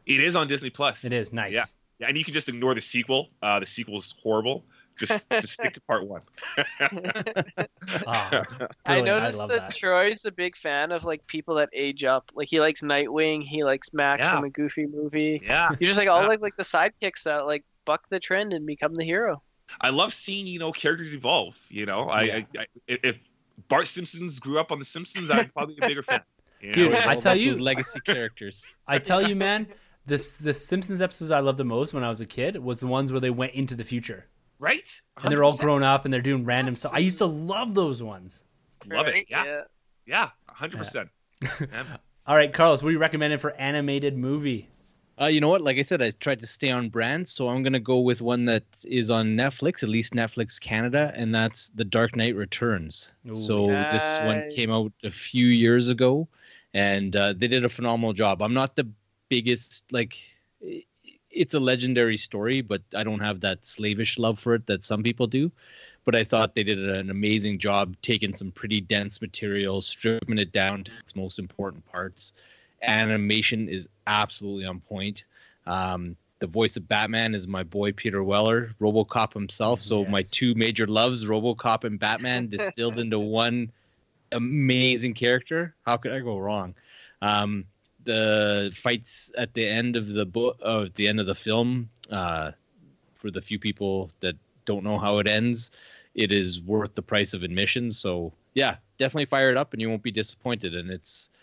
it 0.06 0.20
is 0.20 0.36
on 0.36 0.46
disney 0.46 0.70
plus 0.70 1.04
It 1.04 1.12
is 1.12 1.32
nice. 1.32 1.52
Yeah. 1.54 1.64
Yeah, 1.98 2.06
and 2.08 2.16
you 2.16 2.24
can 2.24 2.32
just 2.34 2.48
ignore 2.48 2.74
the 2.74 2.80
sequel. 2.80 3.30
Uh, 3.42 3.58
the 3.58 3.66
sequel 3.66 3.98
is 3.98 4.14
horrible. 4.22 4.64
Just 4.96 5.28
just 5.30 5.52
stick 5.54 5.72
to 5.74 5.80
part 5.82 6.06
one. 6.06 6.22
Oh, 8.06 8.28
that's 8.30 8.52
I 8.86 9.00
noticed 9.00 9.38
love 9.38 9.48
that, 9.50 9.68
that. 9.68 9.76
Troy's 9.76 10.24
a 10.24 10.32
big 10.32 10.56
fan 10.56 10.92
of 10.92 11.04
like 11.04 11.26
people 11.26 11.56
that 11.56 11.68
age 11.72 12.04
up. 12.04 12.30
Like 12.34 12.48
he 12.48 12.60
likes 12.60 12.80
Nightwing, 12.82 13.42
he 13.42 13.64
likes 13.64 13.92
Max 13.92 14.20
Yeah. 14.20 14.34
from 14.34 14.44
a 14.44 14.50
Goofy 14.50 14.86
movie. 14.86 15.40
Yeah. 15.44 15.70
you're 15.78 15.88
just 15.88 15.98
like 15.98 16.08
all 16.08 16.22
Yeah. 16.22 16.28
like 16.28 16.40
like 16.40 16.56
the 16.56 16.64
sidekicks 16.64 17.24
that 17.24 17.46
like 17.46 17.64
buck 17.84 18.02
the 18.08 18.18
trend 18.20 18.52
and 18.52 18.66
become 18.66 18.94
the 18.94 19.04
hero. 19.04 19.42
I 19.80 19.90
love 19.90 20.12
seeing 20.14 20.46
you 20.46 20.58
know 20.58 20.72
characters 20.72 21.14
evolve. 21.14 21.58
You 21.68 21.86
know, 21.86 22.02
I, 22.08 22.20
I, 22.22 22.46
I 22.58 22.66
if 22.86 23.18
Bart 23.68 23.88
Simpsons 23.88 24.38
grew 24.38 24.58
up 24.58 24.70
on 24.72 24.78
The 24.78 24.84
Simpsons, 24.84 25.30
I'd 25.30 25.52
probably 25.52 25.74
be 25.76 25.84
a 25.84 25.88
bigger 25.88 26.02
fan. 26.02 26.22
You 26.62 26.72
Dude, 26.72 26.92
know? 26.92 27.00
I 27.06 27.16
tell 27.16 27.36
you- 27.36 27.52
those 27.52 27.60
legacy 27.60 28.00
characters. 28.00 28.72
I 28.88 28.98
tell 28.98 29.28
you, 29.28 29.36
man, 29.36 29.66
this 30.06 30.32
the 30.38 30.54
Simpsons 30.54 31.02
episodes 31.02 31.30
I 31.30 31.40
loved 31.40 31.58
the 31.58 31.64
most 31.64 31.92
when 31.92 32.02
I 32.02 32.08
was 32.08 32.22
a 32.22 32.26
kid 32.26 32.56
was 32.56 32.80
the 32.80 32.86
ones 32.86 33.12
where 33.12 33.20
they 33.20 33.28
went 33.30 33.52
into 33.52 33.74
the 33.74 33.84
future 33.84 34.24
right? 34.58 35.00
and 35.20 35.30
they're 35.30 35.44
all 35.44 35.54
grown 35.56 35.82
up 35.82 36.06
and 36.06 36.14
they're 36.14 36.22
doing 36.22 36.46
random 36.46 36.72
stuff. 36.74 36.92
I 36.94 36.98
used 37.00 37.18
to 37.18 37.26
love 37.26 37.74
those 37.74 38.02
ones. 38.02 38.42
Love 38.86 39.06
Right? 39.06 39.16
it. 39.16 39.26
Yeah, 39.28 39.62
yeah, 40.06 40.30
hundred 40.48 40.78
percent. 40.78 41.10
All 42.26 42.34
right, 42.34 42.52
Carlos, 42.52 42.82
what 42.82 42.88
do 42.88 42.92
you 42.94 42.98
recommend 42.98 43.38
for 43.40 43.52
animated 43.52 44.16
movie? 44.16 44.68
Uh, 45.20 45.26
you 45.26 45.40
know 45.40 45.48
what? 45.48 45.62
Like 45.62 45.78
I 45.78 45.82
said, 45.82 46.02
I 46.02 46.10
tried 46.10 46.40
to 46.40 46.46
stay 46.46 46.70
on 46.70 46.90
brand, 46.90 47.26
so 47.28 47.48
I'm 47.48 47.62
gonna 47.62 47.80
go 47.80 48.00
with 48.00 48.20
one 48.20 48.44
that 48.46 48.64
is 48.84 49.08
on 49.08 49.28
Netflix, 49.28 49.82
at 49.82 49.88
least 49.88 50.12
Netflix 50.12 50.60
Canada, 50.60 51.12
and 51.16 51.34
that's 51.34 51.68
The 51.74 51.84
Dark 51.84 52.16
Knight 52.16 52.36
Returns. 52.36 53.12
Ooh. 53.26 53.34
so 53.34 53.66
this 53.66 54.18
one 54.18 54.48
came 54.50 54.70
out 54.70 54.92
a 55.04 55.10
few 55.10 55.46
years 55.46 55.88
ago, 55.88 56.28
and 56.74 57.16
uh, 57.16 57.32
they 57.32 57.48
did 57.48 57.64
a 57.64 57.68
phenomenal 57.68 58.12
job. 58.12 58.42
I'm 58.42 58.54
not 58.54 58.76
the 58.76 58.88
biggest 59.28 59.84
like. 59.90 60.18
It's 61.30 61.52
a 61.54 61.60
legendary 61.60 62.16
story, 62.16 62.62
but 62.62 62.82
I 62.94 63.04
don't 63.04 63.20
have 63.20 63.40
that 63.40 63.66
slavish 63.66 64.18
love 64.18 64.38
for 64.38 64.54
it 64.54 64.66
that 64.66 64.84
some 64.84 65.02
people 65.02 65.26
do. 65.26 65.52
But 66.06 66.14
I 66.14 66.24
thought 66.24 66.54
they 66.54 66.62
did 66.62 66.78
an 66.78 67.10
amazing 67.10 67.58
job 67.58 67.94
taking 68.00 68.34
some 68.34 68.52
pretty 68.52 68.80
dense 68.80 69.20
material, 69.20 69.82
stripping 69.82 70.38
it 70.38 70.52
down 70.52 70.84
to 70.84 70.92
its 71.04 71.14
most 71.14 71.38
important 71.38 71.84
parts. 71.86 72.32
Animation 72.82 73.68
is 73.68 73.86
absolutely 74.06 74.66
on 74.66 74.80
point. 74.80 75.24
Um, 75.66 76.16
the 76.38 76.46
voice 76.46 76.76
of 76.76 76.86
Batman 76.86 77.34
is 77.34 77.48
my 77.48 77.62
boy 77.62 77.92
Peter 77.92 78.22
Weller, 78.22 78.74
RoboCop 78.80 79.32
himself. 79.32 79.80
So 79.80 80.04
my 80.04 80.22
two 80.22 80.54
major 80.54 80.86
loves, 80.86 81.24
RoboCop 81.24 81.84
and 81.84 81.98
Batman, 81.98 82.48
distilled 82.50 82.98
into 82.98 83.18
one 83.18 83.72
amazing 84.32 85.14
character. 85.14 85.74
How 85.84 85.96
could 85.96 86.12
I 86.12 86.20
go 86.20 86.38
wrong? 86.38 86.74
Um, 87.22 87.64
the 88.04 88.72
fights 88.76 89.32
at 89.36 89.54
the 89.54 89.66
end 89.66 89.96
of 89.96 90.08
the 90.08 90.26
book, 90.26 90.58
of 90.60 90.94
the 90.94 91.08
end 91.08 91.20
of 91.20 91.26
the 91.26 91.34
film, 91.34 91.88
uh, 92.10 92.52
for 93.14 93.30
the 93.30 93.40
few 93.40 93.58
people 93.58 94.10
that 94.20 94.36
don't 94.66 94.84
know 94.84 94.98
how 94.98 95.18
it 95.18 95.26
ends, 95.26 95.70
it 96.14 96.32
is 96.32 96.60
worth 96.60 96.94
the 96.94 97.02
price 97.02 97.34
of 97.34 97.42
admission. 97.42 97.90
So 97.90 98.32
yeah, 98.54 98.76
definitely 98.98 99.26
fire 99.26 99.50
it 99.50 99.56
up, 99.56 99.72
and 99.72 99.80
you 99.80 99.88
won't 99.88 100.02
be 100.02 100.10
disappointed. 100.10 100.74
And 100.74 100.90
it's 100.90 101.30
uh, 101.30 101.36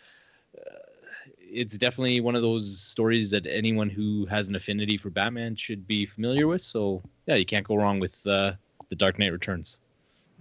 it's 1.54 1.78
definitely 1.78 2.22
one 2.22 2.36
of 2.36 2.41
those 2.41 2.80
stories 2.80 3.32
that 3.32 3.45
anyone 3.47 3.89
who 3.89 4.26
has 4.28 4.47
an 4.47 4.56
affinity 4.56 4.97
for 4.97 5.10
Batman 5.10 5.56
should 5.56 5.88
be 5.88 6.06
familiar 6.06 6.47
with. 6.47 6.62
So 6.62 7.01
yeah, 7.28 7.36
you 7.36 7.45
can't 7.45 7.68
go 7.68 7.76
wrong 7.76 7.99
with 7.99 8.26
uh, 8.28 8.54
the 8.89 8.95
Dark 8.95 9.20
Knight 9.20 9.32
Returns. 9.32 9.80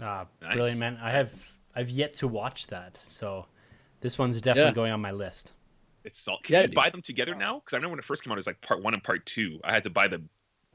Ah, 0.00 0.26
Nice. 0.40 0.52
brilliant, 0.52 0.80
man. 0.80 0.98
I 1.00 1.10
have 1.10 1.52
I've 1.74 1.90
yet 1.90 2.12
to 2.14 2.28
watch 2.28 2.66
that, 2.68 2.96
so 2.96 3.46
this 4.00 4.18
one's 4.18 4.40
definitely 4.40 4.72
Yeah. 4.72 4.72
going 4.72 4.92
on 4.92 5.00
my 5.00 5.10
list. 5.12 5.54
It's 6.04 6.20
salt. 6.20 6.42
Can 6.44 6.54
Yeah, 6.54 6.62
you 6.62 6.68
dude. 6.68 6.74
buy 6.74 6.90
them 6.90 7.02
together 7.02 7.34
now? 7.34 7.60
Because 7.60 7.74
I 7.74 7.76
remember 7.76 7.92
when 7.92 7.98
it 8.00 8.04
first 8.04 8.24
came 8.24 8.32
out, 8.32 8.36
it 8.36 8.40
was 8.40 8.46
like 8.46 8.60
part 8.60 8.82
one 8.82 8.94
and 8.94 9.02
part 9.04 9.24
two. 9.24 9.60
I 9.64 9.72
had 9.72 9.84
to 9.84 9.90
buy 9.90 10.08
them 10.08 10.28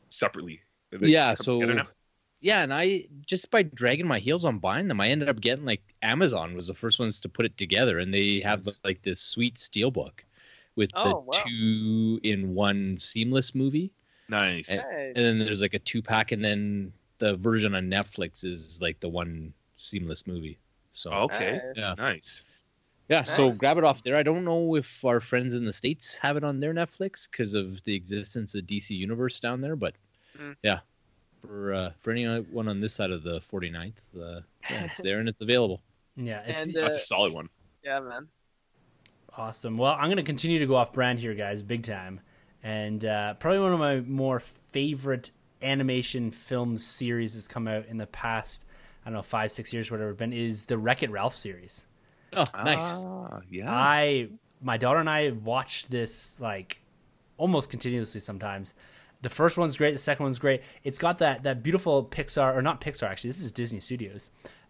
separately. 0.10 0.62
Yeah, 1.02 1.34
so 1.34 1.62
yeah, 2.40 2.62
and 2.64 2.74
I 2.74 3.06
just 3.26 3.52
by 3.52 3.64
dragging 3.64 4.08
my 4.08 4.20
heels 4.20 4.46
on 4.46 4.60
buying 4.60 4.88
them, 4.88 5.02
I 5.02 5.10
ended 5.10 5.30
up 5.30 5.42
getting 5.42 5.66
like 5.66 5.82
Amazon 6.02 6.56
was 6.56 6.68
the 6.68 6.74
first 6.74 7.00
ones 7.00 7.20
to 7.22 7.30
put 7.30 7.46
it 7.46 7.58
together, 7.58 8.00
and 8.00 8.14
they 8.14 8.40
have 8.42 8.66
like 8.84 9.02
this 9.04 9.22
sweet 9.22 9.56
steelbook 9.56 10.22
with 10.78 10.92
Oh, 10.94 11.04
the 11.10 11.16
wow. 11.18 11.32
two 11.46 12.20
in 12.24 12.56
one 12.56 12.98
seamless 12.98 13.54
movie, 13.54 13.92
nice. 14.30 14.70
And- 14.70 14.80
Nice. 14.80 15.14
and 15.18 15.26
then 15.26 15.40
there's 15.40 15.62
like 15.62 15.74
a 15.74 15.80
two 15.80 16.02
pack, 16.02 16.32
and 16.32 16.42
then 16.46 16.94
the 17.18 17.36
version 17.36 17.76
on 17.76 17.90
Netflix 17.90 18.46
is 18.46 18.82
like 18.82 19.00
the 19.02 19.10
one 19.10 19.54
seamless 19.76 20.26
movie. 20.26 20.58
So 20.94 21.12
okay, 21.12 21.54
Nice. 21.54 21.74
yeah, 21.76 21.94
nice. 21.98 22.44
yeah. 23.10 23.24
So 23.24 23.52
grab 23.52 23.78
it 23.78 23.84
off 23.84 24.02
there. 24.04 24.16
I 24.16 24.24
don't 24.24 24.46
know 24.46 24.76
if 24.76 25.04
our 25.04 25.20
friends 25.20 25.54
in 25.56 25.66
the 25.66 25.74
states 25.74 26.16
have 26.18 26.38
it 26.38 26.44
on 26.44 26.60
their 26.60 26.74
Netflix 26.74 27.30
because 27.30 27.54
of 27.54 27.84
the 27.84 27.94
existence 27.96 28.56
of 28.56 28.64
DC 28.66 28.96
Universe 28.96 29.40
down 29.40 29.60
there, 29.62 29.76
but 29.76 29.94
Mm. 30.40 30.56
yeah, 30.64 30.80
for 31.42 31.74
uh, 31.74 31.92
for 32.02 32.12
anyone 32.12 32.68
on 32.68 32.80
this 32.80 32.94
side 32.94 33.10
of 33.12 33.24
the 33.24 33.42
49th, 33.52 33.94
uh, 34.16 34.42
yeah, 34.70 34.84
it's 34.86 35.02
there 35.02 35.20
and 35.20 35.28
it's 35.28 35.42
available. 35.42 35.82
Yeah, 36.16 36.42
it's 36.46 36.64
And, 36.66 36.74
That's 36.76 36.86
Uh, 36.86 36.88
a 36.90 36.92
solid 36.92 37.34
one. 37.34 37.50
Yeah, 37.84 38.00
man. 38.00 38.28
Awesome. 39.38 39.78
Well, 39.78 39.94
I'm 39.94 40.08
going 40.08 40.18
to 40.18 40.24
continue 40.24 40.60
to 40.60 40.66
go 40.66 40.76
off 40.76 40.94
brand 40.94 41.20
here, 41.20 41.34
guys, 41.34 41.62
big 41.62 41.84
time. 41.84 42.20
And 42.64 43.06
uh, 43.06 43.36
probably 43.36 43.60
one 43.60 43.74
of 43.74 43.80
my 43.80 44.02
more 44.02 44.40
favorite 44.40 45.32
animation 45.62 46.32
film 46.32 46.78
series 46.78 47.36
has 47.36 47.48
come 47.48 47.68
out 47.68 47.86
in 47.86 47.98
the 47.98 48.08
past, 48.08 48.66
I 49.06 49.10
don't 49.10 49.16
know, 49.16 49.22
five, 49.22 49.52
six 49.52 49.72
years, 49.72 49.90
whatever 49.90 50.12
it's 50.12 50.20
been, 50.20 50.34
is 50.34 50.66
the 50.66 50.78
Wreck 50.78 51.04
It 51.04 51.12
Ralph 51.12 51.36
series. 51.36 51.86
Oh, 52.34 52.46
nice. 52.56 53.04
Ah, 53.06 53.42
yeah. 53.50 53.72
I 53.72 54.30
my 54.62 54.78
daughter 54.78 55.00
and 55.00 55.10
I 55.10 55.32
watched 55.32 55.92
this 55.92 56.40
like 56.42 56.82
almost 57.38 57.70
continuously 57.70 58.20
sometimes. 58.20 58.74
The 59.22 59.30
first 59.30 59.58
one's 59.58 59.78
great, 59.78 59.94
the 59.94 59.98
second 59.98 60.24
one's 60.26 60.40
great. 60.40 60.62
It's 60.84 61.00
got 61.00 61.20
that 61.20 61.44
that 61.44 61.64
beautiful 61.64 62.06
Pixar 62.06 62.56
or 62.56 62.62
not 62.62 62.82
Pixar 62.82 63.10
actually, 63.10 63.30
this 63.30 63.44
is 63.44 63.52
Disney 63.52 63.80
Studios. 63.80 64.30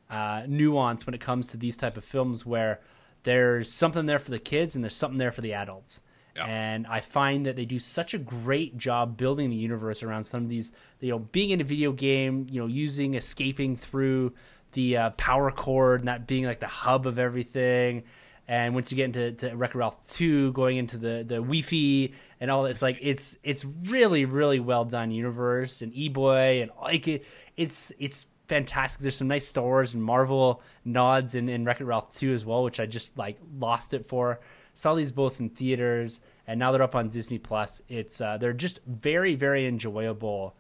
Uh, 0.09 0.43
nuance 0.47 1.05
when 1.05 1.13
it 1.13 1.20
comes 1.20 1.47
to 1.47 1.57
these 1.57 1.76
type 1.76 1.97
of 1.97 2.05
films 2.05 2.45
where 2.45 2.80
there's 3.28 3.69
something 3.69 4.05
there 4.05 4.19
for 4.19 4.32
the 4.32 4.39
kids 4.39 4.75
and 4.75 4.82
there's 4.82 4.95
something 4.95 5.17
there 5.17 5.34
for 5.34 5.41
the 5.41 5.53
adults. 5.53 6.01
Yeah. 6.34 6.45
And 6.45 6.88
I 6.88 7.01
find 7.01 7.45
that 7.45 7.57
they 7.57 7.65
do 7.65 7.78
such 7.78 8.13
a 8.13 8.17
great 8.17 8.78
job 8.78 9.17
building 9.17 9.49
the 9.49 9.57
universe 9.57 10.01
around 10.01 10.23
some 10.23 10.43
of 10.43 10.49
these, 10.49 10.71
you 11.01 11.09
know, 11.09 11.19
being 11.19 11.49
in 11.49 11.59
a 11.59 11.65
video 11.65 11.91
game, 11.91 12.47
you 12.49 12.61
know, 12.61 12.67
using 12.67 13.15
escaping 13.15 13.75
through 13.75 14.32
the 14.71 14.95
uh, 14.95 15.09
power 15.11 15.51
cord 15.51 15.99
and 15.99 16.07
that 16.07 16.25
being 16.25 16.45
like 16.45 16.59
the 16.59 16.67
hub 16.67 17.05
of 17.05 17.19
everything. 17.19 18.03
And 18.47 18.73
once 18.73 18.93
you 18.93 18.95
get 18.95 19.05
into 19.05 19.34
to 19.34 19.57
Wreck-It 19.57 19.78
Ralph 19.78 20.09
2, 20.11 20.53
going 20.53 20.78
into 20.78 20.97
the 20.97 21.25
the 21.28 21.36
Wi-Fi 21.36 22.13
and 22.39 22.49
all 22.49 22.65
it's 22.65 22.82
like 22.82 22.97
it's 23.01 23.38
it's 23.43 23.65
really 23.65 24.23
really 24.23 24.61
well 24.61 24.86
done 24.86 25.11
universe 25.11 25.82
and 25.82 25.91
E-Boy 25.93 26.61
and 26.61 26.71
like 26.82 27.09
it, 27.09 27.25
it's 27.57 27.91
it's 27.99 28.25
fantastic. 28.47 29.01
There's 29.01 29.15
some 29.17 29.27
nice 29.27 29.47
stores 29.47 29.93
and 29.93 30.03
Marvel 30.03 30.61
nods 30.85 31.35
in, 31.35 31.49
in 31.49 31.65
Wreck-It 31.65 31.85
Ralph 31.85 32.11
2 32.13 32.33
as 32.33 32.45
well, 32.45 32.63
which 32.63 32.79
I 32.79 32.85
just 32.85 33.17
like 33.17 33.37
lost 33.59 33.93
it 33.93 34.05
for. 34.07 34.39
Saw 34.73 34.93
these 34.95 35.11
both 35.11 35.39
in 35.39 35.49
theaters 35.49 36.19
and 36.47 36.59
now 36.59 36.71
they're 36.71 36.83
up 36.83 36.95
on 36.95 37.09
Disney 37.09 37.39
Plus. 37.39 37.81
It's 37.89 38.21
uh, 38.21 38.37
they're 38.37 38.53
just 38.53 38.79
very 38.85 39.35
very 39.35 39.67
enjoyable 39.67 40.55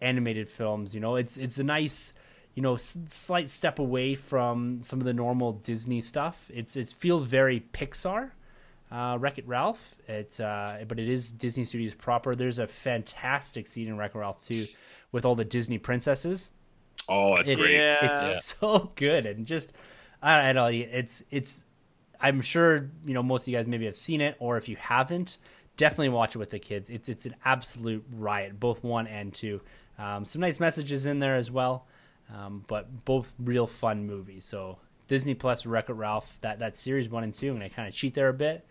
animated 0.00 0.48
films. 0.48 0.94
You 0.94 1.00
know, 1.00 1.16
it's 1.16 1.36
it's 1.36 1.58
a 1.58 1.64
nice 1.64 2.12
you 2.54 2.62
know 2.62 2.74
s- 2.74 2.98
slight 3.06 3.50
step 3.50 3.78
away 3.78 4.14
from 4.14 4.80
some 4.82 5.00
of 5.00 5.04
the 5.04 5.12
normal 5.12 5.52
Disney 5.52 6.00
stuff. 6.00 6.50
It's 6.54 6.76
it 6.76 6.88
feels 6.88 7.24
very 7.24 7.60
Pixar. 7.60 8.30
Uh, 8.90 9.16
Wreck 9.18 9.36
It 9.38 9.48
Ralph. 9.48 9.96
It's 10.06 10.38
uh, 10.38 10.84
but 10.86 11.00
it 11.00 11.08
is 11.08 11.32
Disney 11.32 11.64
Studios 11.64 11.94
proper. 11.94 12.36
There's 12.36 12.60
a 12.60 12.66
fantastic 12.68 13.66
scene 13.66 13.88
in 13.88 13.98
Wreck 13.98 14.14
It 14.14 14.18
Ralph 14.18 14.40
2 14.42 14.66
with 15.12 15.24
all 15.24 15.34
the 15.34 15.44
Disney 15.44 15.78
princesses. 15.78 16.52
Oh, 17.08 17.36
that's 17.36 17.48
It- 17.48 17.58
great. 17.58 17.74
Yeah. 17.76 18.10
It's 18.10 18.54
so 18.60 18.90
good 18.94 19.26
and 19.26 19.46
just 19.46 19.72
I 20.22 20.52
don't 20.52 20.54
know. 20.54 20.66
It's 20.66 21.22
it's. 21.30 21.62
I'm 22.18 22.40
sure 22.40 22.90
you 23.04 23.12
know 23.14 23.22
most 23.22 23.42
of 23.42 23.48
you 23.48 23.56
guys 23.58 23.66
maybe 23.66 23.84
have 23.84 23.96
seen 23.96 24.20
it, 24.22 24.36
or 24.38 24.56
if 24.56 24.68
you 24.68 24.76
haven't, 24.76 25.36
definitely 25.76 26.08
watch 26.08 26.34
it 26.34 26.38
with 26.38 26.50
the 26.50 26.58
kids. 26.58 26.88
It's 26.90 27.08
it's 27.08 27.26
an 27.26 27.36
absolute 27.44 28.04
riot, 28.12 28.58
both 28.58 28.82
one 28.82 29.06
and 29.06 29.32
two. 29.34 29.60
Um, 29.98 30.24
some 30.24 30.40
nice 30.40 30.58
messages 30.58 31.06
in 31.06 31.18
there 31.20 31.36
as 31.36 31.50
well, 31.50 31.86
um, 32.34 32.64
but 32.66 33.04
both 33.04 33.32
real 33.38 33.66
fun 33.66 34.06
movies. 34.06 34.46
So 34.46 34.78
Disney 35.06 35.34
Plus, 35.34 35.66
Wreck 35.66 35.90
It 35.90 35.92
Ralph, 35.92 36.38
that 36.40 36.58
that 36.60 36.74
series 36.76 37.08
one 37.10 37.22
and 37.22 37.32
two. 37.34 37.48
I'm 37.50 37.54
gonna 37.56 37.68
kind 37.70 37.86
of 37.86 37.94
cheat 37.94 38.14
there 38.14 38.28
a 38.28 38.34
bit. 38.34 38.66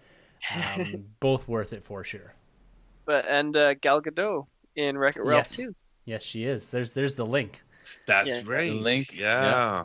Um, 0.53 1.05
both 1.19 1.47
worth 1.47 1.71
it 1.73 1.83
for 1.83 2.03
sure. 2.03 2.33
But 3.05 3.25
and 3.29 3.55
uh, 3.55 3.75
Gal 3.75 4.01
Gadot 4.01 4.47
in 4.75 4.97
Wreck 4.97 5.15
It 5.15 5.21
Ralph 5.21 5.41
yes, 5.51 5.55
too. 5.57 5.75
yes, 6.05 6.23
she 6.23 6.43
is. 6.45 6.71
There's 6.71 6.93
there's 6.93 7.15
the 7.15 7.25
link. 7.25 7.61
That's 8.07 8.29
Yeah. 8.29 8.41
right. 8.45 8.71
Link, 8.71 9.13
Yeah. 9.13 9.43
yeah. 9.43 9.83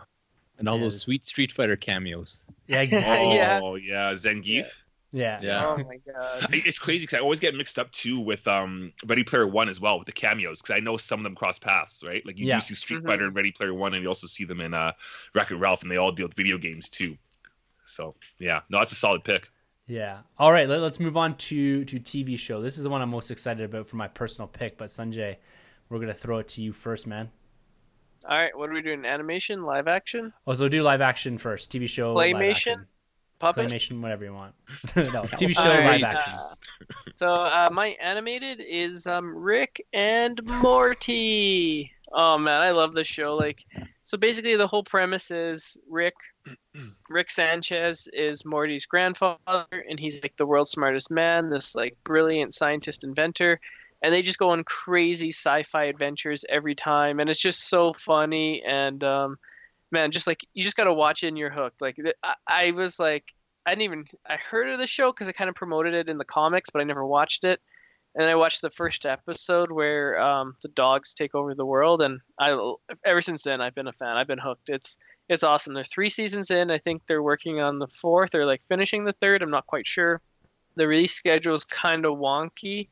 And 0.58 0.68
all 0.68 0.76
Yeah, 0.76 0.84
those 0.84 1.02
sweet 1.02 1.24
Street 1.26 1.52
Fighter 1.52 1.76
cameos. 1.76 2.40
Yeah, 2.66 2.80
exactly. 2.88 3.36
Yeah. 3.36 3.60
Oh 3.62 3.76
yeah, 3.76 4.12
Zangief. 4.12 4.68
yeah. 5.12 5.40
Yeah. 5.42 5.66
Oh 5.66 5.84
my 5.84 5.96
god. 5.96 6.46
It's 6.52 6.78
crazy 6.78 7.04
because 7.04 7.18
I 7.18 7.22
always 7.22 7.40
get 7.40 7.54
mixed 7.54 7.78
up 7.78 7.90
too 7.92 8.20
with 8.20 8.46
um 8.46 8.92
Ready 9.06 9.24
Player 9.24 9.46
One 9.46 9.68
as 9.68 9.80
well 9.80 9.98
with 9.98 10.06
the 10.06 10.12
cameos 10.12 10.60
because 10.60 10.76
I 10.76 10.80
know 10.80 10.96
some 10.96 11.20
of 11.20 11.24
them 11.24 11.34
cross 11.34 11.58
paths, 11.58 12.02
right? 12.06 12.24
Like 12.26 12.38
you 12.38 12.46
Yeah. 12.46 12.56
do 12.56 12.60
see 12.60 12.74
Street 12.74 13.02
Mhm. 13.02 13.06
Fighter 13.06 13.24
and 13.26 13.34
Ready 13.34 13.52
Player 13.52 13.74
One, 13.74 13.94
and 13.94 14.02
you 14.02 14.08
also 14.08 14.26
see 14.26 14.44
them 14.44 14.60
in 14.60 14.74
uh 14.74 14.92
Wreck-It 15.34 15.56
Ralph, 15.56 15.82
and 15.82 15.90
they 15.90 15.96
all 15.96 16.12
deal 16.12 16.26
with 16.26 16.36
video 16.36 16.58
games 16.58 16.88
too. 16.88 17.16
So 17.84 18.14
yeah, 18.38 18.60
no, 18.68 18.78
that's 18.78 18.92
a 18.92 18.96
solid 18.96 19.24
pick. 19.24 19.48
Yeah. 19.86 20.20
All 20.38 20.52
right. 20.52 20.68
Let, 20.68 20.80
us 20.82 21.00
move 21.00 21.16
on 21.16 21.36
to 21.36 21.84
to 21.84 21.98
TV 21.98 22.38
show. 22.38 22.62
This 22.62 22.76
is 22.76 22.84
the 22.84 22.90
one 22.90 23.02
I'm 23.02 23.10
most 23.10 23.30
excited 23.30 23.64
about 23.64 23.88
for 23.88 23.96
my 23.96 24.08
personal 24.08 24.46
pick. 24.46 24.78
But 24.78 24.88
Sunjay, 24.88 25.36
we're 25.88 25.98
gonna 25.98 26.14
throw 26.14 26.38
it 26.38 26.48
to 26.48 26.62
you 26.62 26.72
first, 26.72 27.06
man. 27.06 27.30
All 28.28 28.36
right, 28.36 28.56
what 28.56 28.68
are 28.68 28.74
we 28.74 28.82
doing? 28.82 29.04
Animation, 29.04 29.62
live 29.62 29.88
action? 29.88 30.32
Oh, 30.46 30.54
so 30.54 30.68
do 30.68 30.82
live 30.82 31.00
action 31.00 31.38
first. 31.38 31.72
TV 31.72 31.88
show. 31.88 32.12
live 32.12 32.36
Claymation? 32.36 32.84
Puppet. 33.38 33.68
claymation, 33.68 34.02
whatever 34.02 34.24
you 34.24 34.34
want. 34.34 34.54
no, 34.96 35.22
TV 35.22 35.54
show 35.54 35.70
Alright, 35.70 36.02
live 36.02 36.14
uh, 36.14 36.18
action. 36.18 36.34
So 37.18 37.32
uh, 37.32 37.68
my 37.72 37.96
animated 38.00 38.60
is 38.60 39.06
um, 39.06 39.34
Rick 39.34 39.86
and 39.94 40.40
Morty. 40.62 41.90
Oh 42.12 42.36
man, 42.36 42.60
I 42.60 42.72
love 42.72 42.92
this 42.92 43.06
show. 43.06 43.34
Like, 43.34 43.64
so 44.04 44.18
basically 44.18 44.56
the 44.56 44.66
whole 44.66 44.84
premise 44.84 45.30
is 45.30 45.78
Rick, 45.88 46.14
Rick 47.08 47.32
Sanchez 47.32 48.08
is 48.12 48.44
Morty's 48.44 48.84
grandfather, 48.84 49.66
and 49.88 49.98
he's 49.98 50.22
like 50.22 50.36
the 50.36 50.46
world's 50.46 50.70
smartest 50.70 51.10
man, 51.10 51.48
this 51.48 51.74
like 51.74 51.96
brilliant 52.04 52.54
scientist 52.54 53.04
inventor, 53.04 53.58
and 54.02 54.12
they 54.12 54.22
just 54.22 54.38
go 54.38 54.50
on 54.50 54.64
crazy 54.64 55.28
sci-fi 55.30 55.84
adventures 55.84 56.44
every 56.48 56.74
time, 56.74 57.20
and 57.20 57.28
it's 57.30 57.40
just 57.40 57.68
so 57.68 57.92
funny 57.92 58.62
and 58.62 59.02
um, 59.04 59.38
man, 59.90 60.10
just 60.10 60.26
like 60.26 60.40
you 60.54 60.62
just 60.62 60.76
gotta 60.76 60.92
watch 60.92 61.22
it 61.22 61.28
and 61.28 61.38
you're 61.38 61.50
hooked. 61.50 61.80
Like 61.80 61.96
I, 62.22 62.34
I 62.46 62.70
was 62.72 62.98
like. 62.98 63.24
I 63.66 63.72
didn't 63.72 63.82
even 63.82 64.04
I 64.26 64.36
heard 64.36 64.70
of 64.70 64.78
the 64.78 64.86
show 64.86 65.12
because 65.12 65.28
I 65.28 65.32
kind 65.32 65.50
of 65.50 65.54
promoted 65.54 65.92
it 65.92 66.08
in 66.08 66.16
the 66.16 66.24
comics, 66.24 66.70
but 66.70 66.80
I 66.80 66.84
never 66.84 67.06
watched 67.06 67.44
it. 67.44 67.60
And 68.14 68.28
I 68.28 68.34
watched 68.34 68.62
the 68.62 68.70
first 68.70 69.04
episode 69.04 69.70
where 69.70 70.18
um, 70.18 70.56
the 70.62 70.68
dogs 70.68 71.12
take 71.14 71.34
over 71.34 71.54
the 71.54 71.66
world, 71.66 72.00
and 72.00 72.20
I 72.38 72.74
ever 73.04 73.20
since 73.20 73.42
then 73.42 73.60
I've 73.60 73.74
been 73.74 73.86
a 73.86 73.92
fan. 73.92 74.16
I've 74.16 74.26
been 74.26 74.38
hooked. 74.38 74.70
It's 74.70 74.96
it's 75.28 75.42
awesome. 75.42 75.74
They're 75.74 75.84
three 75.84 76.08
seasons 76.08 76.50
in. 76.50 76.70
I 76.70 76.78
think 76.78 77.02
they're 77.06 77.22
working 77.22 77.60
on 77.60 77.78
the 77.78 77.86
fourth 77.86 78.34
or 78.34 78.46
like 78.46 78.62
finishing 78.66 79.04
the 79.04 79.14
third. 79.20 79.42
I'm 79.42 79.50
not 79.50 79.66
quite 79.66 79.86
sure. 79.86 80.22
The 80.76 80.88
release 80.88 81.12
schedule 81.12 81.54
is 81.54 81.64
kind 81.64 82.06
of 82.06 82.18
wonky, 82.18 82.88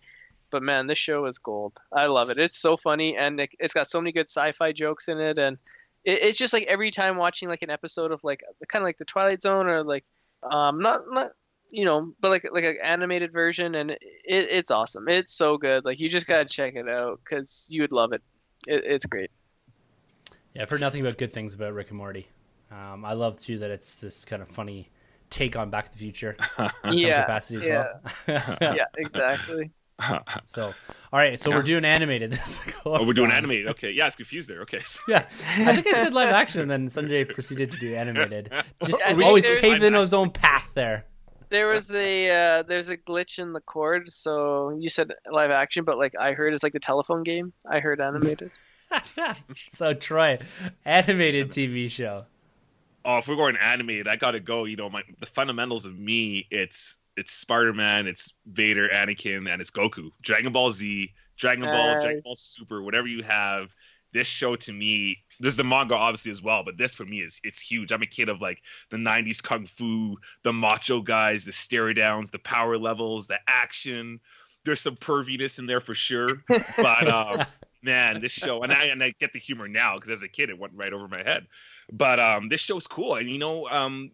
but 0.50 0.62
man, 0.62 0.86
this 0.86 0.98
show 0.98 1.26
is 1.26 1.38
gold. 1.38 1.78
I 1.92 2.06
love 2.06 2.30
it. 2.30 2.38
It's 2.38 2.58
so 2.58 2.76
funny, 2.76 3.16
and 3.16 3.40
it, 3.40 3.50
it's 3.58 3.74
got 3.74 3.88
so 3.88 4.00
many 4.00 4.12
good 4.12 4.28
sci-fi 4.28 4.72
jokes 4.72 5.08
in 5.08 5.18
it, 5.20 5.38
and 5.38 5.58
it, 6.04 6.22
it's 6.22 6.38
just 6.38 6.52
like 6.52 6.64
every 6.64 6.90
time 6.90 7.16
watching 7.16 7.48
like 7.48 7.62
an 7.62 7.70
episode 7.70 8.12
of 8.12 8.22
like 8.24 8.42
kind 8.68 8.82
of 8.82 8.86
like 8.86 8.98
the 8.98 9.04
Twilight 9.04 9.42
Zone 9.42 9.66
or 9.66 9.82
like 9.84 10.04
um 10.50 10.80
not 10.80 11.02
not 11.10 11.30
you 11.70 11.84
know 11.84 12.12
but 12.20 12.30
like 12.30 12.46
like 12.52 12.64
an 12.64 12.76
animated 12.82 13.32
version 13.32 13.74
and 13.74 13.90
it, 13.90 13.98
it's 14.24 14.70
awesome 14.70 15.08
it's 15.08 15.34
so 15.34 15.58
good 15.58 15.84
like 15.84 15.98
you 15.98 16.08
just 16.08 16.26
gotta 16.26 16.44
check 16.44 16.74
it 16.76 16.88
out 16.88 17.20
because 17.24 17.66
you 17.68 17.82
would 17.82 17.92
love 17.92 18.12
it. 18.12 18.22
it 18.66 18.84
it's 18.86 19.04
great 19.06 19.30
Yeah, 20.54 20.62
I've 20.62 20.70
heard 20.70 20.80
nothing 20.80 21.02
but 21.02 21.18
good 21.18 21.32
things 21.32 21.54
about 21.54 21.74
Rick 21.74 21.88
and 21.90 21.98
Morty. 21.98 22.28
Um, 22.70 23.04
I 23.04 23.12
love 23.14 23.36
too 23.36 23.58
that 23.58 23.70
it's 23.70 23.96
this 23.96 24.24
kind 24.24 24.42
of 24.42 24.48
funny 24.48 24.90
take 25.30 25.56
on 25.56 25.70
Back 25.70 25.86
to 25.86 25.92
the 25.92 25.98
Future 25.98 26.36
in 26.84 26.96
Yeah, 26.96 26.96
some 26.96 27.14
capacity 27.14 27.56
as 27.56 27.68
yeah. 27.68 27.68
well. 27.68 28.00
yeah 28.70 28.84
exactly 28.96 29.70
so, 30.44 30.72
all 31.12 31.18
right, 31.18 31.38
so 31.38 31.50
we're 31.50 31.62
doing 31.62 31.84
animated. 31.84 32.32
This 32.32 32.62
oh, 32.86 33.04
we're 33.06 33.12
doing 33.12 33.30
animated. 33.32 33.68
Okay, 33.68 33.90
yeah, 33.90 34.04
I 34.04 34.06
was 34.06 34.16
confused 34.16 34.48
there. 34.48 34.60
Okay, 34.62 34.80
Yeah, 35.08 35.26
I 35.46 35.74
think 35.74 35.86
I 35.86 35.92
said 35.92 36.14
live 36.14 36.28
action, 36.28 36.60
and 36.60 36.70
then 36.70 36.86
Sunjay 36.86 37.32
proceeded 37.32 37.70
to 37.72 37.78
do 37.78 37.94
animated. 37.94 38.50
Just 38.84 39.02
I 39.02 39.14
think 39.14 39.24
always 39.24 39.46
paving 39.46 39.94
his 39.94 40.14
own 40.14 40.30
path 40.30 40.70
there. 40.74 41.04
there 41.48 41.66
was 41.68 41.90
a 41.92 42.30
uh, 42.30 42.62
there's 42.62 42.90
a 42.90 42.96
glitch 42.96 43.38
in 43.38 43.52
the 43.52 43.60
cord 43.60 44.12
so 44.12 44.70
you 44.78 44.90
said 44.90 45.10
live 45.32 45.50
action 45.50 45.82
but 45.82 45.96
like 45.96 46.14
i 46.20 46.32
heard 46.32 46.52
it's 46.52 46.62
like 46.62 46.74
the 46.74 46.78
telephone 46.80 47.22
game 47.22 47.54
i 47.66 47.80
heard 47.80 48.00
animated 48.02 48.50
so 49.70 49.94
Troy, 49.94 50.38
animated 50.84 51.50
TV 51.50 51.90
show. 51.90 52.24
oh, 53.04 53.18
if 53.18 53.28
we're 53.28 53.36
going 53.36 53.56
animated, 53.56 54.08
I 54.08 54.16
gotta 54.16 54.40
go. 54.40 54.64
You 54.64 54.76
know, 54.76 54.90
my 54.90 55.02
the 55.18 55.26
fundamentals 55.26 55.86
of 55.86 55.98
me, 55.98 56.46
it's 56.50 56.96
it's 57.18 57.32
Spider 57.32 57.72
Man, 57.72 58.06
it's 58.06 58.32
Vader, 58.46 58.88
Anakin, 58.88 59.50
and 59.50 59.60
it's 59.60 59.70
Goku. 59.70 60.10
Dragon 60.22 60.52
Ball 60.52 60.70
Z, 60.70 61.10
Dragon 61.36 61.64
Ball, 61.64 62.00
Dragon 62.00 62.22
Ball 62.24 62.36
Super, 62.36 62.82
whatever 62.82 63.06
you 63.06 63.22
have. 63.22 63.74
This 64.12 64.26
show 64.26 64.56
to 64.56 64.72
me, 64.72 65.18
there's 65.40 65.56
the 65.56 65.64
manga 65.64 65.94
obviously 65.94 66.30
as 66.30 66.40
well, 66.40 66.64
but 66.64 66.78
this 66.78 66.94
for 66.94 67.04
me 67.04 67.18
is 67.18 67.40
it's 67.44 67.60
huge. 67.60 67.92
I'm 67.92 68.02
a 68.02 68.06
kid 68.06 68.28
of 68.28 68.40
like 68.40 68.62
the 68.90 68.96
'90s 68.96 69.42
kung 69.42 69.66
fu, 69.66 70.16
the 70.44 70.52
macho 70.52 71.02
guys, 71.02 71.44
the 71.44 71.52
stare 71.52 71.92
downs, 71.92 72.30
the 72.30 72.38
power 72.38 72.78
levels, 72.78 73.26
the 73.26 73.38
action. 73.46 74.20
There's 74.64 74.80
some 74.80 74.96
perviness 74.96 75.58
in 75.58 75.66
there 75.66 75.80
for 75.80 75.94
sure, 75.94 76.42
but 76.48 77.08
um, 77.12 77.44
man, 77.82 78.20
this 78.20 78.32
show 78.32 78.62
and 78.62 78.72
I 78.72 78.84
and 78.84 79.02
I 79.02 79.12
get 79.20 79.32
the 79.32 79.38
humor 79.38 79.68
now 79.68 79.96
because 79.96 80.10
as 80.10 80.22
a 80.22 80.28
kid 80.28 80.50
it 80.50 80.58
went 80.58 80.72
right 80.74 80.92
over 80.92 81.06
my 81.06 81.22
head. 81.22 81.46
But 81.92 82.18
um, 82.18 82.48
this 82.48 82.60
show's 82.60 82.86
cool, 82.86 83.14
and 83.16 83.28
you 83.28 83.38
know, 83.38 83.68
um, 83.68 84.12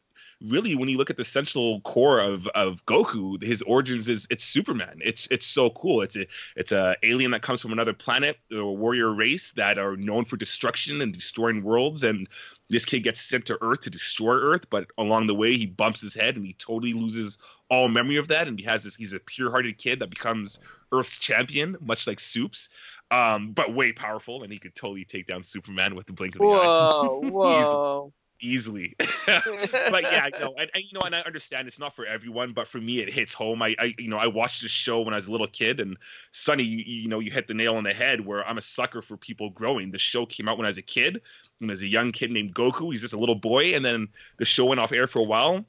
really 0.48 0.74
when 0.74 0.88
you 0.88 0.98
look 0.98 1.10
at 1.10 1.16
the 1.16 1.24
central 1.24 1.80
core 1.80 2.20
of 2.20 2.46
of 2.48 2.84
Goku, 2.86 3.42
his 3.42 3.62
origins 3.62 4.08
is 4.08 4.26
it's 4.30 4.44
Superman. 4.44 5.00
It's 5.04 5.26
it's 5.28 5.46
so 5.46 5.70
cool. 5.70 6.02
It's 6.02 6.16
a 6.16 6.26
it's 6.56 6.72
a 6.72 6.96
alien 7.02 7.30
that 7.32 7.42
comes 7.42 7.60
from 7.60 7.72
another 7.72 7.92
planet, 7.92 8.38
a 8.52 8.64
warrior 8.64 9.12
race 9.12 9.52
that 9.52 9.78
are 9.78 9.96
known 9.96 10.24
for 10.24 10.36
destruction 10.36 11.00
and 11.00 11.12
destroying 11.12 11.62
worlds, 11.62 12.04
and 12.04 12.28
this 12.70 12.84
kid 12.84 13.00
gets 13.00 13.20
sent 13.20 13.46
to 13.46 13.58
Earth 13.60 13.82
to 13.82 13.90
destroy 13.90 14.34
Earth, 14.34 14.68
but 14.70 14.86
along 14.98 15.26
the 15.26 15.34
way 15.34 15.56
he 15.56 15.66
bumps 15.66 16.00
his 16.00 16.14
head 16.14 16.36
and 16.36 16.46
he 16.46 16.54
totally 16.54 16.92
loses 16.92 17.38
all 17.70 17.88
memory 17.88 18.16
of 18.16 18.28
that, 18.28 18.48
and 18.48 18.58
he 18.58 18.64
has 18.64 18.84
this. 18.84 18.96
He's 18.96 19.12
a 19.12 19.20
pure-hearted 19.20 19.78
kid 19.78 20.00
that 20.00 20.10
becomes 20.10 20.60
Earth's 20.92 21.18
champion, 21.18 21.76
much 21.80 22.06
like 22.06 22.20
Soups, 22.20 22.68
um, 23.10 23.52
but 23.52 23.74
way 23.74 23.92
powerful, 23.92 24.42
and 24.42 24.52
he 24.52 24.58
could 24.58 24.74
totally 24.74 25.04
take 25.04 25.26
down 25.26 25.42
Superman 25.42 25.94
with 25.94 26.06
the 26.06 26.12
blink 26.12 26.34
of 26.34 26.40
the 26.40 26.46
eye 26.46 26.66
whoa 26.66 27.20
whoa 27.30 28.12
easily. 28.44 28.94
but 29.26 30.02
yeah, 30.02 30.28
no, 30.40 30.54
and, 30.58 30.70
and 30.74 30.84
you 30.84 30.90
know, 30.92 31.00
and 31.00 31.14
I 31.14 31.20
understand 31.20 31.66
it's 31.66 31.78
not 31.78 31.94
for 31.94 32.04
everyone, 32.06 32.52
but 32.52 32.66
for 32.66 32.78
me, 32.78 33.00
it 33.00 33.12
hits 33.12 33.32
home. 33.32 33.62
I, 33.62 33.74
I, 33.78 33.94
you 33.98 34.08
know, 34.08 34.16
I 34.16 34.26
watched 34.26 34.62
this 34.62 34.70
show 34.70 35.00
when 35.00 35.14
I 35.14 35.16
was 35.16 35.28
a 35.28 35.32
little 35.32 35.46
kid, 35.46 35.80
and 35.80 35.96
Sonny, 36.30 36.62
you, 36.62 36.84
you 36.84 37.08
know, 37.08 37.20
you 37.20 37.30
hit 37.30 37.46
the 37.46 37.54
nail 37.54 37.76
on 37.76 37.84
the 37.84 37.94
head. 37.94 38.24
Where 38.24 38.46
I'm 38.46 38.58
a 38.58 38.62
sucker 38.62 39.02
for 39.02 39.16
people 39.16 39.50
growing. 39.50 39.90
The 39.90 39.98
show 39.98 40.26
came 40.26 40.48
out 40.48 40.58
when 40.58 40.66
I 40.66 40.70
was 40.70 40.78
a 40.78 40.82
kid, 40.82 41.22
and 41.60 41.70
as 41.70 41.80
a 41.80 41.86
young 41.86 42.12
kid 42.12 42.30
named 42.30 42.54
Goku, 42.54 42.92
he's 42.92 43.00
just 43.00 43.14
a 43.14 43.18
little 43.18 43.34
boy, 43.34 43.74
and 43.74 43.84
then 43.84 44.08
the 44.36 44.44
show 44.44 44.66
went 44.66 44.80
off 44.80 44.92
air 44.92 45.06
for 45.06 45.20
a 45.20 45.24
while, 45.24 45.64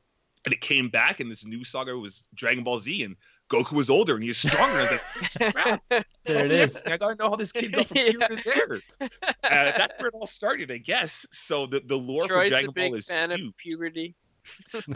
and 0.46 0.54
it 0.54 0.62
came 0.62 0.90
back, 0.90 1.20
and 1.20 1.32
this 1.32 1.46
new 1.46 1.64
saga 1.64 1.98
was 1.98 2.24
Dragon 2.34 2.64
Ball 2.64 2.80
Z, 2.80 3.04
and 3.04 3.16
Goku 3.50 3.74
was 3.74 3.90
older 3.90 4.16
and 4.16 4.24
he's 4.24 4.44
was 4.44 4.52
stronger. 4.52 4.80
I 4.80 4.82
was 4.82 5.40
like, 5.40 5.54
crap. 5.54 5.84
There 6.26 6.46
it 6.46 6.52
is. 6.52 6.82
I 6.86 6.98
gotta 6.98 7.16
know 7.16 7.30
how 7.30 7.36
this 7.36 7.52
kid 7.52 7.74
got 7.74 7.86
from 7.88 7.98
here 7.98 8.12
to 8.14 8.42
there. 8.46 8.82
Uh, 9.44 9.72
that's 9.78 9.96
where 10.00 10.08
it 10.08 10.14
all 10.16 10.26
started, 10.26 10.72
I 10.72 10.78
guess. 10.78 11.26
So 11.32 11.68
the, 11.68 11.80
the 11.86 11.96
lore 11.96 12.28
for 12.28 12.34
Troy's 12.34 12.50
Dragon 12.50 12.70
a 12.70 12.74
big 12.74 12.90
Ball 12.92 12.98
is 12.98 13.08
fan 13.08 13.30
huge. 13.30 13.42
of 13.50 13.58
puberty 13.58 14.16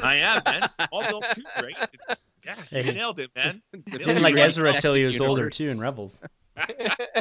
I 0.02 0.16
am, 0.16 0.42
man. 0.46 0.62
Smallville 0.64 1.22
too, 1.36 1.44
right? 1.58 1.76
It's, 2.10 2.36
yeah, 2.46 2.56
Hey. 2.70 2.86
you 2.86 2.92
nailed 2.94 3.20
it, 3.20 3.32
man. 3.36 3.62
Nailed 3.88 4.02
Even 4.02 4.18
it. 4.18 4.22
like 4.24 4.36
Right. 4.36 4.46
Ezra 4.46 4.74
till 4.80 4.94
he 4.96 5.04
was 5.04 5.16
Universe. 5.16 5.30
older 5.30 5.50
too 5.50 5.70
in 5.70 5.80
Rebels. 5.80 6.22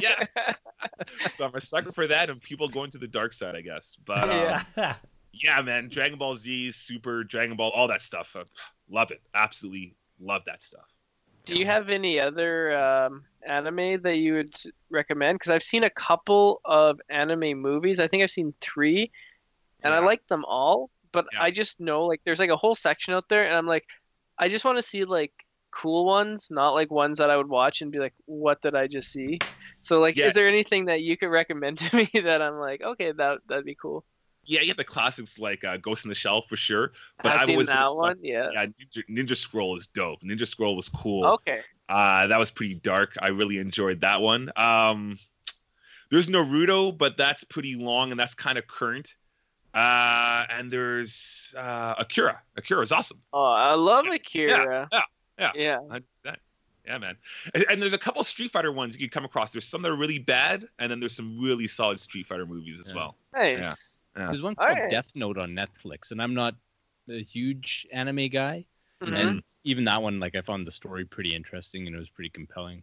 yeah. 0.00 0.24
So 1.30 1.44
I'm 1.46 1.54
a 1.54 1.60
sucker 1.60 1.92
for 1.92 2.06
that 2.06 2.28
and 2.30 2.40
people 2.40 2.68
going 2.68 2.90
to 2.92 2.98
the 2.98 3.08
dark 3.08 3.32
side, 3.34 3.54
I 3.54 3.60
guess. 3.60 3.96
But 4.06 4.24
um, 4.24 4.64
Yeah. 4.76 4.94
yeah, 5.32 5.62
man, 5.62 5.88
Dragon 5.90 6.18
Ball 6.18 6.36
Z, 6.36 6.72
Super, 6.72 7.24
Dragon 7.24 7.56
Ball, 7.56 7.70
all 7.70 7.88
that 7.88 8.02
stuff. 8.02 8.34
Uh, 8.36 8.44
love 8.90 9.10
it. 9.10 9.20
Absolutely 9.34 9.94
love 10.18 10.42
that 10.46 10.62
stuff. 10.62 10.86
Do 11.48 11.58
you 11.58 11.64
have 11.64 11.88
any 11.88 12.20
other 12.20 12.76
um, 12.76 13.24
anime 13.46 14.02
that 14.02 14.16
you 14.16 14.34
would 14.34 14.54
recommend? 14.90 15.38
Because 15.38 15.50
I've 15.50 15.62
seen 15.62 15.82
a 15.84 15.90
couple 15.90 16.60
of 16.64 17.00
anime 17.08 17.58
movies. 17.58 18.00
I 18.00 18.06
think 18.06 18.22
I've 18.22 18.30
seen 18.30 18.52
three, 18.60 19.10
and 19.82 19.94
I 19.94 20.00
like 20.00 20.26
them 20.28 20.44
all. 20.44 20.90
But 21.12 21.26
Yeah. 21.32 21.40
I 21.42 21.50
just 21.50 21.80
know 21.80 22.04
like 22.04 22.20
there's 22.24 22.38
like 22.38 22.50
a 22.50 22.56
whole 22.56 22.74
section 22.74 23.14
out 23.14 23.28
there, 23.30 23.44
and 23.44 23.56
I'm 23.56 23.66
like, 23.66 23.86
I 24.38 24.48
just 24.50 24.64
want 24.66 24.76
to 24.78 24.82
see 24.82 25.04
like 25.06 25.32
cool 25.74 26.04
ones, 26.04 26.48
not 26.50 26.74
like 26.74 26.90
ones 26.90 27.18
that 27.18 27.30
I 27.30 27.36
would 27.38 27.48
watch 27.48 27.80
and 27.80 27.90
be 27.90 27.98
like, 27.98 28.14
what 28.26 28.60
did 28.62 28.74
I 28.74 28.86
just 28.86 29.10
see? 29.10 29.42
So 29.80 30.00
like, 30.00 30.18
Yeah. 30.18 30.28
is 30.28 30.34
there 30.34 30.48
anything 30.48 30.86
that 30.86 31.00
you 31.00 31.16
could 31.16 31.30
recommend 31.30 31.78
to 31.80 31.96
me 31.96 32.10
that 32.24 32.42
I'm 32.42 32.58
like, 32.58 32.82
okay, 32.82 33.12
that 33.12 33.38
that'd 33.48 33.64
be 33.64 33.74
cool? 33.80 34.04
Yeah, 34.48 34.62
you 34.62 34.68
have 34.68 34.76
the 34.78 34.84
classics 34.84 35.38
like 35.38 35.62
uh, 35.62 35.76
Ghost 35.76 36.04
in 36.04 36.08
the 36.08 36.14
Shell 36.14 36.42
for 36.48 36.56
sure. 36.56 36.92
But 37.22 37.32
I've 37.32 37.40
I've 37.42 37.46
seen 37.46 37.54
always 37.56 37.66
that 37.68 37.86
sucker- 37.86 37.96
one. 37.98 38.18
Yeah. 38.22 38.48
Yeah, 38.52 38.66
Ninja, 38.66 39.02
Ninja 39.10 39.36
Scroll 39.36 39.76
is 39.76 39.86
dope. 39.88 40.22
Ninja 40.22 40.46
Scroll 40.46 40.74
was 40.74 40.88
cool. 40.88 41.24
Okay. 41.26 41.60
Uh, 41.88 42.26
that 42.26 42.38
was 42.38 42.50
pretty 42.50 42.74
dark. 42.74 43.14
I 43.20 43.28
really 43.28 43.58
enjoyed 43.58 44.00
that 44.00 44.20
one. 44.22 44.50
Um, 44.56 45.18
there's 46.10 46.28
Naruto, 46.30 46.96
but 46.96 47.16
that's 47.18 47.44
pretty 47.44 47.74
long 47.74 48.10
and 48.10 48.18
that's 48.18 48.34
kind 48.34 48.56
of 48.58 48.66
current. 48.66 49.14
Uh, 49.74 50.44
and 50.50 50.70
there's 50.70 51.54
uh, 51.56 51.94
Akira. 51.98 52.40
Akira 52.56 52.80
is 52.80 52.90
awesome. 52.92 53.20
Oh, 53.32 53.44
I 53.44 53.74
love 53.74 54.06
Akira. 54.06 54.88
yeah, 54.90 55.00
yeah. 55.38 55.52
Yeah. 55.54 55.78
100%. 56.24 56.36
Yeah, 56.86 56.96
man. 56.96 57.16
And, 57.54 57.66
and 57.68 57.82
there's 57.82 57.92
a 57.92 57.98
couple 57.98 58.24
Street 58.24 58.50
Fighter 58.50 58.72
ones 58.72 58.94
you 58.98 59.00
can 59.00 59.10
come 59.10 59.26
across. 59.26 59.50
There's 59.50 59.66
some 59.66 59.82
that 59.82 59.90
are 59.92 59.96
really 59.96 60.18
bad, 60.18 60.66
and 60.78 60.90
then 60.90 61.00
there's 61.00 61.14
some 61.14 61.38
really 61.38 61.66
solid 61.68 62.00
Street 62.00 62.26
Fighter 62.26 62.46
movies 62.46 62.80
as 62.80 62.88
Yeah. 62.88 62.96
well. 62.96 63.16
Nice. 63.34 63.58
Yeah. 63.62 63.74
There's 64.26 64.42
one 64.42 64.54
called 64.54 64.70
Alright. 64.70 64.90
Death 64.90 65.14
Note 65.14 65.38
on 65.38 65.50
Netflix, 65.50 66.10
and 66.10 66.20
I'm 66.20 66.34
not 66.34 66.54
a 67.08 67.22
huge 67.22 67.86
anime 67.92 68.28
guy, 68.28 68.66
Mhm. 69.02 69.14
and 69.14 69.42
even 69.64 69.84
that 69.84 70.02
one, 70.02 70.18
like 70.20 70.34
I 70.34 70.40
found 70.42 70.66
the 70.66 70.70
story 70.72 71.04
pretty 71.04 71.34
interesting 71.34 71.86
and 71.86 71.94
it 71.94 71.98
was 71.98 72.08
pretty 72.10 72.30
compelling. 72.30 72.82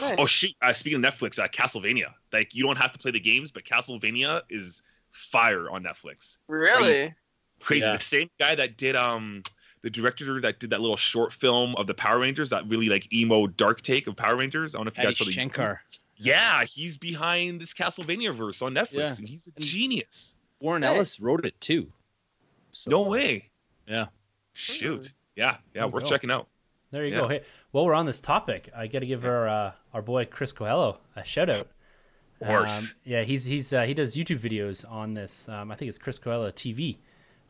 Nice. 0.00 0.14
Oh 0.18 0.26
shoot! 0.26 0.52
Uh, 0.60 0.72
speaking 0.72 1.04
of 1.04 1.14
Netflix, 1.14 1.38
uh, 1.38 1.46
Castlevania. 1.48 2.12
Like 2.32 2.54
you 2.54 2.64
don't 2.64 2.76
have 2.76 2.92
to 2.92 2.98
play 2.98 3.10
the 3.12 3.20
games, 3.20 3.50
but 3.50 3.64
Castlevania 3.64 4.42
is 4.50 4.82
fire 5.12 5.70
on 5.70 5.82
Netflix. 5.84 6.38
really? 6.48 7.14
crazy. 7.60 7.86
Yeah. 7.86 7.96
The 7.96 8.02
same 8.02 8.30
guy 8.38 8.54
that 8.54 8.76
did 8.76 8.96
um 8.96 9.42
the 9.82 9.90
director 9.90 10.40
that 10.40 10.58
did 10.60 10.70
that 10.70 10.80
little 10.80 10.96
short 10.96 11.32
film 11.32 11.74
of 11.76 11.86
the 11.86 11.94
Power 11.94 12.18
Rangers, 12.18 12.50
that 12.50 12.66
really 12.68 12.88
like 12.88 13.10
emo 13.12 13.46
dark 13.46 13.80
take 13.82 14.06
of 14.06 14.16
Power 14.16 14.36
Rangers. 14.36 14.74
I 14.74 14.78
don't 14.78 14.84
know 14.86 14.88
if 14.90 14.96
you 14.98 15.02
Adi 15.02 15.08
guys 15.08 15.18
saw 15.18 15.24
the 15.24 15.32
Shankar. 15.32 15.80
Yeah, 16.16 16.64
he's 16.64 16.96
behind 16.96 17.60
this 17.60 17.72
Castlevania 17.74 18.34
verse 18.34 18.62
on 18.62 18.74
Netflix, 18.74 18.94
Yeah. 18.96 19.14
and 19.18 19.28
he's 19.28 19.46
a 19.48 19.52
And- 19.56 19.64
genius. 19.64 20.34
Warren 20.60 20.82
Hey. 20.82 20.88
Ellis 20.88 21.20
wrote 21.20 21.44
it 21.44 21.60
too. 21.60 21.92
So, 22.70 22.90
No 22.90 23.02
way. 23.02 23.50
Yeah. 23.86 24.06
Shoot. 24.52 25.12
Yeah, 25.34 25.58
yeah, 25.74 25.84
you 25.84 25.90
worth 25.90 26.04
go. 26.04 26.10
checking 26.10 26.30
out. 26.30 26.48
There 26.90 27.04
you 27.04 27.12
Yeah. 27.14 27.20
go. 27.20 27.28
Hey, 27.28 27.42
while 27.72 27.84
we're 27.84 27.94
on 27.94 28.06
this 28.06 28.20
topic, 28.20 28.70
I 28.74 28.86
got 28.86 29.00
to 29.00 29.06
give 29.06 29.24
our 29.24 29.48
uh, 29.48 29.72
our 29.92 30.02
boy 30.02 30.24
Chris 30.24 30.52
Coelho 30.52 30.98
a 31.14 31.24
shout 31.24 31.50
out. 31.50 31.68
Of 32.40 32.46
course. 32.48 32.78
Um, 32.92 32.96
yeah, 33.04 33.22
he's 33.22 33.44
he's 33.44 33.72
uh, 33.72 33.82
he 33.84 33.92
does 33.94 34.16
YouTube 34.16 34.38
videos 34.38 34.90
on 34.90 35.14
this. 35.14 35.48
Um, 35.48 35.70
I 35.70 35.74
think 35.76 35.88
it's 35.90 35.98
Chris 35.98 36.18
Coelho 36.18 36.50
TV 36.50 36.96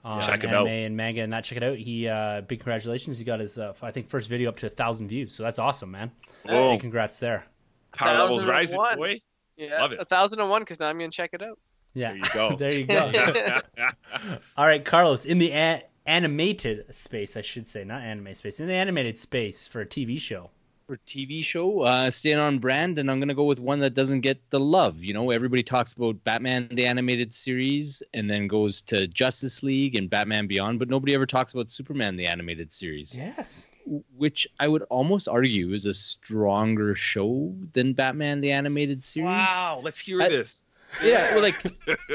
on 0.05 0.20
Check 0.20 0.43
him 0.43 0.51
anime 0.51 0.61
out. 0.62 0.69
and 0.69 0.97
manga 0.97 1.20
and 1.23 1.33
that. 1.33 1.45
Check 1.45 1.57
it 1.59 1.62
out. 1.65 1.77
He 1.78 2.09
uh, 2.09 2.41
big 2.43 2.61
congratulations. 2.61 3.19
He 3.19 3.24
got 3.24 3.39
his 3.41 3.57
uh, 3.59 3.73
I 3.83 3.91
think 3.93 4.09
first 4.09 4.28
video 4.28 4.49
up 4.49 4.57
to 4.59 4.66
a 4.66 4.70
thousand 4.70 5.09
views. 5.09 5.33
So 5.35 5.43
that's 5.45 5.59
awesome, 5.59 5.91
man. 5.93 6.11
Whoa. 6.45 6.73
Big 6.73 6.81
congrats 6.81 7.19
there. 7.19 7.47
Power 7.93 8.19
levels 8.19 8.45
rising, 8.45 8.77
1001. 8.78 8.97
boy. 9.16 9.20
Yeah, 9.57 9.81
Love 9.81 9.93
it. 9.93 10.01
a 10.01 10.05
thousand 10.05 10.39
and 10.41 10.51
one 10.51 10.62
because 10.62 10.78
now 10.81 10.87
I'm 10.89 10.99
gonna 10.99 11.11
check 11.11 11.31
it 11.33 11.43
out. 11.43 11.59
Yeah, 11.97 12.12
There 12.12 12.16
you 12.18 12.24
go. 12.35 12.56
there 12.59 12.73
you 12.73 12.86
go. 12.86 13.60
All 14.56 14.66
right, 14.66 14.85
Carlos, 14.85 15.24
in 15.24 15.39
the 15.39 15.51
a- 15.52 15.82
animated 16.05 16.94
space, 16.94 17.36
I 17.36 17.43
should 17.43 17.66
say, 17.66 17.85
not 17.85 18.02
anime 18.02 18.35
space, 18.35 18.60
in 18.60 18.66
the 18.66 18.74
animated 18.74 19.18
space 19.18 19.66
for 19.66 19.81
a 19.81 19.86
TV 19.86 20.20
show. 20.20 20.51
For 20.86 20.98
TV 20.98 21.43
show, 21.43 21.81
uh, 21.81 22.12
staying 22.12 22.39
on 22.39 22.60
brand, 22.60 23.01
and 23.01 23.10
I'm 23.10 23.18
gonna 23.18 23.35
go 23.35 23.43
with 23.43 23.59
one 23.59 23.81
that 23.81 23.94
doesn't 23.94 24.20
get 24.20 24.39
the 24.51 24.60
love. 24.60 25.02
You 25.02 25.14
know, 25.14 25.31
everybody 25.32 25.64
talks 25.64 25.94
about 25.94 26.23
Batman 26.23 26.68
the 26.70 26.86
animated 26.86 27.35
series, 27.35 28.05
and 28.14 28.31
then 28.31 28.47
goes 28.47 28.82
to 28.82 29.09
Justice 29.09 29.64
League 29.64 29.97
and 29.97 30.09
Batman 30.09 30.47
Beyond, 30.47 30.78
but 30.78 30.89
nobody 30.89 31.12
ever 31.14 31.27
talks 31.27 31.55
about 31.55 31.73
Superman 31.73 32.14
the 32.14 32.27
animated 32.27 32.73
series, 32.73 33.18
Yes. 33.18 33.73
which 34.16 34.47
I 34.60 34.68
would 34.68 34.82
almost 34.82 35.27
argue 35.28 35.73
is 35.73 35.86
a 35.86 35.94
stronger 35.94 36.94
show 36.94 37.52
than 37.73 37.93
Batman 37.93 38.40
the 38.40 38.52
animated 38.52 39.02
series. 39.02 39.27
wow, 39.27 39.81
let's 39.82 39.98
hear 39.98 40.23
I- 40.23 40.28
this. 40.28 40.65
Yeah, 41.03 41.35
well, 41.35 41.43
like, 41.43 41.65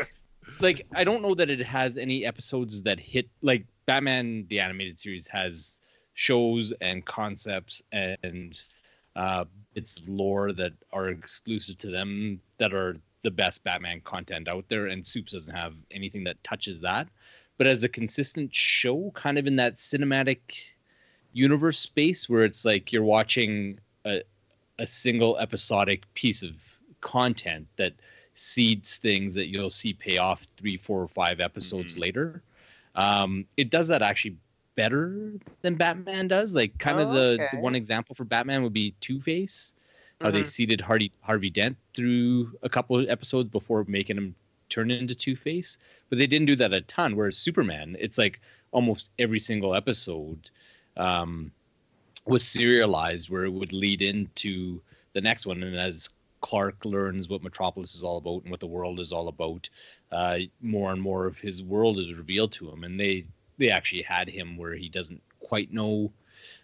like 0.60 0.88
I 0.94 1.04
don't 1.04 1.22
know 1.22 1.36
that 1.36 1.50
it 1.50 1.60
has 1.60 1.98
any 1.98 2.26
episodes 2.26 2.82
that 2.84 3.00
hit 3.00 3.30
like 3.42 3.66
Batman 3.86 4.46
the 4.50 4.60
animated 4.60 5.00
series 5.00 5.28
has 5.28 5.82
shows 6.14 6.74
and 6.82 7.06
concepts 7.06 7.82
and 7.92 8.62
uh, 9.16 9.46
it's 9.76 10.00
lore 10.08 10.54
that 10.54 10.74
are 10.94 11.10
exclusive 11.10 11.78
to 11.80 11.88
them 11.88 12.40
that 12.58 12.74
are 12.74 12.98
the 13.24 13.32
best 13.32 13.64
Batman 13.64 14.02
content 14.02 14.48
out 14.48 14.66
there, 14.68 14.88
and 14.88 15.06
Soups 15.06 15.34
doesn't 15.34 15.54
have 15.54 15.76
anything 15.92 16.24
that 16.24 16.44
touches 16.44 16.80
that. 16.80 17.08
But 17.58 17.68
as 17.68 17.84
a 17.84 17.90
consistent 17.90 18.54
show, 18.54 19.12
kind 19.14 19.38
of 19.38 19.46
in 19.46 19.58
that 19.58 19.78
cinematic 19.78 20.40
universe 21.34 21.80
space 21.80 22.28
where 22.28 22.44
it's 22.44 22.66
like 22.66 22.92
you're 22.92 23.04
watching 23.04 23.80
a 24.06 24.22
a 24.80 24.88
single 24.88 25.38
episodic 25.38 26.12
piece 26.16 26.42
of 26.42 26.52
content 27.02 27.68
that 27.78 27.94
seeds 28.36 28.98
things 28.98 29.34
that 29.36 29.48
you'll 29.48 29.70
see 29.70 29.94
pay 29.94 30.18
off 30.18 30.46
three, 30.58 30.78
four, 30.78 31.02
or 31.02 31.08
five 31.08 31.40
episodes 31.40 31.96
Mhm. 31.96 32.00
later. 32.00 32.42
Um, 32.96 33.46
it 33.58 33.70
does 33.70 33.88
that 33.90 34.02
actually 34.02 34.36
better 34.76 35.34
than 35.62 35.76
Batman 35.76 36.28
does. 36.28 36.56
Like, 36.56 36.78
kind 36.78 37.00
of 37.00 37.10
Oh, 37.10 37.14
the, 37.14 37.44
okay. 37.44 37.48
the 37.52 37.60
one 37.60 37.76
example 37.76 38.16
for 38.16 38.24
Batman 38.24 38.64
would 38.64 38.74
be 38.74 38.94
Two 39.02 39.20
Face. 39.22 39.74
How 40.22 40.30
they 40.32 40.42
Mhm. 40.42 40.48
seeded 40.48 40.82
Hardy 40.82 41.12
Harvey 41.22 41.50
Dent 41.50 41.76
through 41.94 42.58
a 42.62 42.70
couple 42.70 42.98
of 42.98 43.10
episodes 43.10 43.50
before 43.50 43.84
making 43.88 44.18
him 44.18 44.36
turn 44.70 44.92
into 44.92 45.16
Two 45.16 45.36
Face, 45.36 45.78
but 46.10 46.18
they 46.18 46.28
didn't 46.28 46.46
do 46.48 46.56
that 46.58 46.74
a 46.74 46.82
ton. 46.82 47.16
Whereas 47.16 47.38
Superman, 47.38 47.98
it's 48.00 48.18
like 48.18 48.40
almost 48.72 49.10
every 49.20 49.40
single 49.40 49.74
episode 49.76 50.50
um, 50.98 51.52
was 52.26 52.48
serialized, 52.48 53.30
where 53.30 53.46
it 53.46 53.50
would 53.52 53.74
lead 53.74 54.02
into 54.02 54.80
the 55.14 55.22
next 55.22 55.46
one, 55.46 55.64
and 55.64 55.76
as 55.76 56.10
Clark 56.42 56.86
learns 56.86 57.30
what 57.30 57.44
Metropolis 57.44 57.96
is 57.96 58.04
all 58.04 58.18
about 58.18 58.42
and 58.44 58.52
what 58.52 58.60
the 58.60 58.68
world 58.68 59.00
is 59.00 59.14
all 59.14 59.28
about, 59.28 59.70
uh, 60.12 60.40
more 60.62 60.92
and 60.92 61.02
more 61.02 61.26
of 61.26 61.38
his 61.40 61.64
world 61.64 62.00
is 62.00 62.14
revealed 62.14 62.52
to 62.54 62.70
him, 62.70 62.84
and 62.84 63.00
they 63.00 63.26
they 63.58 63.70
actually 63.70 64.02
had 64.02 64.28
him 64.28 64.58
where 64.58 64.74
he 64.74 64.90
doesn't 64.90 65.22
quite 65.40 65.72
know 65.72 66.12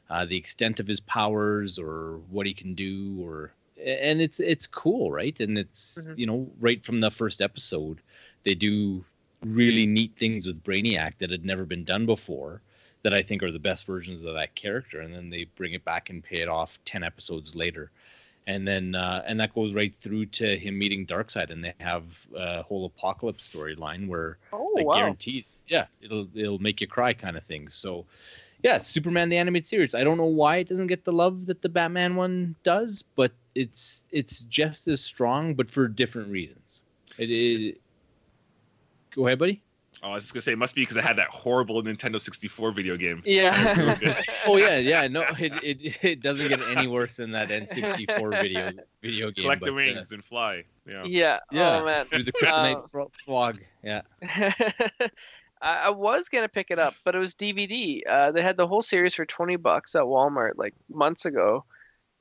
uh, 0.09 0.25
the 0.25 0.37
extent 0.37 0.79
of 0.79 0.87
his 0.87 0.99
powers 0.99 1.77
or 1.77 2.17
what 2.29 2.47
he 2.47 2.53
can 2.53 2.73
do, 2.73 3.17
or 3.21 3.51
and 3.83 4.19
it's 4.21 4.39
it's 4.39 4.67
cool, 4.67 5.11
right? 5.11 5.39
And 5.39 5.57
it's 5.57 6.07
Mhm. 6.07 6.17
you 6.17 6.25
know 6.25 6.51
right 6.59 6.83
from 6.83 6.99
the 6.99 7.11
first 7.11 7.41
episode, 7.41 8.01
they 8.43 8.55
do 8.55 9.05
really 9.43 9.85
neat 9.85 10.15
things 10.15 10.47
with 10.47 10.63
Brainiac 10.63 11.17
that 11.19 11.29
had 11.29 11.45
never 11.45 11.65
been 11.65 11.83
done 11.83 12.05
before. 12.05 12.61
That 13.03 13.13
I 13.13 13.21
think 13.21 13.43
are 13.43 13.51
the 13.51 13.59
best 13.59 13.85
versions 13.85 14.23
of 14.23 14.33
that 14.33 14.55
character, 14.55 14.99
and 15.01 15.13
then 15.13 15.29
they 15.29 15.45
bring 15.55 15.73
it 15.73 15.85
back 15.85 16.09
and 16.09 16.23
pay 16.23 16.37
it 16.41 16.49
off 16.49 16.79
ten 16.83 17.03
episodes 17.03 17.55
later 17.55 17.91
and 18.47 18.65
then 18.65 18.95
uh, 18.95 19.23
and 19.27 19.39
that 19.39 19.53
goes 19.53 19.75
right 19.75 19.93
through 19.99 20.25
to 20.27 20.57
him 20.57 20.79
meeting 20.79 21.05
Darkseid, 21.05 21.51
and 21.51 21.63
they 21.63 21.73
have 21.79 22.03
a 22.35 22.63
whole 22.63 22.85
apocalypse 22.85 23.47
storyline 23.47 24.07
where 24.07 24.37
Oh 24.53 24.71
like 24.73 24.85
wow! 24.85 24.95
guaranteed, 24.95 25.45
yeah, 25.67 25.85
it'll 26.01 26.27
it'll 26.33 26.57
make 26.57 26.81
you 26.81 26.87
cry 26.87 27.13
kind 27.13 27.37
of 27.37 27.43
thing. 27.43 27.67
So, 27.69 28.05
yeah, 28.63 28.77
Superman 28.77 29.27
the 29.29 29.37
animated 29.37 29.67
series. 29.67 29.93
I 29.93 30.03
don't 30.03 30.17
know 30.17 30.23
why 30.23 30.57
it 30.57 30.69
doesn't 30.69 30.87
get 30.87 31.03
the 31.03 31.11
love 31.11 31.45
that 31.47 31.61
the 31.61 31.69
Batman 31.69 32.15
one 32.15 32.55
does, 32.63 33.03
but 33.15 33.33
it's 33.53 34.05
it's 34.11 34.39
just 34.43 34.87
as 34.87 35.01
strong, 35.01 35.53
but 35.53 35.69
for 35.69 35.89
different 35.89 36.29
reasons. 36.29 36.81
It, 37.17 37.29
it 37.29 37.81
go 39.13 39.27
ahead, 39.27 39.39
buddy. 39.39 39.61
Oh, 40.03 40.09
I 40.09 40.13
was 40.13 40.23
just 40.23 40.33
gonna 40.33 40.41
say 40.41 40.51
it 40.51 40.57
must 40.57 40.75
be 40.75 40.81
because 40.81 40.97
I 40.97 41.01
had 41.01 41.17
that 41.17 41.29
horrible 41.29 41.81
Nintendo 41.81 42.19
64 42.19 42.71
video 42.71 42.97
game. 42.97 43.21
Yeah. 43.25 44.23
Oh 44.45 44.57
yeah, 44.57 44.77
yeah. 44.77 45.07
No, 45.07 45.21
it 45.39 45.53
it, 45.63 46.03
it 46.03 46.21
doesn't 46.21 46.47
get 46.47 46.61
any 46.69 46.87
worse 46.87 47.17
than 47.17 47.31
that 47.31 47.49
N64 47.49 48.41
video 48.41 48.71
video 49.01 49.31
game. 49.31 49.43
Collect 49.43 49.61
but, 49.61 49.65
the 49.65 49.71
uh, 49.71 49.75
wings 49.75 50.11
and 50.11 50.23
fly. 50.23 50.63
Yeah. 50.85 51.03
yeah. 51.05 51.39
Yeah. 51.51 51.79
Oh 51.79 51.85
man. 51.85 52.05
through 52.05 52.23
the 52.23 52.31
kryptonite 52.31 52.89
fro- 52.89 53.11
fog. 53.25 53.59
Yeah. 53.83 54.01
I, 55.61 55.87
I 55.87 55.89
was 55.89 56.29
gonna 56.29 56.47
pick 56.47 56.71
it 56.71 56.79
up, 56.79 56.93
but 57.03 57.15
it 57.15 57.19
was 57.19 57.33
DVD. 57.33 58.01
Uh, 58.07 58.31
they 58.31 58.41
had 58.41 58.57
the 58.57 58.67
whole 58.67 58.81
series 58.81 59.15
for 59.15 59.25
twenty 59.25 59.55
bucks 59.55 59.95
at 59.95 60.03
Walmart 60.03 60.53
like 60.55 60.75
months 60.89 61.25
ago, 61.25 61.65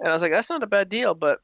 and 0.01 0.09
I 0.09 0.13
was 0.13 0.23
like, 0.23 0.33
that's 0.33 0.51
not 0.51 0.63
a 0.63 0.67
bad 0.67 0.89
deal. 0.89 1.15
But 1.15 1.41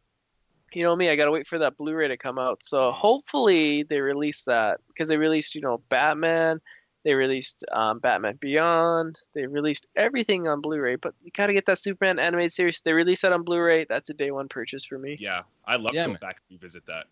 you 0.76 0.82
know 0.82 0.94
me, 0.96 1.08
I 1.08 1.16
gotta 1.16 1.30
wait 1.30 1.46
for 1.46 1.58
that 1.58 1.76
Blu-ray 1.76 2.08
to 2.08 2.16
come 2.16 2.38
out. 2.38 2.62
So 2.62 2.90
hopefully 2.90 3.82
they 3.82 4.00
release 4.00 4.44
that 4.44 4.80
because 4.88 5.08
they 5.08 5.16
released, 5.16 5.54
you 5.54 5.60
know, 5.60 5.78
Batman. 5.88 6.60
They 7.04 7.14
released 7.14 7.64
um, 7.72 7.98
Batman 7.98 8.36
Beyond. 8.40 9.20
They 9.34 9.46
released 9.46 9.88
everything 9.96 10.46
on 10.46 10.60
Blu-ray, 10.60 10.96
but 10.96 11.14
you 11.22 11.30
gotta 11.36 11.52
get 11.52 11.66
that 11.66 11.78
Superman 11.78 12.18
animated 12.18 12.52
series. 12.52 12.80
They 12.80 12.92
released 12.92 13.22
that 13.22 13.32
on 13.32 13.42
Blu-ray. 13.42 13.86
That's 13.88 14.10
a 14.10 14.14
day 14.14 14.30
one 14.30 14.48
purchase 14.48 14.84
for 14.84 14.98
me. 14.98 15.16
Yeah, 15.18 15.42
I 15.64 15.76
love 15.76 15.94
Yeah, 15.94 16.04
to 16.04 16.08
go 16.08 16.12
man. 16.12 16.20
back 16.20 16.36
and 16.48 16.58
revisit 16.60 16.86
that. 16.86 17.06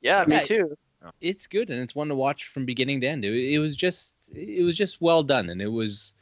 Yeah, 0.00 0.24
Yeah. 0.28 0.38
me 0.40 0.44
too. 0.44 0.76
it's 1.20 1.46
good 1.46 1.70
and 1.70 1.80
it's 1.80 1.94
one 1.94 2.08
to 2.08 2.14
watch 2.16 2.48
from 2.48 2.64
beginning 2.66 3.00
to 3.00 3.06
end. 3.06 3.24
It, 3.24 3.52
it 3.54 3.58
was 3.58 3.76
just 3.76 4.14
it 4.34 4.64
was 4.64 4.76
just 4.76 5.00
well 5.00 5.22
done 5.22 5.50
and 5.50 5.62
it 5.62 5.68
was 5.68 6.12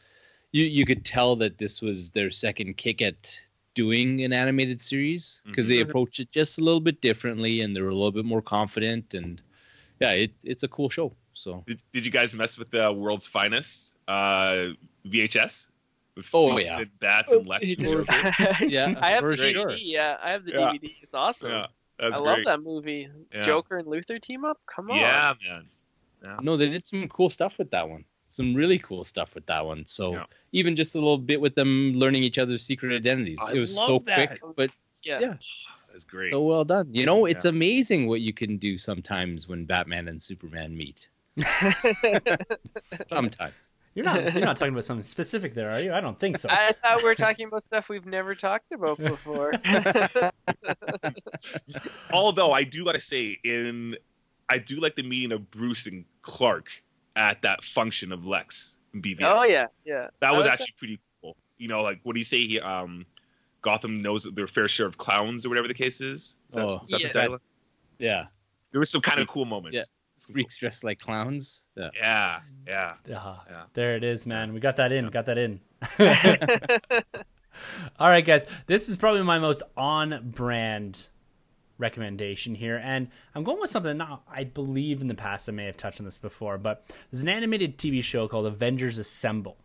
you 0.53 0.65
you 0.65 0.85
could 0.85 1.05
tell 1.05 1.35
that 1.37 1.57
this 1.59 1.81
was 1.81 2.11
their 2.11 2.31
second 2.31 2.77
kick 2.77 3.01
at 3.01 3.41
doing 3.75 4.23
an 4.25 4.33
animated 4.33 4.81
series 4.81 5.43
because 5.47 5.69
they 5.69 5.79
Mhm. 5.79 5.89
approached 5.89 6.21
it 6.21 6.31
just 6.31 6.59
a 6.59 6.61
little 6.65 6.81
bit 6.81 7.01
differently 7.01 7.61
and 7.61 7.75
they're 7.75 7.89
a 7.89 7.95
little 7.95 8.13
bit 8.13 8.25
more 8.25 8.43
confident 8.43 9.15
and 9.15 9.43
yeah, 10.01 10.13
it, 10.13 10.31
it's 10.43 10.63
a 10.63 10.69
cool 10.69 10.89
show. 10.91 11.13
So 11.35 11.63
Did, 11.67 11.81
did 11.93 12.05
you 12.07 12.13
guys 12.13 12.35
mess 12.35 12.57
with 12.59 12.71
the 12.71 12.93
world's 12.93 13.27
finest 13.27 13.95
uh, 14.09 14.69
VHS? 15.07 15.69
With 16.17 16.31
Oh, 16.33 16.51
Soups 16.57 16.65
yeah. 16.67 16.79
and 16.79 16.99
Bats 17.01 17.33
and 17.33 17.47
Lex. 17.47 17.65
and 17.77 18.07
yeah, 18.71 18.95
I 19.01 19.11
have 19.11 19.21
for 19.21 19.35
the 19.37 19.43
DVD. 19.43 19.53
sure. 19.53 19.73
Yeah, 19.75 20.17
I 20.23 20.31
have 20.31 20.45
the 20.45 20.53
Yeah. 20.53 20.73
DVD. 20.73 20.95
It's 21.03 21.15
awesome. 21.15 21.51
yeah, 21.51 21.67
that's 21.99 22.15
I 22.15 22.19
great. 22.19 22.27
love 22.27 22.39
that 22.47 22.61
movie. 22.63 23.09
Yeah. 23.33 23.43
Joker 23.43 23.79
and 23.79 23.89
Luther 23.89 24.21
team 24.21 24.45
up. 24.45 24.61
Come 24.67 24.91
on. 24.93 24.97
Yeah, 24.97 25.35
man. 25.45 25.69
No, 26.43 26.57
they 26.57 26.69
did 26.71 26.87
some 26.87 27.09
cool 27.09 27.29
stuff 27.31 27.59
with 27.59 27.71
that 27.73 27.89
one. 27.89 28.05
Some 28.31 28.55
really 28.55 28.79
cool 28.79 29.03
stuff 29.05 29.35
with 29.35 29.45
that 29.47 29.67
one. 29.67 29.85
So 29.87 30.13
Yeah. 30.13 30.25
Even 30.55 30.77
just 30.77 30.95
a 30.95 30.99
little 30.99 31.19
bit 31.19 31.41
with 31.41 31.55
them 31.57 31.93
learning 31.95 32.23
each 32.23 32.39
other's 32.39 32.65
secret 32.65 32.95
identities. 32.95 33.39
I 33.43 33.55
it 33.55 33.59
was 33.59 33.75
so 33.77 33.99
that. 34.07 34.41
quick, 34.41 34.57
but 34.57 34.71
Yeah. 35.03 35.19
yeah, 35.21 35.35
That's 35.91 36.05
great. 36.05 36.31
so 36.31 36.41
well 36.43 36.65
done. 36.65 36.89
You 36.95 37.05
know, 37.07 37.27
it's 37.27 37.45
Yeah. 37.45 37.49
amazing 37.51 38.07
what 38.07 38.21
you 38.21 38.33
can 38.33 38.57
do 38.57 38.79
sometimes 38.79 39.49
when 39.49 39.65
Batman 39.67 40.07
and 40.09 40.23
Superman 40.23 40.77
meet. 40.77 41.09
Sometimes. 43.11 43.75
You're 43.97 44.05
not 44.05 44.33
you're 44.35 44.45
not 44.45 44.57
talking 44.57 44.75
about 44.75 44.85
something 44.85 45.03
specific 45.05 45.55
there, 45.55 45.71
are 45.71 45.79
you? 45.81 45.93
I 45.93 46.01
don't 46.01 46.19
think 46.19 46.37
so. 46.39 46.49
I 46.51 46.73
thought 46.73 46.99
we 46.99 47.05
were 47.05 47.15
talking 47.15 47.47
about 47.47 47.65
stuff 47.67 47.89
we've 47.89 48.07
never 48.07 48.35
talked 48.37 48.71
about 48.73 48.99
before. 48.99 49.53
Although 52.13 52.53
I 52.53 52.65
do 52.65 52.85
gotta 52.85 53.01
say, 53.01 53.39
in 53.45 53.97
I 54.49 54.59
do 54.59 54.77
like 54.81 54.97
the 54.97 55.03
meeting 55.05 55.33
of 55.33 55.49
Bruce 55.51 55.87
and 55.87 56.05
Clark 56.23 56.71
at 57.17 57.41
that 57.43 57.63
function 57.65 58.13
of 58.13 58.27
Lex 58.27 58.79
and 58.95 59.03
BVS. 59.03 59.19
oh 59.23 59.45
yeah, 59.45 59.67
yeah. 59.85 60.09
that 60.21 60.35
was 60.35 60.45
like 60.47 60.55
actually 60.55 60.75
pretty 60.79 60.99
cool. 61.21 61.37
You 61.59 61.69
know, 61.69 61.83
like 61.83 62.01
what 62.05 62.15
do 62.15 62.21
you 62.21 62.25
say? 62.25 62.47
He 62.47 62.59
um, 62.61 63.05
Gotham 63.61 64.01
knows 64.03 64.25
their 64.35 64.47
fair 64.47 64.69
share 64.69 64.87
of 64.87 64.97
clowns 64.97 65.45
or 65.45 65.51
whatever 65.51 65.69
the 65.69 65.75
case 65.75 66.01
is. 66.01 66.37
Is 66.49 66.55
that, 66.55 66.65
Oh. 66.65 66.81
is 66.83 66.89
that 66.89 67.01
Yeah. 67.01 67.09
the 67.09 67.13
title? 67.13 67.39
Yeah. 67.99 68.27
There 68.73 68.79
was 68.79 68.89
some 68.91 69.01
kind 69.03 69.21
of 69.21 69.29
cool 69.29 69.45
moments. 69.45 69.77
Yeah. 69.77 69.83
Some 70.19 70.29
cool- 70.29 70.33
Freaks 70.35 70.57
dressed 70.59 70.85
like 70.85 70.99
clowns. 70.99 71.65
Yeah. 71.77 71.91
Yeah, 71.95 72.41
yeah. 72.67 72.95
Ah, 73.15 73.45
Yeah. 73.51 73.63
There 73.75 73.97
it 73.97 74.05
is, 74.05 74.27
man. 74.27 74.55
We 74.55 74.61
got 74.61 74.77
that 74.77 74.91
in. 74.93 75.07
Got 75.09 75.27
that 75.27 75.39
in. 75.39 75.61
All 78.01 78.09
right, 78.09 78.25
guys. 78.25 78.45
This 78.67 78.89
is 78.89 78.97
probably 78.97 79.23
my 79.23 79.39
most 79.39 79.63
on-brand 79.77 81.09
recommendation 81.79 82.55
here, 82.55 82.81
and 82.83 83.09
I'm 83.35 83.45
going 83.45 83.61
with 83.61 83.71
something. 83.71 83.97
Now, 83.97 84.23
I 84.31 84.45
believe 84.45 85.01
in 85.01 85.09
the 85.09 85.15
past 85.15 85.49
I 85.49 85.53
may 85.53 85.67
have 85.67 85.77
touched 85.77 86.01
on 86.01 86.05
this 86.05 86.19
before, 86.19 86.59
but 86.59 86.85
there's 87.11 87.23
an 87.23 87.29
animated 87.29 87.79
TV 87.79 88.03
show 88.03 88.29
called 88.29 88.47
Avengers 88.47 88.99
Assemble. 88.99 89.57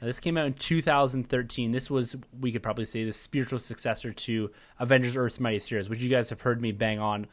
Now, 0.00 0.06
this 0.06 0.20
came 0.20 0.36
out 0.36 0.46
in 0.46 0.54
2013. 0.54 1.70
This 1.70 1.90
was, 1.90 2.16
we 2.40 2.52
could 2.52 2.62
probably 2.62 2.84
say, 2.84 3.04
the 3.04 3.12
spiritual 3.12 3.58
successor 3.58 4.12
to 4.12 4.50
Avengers 4.78 5.16
Earth's 5.16 5.40
Mightiest 5.40 5.68
Heroes, 5.68 5.88
which 5.88 6.02
you 6.02 6.10
guys 6.10 6.30
have 6.30 6.40
heard 6.40 6.60
me 6.60 6.72
bang 6.72 6.98
on 6.98 7.26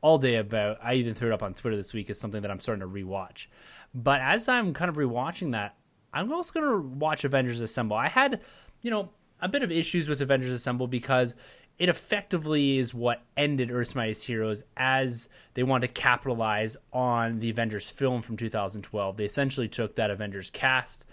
all 0.00 0.18
day 0.18 0.36
about. 0.36 0.78
I 0.82 0.94
even 0.94 1.14
threw 1.14 1.30
it 1.30 1.34
up 1.34 1.42
on 1.42 1.54
Twitter 1.54 1.76
this 1.76 1.94
week 1.94 2.10
as 2.10 2.18
something 2.18 2.42
that 2.42 2.50
I'm 2.50 2.60
starting 2.60 2.80
to 2.80 2.88
rewatch. 2.88 3.46
But 3.94 4.20
as 4.20 4.48
I'm 4.48 4.72
kind 4.72 4.88
of 4.88 4.96
rewatching 4.96 5.52
that, 5.52 5.76
I'm 6.12 6.32
also 6.32 6.52
going 6.52 6.66
to 6.66 6.88
watch 6.98 7.24
Avengers 7.24 7.60
Assemble. 7.60 7.96
I 7.96 8.08
had, 8.08 8.40
you 8.82 8.90
know, 8.90 9.10
a 9.40 9.48
bit 9.48 9.62
of 9.62 9.70
issues 9.70 10.08
with 10.08 10.20
Avengers 10.20 10.50
Assemble 10.50 10.86
because 10.86 11.36
it 11.80 11.88
effectively 11.88 12.76
is 12.76 12.92
what 12.92 13.22
ended 13.38 13.70
Earth's 13.70 13.94
Mightiest 13.94 14.26
Heroes 14.26 14.64
as 14.76 15.30
they 15.54 15.62
wanted 15.62 15.86
to 15.86 15.94
capitalize 15.94 16.76
on 16.92 17.40
the 17.40 17.48
Avengers 17.48 17.88
film 17.88 18.20
from 18.20 18.36
2012. 18.36 19.16
They 19.16 19.24
essentially 19.24 19.66
took 19.66 19.94
that 19.94 20.10
Avengers 20.10 20.50
cast, 20.50 21.06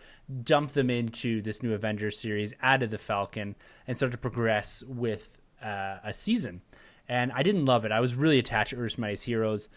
dumped 0.44 0.74
them 0.74 0.90
into 0.90 1.42
this 1.42 1.64
new 1.64 1.74
Avengers 1.74 2.20
series, 2.20 2.54
added 2.62 2.92
the 2.92 2.98
Falcon, 2.98 3.56
and 3.88 3.96
started 3.96 4.12
to 4.12 4.18
progress 4.18 4.84
with 4.86 5.40
uh, 5.64 6.00
a 6.04 6.14
season. 6.14 6.62
And 7.08 7.32
I 7.32 7.44
didn't 7.44 7.64
love 7.64 7.86
it. 7.86 7.94
I 7.94 8.02
was 8.02 8.14
really 8.14 8.38
attached 8.38 8.72
to 8.72 8.76
Earth's 8.76 8.98
Mightiest 8.98 9.24
Heroes. 9.24 9.70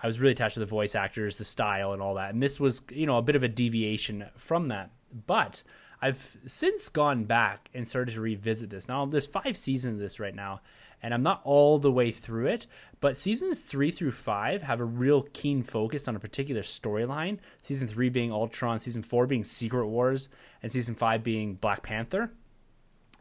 I 0.00 0.06
was 0.06 0.20
really 0.20 0.30
attached 0.30 0.54
to 0.54 0.60
the 0.60 0.66
voice 0.66 0.94
actors, 0.94 1.38
the 1.38 1.44
style, 1.44 1.92
and 1.92 2.00
all 2.00 2.14
that. 2.14 2.32
And 2.32 2.40
this 2.40 2.60
was, 2.60 2.82
you 2.92 3.06
know, 3.06 3.18
a 3.18 3.22
bit 3.22 3.34
of 3.34 3.42
a 3.42 3.48
deviation 3.48 4.26
from 4.36 4.68
that. 4.68 4.92
But 5.26 5.64
I've 6.00 6.36
since 6.46 6.88
gone 6.88 7.24
back 7.24 7.70
and 7.74 7.86
started 7.86 8.14
to 8.14 8.20
revisit 8.20 8.70
this. 8.70 8.88
Now, 8.88 9.06
there's 9.06 9.26
five 9.26 9.56
seasons 9.56 9.94
of 9.94 10.00
this 10.00 10.20
right 10.20 10.34
now, 10.34 10.60
and 11.02 11.14
I'm 11.14 11.22
not 11.22 11.40
all 11.44 11.78
the 11.78 11.92
way 11.92 12.10
through 12.10 12.46
it, 12.46 12.66
but 13.00 13.16
seasons 13.16 13.60
three 13.60 13.90
through 13.90 14.12
five 14.12 14.62
have 14.62 14.80
a 14.80 14.84
real 14.84 15.22
keen 15.32 15.62
focus 15.62 16.08
on 16.08 16.16
a 16.16 16.20
particular 16.20 16.62
storyline. 16.62 17.38
Season 17.62 17.88
three 17.88 18.08
being 18.08 18.32
Ultron, 18.32 18.78
season 18.78 19.02
four 19.02 19.26
being 19.26 19.44
Secret 19.44 19.86
Wars, 19.86 20.28
and 20.62 20.70
season 20.70 20.94
five 20.94 21.22
being 21.22 21.54
Black 21.54 21.82
Panther 21.82 22.30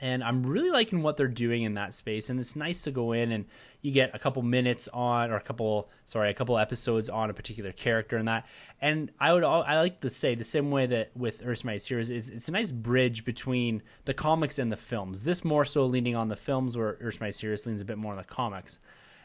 and 0.01 0.23
I'm 0.23 0.43
really 0.43 0.71
liking 0.71 1.01
what 1.01 1.15
they're 1.15 1.27
doing 1.27 1.63
in 1.63 1.75
that 1.75 1.93
space. 1.93 2.29
And 2.29 2.39
it's 2.39 2.55
nice 2.55 2.83
to 2.83 2.91
go 2.91 3.13
in 3.13 3.31
and 3.31 3.45
you 3.81 3.91
get 3.91 4.13
a 4.13 4.19
couple 4.19 4.41
minutes 4.41 4.89
on, 4.93 5.31
or 5.31 5.37
a 5.37 5.41
couple, 5.41 5.89
sorry, 6.05 6.29
a 6.29 6.33
couple 6.33 6.57
episodes 6.57 7.07
on 7.07 7.29
a 7.29 7.33
particular 7.33 7.71
character 7.71 8.17
and 8.17 8.27
that. 8.27 8.45
And 8.81 9.11
I 9.19 9.31
would, 9.31 9.43
all, 9.43 9.63
I 9.63 9.79
like 9.79 10.01
to 10.01 10.09
say 10.09 10.35
the 10.35 10.43
same 10.43 10.69
way 10.69 10.85
that 10.87 11.11
with 11.15 11.41
Earth's 11.45 11.63
Mightiest 11.63 12.11
is 12.11 12.29
it's 12.29 12.49
a 12.49 12.51
nice 12.51 12.71
bridge 12.71 13.23
between 13.23 13.81
the 14.03 14.13
comics 14.13 14.59
and 14.59 14.71
the 14.71 14.77
films. 14.77 15.23
This 15.23 15.45
more 15.45 15.65
so 15.65 15.85
leaning 15.85 16.15
on 16.15 16.27
the 16.27 16.35
films, 16.35 16.75
where 16.75 16.97
Earth's 16.99 17.21
Mightiest 17.21 17.67
leans 17.67 17.81
a 17.81 17.85
bit 17.85 17.97
more 17.97 18.11
on 18.11 18.17
the 18.17 18.23
comics. 18.23 18.79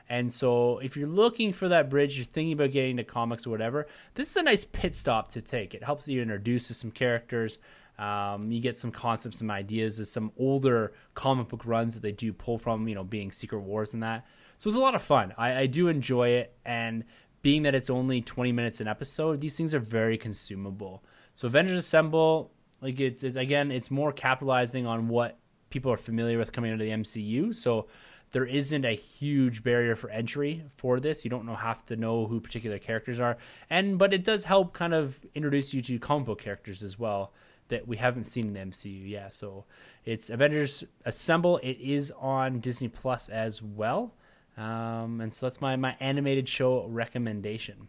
And 0.09 0.33
so, 0.33 0.79
if 0.79 0.97
you're 0.97 1.09
looking 1.09 1.53
for 1.53 1.69
that 1.69 1.89
bridge, 1.89 2.17
you're 2.17 2.25
thinking 2.25 2.53
about 2.53 2.73
getting 2.73 2.97
to 2.97 3.05
comics 3.05 3.47
or 3.47 3.51
whatever, 3.51 3.87
this 4.15 4.29
is 4.31 4.37
a 4.37 4.43
nice 4.43 4.65
pit 4.65 4.97
stop 4.97 5.29
to 5.31 5.41
take. 5.41 5.73
It 5.73 5.85
helps 5.85 6.09
you 6.09 6.21
introduce 6.21 6.67
to 6.67 6.75
some 6.75 6.91
characters. 6.91 7.59
Um, 8.01 8.51
you 8.51 8.63
get 8.63 8.77
some 8.77 8.91
concepts, 8.91 9.39
some 9.39 9.51
ideas, 9.51 10.01
as 10.01 10.11
some 10.11 10.33
older 10.39 10.95
comic 11.13 11.49
book 11.49 11.67
runs 11.67 11.95
that 11.95 12.01
they 12.01 12.13
do 12.13 12.33
pull 12.33 12.57
from, 12.57 12.89
you 12.89 12.95
know, 12.95 13.05
being 13.05 13.31
Secret 13.31 13.61
Wars 13.61 13.93
and 13.93 14.03
that. 14.03 14.27
So 14.57 14.69
it's 14.69 14.77
a 14.77 14.81
lot 14.81 14.95
of 14.95 15.03
fun. 15.03 15.35
I, 15.37 15.61
I 15.61 15.67
do 15.67 15.89
enjoy 15.89 16.31
it, 16.31 16.57
and 16.65 17.05
being 17.43 17.65
that 17.65 17.75
it's 17.75 17.91
only 17.91 18.23
20 18.23 18.53
minutes 18.53 18.81
an 18.81 18.89
episode, 18.89 19.41
these 19.41 19.57
things 19.57 19.75
are 19.75 19.81
very 19.81 20.17
consumable. 20.17 21.05
So 21.35 21.47
Avengers 21.47 21.79
Assemble, 21.79 22.53
like 22.81 22.99
it's, 23.01 23.23
it's 23.23 23.37
again, 23.37 23.71
it's 23.71 23.91
more 23.91 24.13
capitalizing 24.13 24.87
on 24.87 25.09
what 25.09 25.39
people 25.69 25.93
are 25.93 25.99
familiar 25.99 26.39
with 26.39 26.53
coming 26.53 26.73
into 26.73 26.85
the 26.85 26.91
MCU. 26.91 27.55
So 27.55 27.89
there 28.33 28.47
isn't 28.47 28.85
a 28.85 28.95
huge 28.95 29.63
barrier 29.63 29.95
for 29.95 30.09
entry 30.09 30.65
for 30.77 31.01
this. 31.01 31.23
You 31.23 31.31
don't 31.31 31.45
know 31.45 31.55
have 31.55 31.85
to 31.87 31.97
know 31.97 32.27
who 32.27 32.41
particular 32.41 32.79
characters 32.79 33.21
are, 33.21 33.37
and 33.69 33.99
but 33.99 34.15
it 34.15 34.25
does 34.25 34.45
help 34.45 34.73
kind 34.73 34.95
of 34.95 35.23
introduce 35.35 35.75
you 35.75 35.83
to 35.83 35.99
comic 35.99 36.27
book 36.27 36.41
characters 36.41 36.83
as 36.83 36.99
well 36.99 37.33
that 37.71 37.89
we 37.89 37.97
haven't 37.97 38.25
seen 38.25 38.49
in 38.49 38.53
the 38.53 38.61
MCU 38.61 39.09
yet. 39.09 39.35
So 39.35 39.65
it's 40.05 40.31
Avengers 40.31 40.85
Assemble. 41.05 41.59
It 41.59 41.79
is 41.81 42.13
on 42.21 42.61
Disney 42.61 42.89
Plus 42.89 43.29
as 43.29 43.63
well. 43.63 44.13
Um, 44.57 45.21
and 45.21 45.33
so 45.33 45.47
that's 45.47 45.61
my, 45.61 45.75
my 45.77 45.97
animated 46.01 46.47
show 46.47 46.87
recommendation. 46.87 47.89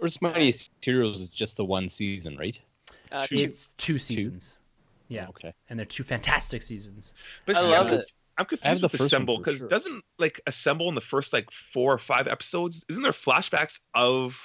Earth's 0.00 0.20
Mightiest 0.22 0.70
Heroes 0.82 1.20
is 1.20 1.28
just 1.30 1.56
the 1.56 1.64
one 1.64 1.88
season, 1.88 2.36
right? 2.36 2.58
Uh, 3.10 3.26
Two. 3.26 3.36
It's 3.36 3.68
two 3.78 3.98
seasons. 3.98 4.58
Yeah. 5.08 5.28
Okay. 5.28 5.52
And 5.68 5.78
they're 5.78 5.86
two 5.86 6.04
fantastic 6.04 6.62
seasons. 6.62 7.14
But 7.44 7.56
I 7.56 7.62
see, 7.62 7.68
love 7.68 7.86
I'm, 7.88 7.94
it. 7.94 8.12
I'm 8.38 8.46
confused 8.46 8.82
the 8.82 8.86
with 8.86 8.92
first 8.92 9.12
Assemble 9.12 9.38
because 9.38 9.58
sure. 9.58 9.68
doesn't 9.68 10.04
like 10.18 10.40
Assemble 10.46 10.88
in 10.88 10.94
the 10.94 11.00
first 11.00 11.32
like 11.32 11.50
four 11.50 11.92
or 11.92 11.98
five 11.98 12.28
episodes? 12.28 12.84
Isn't 12.88 13.02
there 13.02 13.12
flashbacks 13.12 13.80
of 13.94 14.38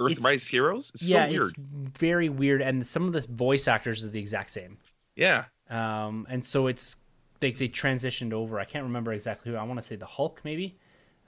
Earth 0.00 0.12
It's- 0.12 0.46
Heroes? 0.46 0.90
It's 0.94 1.08
yeah, 1.08 1.26
so 1.26 1.30
weird. 1.30 1.42
it's 1.48 1.52
very 1.98 2.28
weird. 2.28 2.62
And 2.62 2.86
some 2.86 3.04
of 3.04 3.12
the 3.12 3.26
voice 3.30 3.66
actors 3.68 4.04
are 4.04 4.08
the 4.08 4.20
exact 4.20 4.50
same. 4.50 4.78
Yeah, 5.14 5.44
Um, 5.70 6.26
and 6.28 6.44
so 6.44 6.66
it's 6.66 6.96
they 7.40 7.52
they 7.52 7.68
transitioned 7.68 8.32
over. 8.32 8.60
I 8.60 8.64
can't 8.64 8.84
remember 8.84 9.12
exactly 9.12 9.50
who. 9.52 9.58
I 9.58 9.62
want 9.62 9.78
to 9.78 9.82
say 9.82 9.96
the 9.96 10.06
Hulk 10.06 10.40
maybe, 10.44 10.76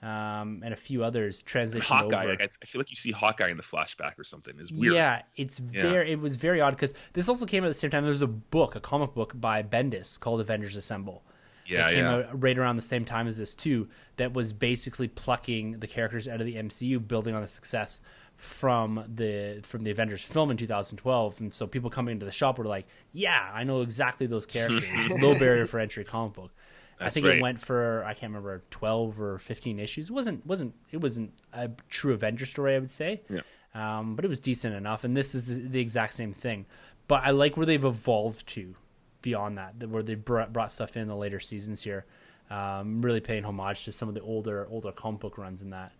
um, 0.01 0.61
and 0.63 0.73
a 0.73 0.77
few 0.77 1.03
others 1.03 1.41
transitioned 1.43 1.83
Hawkeye. 1.83 2.23
over. 2.23 2.29
Like, 2.29 2.51
I, 2.61 2.65
feel 2.65 2.79
like 2.79 2.89
you 2.89 2.95
see 2.95 3.11
Hawkeye 3.11 3.49
in 3.49 3.57
the 3.57 3.63
flashback 3.63 4.17
or 4.17 4.23
something. 4.23 4.53
It's 4.59 4.71
weird. 4.71 4.93
Yeah, 4.95 5.23
it's 5.35 5.59
Yeah. 5.59 5.81
very 5.81 6.11
it 6.11 6.19
was 6.19 6.35
very 6.35 6.61
odd 6.61 6.71
because 6.71 6.93
this 7.13 7.27
also 7.27 7.45
came 7.45 7.63
at 7.65 7.67
the 7.67 7.73
same 7.73 7.89
time. 7.91 8.03
There 8.03 8.11
was 8.11 8.21
a 8.21 8.27
book, 8.27 8.75
a 8.75 8.79
comic 8.79 9.13
book 9.13 9.33
by 9.39 9.61
Bendis 9.63 10.19
called 10.19 10.39
Avengers 10.41 10.75
Assemble. 10.75 11.23
yeah, 11.65 11.79
that 11.87 11.89
came 11.89 12.03
yeah. 12.05 12.13
out 12.15 12.41
right 12.43 12.57
around 12.57 12.75
the 12.77 12.81
same 12.81 13.05
time 13.05 13.27
as 13.27 13.37
this 13.37 13.53
too. 13.53 13.87
That 14.17 14.33
was 14.33 14.53
basically 14.53 15.07
plucking 15.07 15.79
the 15.79 15.87
characters 15.87 16.27
out 16.27 16.39
of 16.39 16.45
the 16.47 16.55
MCU, 16.55 16.99
building 17.07 17.35
on 17.35 17.41
the 17.41 17.47
success 17.47 18.01
from 18.39 19.03
the 19.15 19.59
from 19.63 19.83
the 19.83 19.91
Avengers 19.91 20.23
film 20.23 20.49
in 20.49 20.55
2012. 20.55 21.41
And 21.41 21.53
so 21.53 21.67
people 21.67 21.89
coming 21.89 22.13
into 22.13 22.25
the 22.25 22.31
shop 22.31 22.57
were 22.57 22.63
like, 22.63 22.87
"Yeah, 23.11 23.51
I 23.53 23.65
know 23.65 23.81
exactly 23.81 24.27
those 24.27 24.45
characters." 24.55 25.09
Low 25.09 25.37
barrier 25.37 25.65
for 25.65 25.77
entry 25.77 26.05
comic 26.05 26.33
book. 26.33 26.51
I 26.99 27.05
That's 27.05 27.15
think 27.15 27.25
it 27.25 27.41
went 27.41 27.59
for 27.59 28.03
I 28.05 28.13
can't 28.13 28.31
remember 28.31 28.63
12 28.71 29.21
or 29.21 29.37
15 29.39 29.79
issues. 29.79 30.09
It 30.09 30.13
wasn't 30.13 30.45
wasn't 30.45 30.73
it 30.91 31.01
wasn't 31.01 31.33
a 31.51 31.69
true 31.89 32.13
Avenger 32.13 32.45
story, 32.45 32.75
I 32.75 32.79
would 32.79 32.89
say. 32.89 33.21
Yeah. 33.29 33.41
Um, 33.75 34.15
but 34.15 34.23
it 34.23 34.29
was 34.29 34.39
decent 34.39 34.73
enough, 34.73 35.03
and 35.03 35.15
this 35.15 35.35
is 35.35 35.57
the, 35.57 35.67
the 35.67 35.79
exact 35.81 36.13
same 36.13 36.31
thing. 36.31 36.65
But 37.09 37.23
I 37.25 37.31
like 37.31 37.57
where 37.57 37.65
they've 37.65 37.83
evolved 37.83 38.47
to 38.49 38.73
beyond 39.21 39.57
that, 39.57 39.79
that 39.79 39.89
where 39.89 40.01
they 40.01 40.15
brought, 40.15 40.53
brought 40.53 40.71
stuff 40.71 40.95
in 40.95 41.07
the 41.07 41.15
later 41.15 41.39
seasons 41.41 41.83
here. 41.83 42.05
Um, 42.49 43.01
really 43.01 43.19
paying 43.19 43.43
homage 43.43 43.83
to 43.85 43.91
some 43.91 44.07
of 44.07 44.15
the 44.15 44.21
older 44.21 44.65
older 44.71 44.93
comic 44.93 45.19
book 45.19 45.37
runs 45.37 45.61
in 45.61 45.71
that. 45.71 45.91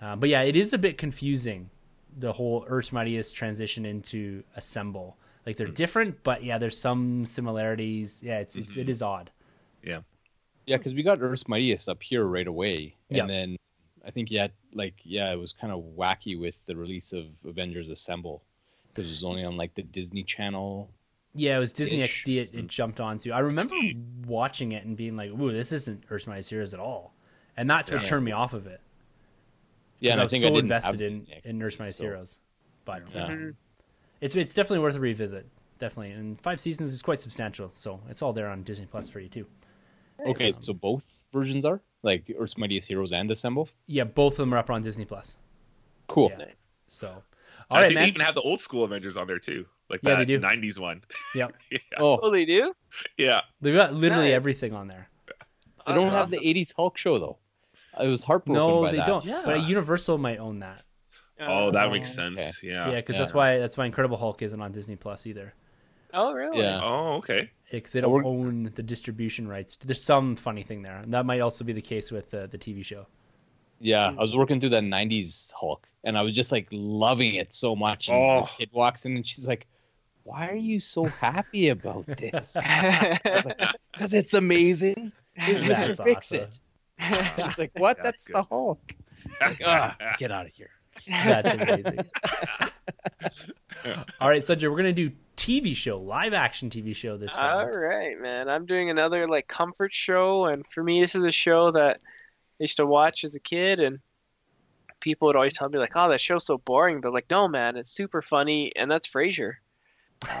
Uh, 0.00 0.16
but 0.16 0.30
yeah, 0.30 0.40
it 0.40 0.56
is 0.56 0.72
a 0.72 0.78
bit 0.78 0.96
confusing 0.98 1.68
the 2.16 2.32
whole 2.32 2.64
Earth's 2.68 2.92
Mightiest 2.92 3.34
transition 3.36 3.84
into 3.84 4.42
Assemble. 4.56 5.16
Like 5.46 5.56
they're 5.56 5.66
hmm. 5.66 5.72
different, 5.72 6.22
but 6.22 6.44
yeah, 6.44 6.58
there's 6.58 6.78
some 6.78 7.26
similarities. 7.26 8.22
Yeah, 8.24 8.38
it's, 8.38 8.56
it's 8.56 8.76
it 8.76 8.82
mm-hmm. 8.82 8.90
is 8.90 9.02
odd. 9.02 9.30
yeah. 9.82 10.00
Yeah, 10.64 10.76
because 10.76 10.94
we 10.94 11.02
got 11.02 11.20
Earth's 11.20 11.48
Mightiest 11.48 11.88
up 11.88 12.00
here 12.00 12.24
right 12.24 12.46
away, 12.46 12.94
and 13.10 13.16
Yeah. 13.16 13.26
then 13.26 13.56
I 14.04 14.10
think 14.12 14.30
yeah, 14.30 14.48
like 14.72 14.94
yeah, 15.02 15.32
it 15.32 15.36
was 15.36 15.52
kind 15.52 15.72
of 15.72 15.82
wacky 15.96 16.38
with 16.38 16.64
the 16.66 16.76
release 16.76 17.12
of 17.12 17.26
Avengers 17.44 17.90
Assemble 17.90 18.42
because 18.88 19.06
it 19.06 19.10
was 19.10 19.24
only 19.24 19.44
on 19.44 19.56
like 19.56 19.74
the 19.74 19.82
Disney 19.82 20.22
Channel. 20.22 20.88
Yeah, 21.34 21.56
it 21.56 21.60
was 21.60 21.72
Disney 21.72 22.02
Ish. 22.02 22.24
XD. 22.24 22.36
It, 22.36 22.54
it 22.54 22.66
jumped 22.68 23.00
onto. 23.00 23.32
I 23.32 23.40
remember 23.40 23.74
watching 24.26 24.72
it 24.72 24.84
and 24.84 24.96
being 24.96 25.16
like, 25.16 25.30
"Ooh, 25.30 25.50
this 25.50 25.72
isn't 25.72 26.04
Earth's 26.10 26.26
Mightiest 26.28 26.50
Heroes 26.50 26.74
at 26.74 26.80
all," 26.80 27.14
and 27.56 27.68
that's 27.68 27.90
what 27.90 28.02
Yeah. 28.02 28.08
turned 28.08 28.24
me 28.24 28.32
off 28.32 28.54
of 28.54 28.66
it. 28.68 28.80
Yeah, 30.02 30.10
'Cause 30.10 30.14
and 30.14 30.20
I 30.20 30.22
I 30.22 30.24
was 30.24 30.30
think 30.32 30.42
so 30.42 30.54
I 30.54 30.58
invested 30.58 31.00
have 31.00 31.12
in 31.12 31.18
Disney 31.20 31.40
in 31.44 31.58
Nurse 31.58 31.74
XD, 31.76 31.78
Mightiest 31.80 31.98
so- 31.98 32.04
Heroes, 32.04 32.40
but 32.84 33.14
Yeah. 33.14 33.24
uh, 33.24 33.28
Mhm. 33.28 33.54
it's 34.20 34.34
it's 34.36 34.52
definitely 34.54 34.80
worth 34.80 34.96
a 34.96 35.00
revisit. 35.00 35.46
Definitely, 35.78 36.12
and 36.12 36.40
five 36.40 36.60
seasons 36.60 36.92
is 36.92 37.02
quite 37.02 37.18
substantial, 37.20 37.70
so 37.72 38.00
it's 38.08 38.20
all 38.22 38.32
there 38.32 38.48
on 38.48 38.62
Disney 38.62 38.86
Plus 38.86 39.08
for 39.08 39.20
you 39.20 39.28
too. 39.28 39.46
Okay, 40.26 40.52
so 40.52 40.72
both 40.72 41.04
versions 41.32 41.64
are 41.64 41.80
like 42.02 42.24
Earth's 42.38 42.56
Mightiest 42.58 42.86
Heroes 42.88 43.12
and 43.12 43.30
Assemble. 43.30 43.68
Yeah, 43.86 44.04
both 44.04 44.34
of 44.34 44.38
them 44.38 44.54
are 44.54 44.58
up 44.58 44.70
on 44.70 44.82
Disney 44.82 45.04
Plus. 45.04 45.38
Cool. 46.08 46.30
Yeah. 46.38 46.46
So, 46.86 47.08
all 47.08 47.22
I 47.70 47.80
right, 47.82 47.88
think 47.88 48.00
they 48.00 48.06
even 48.08 48.20
have 48.20 48.34
the 48.34 48.42
old 48.42 48.60
school 48.60 48.84
Avengers 48.84 49.16
on 49.16 49.26
there 49.26 49.38
too, 49.40 49.66
like 49.88 50.00
Yeah, 50.02 50.10
that 50.10 50.18
they 50.18 50.24
do. 50.26 50.38
'90s 50.40 50.78
one. 50.78 51.02
Yep, 51.34 51.54
yeah, 51.70 51.78
Oh, 51.98 52.18
Oh, 52.22 52.30
they 52.30 52.44
do? 52.44 52.74
yeah. 53.16 53.42
they've 53.60 53.74
got 53.74 53.94
literally 53.94 54.28
Nice. 54.28 54.34
everything 54.36 54.74
on 54.74 54.86
there. 54.88 55.08
they 55.86 55.94
don't 55.94 56.10
have 56.10 56.30
the 56.30 56.38
'80s 56.38 56.72
Hulk 56.76 56.96
show 56.98 57.18
though. 57.18 57.38
I 57.96 58.04
was 58.06 58.24
heartbroken 58.24 58.54
No, 58.62 58.82
by 58.82 58.90
they 58.92 58.96
that. 58.98 59.06
don't. 59.06 59.24
Yeah. 59.24 59.42
But 59.44 59.68
Universal 59.68 60.18
might 60.18 60.38
own 60.38 60.60
that. 60.60 60.82
Oh, 61.40 61.70
that 61.72 61.90
makes 61.90 62.12
sense. 62.12 62.62
Yeah. 62.62 62.88
Yeah, 62.90 62.96
because 62.96 63.16
Yeah. 63.16 63.20
that's 63.20 63.34
why 63.34 63.58
that's 63.58 63.76
why 63.76 63.86
Incredible 63.86 64.16
Hulk 64.16 64.42
isn't 64.42 64.60
on 64.60 64.70
Disney 64.72 64.96
Plus 64.96 65.26
either. 65.26 65.54
Oh, 66.14 66.32
really? 66.32 66.58
Yeah. 66.60 66.80
Oh, 66.82 67.14
okay. 67.16 67.50
because 67.70 67.92
they 67.92 68.00
Oh, 68.00 68.02
don't 68.02 68.12
we're- 68.12 68.26
own 68.28 68.70
the 68.74 68.82
distribution 68.82 69.48
rights. 69.48 69.76
There's 69.76 70.02
some 70.02 70.36
funny 70.36 70.62
thing 70.62 70.82
there, 70.82 70.98
and 70.98 71.14
that 71.14 71.24
might 71.24 71.40
also 71.40 71.64
be 71.64 71.72
the 71.72 71.80
case 71.80 72.12
with 72.12 72.32
uh, 72.34 72.46
the 72.48 72.58
TV 72.58 72.84
show. 72.84 73.06
Yeah, 73.80 74.08
I 74.08 74.20
was 74.20 74.36
working 74.36 74.60
through 74.60 74.68
that 74.70 74.82
'90s 74.84 75.52
Hulk, 75.52 75.88
and 76.04 76.16
I 76.18 76.22
was 76.22 76.32
just 76.36 76.52
like 76.52 76.68
loving 76.70 77.34
it 77.34 77.54
so 77.54 77.74
much. 77.74 78.08
And 78.08 78.16
Oh. 78.16 78.40
the 78.42 78.46
kid 78.58 78.70
walks 78.72 79.04
in, 79.06 79.16
and 79.16 79.26
she's 79.26 79.48
like, 79.48 79.66
"Why 80.22 80.48
are 80.48 80.54
you 80.54 80.78
so 80.80 81.06
happy 81.06 81.70
about 81.70 82.06
this?" 82.06 82.56
I 82.60 83.18
was 83.24 83.46
like, 83.46 83.60
"Because 83.92 84.12
it's 84.14 84.34
amazing. 84.34 85.12
Here's 85.34 85.62
That's 85.66 85.98
Mr. 85.98 86.04
Fix 86.04 86.32
awesome. 86.32 86.44
It." 86.44 86.58
She's 87.36 87.58
like, 87.58 87.72
"What? 87.74 87.98
That's 88.02 88.24
That's, 88.24 88.26
the 88.26 88.42
Hulk." 88.42 88.94
Like, 89.40 89.62
ah, 89.64 89.96
get 90.18 90.30
out 90.30 90.46
of 90.46 90.52
here. 90.52 90.70
That's 91.08 91.52
amazing. 91.54 91.98
All 94.20 94.28
right, 94.28 94.42
Sunjay, 94.42 94.70
we're 94.70 94.76
gonna 94.76 94.92
do 94.92 95.12
TV 95.36 95.74
show, 95.74 95.98
live 95.98 96.34
action 96.34 96.70
TV 96.70 96.94
show 96.94 97.16
this 97.16 97.36
All 97.36 97.60
All 97.60 97.66
right, 97.66 98.20
man. 98.20 98.48
I'm 98.48 98.66
doing 98.66 98.90
another 98.90 99.26
like 99.28 99.48
comfort 99.48 99.92
show, 99.92 100.46
and 100.46 100.64
for 100.70 100.82
me, 100.82 101.00
this 101.00 101.14
is 101.14 101.24
a 101.24 101.30
show 101.30 101.72
that 101.72 102.00
I 102.60 102.62
used 102.62 102.76
to 102.76 102.86
watch 102.86 103.24
as 103.24 103.34
a 103.34 103.40
kid, 103.40 103.80
and 103.80 103.98
people 105.00 105.26
would 105.26 105.36
always 105.36 105.52
tell 105.52 105.68
me 105.68 105.78
like, 105.78 105.92
"Oh, 105.96 106.08
that 106.10 106.20
show's 106.20 106.46
so 106.46 106.58
boring," 106.58 107.00
but 107.00 107.12
like, 107.12 107.26
no, 107.30 107.48
man, 107.48 107.76
it's 107.76 107.90
super 107.90 108.22
funny, 108.22 108.72
and 108.76 108.90
that's 108.90 109.08
Frasier. 109.08 109.54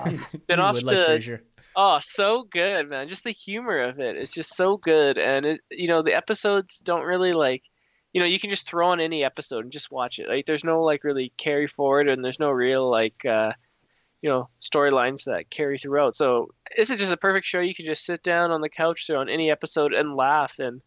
Um, 0.04 0.24
been 0.46 0.58
You 0.58 0.64
off 0.64 0.74
would 0.74 0.86
to 0.86 0.86
like 0.86 0.98
Frasier. 0.98 1.40
Oh, 1.74 1.98
so 2.02 2.44
good, 2.50 2.88
man. 2.90 3.08
Just 3.08 3.24
the 3.24 3.30
humor 3.30 3.82
of 3.82 3.98
it. 4.00 4.16
It's 4.16 4.32
just 4.32 4.54
so 4.56 4.76
good. 4.76 5.18
And 5.18 5.46
it 5.46 5.60
you 5.70 5.88
know, 5.88 6.02
the 6.02 6.14
episodes 6.14 6.78
don't 6.80 7.04
really 7.04 7.32
like 7.32 7.62
you 8.12 8.20
know, 8.20 8.26
you 8.26 8.38
can 8.38 8.50
just 8.50 8.68
throw 8.68 8.88
on 8.90 9.00
any 9.00 9.24
episode 9.24 9.64
and 9.64 9.72
just 9.72 9.90
watch 9.90 10.18
it. 10.18 10.28
Like 10.28 10.44
there's 10.46 10.64
no 10.64 10.82
like 10.82 11.02
really 11.02 11.32
carry 11.38 11.66
forward 11.66 12.08
and 12.08 12.22
there's 12.24 12.38
no 12.40 12.50
real 12.50 12.90
like 12.90 13.24
uh 13.24 13.52
you 14.20 14.28
know, 14.30 14.48
storylines 14.60 15.24
that 15.24 15.50
carry 15.50 15.78
throughout. 15.78 16.14
So 16.14 16.50
this 16.76 16.90
is 16.90 16.98
just 17.00 17.12
a 17.12 17.16
perfect 17.16 17.44
show. 17.46 17.58
You 17.60 17.74
can 17.74 17.86
just 17.86 18.04
sit 18.04 18.22
down 18.22 18.50
on 18.52 18.60
the 18.60 18.68
couch 18.68 19.06
throw 19.06 19.18
on 19.20 19.28
any 19.28 19.50
episode 19.50 19.94
and 19.94 20.14
laugh 20.14 20.58
and 20.58 20.80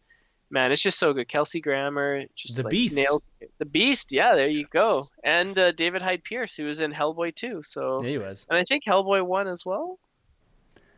man, 0.50 0.70
it's 0.70 0.80
just 0.80 0.98
so 1.00 1.12
good. 1.12 1.28
Kelsey 1.28 1.60
Grammer 1.60 2.24
just 2.36 2.56
The 2.56 2.62
like, 2.62 2.70
Beast. 2.70 2.96
nailed 2.96 3.22
the 3.58 3.64
beast, 3.66 4.12
yeah, 4.12 4.34
there 4.36 4.48
you 4.48 4.66
go. 4.72 5.04
And 5.24 5.58
uh, 5.58 5.72
David 5.72 6.02
Hyde 6.02 6.22
Pierce, 6.24 6.54
who 6.54 6.64
was 6.64 6.78
in 6.80 6.92
Hellboy 6.92 7.34
too. 7.34 7.62
So 7.64 8.02
Yeah, 8.02 8.10
he 8.10 8.18
was. 8.18 8.46
and 8.48 8.58
I 8.58 8.64
think 8.64 8.84
Hellboy 8.84 9.26
won 9.26 9.48
as 9.48 9.66
well. 9.66 9.98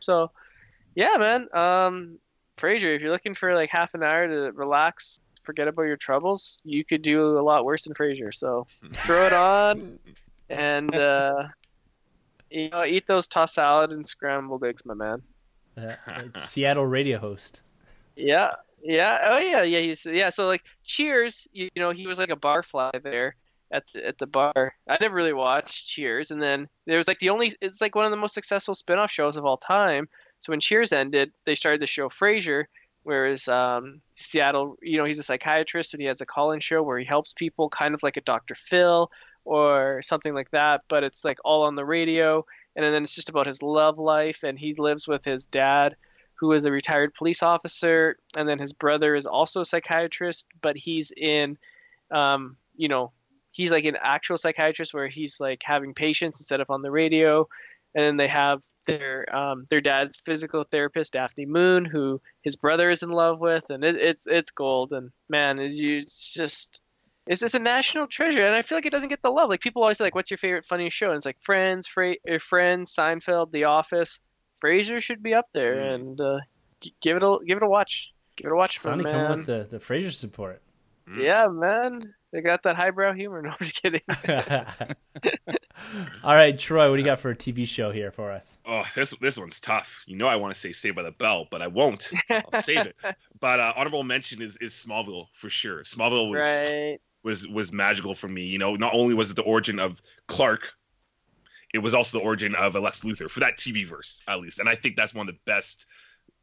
So, 0.09 0.31
yeah, 0.95 1.19
man. 1.19 1.49
Um, 1.53 2.19
Frasier, 2.57 2.97
if 2.97 3.03
you're 3.03 3.13
looking 3.13 3.35
for 3.35 3.55
like 3.55 3.69
half 3.69 3.93
an 3.93 4.03
hour 4.03 4.27
to 4.27 4.53
relax, 4.55 5.21
forget 5.43 5.69
about 5.69 5.83
your 5.83 5.99
troubles, 5.99 6.61
you 6.65 6.83
could 6.83 7.03
do 7.03 7.39
a 7.39 7.43
lot 7.43 7.67
worse 7.67 7.85
than 7.85 7.93
Frasier. 7.93 8.35
So, 8.35 8.67
throw 8.95 9.27
it 9.27 9.35
on 9.35 9.99
and 10.49 10.95
uh, 10.95 11.49
you 12.51 12.71
know, 12.71 12.87
eat 12.87 13.07
those 13.07 13.29
tossed 13.29 13.57
salad 13.57 13.93
and 13.93 14.09
scrambled 14.09 14.65
eggs, 14.65 14.87
my 14.87 14.95
man. 14.95 15.21
Uh, 15.77 16.23
Seattle 16.37 16.87
radio 16.87 17.19
host. 17.19 17.61
Yeah, 18.17 18.53
yeah, 18.83 19.19
oh 19.27 19.39
yeah, 19.39 19.63
yeah. 19.63 19.81
He's 19.81 20.07
yeah. 20.07 20.31
So 20.31 20.47
like, 20.47 20.65
Cheers, 20.85 21.47
you, 21.53 21.69
you 21.75 21.83
know, 21.83 21.91
he 21.91 22.07
was 22.07 22.17
like 22.19 22.31
a 22.31 22.37
barfly 22.37 23.03
there 23.03 23.37
at 23.71 23.85
the, 23.93 24.07
at 24.07 24.19
the 24.19 24.27
bar. 24.27 24.75
I 24.89 24.99
never 25.01 25.15
really 25.15 25.33
watched 25.33 25.87
Cheers, 25.87 26.31
and 26.31 26.43
then 26.43 26.69
there 26.87 26.99
was 26.99 27.09
like 27.09 27.19
the 27.19 27.31
only. 27.31 27.55
It's 27.61 27.81
like 27.81 27.95
one 27.95 28.05
of 28.05 28.11
the 28.11 28.17
most 28.17 28.35
successful 28.35 28.75
spin-off 28.75 29.11
shows 29.11 29.37
of 29.37 29.45
all 29.45 29.57
time. 29.57 30.09
So 30.41 30.53
when 30.53 30.61
Cheers 30.61 30.93
ended, 30.93 31.33
they 31.45 31.55
started 31.55 31.81
the 31.81 31.87
show 31.87 32.09
Frasier, 32.09 32.65
whereas 33.03 33.49
um, 33.49 34.01
Seattle, 34.17 34.77
you 34.83 34.99
know, 34.99 35.05
he's 35.05 35.19
a 35.19 35.25
psychiatrist 35.25 35.95
and 35.95 36.01
he 36.01 36.07
has 36.07 36.21
a 36.21 36.27
call-in 36.27 36.61
show 36.61 36.83
where 36.83 36.99
he 36.99 37.05
helps 37.05 37.33
people, 37.33 37.69
kind 37.69 37.95
of 37.95 38.03
like 38.03 38.17
a 38.17 38.23
Dr. 38.23 38.55
Phil 38.55 39.11
or 39.45 40.01
something 40.03 40.35
like 40.35 40.51
that. 40.53 40.83
But 40.89 41.05
it's 41.05 41.25
like 41.25 41.39
all 41.45 41.65
on 41.65 41.75
the 41.75 41.85
radio, 41.85 42.45
and 42.77 42.85
then 42.85 43.03
it's 43.03 43.15
just 43.15 43.29
about 43.29 43.47
his 43.47 43.63
love 43.63 43.99
life, 43.99 44.45
and 44.45 44.59
he 44.59 44.75
lives 44.75 45.09
with 45.09 45.25
his 45.25 45.45
dad 45.45 45.97
who 46.39 46.53
is 46.53 46.65
a 46.65 46.71
retired 46.71 47.13
police 47.15 47.43
officer, 47.43 48.17
and 48.37 48.49
then 48.49 48.61
his 48.61 48.73
brother 48.73 49.17
is 49.17 49.27
also 49.27 49.63
a 49.63 49.65
psychiatrist, 49.65 50.47
but 50.61 50.77
he's 50.77 51.11
in, 51.17 51.59
um, 52.13 52.57
you 52.77 52.87
know, 52.87 53.11
he's 53.59 53.73
like 53.73 53.85
an 53.85 53.99
actual 54.01 54.39
psychiatrist 54.39 54.95
where 54.95 55.09
he's 55.09 55.41
like 55.41 55.61
having 55.65 55.93
patients 55.93 56.41
instead 56.41 56.61
of 56.61 56.71
on 56.71 56.81
the 56.81 56.91
radio, 56.91 57.47
and 57.95 58.05
then 58.07 58.17
they 58.17 58.29
have 58.29 58.63
their 58.87 59.27
um, 59.37 59.67
their 59.69 59.81
dad's 59.83 60.17
physical 60.25 60.65
therapist 60.65 61.13
Daphne 61.13 61.45
Moon, 61.45 61.85
who 61.85 62.21
his 62.43 62.57
brother 62.57 62.89
is 62.89 63.03
in 63.03 63.11
love 63.11 63.41
with, 63.41 63.65
and 63.69 63.85
it, 63.85 63.97
it's 63.97 64.27
it's 64.27 64.53
gold, 64.53 64.93
and 64.93 65.11
man, 65.29 65.59
it, 65.59 65.73
you, 65.73 65.99
it's 65.99 66.33
just. 66.33 66.81
It's, 67.31 67.43
it's 67.43 67.53
a 67.53 67.59
national 67.59 68.07
treasure, 68.07 68.47
and 68.47 68.55
I 68.55 68.63
feel 68.63 68.79
like 68.79 68.87
it 68.87 68.91
doesn't 68.91 69.11
get 69.11 69.21
the 69.21 69.29
love. 69.31 69.51
Like 69.51 69.61
people 69.61 69.83
always 69.83 69.99
say, 69.99 70.05
like, 70.05 70.15
"What's 70.15 70.31
your 70.31 70.39
favorite 70.39 70.65
funny 70.65 70.89
show?" 70.89 71.09
And 71.09 71.19
it's 71.19 71.27
like 71.27 71.37
Friends, 71.43 71.87
Fra- 71.87 72.17
er, 72.27 72.39
Friends, 72.39 72.95
Seinfeld, 72.97 73.53
The 73.53 73.65
Office. 73.65 74.21
Frasier 74.65 74.99
should 75.03 75.23
be 75.23 75.35
up 75.35 75.45
there, 75.53 75.75
Mm. 75.77 75.95
and 75.95 76.21
uh, 76.23 76.39
give 77.03 77.19
it 77.19 77.23
a 77.23 77.37
give 77.47 77.59
it 77.59 77.63
a 77.63 77.69
watch. 77.69 78.15
Give 78.39 78.47
it 78.47 78.53
a 78.53 78.57
watch, 78.57 78.79
Sonny 78.79 79.03
man. 79.03 79.13
coming 79.13 79.39
with 79.39 79.47
the, 79.47 79.77
the 79.77 79.85
Frasier 79.85 80.11
support. 80.11 80.63
Yeah, 81.19 81.49
man, 81.49 82.15
they 82.33 82.41
got 82.41 82.63
that 82.65 82.77
highbrow 82.77 83.15
humor. 83.15 83.43
No, 83.49 83.51
I'm 83.51 83.57
just 83.61 83.83
kidding. 83.83 84.03
All 86.25 86.35
right, 86.35 86.59
Troy, 86.59 86.91
what 86.91 86.97
do 86.97 87.03
you 87.03 87.07
got 87.07 87.21
for 87.21 87.31
a 87.31 87.37
TV 87.37 87.67
show 87.67 87.91
here 87.91 88.11
for 88.11 88.33
us? 88.33 88.59
Oh, 88.67 88.85
this 88.95 89.15
this 89.21 89.39
one's 89.39 89.61
tough. 89.61 90.03
You 90.07 90.17
know, 90.17 90.27
I 90.27 90.37
want 90.37 90.53
to 90.53 90.61
say 90.61 90.73
Saved 90.73 90.97
by 90.97 91.03
the 91.03 91.13
Bell, 91.13 91.47
but 91.51 91.63
I 91.63 91.69
won't. 91.69 92.13
I'll 92.31 92.63
save 92.63 92.87
it. 92.87 92.97
But 93.41 93.61
uh, 93.61 93.73
honorable 93.77 94.03
mention 94.03 94.43
is 94.43 94.57
is 94.57 94.75
Smallville 94.75 95.29
for 95.33 95.49
sure. 95.49 95.85
Smallville 95.85 96.29
was 96.29 96.41
right. 96.41 96.99
was 97.23 97.47
was 97.47 97.73
magical 97.73 98.17
for 98.17 98.27
me. 98.27 98.43
You 98.43 98.59
know, 98.59 98.75
not 98.75 98.95
only 98.95 99.15
was 99.15 99.31
it 99.31 99.37
the 99.37 99.43
origin 99.43 99.79
of 99.79 100.03
Clark, 100.27 100.73
it 101.73 101.79
was 101.79 101.95
also 101.95 102.19
the 102.19 102.25
origin 102.25 102.57
of 102.57 102.75
Lex 102.75 103.03
Luthor 103.03 103.31
for 103.31 103.39
that 103.41 103.57
TV 103.57 103.87
verse 103.87 104.21
at 104.27 104.41
least, 104.41 104.59
and 104.59 104.69
I 104.69 104.75
think 104.75 104.97
that's 104.97 105.15
one 105.15 105.29
of 105.29 105.35
the 105.35 105.41
best 105.47 105.87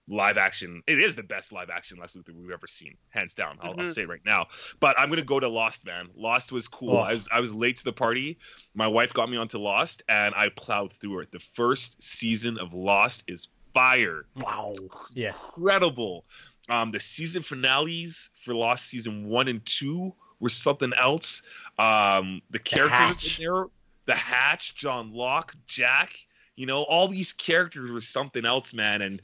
live 0.07 0.38
action. 0.38 0.84
It 0.88 0.99
is 0.99 1.15
the 1.15 1.23
best 1.23 1.52
live 1.52 1.69
action 1.69 1.98
Lex 1.98 2.15
Luthor 2.15 2.36
we've 2.36 2.52
ever 2.52 2.68
seen, 2.68 2.95
hands 3.10 3.34
down. 3.34 3.57
I'll, 3.61 3.72
I'll 3.72 3.77
Mhm. 3.77 3.94
say 3.94 4.03
it 4.03 4.07
right 4.10 4.23
now. 4.26 4.48
But 4.80 4.99
I'm 4.99 5.10
gonna 5.10 5.23
go 5.23 5.40
to 5.40 5.48
Lost, 5.48 5.86
man. 5.86 6.10
Lost 6.15 6.52
was 6.52 6.68
cool. 6.68 6.98
Oh. 6.98 7.02
I 7.02 7.14
was 7.14 7.27
I 7.32 7.40
was 7.40 7.53
late 7.53 7.77
to 7.77 7.84
the 7.84 7.94
party. 7.94 8.38
My 8.76 8.88
wife 8.88 9.14
got 9.14 9.30
me 9.30 9.38
onto 9.38 9.57
Lost, 9.57 10.03
and 10.07 10.36
I 10.36 10.49
plowed 10.49 10.94
through 10.94 11.22
it. 11.22 11.32
The 11.32 11.40
first 11.56 12.02
season 12.03 12.57
of 12.60 12.73
Lost 12.73 13.23
is 13.27 13.48
fire 13.73 14.26
Wow. 14.36 14.73
Yes. 15.14 15.49
incredible. 15.56 16.26
Um, 16.69 16.91
the 16.91 16.99
season 16.99 17.41
finales 17.44 18.30
for 18.44 18.53
Lost 18.56 18.86
season 18.88 19.26
one 19.27 19.48
and 19.48 19.64
two 19.65 20.14
were 20.40 20.49
something 20.49 20.94
else. 20.94 21.41
Um, 21.77 22.41
the 22.52 22.60
characters 22.60 23.22
Hatch. 23.23 23.40
in 23.40 23.45
there, 23.45 23.65
the 24.06 24.15
Hatch, 24.15 24.76
John 24.76 25.11
Locke, 25.14 25.56
Jack, 25.68 26.18
you 26.56 26.65
know, 26.65 26.84
all 26.84 27.07
these 27.07 27.34
characters 27.34 27.91
were 27.91 28.02
something 28.02 28.45
else, 28.45 28.73
man. 28.73 29.02
And 29.02 29.22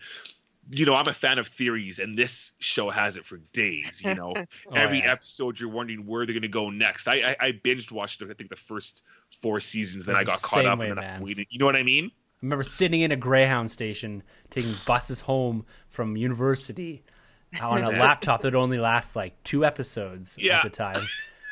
you 0.73 0.85
know, 0.85 0.95
I'm 0.95 1.07
a 1.07 1.13
fan 1.13 1.37
of 1.37 1.47
theories, 1.47 1.99
and 1.99 2.17
this 2.17 2.53
show 2.59 2.89
has 2.89 3.17
it 3.17 3.25
for 3.25 3.37
days. 3.53 4.01
You 4.03 4.15
know, 4.15 4.33
Oh, 4.69 4.73
every 4.73 4.99
yeah. 4.99 5.11
episode 5.11 5.59
you're 5.59 5.69
wondering 5.69 6.05
where 6.05 6.25
they're 6.25 6.33
gonna 6.33 6.47
go 6.47 6.69
next. 6.69 7.07
I 7.07 7.15
I, 7.39 7.47
I 7.47 7.51
binged 7.51 7.91
watched 7.91 8.21
I 8.21 8.33
think 8.33 8.49
the 8.49 8.55
first 8.55 9.03
four 9.41 9.59
seasons, 9.59 10.05
then 10.05 10.15
I 10.15 10.23
got 10.23 10.41
caught 10.41 10.65
up 10.65 10.79
way, 10.79 10.89
and 10.89 10.97
then 10.97 11.03
I 11.03 11.21
waited. 11.21 11.47
You 11.49 11.59
know 11.59 11.65
what 11.65 11.75
I 11.75 11.83
mean? 11.83 12.05
I 12.15 12.37
remember 12.41 12.63
sitting 12.63 13.01
in 13.01 13.11
a 13.11 13.15
Greyhound 13.15 13.69
station, 13.69 14.23
taking 14.49 14.73
buses 14.87 15.21
home 15.21 15.65
from 15.89 16.15
university 16.17 17.03
on 17.61 17.83
a 17.83 17.89
laptop 17.99 18.41
that 18.41 18.55
only 18.55 18.79
lasts 18.79 19.15
like 19.15 19.43
two 19.43 19.63
episodes 19.65 20.37
Yeah. 20.39 20.57
at 20.57 20.63
the 20.63 20.69
time, 20.69 21.05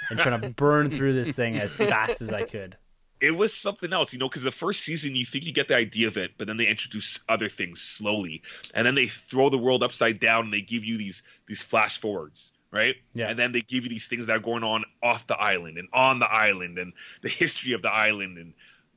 and 0.10 0.18
trying 0.18 0.42
to 0.42 0.50
burn 0.50 0.90
through 0.90 1.14
this 1.14 1.36
thing 1.36 1.58
as 1.60 1.76
fast 1.76 2.22
as 2.22 2.32
I 2.34 2.44
could. 2.44 2.78
It 3.22 3.32
was 3.32 3.54
something 3.54 3.92
else, 3.92 4.14
you 4.14 4.20
know, 4.20 4.30
because 4.30 4.44
the 4.44 4.52
first 4.52 4.82
season 4.82 5.16
you 5.16 5.26
think 5.26 5.46
you 5.46 5.52
get 5.52 5.68
the 5.68 5.76
idea 5.76 6.08
of 6.08 6.18
it, 6.18 6.32
but 6.38 6.48
then 6.48 6.58
they 6.58 6.68
introduce 6.68 7.20
other 7.28 7.50
things 7.50 7.82
slowly, 7.82 8.42
and 8.74 8.86
then 8.86 8.96
they 8.96 9.08
throw 9.08 9.50
the 9.50 9.58
world 9.58 9.84
upside 9.84 10.20
down 10.20 10.46
and 10.46 10.54
they 10.54 10.62
give 10.62 10.84
you 10.84 10.98
these 10.98 11.24
these 11.48 11.62
flash 11.62 12.00
forwards, 12.00 12.54
right? 12.72 12.96
Yeah. 13.14 13.28
And 13.30 13.38
then 13.38 13.52
they 13.52 13.62
give 13.62 13.84
you 13.84 13.90
these 13.90 14.08
things 14.08 14.28
that 14.28 14.38
are 14.38 14.42
going 14.42 14.64
on 14.64 14.86
off 15.04 15.28
the 15.28 15.38
island 15.38 15.78
and 15.78 15.88
on 15.94 16.20
the 16.20 16.32
island 16.32 16.78
and 16.78 16.94
the 17.22 17.30
history 17.30 17.74
of 17.74 17.82
the 17.82 17.92
island 17.92 18.38
and 18.38 18.54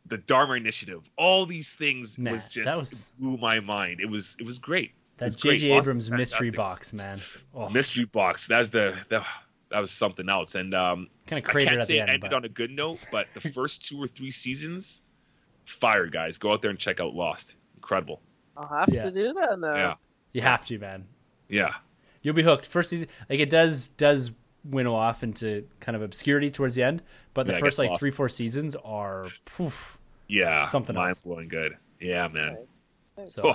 the 0.06 0.18
Dharma 0.18 0.54
Initiative. 0.54 1.02
All 1.16 1.46
these 1.46 1.72
things 1.72 2.18
Man, 2.18 2.32
was 2.32 2.48
just 2.48 2.78
was- 2.78 3.14
blew 3.18 3.36
my 3.38 3.60
mind. 3.60 4.00
It 4.00 4.08
was 4.10 4.36
it 4.38 4.46
was 4.46 4.58
great. 4.58 4.92
That 5.18 5.26
It's 5.26 5.36
great. 5.36 5.60
J.J. 5.60 5.72
Abrams 5.76 6.10
mystery 6.10 6.50
box, 6.50 6.92
man. 6.92 7.20
Oh, 7.54 7.68
Mystery 7.68 8.06
box. 8.06 8.46
That's 8.46 8.70
the, 8.70 8.96
the 9.08 9.24
that 9.72 9.80
was 9.80 9.90
something 9.90 10.28
else. 10.28 10.54
And 10.54 10.74
um, 10.74 11.08
kind 11.26 11.44
of 11.44 11.50
I 11.56 11.64
can't 11.64 11.82
say 11.82 11.94
the 11.94 11.98
it 11.98 12.00
end. 12.02 12.10
ended 12.10 12.20
But 12.30 12.34
on 12.34 12.44
a 12.44 12.48
good 12.48 12.70
note, 12.70 13.00
but 13.10 13.26
the 13.34 13.40
first 13.40 13.84
two 13.84 14.00
or 14.02 14.06
three 14.06 14.30
seasons, 14.30 15.02
fire 15.64 16.06
guys. 16.06 16.38
Go 16.38 16.52
out 16.52 16.62
there 16.62 16.70
and 16.70 16.78
check 16.78 17.00
out 17.00 17.14
Lost. 17.14 17.56
Incredible. 17.76 18.20
I'll 18.56 18.66
have 18.68 18.88
Yeah. 18.92 19.04
to 19.04 19.10
do 19.10 19.32
that 19.34 19.58
now. 19.58 19.74
Yeah. 19.74 19.94
you 20.32 20.42
have 20.42 20.64
to, 20.66 20.78
man. 20.78 21.06
Yeah. 21.48 21.74
You'll 22.22 22.34
be 22.34 22.42
hooked. 22.42 22.66
First 22.66 22.90
season, 22.90 23.08
like 23.28 23.40
it 23.40 23.50
does 23.50 23.88
does 23.88 24.30
winnow 24.64 24.94
off 24.94 25.22
into 25.24 25.66
kind 25.80 25.96
of 25.96 26.02
obscurity 26.02 26.50
towards 26.50 26.76
the 26.76 26.82
end, 26.84 27.02
but 27.34 27.46
the 27.46 27.52
Yeah, 27.54 27.58
first 27.58 27.78
like 27.80 27.88
lost. 27.90 28.00
three 28.00 28.12
four 28.12 28.28
seasons 28.28 28.76
are 28.84 29.26
poof. 29.44 29.98
Yeah. 30.28 30.64
Something 30.66 30.94
Mind 30.94 31.10
else. 31.10 31.20
blowing 31.20 31.48
good. 31.48 31.76
Yeah, 32.00 32.28
man. 32.28 32.58
So, 33.26 33.50
Oh. 33.50 33.54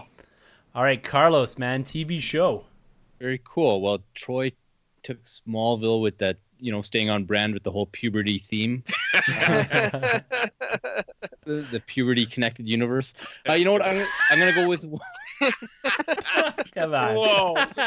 all 0.76 0.84
right, 0.84 1.02
Carlos, 1.04 1.58
man, 1.58 1.84
TV 1.84 2.20
show. 2.20 2.66
Very 3.20 3.42
cool. 3.44 3.82
Well, 3.82 4.00
Troy 4.14 4.52
took 5.08 5.24
Smallville 5.24 6.02
with 6.02 6.18
that, 6.18 6.36
you 6.60 6.70
know, 6.70 6.82
staying 6.82 7.10
on 7.10 7.24
brand 7.24 7.54
with 7.54 7.64
the 7.64 7.72
whole 7.72 7.86
puberty 7.86 8.40
theme, 8.40 8.84
the, 9.14 10.22
the 11.46 11.82
puberty 11.88 12.26
connected 12.26 12.68
universe. 12.68 13.14
Uh, 13.48 13.54
you 13.54 13.64
know 13.64 13.72
what? 13.72 13.86
I'm, 13.86 13.94
gonna- 13.94 14.06
I'm 14.32 14.40
gonna 14.40 14.54
go 14.54 14.68
with 14.68 14.82
Come 16.76 16.94
on. 16.94 17.16
Whoa. 17.16 17.54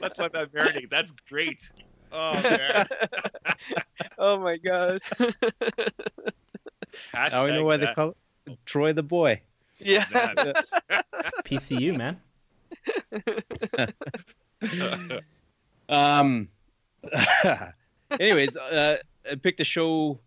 Let's 0.00 0.18
let 0.18 0.32
that 0.32 0.48
marinate. 0.54 0.88
That's 0.88 1.12
great. 1.28 1.70
Oh 2.12 2.32
man. 2.40 2.88
oh 4.16 4.38
my 4.40 4.56
god. 4.56 5.02
now 7.12 7.44
we 7.44 7.50
know 7.50 7.60
Hashtag 7.60 7.64
why 7.64 7.76
they 7.76 7.92
call 7.94 8.16
it 8.46 8.58
Troy 8.64 8.94
the 8.94 9.02
boy. 9.02 9.42
Yeah. 9.78 10.06
Man. 10.10 10.54
PCU, 11.44 11.94
man. 11.94 12.18
Um. 15.88 16.48
anyways, 18.20 18.56
uh, 18.56 18.96
I 19.30 19.34
picked 19.36 19.60
a 19.60 19.64
show 19.64 20.20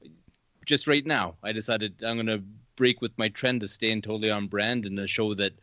just 0.66 0.88
right 0.88 1.06
now. 1.06 1.36
I 1.44 1.52
decided 1.52 2.04
I'm 2.04 2.18
gonna 2.18 2.42
break 2.76 3.02
with 3.02 3.18
my 3.18 3.30
trend 3.30 3.62
to 3.62 3.68
staying 3.68 4.02
totally 4.02 4.32
on 4.32 4.48
brand 4.48 4.86
and 4.86 5.00
a 5.00 5.08
show 5.08 5.34
that 5.36 5.54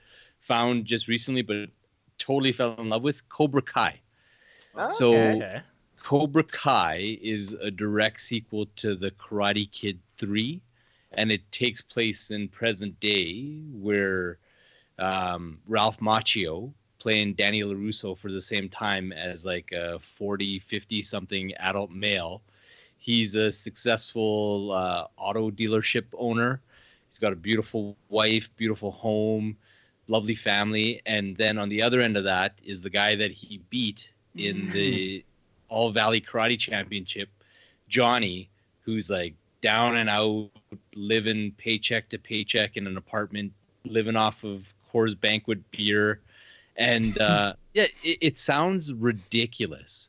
found 0.40 0.84
just 0.84 1.08
recently, 1.08 1.42
but 1.42 1.68
totally 2.18 2.52
fell 2.52 2.74
in 2.78 2.88
love 2.88 3.02
with 3.02 3.28
Cobra 3.28 3.62
Kai. 3.62 4.00
Okay. 4.76 4.88
So 4.90 5.14
Okay. 5.14 5.60
Cobra 6.02 6.44
Kai 6.44 7.18
is 7.20 7.52
a 7.52 7.70
direct 7.70 8.20
sequel 8.20 8.66
to 8.76 8.96
the 8.96 9.10
Karate 9.10 9.70
Kid 9.70 9.98
3, 10.16 10.60
and 11.12 11.30
it 11.30 11.50
takes 11.52 11.82
place 11.82 12.30
in 12.30 12.48
present 12.48 12.98
day 13.00 13.60
where 13.72 14.38
um, 14.98 15.58
Ralph 15.66 16.00
Macchio 16.00 16.72
playing 16.98 17.34
Danny 17.34 17.62
LaRusso 17.62 18.16
for 18.16 18.30
the 18.30 18.40
same 18.40 18.68
time 18.68 19.12
as 19.12 19.44
like 19.44 19.72
a 19.72 19.98
40, 19.98 20.58
50 20.60 21.02
something 21.02 21.54
adult 21.54 21.90
male. 21.90 22.42
He's 22.98 23.34
a 23.34 23.52
successful 23.52 24.72
uh, 24.72 25.06
auto 25.16 25.50
dealership 25.50 26.04
owner. 26.16 26.60
He's 27.08 27.18
got 27.18 27.32
a 27.32 27.36
beautiful 27.36 27.96
wife, 28.08 28.50
beautiful 28.56 28.90
home, 28.90 29.56
lovely 30.08 30.34
family. 30.34 31.00
And 31.06 31.36
then 31.36 31.58
on 31.58 31.68
the 31.68 31.82
other 31.82 32.00
end 32.00 32.16
of 32.16 32.24
that 32.24 32.54
is 32.64 32.82
the 32.82 32.90
guy 32.90 33.14
that 33.14 33.30
he 33.30 33.60
beat 33.70 34.10
in 34.34 34.68
the 34.70 35.24
All 35.68 35.90
Valley 35.90 36.20
Karate 36.20 36.58
Championship, 36.58 37.28
Johnny, 37.88 38.50
who's 38.82 39.10
like 39.10 39.34
down 39.60 39.96
and 39.96 40.08
out, 40.08 40.50
living 40.94 41.52
paycheck 41.56 42.08
to 42.10 42.18
paycheck 42.18 42.76
in 42.76 42.86
an 42.86 42.96
apartment, 42.96 43.52
living 43.84 44.16
off 44.16 44.44
of 44.44 44.72
Coors 44.92 45.18
Banquet 45.18 45.70
beer. 45.70 46.20
And 46.78 47.18
uh, 47.18 47.54
yeah, 47.74 47.86
it, 48.02 48.18
it 48.20 48.38
sounds 48.38 48.94
ridiculous, 48.94 50.08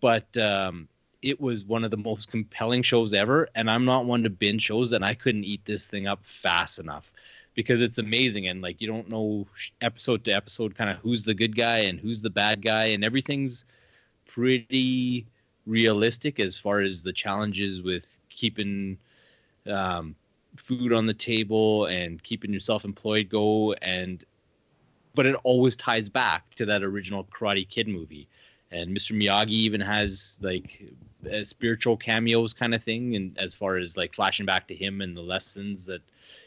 but 0.00 0.36
um, 0.36 0.88
it 1.22 1.40
was 1.40 1.64
one 1.64 1.84
of 1.84 1.90
the 1.90 1.96
most 1.96 2.30
compelling 2.30 2.82
shows 2.82 3.14
ever. 3.14 3.48
And 3.54 3.70
I'm 3.70 3.84
not 3.86 4.04
one 4.04 4.24
to 4.24 4.30
binge 4.30 4.62
shows, 4.62 4.92
and 4.92 5.04
I 5.04 5.14
couldn't 5.14 5.44
eat 5.44 5.64
this 5.64 5.86
thing 5.86 6.06
up 6.06 6.26
fast 6.26 6.78
enough 6.78 7.10
because 7.54 7.80
it's 7.80 7.98
amazing. 7.98 8.48
And 8.48 8.60
like, 8.60 8.80
you 8.80 8.88
don't 8.88 9.08
know 9.08 9.46
episode 9.80 10.24
to 10.24 10.32
episode 10.32 10.74
kind 10.74 10.90
of 10.90 10.98
who's 10.98 11.24
the 11.24 11.34
good 11.34 11.56
guy 11.56 11.78
and 11.78 11.98
who's 11.98 12.20
the 12.20 12.30
bad 12.30 12.60
guy, 12.60 12.86
and 12.86 13.04
everything's 13.04 13.64
pretty 14.26 15.26
realistic 15.66 16.40
as 16.40 16.56
far 16.56 16.80
as 16.80 17.02
the 17.02 17.12
challenges 17.12 17.80
with 17.80 18.18
keeping 18.28 18.98
um, 19.66 20.14
food 20.56 20.92
on 20.92 21.06
the 21.06 21.14
table 21.14 21.86
and 21.86 22.22
keeping 22.22 22.52
yourself 22.52 22.84
employed 22.84 23.28
go 23.28 23.72
and 23.74 24.24
but 25.14 25.26
it 25.26 25.36
always 25.42 25.76
ties 25.76 26.10
back 26.10 26.54
to 26.54 26.66
that 26.66 26.82
original 26.82 27.24
karate 27.24 27.68
kid 27.68 27.88
movie. 27.88 28.28
And 28.70 28.96
mr 28.96 29.16
miyagi 29.20 29.50
even 29.50 29.80
has 29.80 30.38
like 30.40 30.82
a 31.28 31.44
spiritual 31.44 31.96
cameos 31.96 32.54
kind 32.54 32.74
of 32.74 32.82
thing 32.82 33.16
and 33.16 33.36
as 33.38 33.54
far 33.54 33.76
as 33.76 33.96
like 33.96 34.14
flashing 34.14 34.46
back 34.46 34.68
to 34.68 34.74
him 34.74 35.00
and 35.00 35.16
the 35.16 35.22
lessons 35.22 35.86
that 35.86 36.02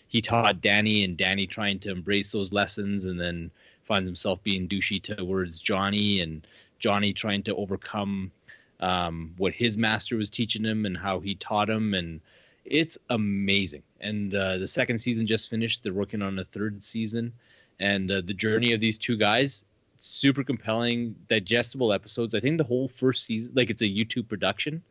he 0.08 0.22
taught 0.22 0.62
danny 0.62 1.04
and 1.04 1.18
danny 1.18 1.46
trying 1.46 1.80
to 1.80 1.92
embrace 1.92 2.32
those 2.32 2.54
lessons 2.54 3.06
and 3.06 3.20
then 3.20 3.52
finds 3.84 4.08
himself 4.08 4.42
being 4.42 4.68
douchey 4.68 5.02
towards 5.02 5.60
johnny 5.60 6.22
and 6.22 6.48
johnny 6.80 7.14
trying 7.14 7.44
to 7.44 7.56
overcome 7.56 8.32
um, 8.80 9.34
what 9.38 9.54
his 9.54 9.78
master 9.78 10.16
was 10.16 10.30
teaching 10.30 10.64
him 10.64 10.86
and 10.86 10.98
how 10.98 11.20
he 11.20 11.36
taught 11.36 11.70
him 11.70 11.94
and 11.94 12.22
it's 12.66 12.98
amazing. 13.10 13.84
And 14.00 14.34
uh, 14.34 14.58
the 14.58 14.68
second 14.68 15.00
season 15.00 15.28
just 15.28 15.50
finished. 15.50 15.84
They're 15.84 15.94
working 15.94 16.22
on 16.22 16.40
a 16.40 16.46
third 16.46 16.84
season 16.84 17.34
and 17.80 18.10
uh, 18.12 18.22
the 18.26 18.34
journey 18.34 18.74
of 18.74 18.80
these 18.80 18.98
two 18.98 19.18
guys. 19.18 19.66
Super 19.98 20.44
compelling 20.44 21.16
digestible 21.28 21.94
episodes. 21.94 22.36
I 22.36 22.40
think 22.42 22.58
the 22.58 22.64
whole 22.66 22.90
first 22.90 23.24
season 23.24 23.54
like 23.56 23.70
it's 23.70 23.82
a 23.82 23.86
youtube 23.86 24.28
production 24.28 24.84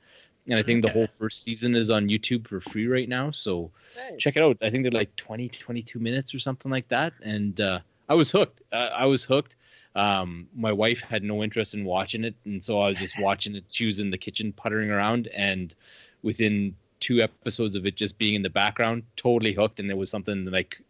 and 0.46 0.58
i 0.58 0.62
think 0.62 0.80
the 0.82 0.88
whole 0.88 1.06
first 1.18 1.42
season 1.42 1.74
is 1.74 1.90
on 1.90 2.08
youtube 2.08 2.46
for 2.48 2.60
free 2.60 2.86
right 2.86 3.08
now. 3.08 3.30
So 3.30 3.70
Nice. 3.94 4.18
check 4.20 4.36
it 4.36 4.42
out. 4.42 4.56
I 4.62 4.70
think 4.70 4.84
they're 4.84 4.90
like 4.90 5.14
20 5.16 5.50
22 5.50 5.98
minutes 5.98 6.34
or 6.34 6.38
something 6.38 6.70
like 6.70 6.88
that. 6.88 7.12
And 7.22 7.60
uh, 7.60 7.80
i 8.08 8.14
was 8.14 8.30
hooked. 8.30 8.62
Uh, 8.72 8.88
i 8.96 9.04
was 9.06 9.22
hooked. 9.24 9.54
Um, 9.94 10.48
my 10.54 10.72
wife 10.72 11.00
had 11.02 11.22
no 11.22 11.42
interest 11.42 11.74
in 11.74 11.84
watching 11.84 12.24
it 12.24 12.34
and 12.46 12.64
so 12.64 12.80
i 12.80 12.88
was 12.88 12.96
just 12.96 13.18
watching 13.20 13.54
it. 13.54 13.64
She 13.68 13.84
was 13.86 14.00
in 14.00 14.10
the 14.10 14.18
kitchen 14.18 14.52
puttering 14.52 14.90
around 14.90 15.28
and 15.28 15.74
within 16.22 16.74
two 17.00 17.20
episodes 17.20 17.74
of 17.76 17.84
it 17.84 17.96
just 17.96 18.16
being 18.16 18.34
in 18.36 18.42
the 18.42 18.48
background 18.50 19.02
totally 19.16 19.52
hooked. 19.52 19.80
And 19.80 19.90
it 19.90 19.96
was 19.96 20.08
something 20.08 20.46
like 20.46 20.80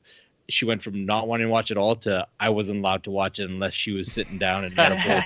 she 0.53 0.65
went 0.65 0.83
from 0.83 1.05
not 1.07 1.27
wanting 1.29 1.47
to 1.47 1.51
watch 1.51 1.71
it 1.71 1.77
all 1.77 1.95
to 1.95 2.27
i 2.41 2.49
wasn't 2.49 2.79
allowed 2.79 3.03
to 3.05 3.11
watch 3.11 3.39
it 3.39 3.49
unless 3.51 3.75
she 3.75 3.93
was 3.93 4.11
sitting 4.13 4.39
down 4.39 4.65
and 4.65 4.75
had 4.75 4.93
a 4.93 4.97
bowl 4.97 5.23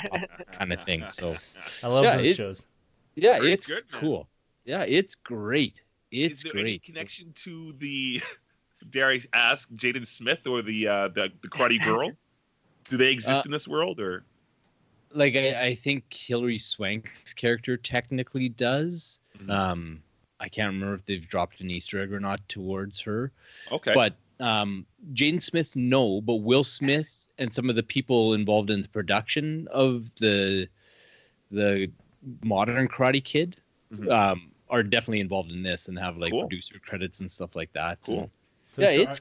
kind 0.58 0.72
of 0.72 0.82
thing 0.86 1.06
so 1.08 1.34
I 1.82 1.88
love 1.88 2.04
Yeah, 2.04 2.16
those 2.16 2.26
it- 2.30 2.36
shows. 2.36 2.66
yeah 3.14 3.38
Very 3.38 3.52
it's 3.52 3.66
good, 3.66 3.84
cool 3.92 4.28
yeah 4.64 4.82
it's 4.82 5.14
great 5.14 5.82
it's 6.12 6.36
Is 6.36 6.42
there 6.44 6.52
any 6.52 6.62
great 6.62 6.82
connection 6.84 7.32
to 7.44 7.72
the, 7.78 8.22
dare 8.90 9.08
I 9.10 9.20
ask, 9.32 9.68
Jaden 9.72 10.06
Smith 10.06 10.46
or 10.46 10.62
the 10.62 10.86
uh, 10.86 11.08
the, 11.08 11.32
the 11.42 11.48
Karate 11.48 11.82
Girl? 11.84 12.12
Do 12.88 12.96
they 12.96 13.10
exist 13.10 13.40
Uh, 13.40 13.42
in 13.46 13.50
this 13.50 13.66
world, 13.66 13.98
or 14.00 14.24
like 15.12 15.34
I, 15.34 15.60
I 15.60 15.74
think 15.74 16.04
Hilary 16.12 16.58
Swank's 16.58 17.32
character 17.34 17.76
technically 17.76 18.48
does. 18.48 19.18
Mhm. 19.38 19.50
Um, 19.50 20.02
I 20.38 20.48
can't 20.48 20.72
remember 20.72 20.94
if 20.94 21.04
they've 21.06 21.26
dropped 21.26 21.60
an 21.60 21.70
Easter 21.70 22.00
egg 22.00 22.12
or 22.12 22.20
not 22.20 22.46
towards 22.48 23.00
her, 23.00 23.32
okay? 23.72 23.92
but 23.94 24.14
um, 24.40 24.86
Jaden 25.14 25.40
Smith, 25.42 25.74
no. 25.76 26.20
But 26.20 26.36
Will 26.36 26.64
Smith 26.64 27.26
and 27.38 27.52
some 27.52 27.70
of 27.70 27.76
the 27.76 27.82
people 27.82 28.34
involved 28.34 28.70
in 28.70 28.82
the 28.82 28.88
production 28.88 29.68
of 29.70 30.14
the 30.16 30.68
the 31.50 31.90
modern 32.42 32.88
Karate 32.88 33.22
Kid 33.22 33.56
Mhm. 33.92 34.10
um, 34.10 34.50
are 34.68 34.82
definitely 34.82 35.20
involved 35.20 35.52
in 35.52 35.62
this 35.62 35.86
and 35.88 35.96
have 35.98 36.16
like 36.16 36.32
Cool. 36.32 36.40
producer 36.48 36.78
credits 36.80 37.20
and 37.20 37.30
stuff 37.30 37.54
like 37.54 37.72
that. 37.74 37.98
Cool. 38.04 38.20
And- 38.22 38.30
So 38.70 38.82
yeah, 38.82 38.92
Troy- 38.92 39.02
it's 39.04 39.20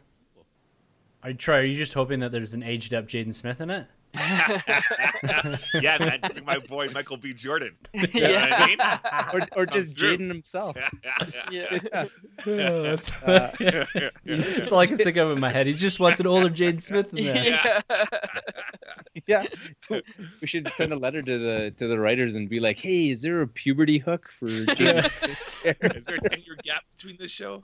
Are 1.23 1.29
you 1.29 1.35
try? 1.37 1.57
Are 1.59 1.63
you 1.63 1.75
just 1.75 1.93
hoping 1.93 2.19
that 2.21 2.31
there's 2.31 2.53
an 2.53 2.63
aged 2.63 2.93
up 2.93 3.07
Jaden 3.07 3.33
Smith 3.33 3.61
in 3.61 3.69
it? 3.69 3.87
yeah, 5.81 5.97
man, 5.99 6.19
bring 6.31 6.45
my 6.45 6.59
boy 6.59 6.89
Michael 6.89 7.17
B. 7.17 7.33
Jordan. 7.33 7.75
You 7.93 8.21
know 8.21 8.29
yeah. 8.29 8.67
what 8.67 8.81
I 8.81 9.31
mean? 9.33 9.41
or 9.55 9.61
or 9.61 9.65
just 9.65 9.93
Jaden 9.93 10.27
himself. 10.27 10.77
yeah. 11.51 11.79
Oh, 12.45 12.83
that's, 12.83 13.11
Uh, 13.23 13.51
that's 14.25 14.71
all 14.71 14.79
I 14.79 14.85
can 14.85 14.97
think 14.97 15.17
of 15.17 15.31
in 15.31 15.39
my 15.39 15.51
head. 15.51 15.67
He 15.67 15.73
just 15.73 15.99
wants 15.99 16.19
an 16.19 16.27
older 16.27 16.49
Jaden 16.49 16.81
Smith 16.81 17.13
in 17.13 17.25
there. 17.25 17.43
Yeah. 17.43 17.81
yeah 19.27 19.43
we 20.41 20.47
should 20.47 20.71
send 20.75 20.93
a 20.93 20.97
letter 20.97 21.21
to 21.21 21.37
the 21.37 21.71
to 21.77 21.87
the 21.87 21.97
writers 21.99 22.35
and 22.35 22.49
be 22.49 22.59
like 22.59 22.77
hey 22.79 23.09
is 23.09 23.21
there 23.21 23.41
a 23.41 23.47
puberty 23.47 23.97
hook 23.97 24.29
for 24.39 24.49
Jaden 24.49 25.09
Smith's 25.09 25.61
character? 25.61 25.97
Is 25.97 26.05
there 26.05 26.17
a 26.17 26.29
ten 26.29 26.41
year 26.45 26.55
gap 26.63 26.83
between 26.95 27.17
this 27.17 27.31
show? 27.31 27.63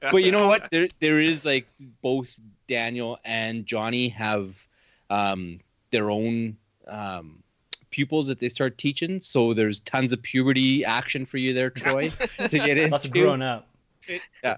But 0.00 0.22
you 0.24 0.32
know 0.32 0.48
what 0.48 0.70
there 0.70 0.88
there 1.00 1.20
is 1.20 1.44
like 1.44 1.68
both 2.02 2.38
daniel 2.66 3.18
and 3.24 3.64
johnny 3.66 4.08
have 4.08 4.66
um 5.10 5.60
their 5.90 6.10
own 6.10 6.56
um 6.86 7.42
pupils 7.90 8.26
that 8.26 8.38
they 8.38 8.48
start 8.48 8.76
teaching 8.76 9.20
so 9.20 9.54
there's 9.54 9.80
tons 9.80 10.12
of 10.12 10.22
puberty 10.22 10.84
action 10.84 11.24
for 11.24 11.38
you 11.38 11.54
there 11.54 11.70
troy 11.70 12.06
to 12.48 12.48
get 12.58 12.76
into 12.76 12.90
Lots 12.90 13.06
of 13.06 13.12
growing 13.12 13.42
up. 13.42 13.66
Yeah. 14.42 14.56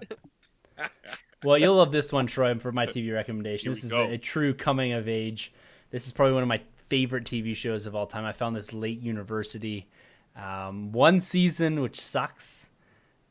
Well, 1.43 1.57
you'll 1.57 1.75
love 1.75 1.91
this 1.91 2.13
one, 2.13 2.27
Troy, 2.27 2.53
for 2.55 2.71
my 2.71 2.85
TV 2.85 3.11
recommendation. 3.13 3.71
Here 3.71 3.75
This 3.75 3.83
is 3.83 3.91
go. 3.91 4.03
a, 4.03 4.11
a 4.11 4.17
true 4.17 4.53
coming 4.53 4.93
of 4.93 5.09
age. 5.09 5.51
This 5.89 6.05
is 6.05 6.11
probably 6.11 6.33
one 6.35 6.43
of 6.43 6.47
my 6.47 6.61
favorite 6.87 7.23
TV 7.25 7.55
shows 7.55 7.85
of 7.85 7.95
all 7.95 8.05
time. 8.05 8.23
I 8.25 8.31
found 8.31 8.55
this 8.55 8.71
late 8.73 9.01
university. 9.01 9.87
Um, 10.35 10.91
one 10.91 11.19
season, 11.19 11.81
which 11.81 11.99
sucks. 11.99 12.69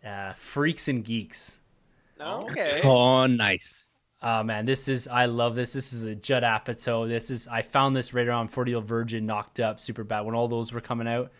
Uh, 0.04 0.32
Freaks 0.34 0.88
and 0.88 1.04
Geeks. 1.04 1.60
okay. 2.20 2.80
oh 2.84 3.26
nice 3.26 3.84
Oh 4.22 4.42
man, 4.42 4.66
this 4.66 4.88
is 4.88 5.08
I 5.08 5.26
love 5.26 5.54
this. 5.54 5.72
This 5.72 5.94
is 5.94 6.04
a 6.04 6.14
Judd 6.14 6.42
Apatow. 6.42 7.08
This 7.08 7.30
is 7.30 7.48
I 7.48 7.62
found 7.62 7.96
this 7.96 8.12
right 8.12 8.26
around 8.26 8.48
Forty 8.48 8.72
Year 8.72 8.80
Virgin, 8.80 9.24
Knocked 9.24 9.60
Up, 9.60 9.80
Super 9.80 10.04
Bad 10.04 10.22
when 10.22 10.34
all 10.34 10.46
those 10.46 10.72
were 10.72 10.80
coming 10.82 11.08
out, 11.08 11.32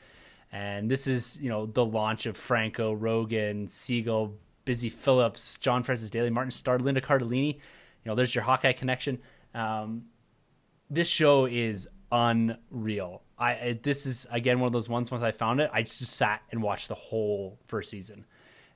and 0.51 0.90
this 0.90 1.07
is 1.07 1.39
you 1.43 1.51
know 1.51 1.66
the 1.66 1.85
launch 1.85 2.24
of 2.24 2.39
Franco, 2.39 2.97
Rogen, 2.97 3.69
Segel, 3.69 4.32
Busy 4.65 4.89
Phillips, 4.89 5.59
John 5.59 5.82
Francis 5.82 6.09
Daly, 6.09 6.31
Martin 6.31 6.51
Starr, 6.51 6.78
Linda 6.78 7.02
Cardellini. 7.02 7.55
You 7.57 7.61
know, 8.07 8.15
there's 8.15 8.35
your 8.35 8.44
Hawkeye 8.44 8.73
connection. 8.73 9.19
Um, 9.55 10.07
this 10.89 11.09
show 11.09 11.44
is 11.44 11.86
unreal. 12.11 13.23
I 13.39 13.52
it, 13.52 13.82
this 13.82 14.07
is 14.07 14.27
again 14.31 14.59
one 14.59 14.69
of 14.69 14.73
those 14.73 14.89
ones. 14.89 15.11
Once 15.11 15.23
I 15.23 15.32
found 15.32 15.61
it, 15.61 15.69
I 15.70 15.82
just 15.82 16.01
sat 16.01 16.40
and 16.51 16.62
watched 16.62 16.89
the 16.89 16.94
whole 16.94 17.59
first 17.66 17.90
season. 17.90 18.24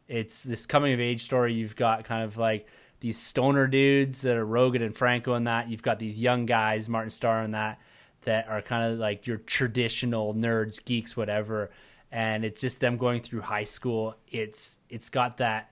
It's 0.08 0.42
this 0.42 0.66
coming 0.66 0.92
of 0.92 1.00
age 1.00 1.22
story. 1.22 1.54
You've 1.54 1.74
got 1.74 2.04
kind 2.04 2.22
of 2.22 2.36
like 2.36 2.66
these 3.04 3.18
stoner 3.18 3.66
dudes 3.66 4.22
that 4.22 4.34
are 4.34 4.46
Rogen 4.46 4.82
and 4.82 4.96
Franco 4.96 5.34
and 5.34 5.46
that. 5.46 5.68
You've 5.68 5.82
got 5.82 5.98
these 5.98 6.18
young 6.18 6.46
guys, 6.46 6.88
Martin 6.88 7.10
Starr 7.10 7.42
and 7.42 7.52
that, 7.52 7.78
that 8.22 8.48
are 8.48 8.62
kind 8.62 8.90
of 8.90 8.98
like 8.98 9.26
your 9.26 9.36
traditional 9.36 10.32
nerds, 10.32 10.82
geeks, 10.82 11.14
whatever. 11.14 11.70
And 12.10 12.46
it's 12.46 12.62
just 12.62 12.80
them 12.80 12.96
going 12.96 13.20
through 13.20 13.42
high 13.42 13.64
school. 13.64 14.16
It's 14.28 14.78
it's 14.88 15.10
got 15.10 15.36
that. 15.36 15.70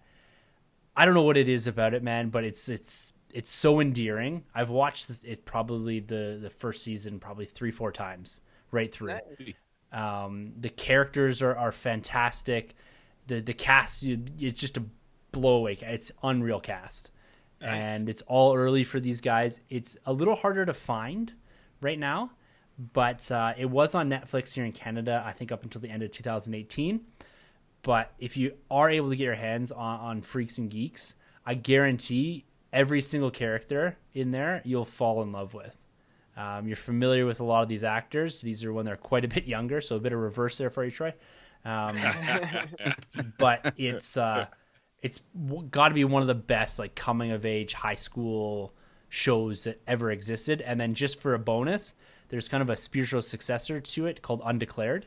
I 0.94 1.06
don't 1.06 1.14
know 1.14 1.22
what 1.22 1.38
it 1.38 1.48
is 1.48 1.66
about 1.66 1.94
it, 1.94 2.02
man, 2.02 2.28
but 2.28 2.44
it's 2.44 2.68
it's 2.68 3.14
it's 3.30 3.48
so 3.48 3.80
endearing. 3.80 4.44
I've 4.54 4.68
watched 4.68 5.08
this, 5.08 5.24
it 5.24 5.46
probably 5.46 6.00
the 6.00 6.38
the 6.38 6.50
first 6.50 6.82
season 6.82 7.18
probably 7.18 7.46
three 7.46 7.70
four 7.70 7.92
times 7.92 8.42
right 8.70 8.92
through. 8.92 9.16
Um, 9.90 10.52
the 10.60 10.68
characters 10.68 11.40
are, 11.40 11.56
are 11.56 11.72
fantastic. 11.72 12.74
The 13.26 13.40
the 13.40 13.54
cast 13.54 14.02
it's 14.02 14.60
just 14.60 14.76
a 14.76 14.82
blow 15.32 15.56
away. 15.56 15.78
It's 15.80 16.12
unreal 16.22 16.60
cast, 16.60 17.10
Nice. 17.62 17.88
and 17.88 18.08
it's 18.08 18.22
all 18.22 18.54
early 18.56 18.84
for 18.84 19.00
these 19.00 19.20
guys. 19.20 19.60
It's 19.70 19.96
a 20.04 20.12
little 20.12 20.34
harder 20.34 20.66
to 20.66 20.74
find 20.74 21.32
right 21.80 21.98
now, 21.98 22.32
but 22.92 23.30
uh, 23.30 23.54
it 23.56 23.66
was 23.66 23.94
on 23.94 24.10
Netflix 24.10 24.54
here 24.54 24.64
in 24.64 24.72
Canada. 24.72 25.22
I 25.24 25.32
think 25.32 25.52
up 25.52 25.62
until 25.62 25.80
the 25.80 25.88
end 25.88 26.02
of 26.02 26.10
2018. 26.10 27.00
But 27.82 28.12
if 28.18 28.36
you 28.36 28.54
are 28.70 28.90
able 28.90 29.10
to 29.10 29.16
get 29.16 29.24
your 29.24 29.34
hands 29.34 29.72
on, 29.72 30.00
on 30.00 30.22
Freaks 30.22 30.58
and 30.58 30.70
Geeks, 30.70 31.16
I 31.44 31.54
guarantee 31.54 32.44
every 32.72 33.00
single 33.00 33.30
character 33.30 33.96
in 34.14 34.30
there 34.30 34.62
you'll 34.64 34.84
fall 34.84 35.22
in 35.22 35.32
love 35.32 35.54
with. 35.54 35.78
Um, 36.36 36.66
you're 36.66 36.76
familiar 36.76 37.26
with 37.26 37.40
a 37.40 37.44
lot 37.44 37.62
of 37.62 37.68
these 37.68 37.84
actors. 37.84 38.40
These 38.40 38.64
are 38.64 38.72
when 38.72 38.86
they're 38.86 38.96
quite 38.96 39.24
a 39.24 39.28
bit 39.28 39.46
younger, 39.46 39.80
so 39.80 39.96
a 39.96 40.00
bit 40.00 40.12
of 40.12 40.18
reverse 40.20 40.58
there 40.58 40.70
for 40.70 40.84
you, 40.84 40.90
Troy. 40.90 41.12
Um, 41.64 41.98
but 43.38 43.74
it's 43.76 44.16
uh, 44.16 44.46
it's 45.02 45.20
got 45.70 45.88
to 45.88 45.94
be 45.94 46.04
one 46.04 46.22
of 46.22 46.28
the 46.28 46.34
best 46.34 46.78
like 46.78 46.94
coming 46.94 47.32
of 47.32 47.44
age 47.44 47.74
high 47.74 47.96
school 47.96 48.72
shows 49.08 49.64
that 49.64 49.80
ever 49.86 50.10
existed. 50.10 50.62
And 50.62 50.80
then 50.80 50.94
just 50.94 51.20
for 51.20 51.34
a 51.34 51.38
bonus, 51.38 51.94
there's 52.28 52.48
kind 52.48 52.62
of 52.62 52.70
a 52.70 52.76
spiritual 52.76 53.20
successor 53.20 53.80
to 53.80 54.06
it 54.06 54.22
called 54.22 54.40
Undeclared. 54.44 55.06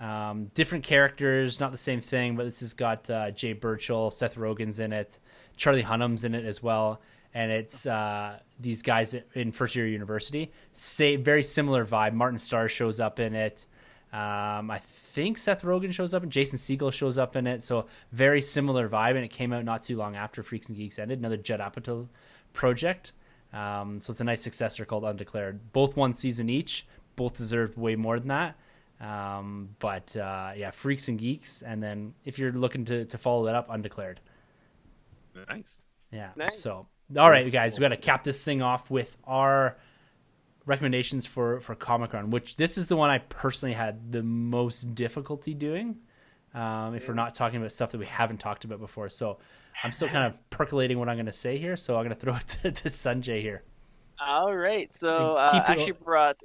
Um, 0.00 0.46
different 0.54 0.84
characters, 0.84 1.60
not 1.60 1.72
the 1.72 1.78
same 1.78 2.00
thing, 2.00 2.36
but 2.36 2.44
this 2.44 2.60
has 2.60 2.74
got 2.74 3.08
uh, 3.10 3.30
Jay 3.32 3.54
Baruchel, 3.54 4.12
Seth 4.12 4.36
Rogen's 4.36 4.78
in 4.78 4.92
it, 4.92 5.18
Charlie 5.56 5.82
Hunnam's 5.82 6.24
in 6.24 6.34
it 6.34 6.44
as 6.44 6.62
well, 6.62 7.00
and 7.32 7.52
it's 7.52 7.86
uh, 7.86 8.38
these 8.58 8.82
guys 8.82 9.14
in 9.34 9.52
first 9.52 9.76
year 9.76 9.86
university. 9.86 10.50
Say 10.72 11.16
very 11.16 11.42
similar 11.42 11.84
vibe. 11.84 12.12
Martin 12.12 12.38
Starr 12.38 12.68
shows 12.68 12.98
up 12.98 13.20
in 13.20 13.34
it. 13.34 13.66
Um, 14.14 14.70
I 14.70 14.78
think 14.78 15.38
Seth 15.38 15.62
Rogen 15.62 15.92
shows 15.92 16.14
up 16.14 16.22
and 16.22 16.30
Jason 16.30 16.56
Segel 16.56 16.92
shows 16.92 17.18
up 17.18 17.34
in 17.34 17.48
it. 17.48 17.64
So 17.64 17.86
very 18.12 18.40
similar 18.40 18.88
vibe, 18.88 19.16
and 19.16 19.24
it 19.24 19.32
came 19.32 19.52
out 19.52 19.64
not 19.64 19.82
too 19.82 19.96
long 19.96 20.14
after 20.14 20.44
Freaks 20.44 20.68
and 20.68 20.78
Geeks 20.78 21.00
ended. 21.00 21.18
Another 21.18 21.36
Judd 21.36 21.58
Apatow 21.58 22.06
project. 22.52 23.12
Um, 23.52 24.00
so 24.00 24.12
it's 24.12 24.20
a 24.20 24.24
nice 24.24 24.40
successor 24.40 24.84
called 24.84 25.02
Undeclared. 25.02 25.72
Both 25.72 25.96
one 25.96 26.14
season 26.14 26.48
each. 26.48 26.86
Both 27.16 27.36
deserved 27.36 27.76
way 27.76 27.96
more 27.96 28.20
than 28.20 28.28
that. 28.28 28.56
Um, 29.00 29.70
but 29.80 30.16
uh, 30.16 30.52
yeah, 30.56 30.70
Freaks 30.70 31.08
and 31.08 31.18
Geeks, 31.18 31.62
and 31.62 31.82
then 31.82 32.14
if 32.24 32.38
you're 32.38 32.52
looking 32.52 32.84
to, 32.84 33.06
to 33.06 33.18
follow 33.18 33.46
that 33.46 33.56
up, 33.56 33.66
Undeclared. 33.68 34.20
Nice. 35.48 35.80
Yeah. 36.12 36.30
Nice. 36.36 36.60
So 36.60 36.86
all 37.18 37.30
right, 37.30 37.50
guys, 37.50 37.78
we 37.78 37.82
got 37.82 37.88
to 37.88 37.96
cap 37.96 38.24
this 38.24 38.42
thing 38.44 38.62
off 38.62 38.90
with 38.90 39.16
our 39.24 39.76
recommendations 40.66 41.26
for 41.26 41.60
for 41.60 41.74
Comic 41.74 42.10
Con, 42.10 42.30
which 42.30 42.56
this 42.56 42.78
is 42.78 42.88
the 42.88 42.96
one 42.96 43.10
I 43.10 43.18
personally 43.18 43.74
had 43.74 44.12
the 44.12 44.22
most 44.22 44.94
difficulty 44.94 45.54
doing. 45.54 45.96
Um, 46.54 46.94
if 46.94 47.08
we're 47.08 47.14
not 47.14 47.34
talking 47.34 47.58
about 47.58 47.72
stuff 47.72 47.90
that 47.92 47.98
we 47.98 48.06
haven't 48.06 48.38
talked 48.38 48.64
about 48.64 48.78
before, 48.78 49.08
so 49.08 49.38
I'm 49.82 49.90
still 49.90 50.08
kind 50.08 50.26
of 50.26 50.50
percolating 50.50 50.98
what 50.98 51.08
I'm 51.08 51.16
going 51.16 51.26
to 51.26 51.32
say 51.32 51.58
here. 51.58 51.76
So 51.76 51.96
I'm 51.96 52.04
going 52.04 52.14
to 52.14 52.20
throw 52.20 52.36
it 52.36 52.46
to, 52.62 52.70
to 52.70 52.88
Sunjay 52.88 53.40
here. 53.40 53.62
All 54.24 54.54
right. 54.54 54.92
So 54.92 55.36
uh, 55.36 55.52
keep 55.52 55.68
actually 55.68 55.92
brought. 55.92 56.36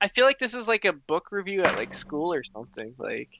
I 0.00 0.08
feel 0.08 0.24
like 0.24 0.38
this 0.38 0.54
is 0.54 0.68
like 0.68 0.84
a 0.84 0.92
book 0.92 1.32
review 1.32 1.62
at 1.62 1.76
like 1.76 1.94
school 1.94 2.32
or 2.32 2.42
something. 2.44 2.94
Like, 2.98 3.30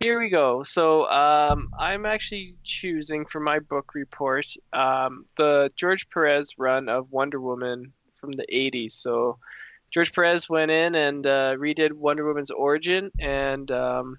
here 0.00 0.18
we 0.18 0.30
go. 0.30 0.64
So 0.64 1.08
um, 1.10 1.70
I'm 1.78 2.06
actually 2.06 2.54
choosing 2.64 3.26
for 3.26 3.40
my 3.40 3.58
book 3.58 3.94
report 3.94 4.46
um, 4.72 5.26
the 5.36 5.70
George 5.76 6.08
Perez 6.10 6.54
run 6.58 6.88
of 6.88 7.12
Wonder 7.12 7.40
Woman 7.40 7.92
from 8.16 8.32
the 8.32 8.46
80s. 8.50 8.92
So 8.92 9.38
George 9.94 10.12
Perez 10.12 10.48
went 10.48 10.72
in 10.72 10.96
and 10.96 11.24
uh, 11.24 11.54
redid 11.54 11.92
Wonder 11.92 12.26
Woman's 12.26 12.50
origin, 12.50 13.12
and 13.20 13.70
um, 13.70 14.18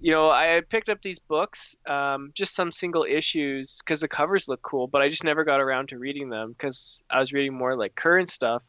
you 0.00 0.10
know 0.10 0.28
I 0.28 0.60
picked 0.68 0.88
up 0.88 1.00
these 1.00 1.20
books, 1.20 1.76
um, 1.86 2.32
just 2.34 2.56
some 2.56 2.72
single 2.72 3.06
issues 3.08 3.78
because 3.78 4.00
the 4.00 4.08
covers 4.08 4.48
look 4.48 4.60
cool, 4.62 4.88
but 4.88 5.00
I 5.00 5.08
just 5.08 5.22
never 5.22 5.44
got 5.44 5.60
around 5.60 5.90
to 5.90 6.00
reading 6.00 6.30
them 6.30 6.50
because 6.50 7.00
I 7.08 7.20
was 7.20 7.32
reading 7.32 7.54
more 7.54 7.76
like 7.76 7.94
current 7.94 8.28
stuff. 8.28 8.64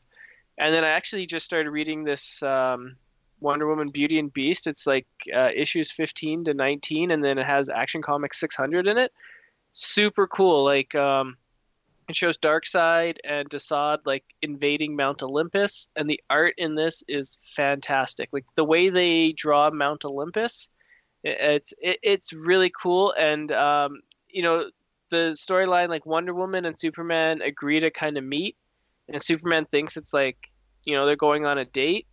And 0.60 0.72
then 0.72 0.84
I 0.84 0.90
actually 0.90 1.26
just 1.26 1.48
started 1.48 1.72
reading 1.72 2.03
this 2.03 2.44
um, 2.44 2.95
Wonder 3.40 3.68
Woman 3.68 3.90
Beauty 3.90 4.19
and 4.19 4.31
Beast. 4.31 4.68
It's 4.68 4.85
like 4.85 5.07
uh, 5.35 5.49
issues 5.56 5.90
15 5.90 6.44
to 6.44 6.53
19, 6.53 7.10
and 7.10 7.23
then 7.23 7.40
it 7.40 7.48
has 7.48 7.69
Action 7.69 8.03
Comics 8.03 8.40
600 8.40 8.85
in 8.85 8.99
it. 8.99 9.11
Super 9.72 10.27
cool. 10.27 10.64
Like 10.64 10.94
um, 10.94 11.38
it 12.10 12.16
shows 12.16 12.38
Darkseid 12.38 13.18
and 13.24 13.50
Desaad 13.50 14.00
like 14.06 14.24
invading 14.42 14.96
Mount 14.96 15.24
Olympus, 15.24 15.90
and 15.96 16.10
the 16.10 16.22
art 16.30 16.56
in 16.58 16.76
this 16.76 17.04
is 17.08 17.40
fantastic. 17.56 18.30
Like 18.32 18.46
the 18.56 18.66
way 18.66 18.90
they 18.90 19.32
draw 19.32 19.70
Mount 19.72 20.06
Olympus, 20.06 20.70
it, 21.24 21.38
it's 21.40 21.74
it, 21.80 22.00
it's 22.04 22.34
really 22.34 22.72
cool. 22.82 23.14
And 23.18 23.52
um, 23.52 24.02
you 24.30 24.44
know 24.44 24.70
the 25.10 25.36
storyline, 25.38 25.90
like 25.90 26.06
Wonder 26.06 26.34
Woman 26.34 26.66
and 26.66 26.80
Superman 26.80 27.42
agree 27.42 27.80
to 27.80 27.92
kind 27.92 28.18
of 28.18 28.24
meet 28.24 28.58
and 29.08 29.22
Superman 29.22 29.66
thinks 29.66 29.98
it's 29.98 30.14
like 30.14 30.38
you 30.86 30.96
know 30.96 31.06
they're 31.06 31.16
going 31.16 31.46
on 31.46 31.58
a 31.58 31.66
date, 31.66 32.08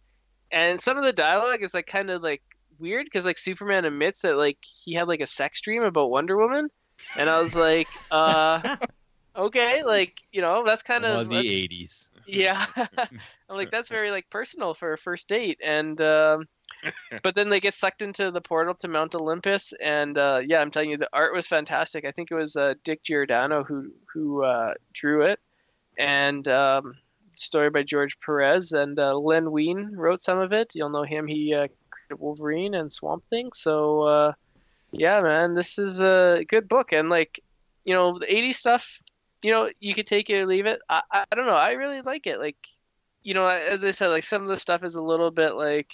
and 0.51 0.81
some 0.81 0.97
of 0.97 1.05
the 1.05 1.13
dialogue 1.13 1.63
is 1.63 1.75
like 1.75 1.87
kind 1.87 2.11
of 2.11 2.23
like 2.23 2.43
weird 2.79 3.05
because 3.05 3.25
like 3.25 3.39
Superman 3.39 3.85
admits 3.85 4.23
that 4.23 4.37
like 4.37 4.59
he 4.63 4.95
had 4.95 5.09
like 5.09 5.21
a 5.21 5.27
sex 5.27 5.61
dream 5.61 5.83
about 5.83 6.11
Wonder 6.11 6.37
Woman, 6.37 6.69
and 7.17 7.29
I 7.29 7.41
was 7.41 7.55
like, 7.55 7.89
uh, 8.11 8.77
okay, 9.47 9.83
like 9.83 10.21
you 10.33 10.41
know 10.41 10.65
that's 10.67 10.83
kind 10.83 11.05
Well, 11.05 11.21
of 11.21 11.29
the 11.29 11.35
80s. 11.37 12.09
yeah. 12.27 12.67
I'm 12.77 13.57
like 13.57 13.71
that's 13.71 13.89
very 13.89 14.11
like 14.11 14.31
personal 14.31 14.75
for 14.75 14.93
a 14.93 14.99
first 14.99 15.29
date, 15.29 15.59
and 15.65 16.01
um, 16.01 16.49
but 17.23 17.35
then 17.35 17.49
they 17.49 17.61
get 17.61 17.75
sucked 17.75 18.03
into 18.03 18.31
the 18.31 18.41
portal 18.41 18.75
to 18.75 18.89
Mount 18.89 19.15
Olympus, 19.15 19.73
and 19.81 20.17
uh, 20.17 20.41
yeah, 20.45 20.61
I'm 20.61 20.71
telling 20.71 20.91
you 20.91 20.97
the 20.99 21.09
art 21.13 21.35
was 21.35 21.47
fantastic. 21.47 22.05
I 22.05 22.13
think 22.13 22.31
it 22.31 22.35
was 22.35 22.57
uh, 22.57 22.75
Dick 22.85 23.03
Giordano 23.05 23.65
who 23.65 23.93
who 24.13 24.45
uh, 24.45 24.75
drew 24.93 25.23
it 25.23 25.41
and 25.99 26.47
um, 26.49 26.95
story 27.35 27.71
by 27.71 27.83
George 27.83 28.19
Perez 28.21 28.73
and 28.73 28.99
uh, 28.99 29.17
Len 29.17 29.51
Wein 29.51 29.93
wrote 29.95 30.23
some 30.23 30.39
of 30.39 30.53
it. 30.53 30.73
You'll 30.75 30.91
know 30.91 31.03
him. 31.03 31.27
He 31.27 31.55
uh, 31.55 31.69
created 31.91 32.21
Wolverine 32.21 32.75
and 32.75 32.93
Swamp 32.93 33.25
Thing. 33.31 33.51
So 33.55 34.03
uh, 34.03 34.33
yeah, 34.93 35.21
man, 35.21 35.55
this 35.55 35.79
is 35.79 36.01
a 36.01 36.45
good 36.49 36.69
book. 36.69 36.93
And 36.93 37.09
like, 37.09 37.41
you 37.85 37.95
know, 37.95 38.19
the 38.19 38.27
'80s 38.27 38.55
stuff. 38.55 38.99
You 39.43 39.51
know, 39.53 39.71
you 39.81 39.95
could 39.95 40.07
take 40.07 40.29
it 40.31 40.41
or 40.41 40.47
leave 40.47 40.67
it. 40.67 40.81
I, 40.89 41.03
I, 41.11 41.25
I 41.31 41.35
don't 41.35 41.47
know. 41.47 41.55
I 41.55 41.73
really 41.73 42.03
like 42.03 42.27
it. 42.27 42.39
Like, 42.39 42.57
you 43.23 43.35
know, 43.35 43.47
as 43.47 43.83
I 43.85 43.91
said, 43.91 44.09
like 44.09 44.25
some 44.25 44.43
of 44.43 44.49
the 44.49 44.59
stuff 44.59 44.85
is 44.85 44.95
a 44.95 45.03
little 45.03 45.31
bit 45.31 45.55
like 45.55 45.89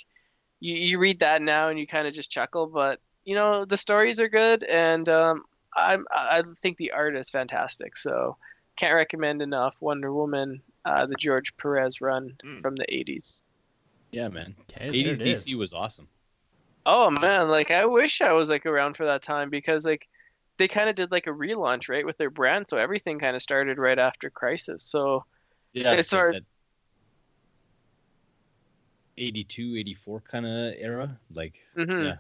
you, 0.61 0.75
you 0.75 0.99
read 0.99 1.21
that 1.21 1.43
now 1.43 1.69
and 1.69 1.79
you 1.79 1.87
kind 1.87 2.07
of 2.07 2.15
just 2.15 2.31
chuckle, 2.31 2.67
but 2.67 3.01
you 3.25 3.35
know, 3.35 3.65
the 3.65 3.77
stories 3.77 4.21
are 4.21 4.29
good 4.29 4.65
and 4.65 5.09
um, 5.09 5.45
I'm 5.77 6.07
I 6.11 6.43
think 6.59 6.77
the 6.77 6.93
art 6.93 7.17
is 7.17 7.29
fantastic. 7.29 7.97
So 7.97 8.37
can't 8.77 8.95
recommend 8.95 9.43
enough 9.43 9.75
Wonder 9.81 10.13
Woman, 10.13 10.63
uh, 10.85 11.07
the 11.07 11.17
George 11.17 11.57
Perez 11.57 12.01
run 12.01 12.37
Mm. 12.45 12.61
from 12.61 12.77
the 12.77 12.87
80s. 12.91 13.43
Yeah, 14.13 14.29
man. 14.29 14.55
Okay, 14.63 14.91
80s 14.91 15.19
there 15.19 15.27
it 15.27 15.33
is. 15.33 15.47
DC 15.47 15.55
was 15.57 15.73
awesome. 15.73 16.09
Oh 16.85 17.11
man, 17.11 17.49
like 17.49 17.71
I 17.73 17.85
wish 17.87 18.21
I 18.21 18.33
was 18.33 18.49
like 18.49 18.65
around 18.65 18.97
for 18.97 19.07
that 19.07 19.23
time 19.23 19.51
because 19.51 19.85
like 19.85 20.07
they 20.59 20.69
kind 20.69 20.89
of 20.89 20.95
did 20.95 21.11
like 21.11 21.27
a 21.27 21.31
relaunch 21.31 21.89
right 21.89 22.07
with 22.07 22.17
their 22.19 22.31
brand, 22.31 22.67
so 22.69 22.77
everything 22.77 23.19
kind 23.19 23.37
of 23.37 23.43
started 23.43 23.79
right 23.79 23.99
after 23.99 24.31
Crisis. 24.31 24.83
So 24.85 25.25
Yeah, 25.73 25.93
It's 25.93 26.13
like 26.13 26.19
hard- 26.21 26.35
that 26.37 26.43
82, 29.19 29.77
84 29.79 30.21
kind 30.31 30.47
of 30.47 30.75
era. 30.79 31.19
Like, 31.33 31.55
mhm. 31.77 32.07
yeah, 32.07 32.17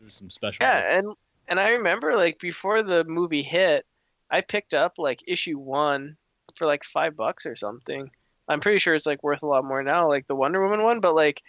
there's 0.00 0.14
some 0.14 0.30
special. 0.30 0.58
yeah, 0.64 0.98
and 0.98 1.14
and 1.48 1.58
I 1.60 1.68
remember 1.70 2.16
like 2.16 2.38
before 2.38 2.82
the 2.82 3.04
movie 3.04 3.42
hit, 3.42 3.86
I 4.30 4.40
picked 4.40 4.74
up 4.74 4.94
like 4.98 5.22
issue 5.26 5.58
one 5.58 6.16
for 6.54 6.66
like 6.66 6.84
five 6.84 7.16
bucks 7.16 7.46
or 7.46 7.56
something. 7.56 8.10
I'm 8.48 8.60
pretty 8.60 8.78
sure 8.78 8.94
it's 8.94 9.06
like 9.06 9.22
worth 9.22 9.42
a 9.42 9.46
lot 9.46 9.64
more 9.64 9.82
now, 9.82 10.08
like 10.08 10.26
the 10.26 10.34
Wonder 10.34 10.62
Woman 10.62 10.82
one. 10.82 11.00
But 11.00 11.14
like, 11.14 11.42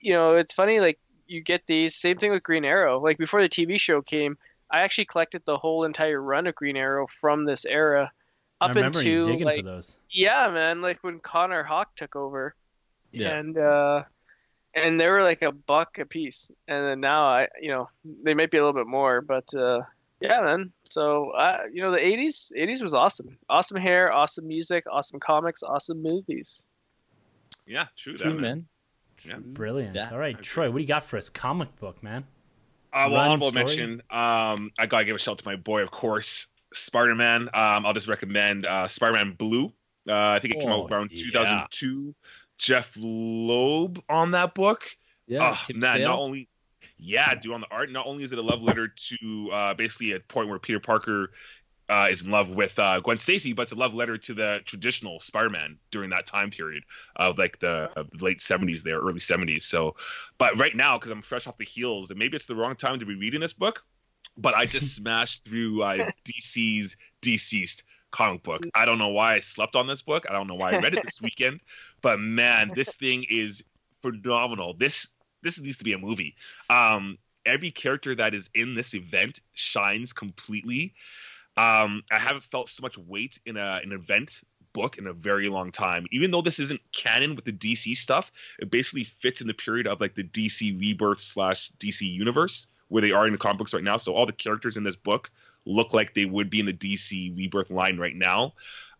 you 0.00 0.12
know, 0.12 0.34
it's 0.36 0.52
funny 0.52 0.80
like 0.80 0.98
you 1.26 1.42
get 1.42 1.66
these. 1.66 1.94
Same 1.94 2.18
thing 2.18 2.30
with 2.30 2.42
Green 2.42 2.64
Arrow. 2.66 3.00
Like 3.00 3.16
before 3.18 3.40
the 3.42 3.48
TV 3.48 3.78
show 3.80 4.02
came, 4.02 4.36
I 4.70 4.80
actually 4.80 5.06
collected 5.06 5.42
the 5.44 5.58
whole 5.58 5.84
entire 5.84 6.20
run 6.20 6.46
of 6.46 6.54
Green 6.54 6.76
Arrow 6.76 7.06
from 7.06 7.44
this 7.44 7.64
era 7.64 8.10
I 8.60 8.70
up 8.70 8.76
you 8.76 8.82
into 8.84 9.24
digging 9.24 9.46
like 9.46 9.58
for 9.58 9.62
those. 9.62 9.98
yeah, 10.10 10.48
man, 10.48 10.82
like 10.82 10.98
when 11.02 11.20
Connor 11.20 11.62
Hawke 11.62 11.94
took 11.96 12.16
over 12.16 12.54
yeah. 13.12 13.36
and 13.36 13.56
uh 13.56 14.02
and 14.74 15.00
they 15.00 15.08
were 15.08 15.22
like 15.22 15.42
a 15.42 15.52
buck 15.52 15.98
a 15.98 16.04
piece 16.04 16.50
and 16.68 16.84
then 16.84 17.00
now 17.00 17.24
i 17.24 17.48
you 17.60 17.68
know 17.70 17.88
they 18.22 18.34
might 18.34 18.50
be 18.50 18.58
a 18.58 18.60
little 18.60 18.78
bit 18.78 18.86
more 18.86 19.22
but 19.22 19.52
uh 19.54 19.80
yeah 20.20 20.40
man 20.42 20.70
so 20.90 21.30
uh 21.30 21.60
you 21.72 21.80
know 21.82 21.90
the 21.90 21.98
80s 21.98 22.52
80s 22.56 22.82
was 22.82 22.92
awesome 22.92 23.38
awesome 23.48 23.78
hair 23.78 24.12
awesome 24.12 24.46
music 24.46 24.84
awesome 24.90 25.18
comics 25.20 25.62
awesome 25.62 26.02
movies 26.02 26.66
Yeah, 27.66 27.86
true, 27.96 28.14
True, 28.14 28.32
that, 28.32 28.40
man. 28.40 28.42
man. 28.42 28.66
Yeah. 29.24 29.36
Brilliant. 29.38 29.96
Yeah, 29.96 30.10
All 30.12 30.18
right, 30.18 30.40
Troy, 30.40 30.70
what 30.70 30.76
do 30.76 30.82
you 30.82 30.88
got 30.88 31.02
for 31.04 31.16
us? 31.16 31.28
Comic 31.28 31.74
book, 31.80 32.02
man. 32.02 32.24
Uh, 33.06 33.08
well, 33.10 33.20
honorable 33.20 33.50
story? 33.50 33.64
mention. 33.64 34.02
Um, 34.10 34.70
I 34.78 34.86
gotta 34.86 35.04
give 35.04 35.16
a 35.16 35.18
shout 35.18 35.32
out 35.32 35.38
to 35.38 35.46
my 35.46 35.56
boy, 35.56 35.82
of 35.82 35.90
course, 35.90 36.46
Spider 36.72 37.14
Man. 37.14 37.42
Um, 37.54 37.86
I'll 37.86 37.92
just 37.94 38.08
recommend 38.08 38.66
uh, 38.66 38.88
Spider 38.88 39.14
Man 39.14 39.32
Blue. 39.38 39.66
Uh, 40.08 40.14
I 40.14 40.38
think 40.38 40.54
it 40.54 40.60
came 40.60 40.70
Oh, 40.70 40.84
out 40.84 40.92
around 40.92 41.10
yeah. 41.12 41.22
2002. 41.70 42.14
Jeph 42.58 42.96
Loeb 42.98 44.02
on 44.08 44.32
that 44.32 44.54
book. 44.54 44.84
Yeah, 45.26 45.54
oh 45.54 45.66
man, 45.74 46.02
not 46.02 46.18
only 46.18 46.48
yeah, 46.96 47.34
dude, 47.34 47.52
on 47.52 47.60
the 47.60 47.68
art, 47.70 47.90
not 47.92 48.06
only 48.06 48.24
is 48.24 48.32
it 48.32 48.38
a 48.38 48.42
love 48.42 48.62
letter 48.62 48.88
to 48.88 49.50
uh, 49.52 49.74
basically 49.74 50.12
a 50.12 50.20
point 50.20 50.48
where 50.48 50.58
Peter 50.58 50.80
Parker 50.80 51.30
uh, 51.88 52.08
is 52.10 52.22
in 52.22 52.30
love 52.30 52.50
with 52.50 52.78
uh, 52.78 53.00
Gwen 53.00 53.18
Stacy, 53.18 53.52
but 53.52 53.62
it's 53.62 53.72
a 53.72 53.76
love 53.76 53.94
letter 53.94 54.18
to 54.18 54.34
the 54.34 54.60
traditional 54.64 55.20
Spider-Man 55.20 55.78
during 55.90 56.10
that 56.10 56.26
time 56.26 56.50
period 56.50 56.84
of 57.16 57.38
like 57.38 57.58
the 57.58 57.90
late 58.20 58.40
'70s, 58.40 58.82
there, 58.82 58.98
early 58.98 59.20
'70s. 59.20 59.62
So, 59.62 59.96
but 60.36 60.56
right 60.58 60.76
now, 60.76 60.98
because 60.98 61.10
I'm 61.10 61.22
fresh 61.22 61.46
off 61.46 61.56
the 61.56 61.64
heels, 61.64 62.10
and 62.10 62.18
maybe 62.18 62.36
it's 62.36 62.46
the 62.46 62.56
wrong 62.56 62.76
time 62.76 62.98
to 63.00 63.06
be 63.06 63.14
reading 63.14 63.40
this 63.40 63.52
book, 63.52 63.84
but 64.36 64.54
I 64.54 64.66
just 64.66 64.94
smashed 64.96 65.44
through 65.44 65.82
uh, 65.82 66.10
DC's 66.24 66.96
DCeased 67.22 67.82
comic 68.10 68.42
book. 68.42 68.66
I 68.74 68.84
don't 68.84 68.98
know 68.98 69.08
why 69.08 69.34
I 69.34 69.38
slept 69.40 69.76
on 69.76 69.86
this 69.86 70.02
book. 70.02 70.26
I 70.28 70.32
don't 70.32 70.46
know 70.46 70.54
why 70.54 70.72
I 70.72 70.78
read 70.78 70.94
it 70.94 71.04
this 71.04 71.20
weekend, 71.22 71.60
but 72.02 72.18
man, 72.18 72.72
this 72.74 72.94
thing 72.94 73.24
is 73.30 73.62
phenomenal. 74.02 74.74
This 74.74 75.08
this 75.42 75.60
needs 75.60 75.78
to 75.78 75.84
be 75.84 75.92
a 75.92 75.98
movie. 75.98 76.34
Um, 76.68 77.18
every 77.46 77.70
character 77.70 78.14
that 78.14 78.34
is 78.34 78.50
in 78.54 78.74
this 78.74 78.94
event 78.94 79.40
shines 79.54 80.12
completely. 80.12 80.94
Um, 81.58 82.04
I 82.10 82.18
haven't 82.18 82.44
felt 82.44 82.68
so 82.68 82.82
much 82.82 82.96
weight 82.96 83.40
in 83.44 83.56
a 83.56 83.80
an 83.82 83.92
event 83.92 84.42
book 84.72 84.96
in 84.96 85.08
a 85.08 85.12
very 85.12 85.48
long 85.48 85.72
time. 85.72 86.06
Even 86.12 86.30
though 86.30 86.40
this 86.40 86.60
isn't 86.60 86.80
canon 86.92 87.34
with 87.34 87.44
the 87.44 87.52
DC 87.52 87.96
stuff, 87.96 88.30
it 88.60 88.70
basically 88.70 89.02
fits 89.02 89.40
in 89.40 89.48
the 89.48 89.54
period 89.54 89.88
of 89.88 90.00
like 90.00 90.14
the 90.14 90.22
DC 90.22 90.78
rebirth 90.78 91.18
slash 91.18 91.72
DC 91.78 92.02
universe 92.02 92.68
where 92.86 93.02
they 93.02 93.10
are 93.10 93.26
in 93.26 93.32
the 93.32 93.38
comic 93.38 93.58
books 93.58 93.74
right 93.74 93.82
now. 93.82 93.96
So 93.96 94.14
all 94.14 94.24
the 94.24 94.32
characters 94.32 94.76
in 94.76 94.84
this 94.84 94.94
book 94.96 95.30
look 95.66 95.92
like 95.92 96.14
they 96.14 96.26
would 96.26 96.48
be 96.48 96.60
in 96.60 96.66
the 96.66 96.72
DC 96.72 97.36
rebirth 97.36 97.70
line 97.70 97.98
right 97.98 98.14
now. 98.14 98.54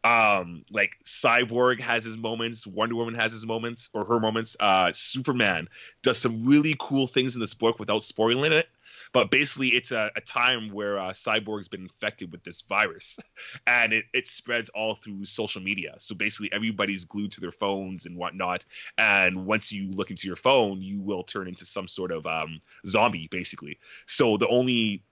Um, 0.05 0.65
like 0.71 0.97
Cyborg 1.05 1.81
has 1.81 2.05
his 2.05 2.17
moments, 2.17 2.67
Wonder 2.67 2.97
Woman 2.97 3.15
has 3.15 3.33
his 3.33 3.47
moments 3.47 3.89
or 3.93 4.05
her 4.05 4.21
moments. 4.21 4.57
Uh, 4.59 4.91
Superman 4.93 5.69
does 6.03 6.19
some 6.19 6.45
really 6.45 6.75
cool 6.79 7.07
things 7.07 7.35
in 7.35 7.41
this 7.41 7.55
book 7.55 7.79
without 7.79 8.03
spoiling 8.03 8.53
it. 8.53 8.69
But 9.13 9.31
basically, 9.31 9.69
it's 9.69 9.93
a, 9.93 10.11
a 10.17 10.21
time 10.21 10.71
where 10.73 10.99
uh, 10.99 11.11
Cyborg's 11.11 11.69
been 11.69 11.83
infected 11.83 12.33
with 12.33 12.43
this 12.45 12.63
virus, 12.63 13.19
and 13.67 13.93
it, 13.93 14.05
it 14.13 14.27
spreads 14.27 14.69
all 14.71 14.95
through 14.95 15.25
social 15.25 15.63
media. 15.63 15.95
So 15.99 16.15
basically, 16.15 16.53
everybody's 16.53 17.05
glued 17.05 17.33
to 17.33 17.41
their 17.41 17.53
phones 17.53 18.07
and 18.07 18.17
whatnot. 18.17 18.65
And 18.97 19.47
once 19.47 19.73
you 19.73 19.91
look 19.91 20.11
into 20.11 20.27
your 20.27 20.37
phone, 20.37 20.83
you 20.83 21.01
will 21.01 21.23
turn 21.23 21.49
into 21.49 21.67
some 21.67 21.89
sort 21.89 22.13
of 22.13 22.27
um, 22.27 22.61
zombie, 22.87 23.29
basically. 23.31 23.79
So 24.07 24.37
the 24.37 24.49
only 24.49 25.03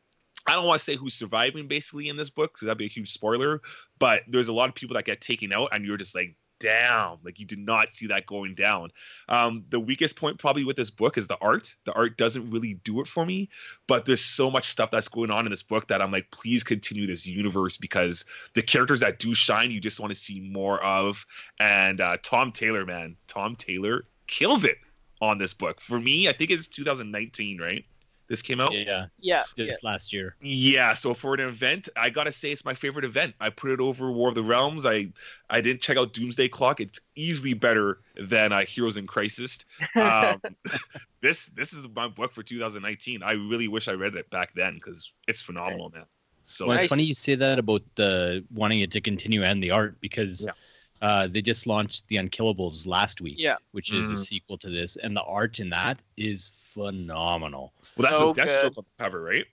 I 0.47 0.55
don't 0.55 0.67
want 0.67 0.79
to 0.81 0.85
say 0.85 0.97
who's 0.97 1.15
surviving 1.15 1.67
basically 1.67 2.09
in 2.09 2.17
this 2.17 2.31
book 2.31 2.53
because 2.53 2.67
that'd 2.67 2.79
be 2.79 2.85
a 2.85 2.89
huge 2.89 3.11
spoiler. 3.11 3.63
But 3.99 4.23
there's 4.29 4.49
a 4.49 4.53
lot 4.53 4.69
of 4.69 4.75
people 4.75 4.95
that 4.95 5.05
get 5.05 5.21
taken 5.21 5.53
out, 5.53 5.71
and 5.73 5.85
you're 5.85 5.97
just 5.97 6.15
like, 6.15 6.37
damn, 6.59 7.19
like 7.25 7.39
you 7.39 7.47
did 7.47 7.59
not 7.59 7.93
see 7.93 8.09
that 8.09 8.27
going 8.27 8.55
down. 8.55 8.91
Um, 9.29 9.65
the 9.69 9.81
weakest 9.81 10.17
point 10.17 10.39
probably 10.39 10.65
with 10.65 10.77
this 10.77 10.91
book 10.91 11.19
is 11.19 11.27
the 11.27 11.39
art. 11.41 11.75
The 11.85 11.93
art 11.93 12.17
doesn't 12.17 12.51
really 12.51 12.75
do 12.75 13.01
it 13.01 13.09
for 13.09 13.25
me, 13.25 13.49
but 13.87 14.05
there's 14.05 14.25
so 14.25 14.51
much 14.51 14.69
stuff 14.69 14.91
that's 14.91 15.09
going 15.09 15.31
on 15.31 15.47
in 15.47 15.51
this 15.51 15.63
book 15.63 15.89
that 15.89 16.03
I'm 16.03 16.11
like, 16.11 16.31
please 16.31 16.63
continue 16.63 17.07
this 17.07 17.27
universe 17.27 17.77
because 17.77 18.25
the 18.55 18.63
characters 18.63 19.01
that 19.01 19.19
do 19.19 19.35
shine, 19.35 19.71
you 19.71 19.81
just 19.81 20.01
want 20.01 20.13
to 20.13 20.19
see 20.19 20.41
more 20.41 20.83
of. 20.83 21.27
And 21.59 22.01
uh, 22.01 22.19
Tom 22.23 22.53
Taylor, 22.53 22.85
man, 22.85 23.17
Tom 23.27 23.57
Taylor 23.57 24.05
kills 24.27 24.65
it 24.65 24.79
on 25.21 25.39
this 25.39 25.55
book. 25.55 25.81
For 25.81 25.99
me, 25.99 26.29
I 26.29 26.33
think 26.33 26.51
it's 26.51 26.67
2019, 26.69 27.61
right? 27.61 27.85
This 28.29 28.43
came 28.43 28.61
out. 28.61 28.73
Yeah, 28.73 29.07
Yeah. 29.21 29.45
just 29.57 29.85
last 29.85 30.13
year. 30.13 30.35
Yeah, 30.41 30.95
so 30.95 31.15
for 31.15 31.35
an 31.35 31.41
event, 31.41 31.89
I 31.97 32.11
gotta 32.11 32.33
say 32.33 32.51
it's 32.51 32.65
my 32.65 32.75
favorite 32.75 33.05
event. 33.05 33.35
I 33.41 33.51
put 33.51 33.71
it 33.71 33.81
over 33.81 34.11
War 34.11 34.31
of 34.31 34.35
the 34.35 34.43
Realms. 34.43 34.85
I 34.85 35.13
I 35.49 35.61
didn't 35.61 35.81
check 35.81 35.97
out 35.97 36.13
Doomsday 36.13 36.49
Clock. 36.49 36.81
It's 36.81 37.01
easily 37.15 37.55
better 37.55 38.01
than 38.17 38.53
uh, 38.53 38.65
Heroes 38.67 38.97
in 38.97 39.07
Crisis. 39.07 39.59
Um, 39.95 40.41
this 41.21 41.47
this 41.55 41.73
is 41.73 41.87
my 41.95 42.09
book 42.09 42.33
for 42.33 42.43
2019. 42.43 43.23
I 43.23 43.33
really 43.33 43.69
wish 43.69 43.87
I 43.89 43.93
read 43.93 44.17
it 44.17 44.29
back 44.31 44.53
then 44.55 44.75
because 44.75 45.13
it's 45.29 45.41
phenomenal, 45.43 45.91
man. 45.91 46.05
So 46.45 46.67
Well, 46.67 46.77
it's 46.77 46.83
Right. 46.83 46.89
funny 46.91 47.05
you 47.05 47.15
say 47.15 47.35
that 47.37 47.59
about 47.59 47.83
the 47.95 48.45
wanting 48.53 48.81
it 48.81 48.91
to 48.93 49.01
continue 49.01 49.45
and 49.45 49.63
the 49.63 49.71
art 49.71 50.01
because 50.01 50.45
Yeah. 50.47 50.53
uh, 51.01 51.27
they 51.29 51.43
just 51.43 51.67
launched 51.67 52.09
the 52.09 52.17
Unkillables 52.17 52.87
last 52.87 53.21
week, 53.21 53.37
Yeah. 53.39 53.57
which 53.73 53.93
is 53.93 54.11
a 54.11 54.15
Mhm. 54.15 54.19
sequel 54.19 54.59
to 54.59 54.71
this, 54.71 54.97
and 54.97 55.15
the 55.17 55.23
art 55.23 55.61
in 55.61 55.71
that 55.71 56.01
is 56.17 56.51
phenomenal. 56.77 57.73
well, 57.97 58.07
that's 58.07 58.17
so 58.17 58.29
with 58.29 58.37
Deathstroke 58.37 58.63
good. 58.75 58.79
on 58.79 58.85
the 58.99 59.05
cover, 59.05 59.23
right? 59.23 59.45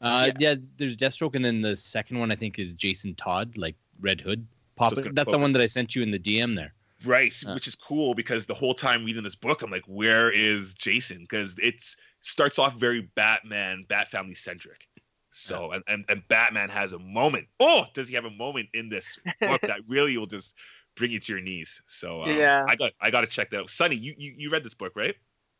Uh, 0.00 0.30
yeah. 0.38 0.54
there's 0.76 0.96
Deathstroke, 0.96 1.34
and 1.34 1.44
then 1.44 1.60
the 1.60 1.76
second 1.76 2.18
one 2.18 2.30
I 2.30 2.36
think 2.36 2.58
is 2.58 2.74
Jason 2.74 3.14
Todd, 3.14 3.56
like 3.56 3.74
Red 4.00 4.20
Hood. 4.20 4.46
Pop. 4.76 4.92
it's 4.92 5.02
gonna 5.02 5.14
That's 5.14 5.32
the 5.32 5.38
one 5.38 5.52
that 5.52 5.62
I 5.62 5.66
sent 5.66 5.96
you 5.96 6.02
in 6.02 6.10
the 6.12 6.18
DM 6.20 6.54
there. 6.54 6.72
Right, 7.04 7.34
Uh. 7.46 7.54
which 7.54 7.66
is 7.66 7.74
cool 7.74 8.14
because 8.14 8.46
the 8.46 8.54
whole 8.54 8.74
time 8.74 9.04
reading 9.04 9.22
this 9.24 9.34
book, 9.36 9.62
I'm 9.62 9.70
like, 9.70 9.84
where 9.86 10.30
is 10.30 10.74
Jason? 10.74 11.18
Because 11.18 11.56
it's 11.60 11.96
starts 12.20 12.58
off 12.58 12.74
very 12.74 13.00
Batman, 13.14 13.86
Bat 13.88 14.10
Family 14.10 14.34
centric. 14.34 14.88
So 15.30 15.72
and, 15.72 15.84
and 15.88 16.04
and 16.08 16.26
Batman 16.28 16.68
has 16.70 16.92
a 16.92 16.98
moment. 16.98 17.46
Oh, 17.60 17.84
does 17.94 18.08
he 18.08 18.14
have 18.14 18.24
a 18.24 18.30
moment 18.30 18.68
in 18.74 18.88
this 18.88 19.18
book 19.40 19.60
that 19.62 19.80
really 19.88 20.16
will 20.16 20.26
just 20.26 20.54
bring 20.96 21.10
you 21.12 21.20
to 21.20 21.32
your 21.32 21.40
knees? 21.40 21.80
So 21.86 22.22
um, 22.22 22.36
Yeah. 22.36 22.64
I 22.68 22.74
got 22.76 22.92
I 23.00 23.10
got 23.10 23.20
to 23.22 23.26
check 23.26 23.50
that 23.50 23.58
out. 23.60 23.70
Sonny, 23.70 23.96
you, 23.96 24.14
you 24.16 24.34
you 24.36 24.50
read 24.50 24.64
this 24.64 24.74
book, 24.74 24.92
right? 24.96 25.14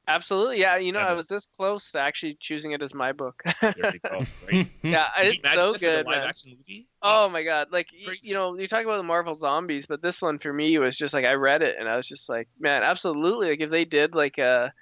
Absolutely. 0.09 0.59
Yeah. 0.59 0.77
You 0.77 0.93
know, 0.93 1.01
Yeah. 1.01 1.09
I 1.11 1.13
was 1.13 1.29
this 1.29 1.47
close 1.47 1.93
to 1.93 2.01
actually 2.01 2.37
choosing 2.41 2.73
it 2.73 2.83
as 2.83 2.95
my 2.95 3.13
book. 3.13 3.43
There 3.61 3.75
you 3.77 4.01
go. 4.01 4.23
Right? 4.51 4.71
yeah, 4.83 5.07
it's 5.19 5.55
so 5.55 5.75
good. 5.75 6.07
live 6.07 6.21
man. 6.21 6.29
action 6.29 6.57
movie? 6.57 6.89
Oh 7.03 7.29
my 7.29 7.43
god! 7.43 7.69
Like 7.71 7.89
Crazy. 8.05 8.29
you 8.29 8.35
know, 8.35 8.57
you 8.57 8.67
talk 8.67 8.85
about 8.85 8.97
the 8.97 9.03
Marvel 9.03 9.35
zombies, 9.35 9.87
but 9.87 10.01
this 10.01 10.23
one 10.23 10.39
for 10.39 10.53
me 10.53 10.79
was 10.79 10.97
just 10.97 11.13
like 11.13 11.27
I 11.27 11.35
read 11.35 11.63
it 11.63 11.77
and 11.79 11.89
I 11.89 11.97
was 11.97 12.09
just 12.09 12.29
like, 12.29 12.49
man, 12.59 12.83
absolutely. 12.83 13.51
Like 13.51 13.61
if 13.61 13.71
they 13.71 13.85
did 13.85 14.15
like 14.15 14.39
a 14.39 14.73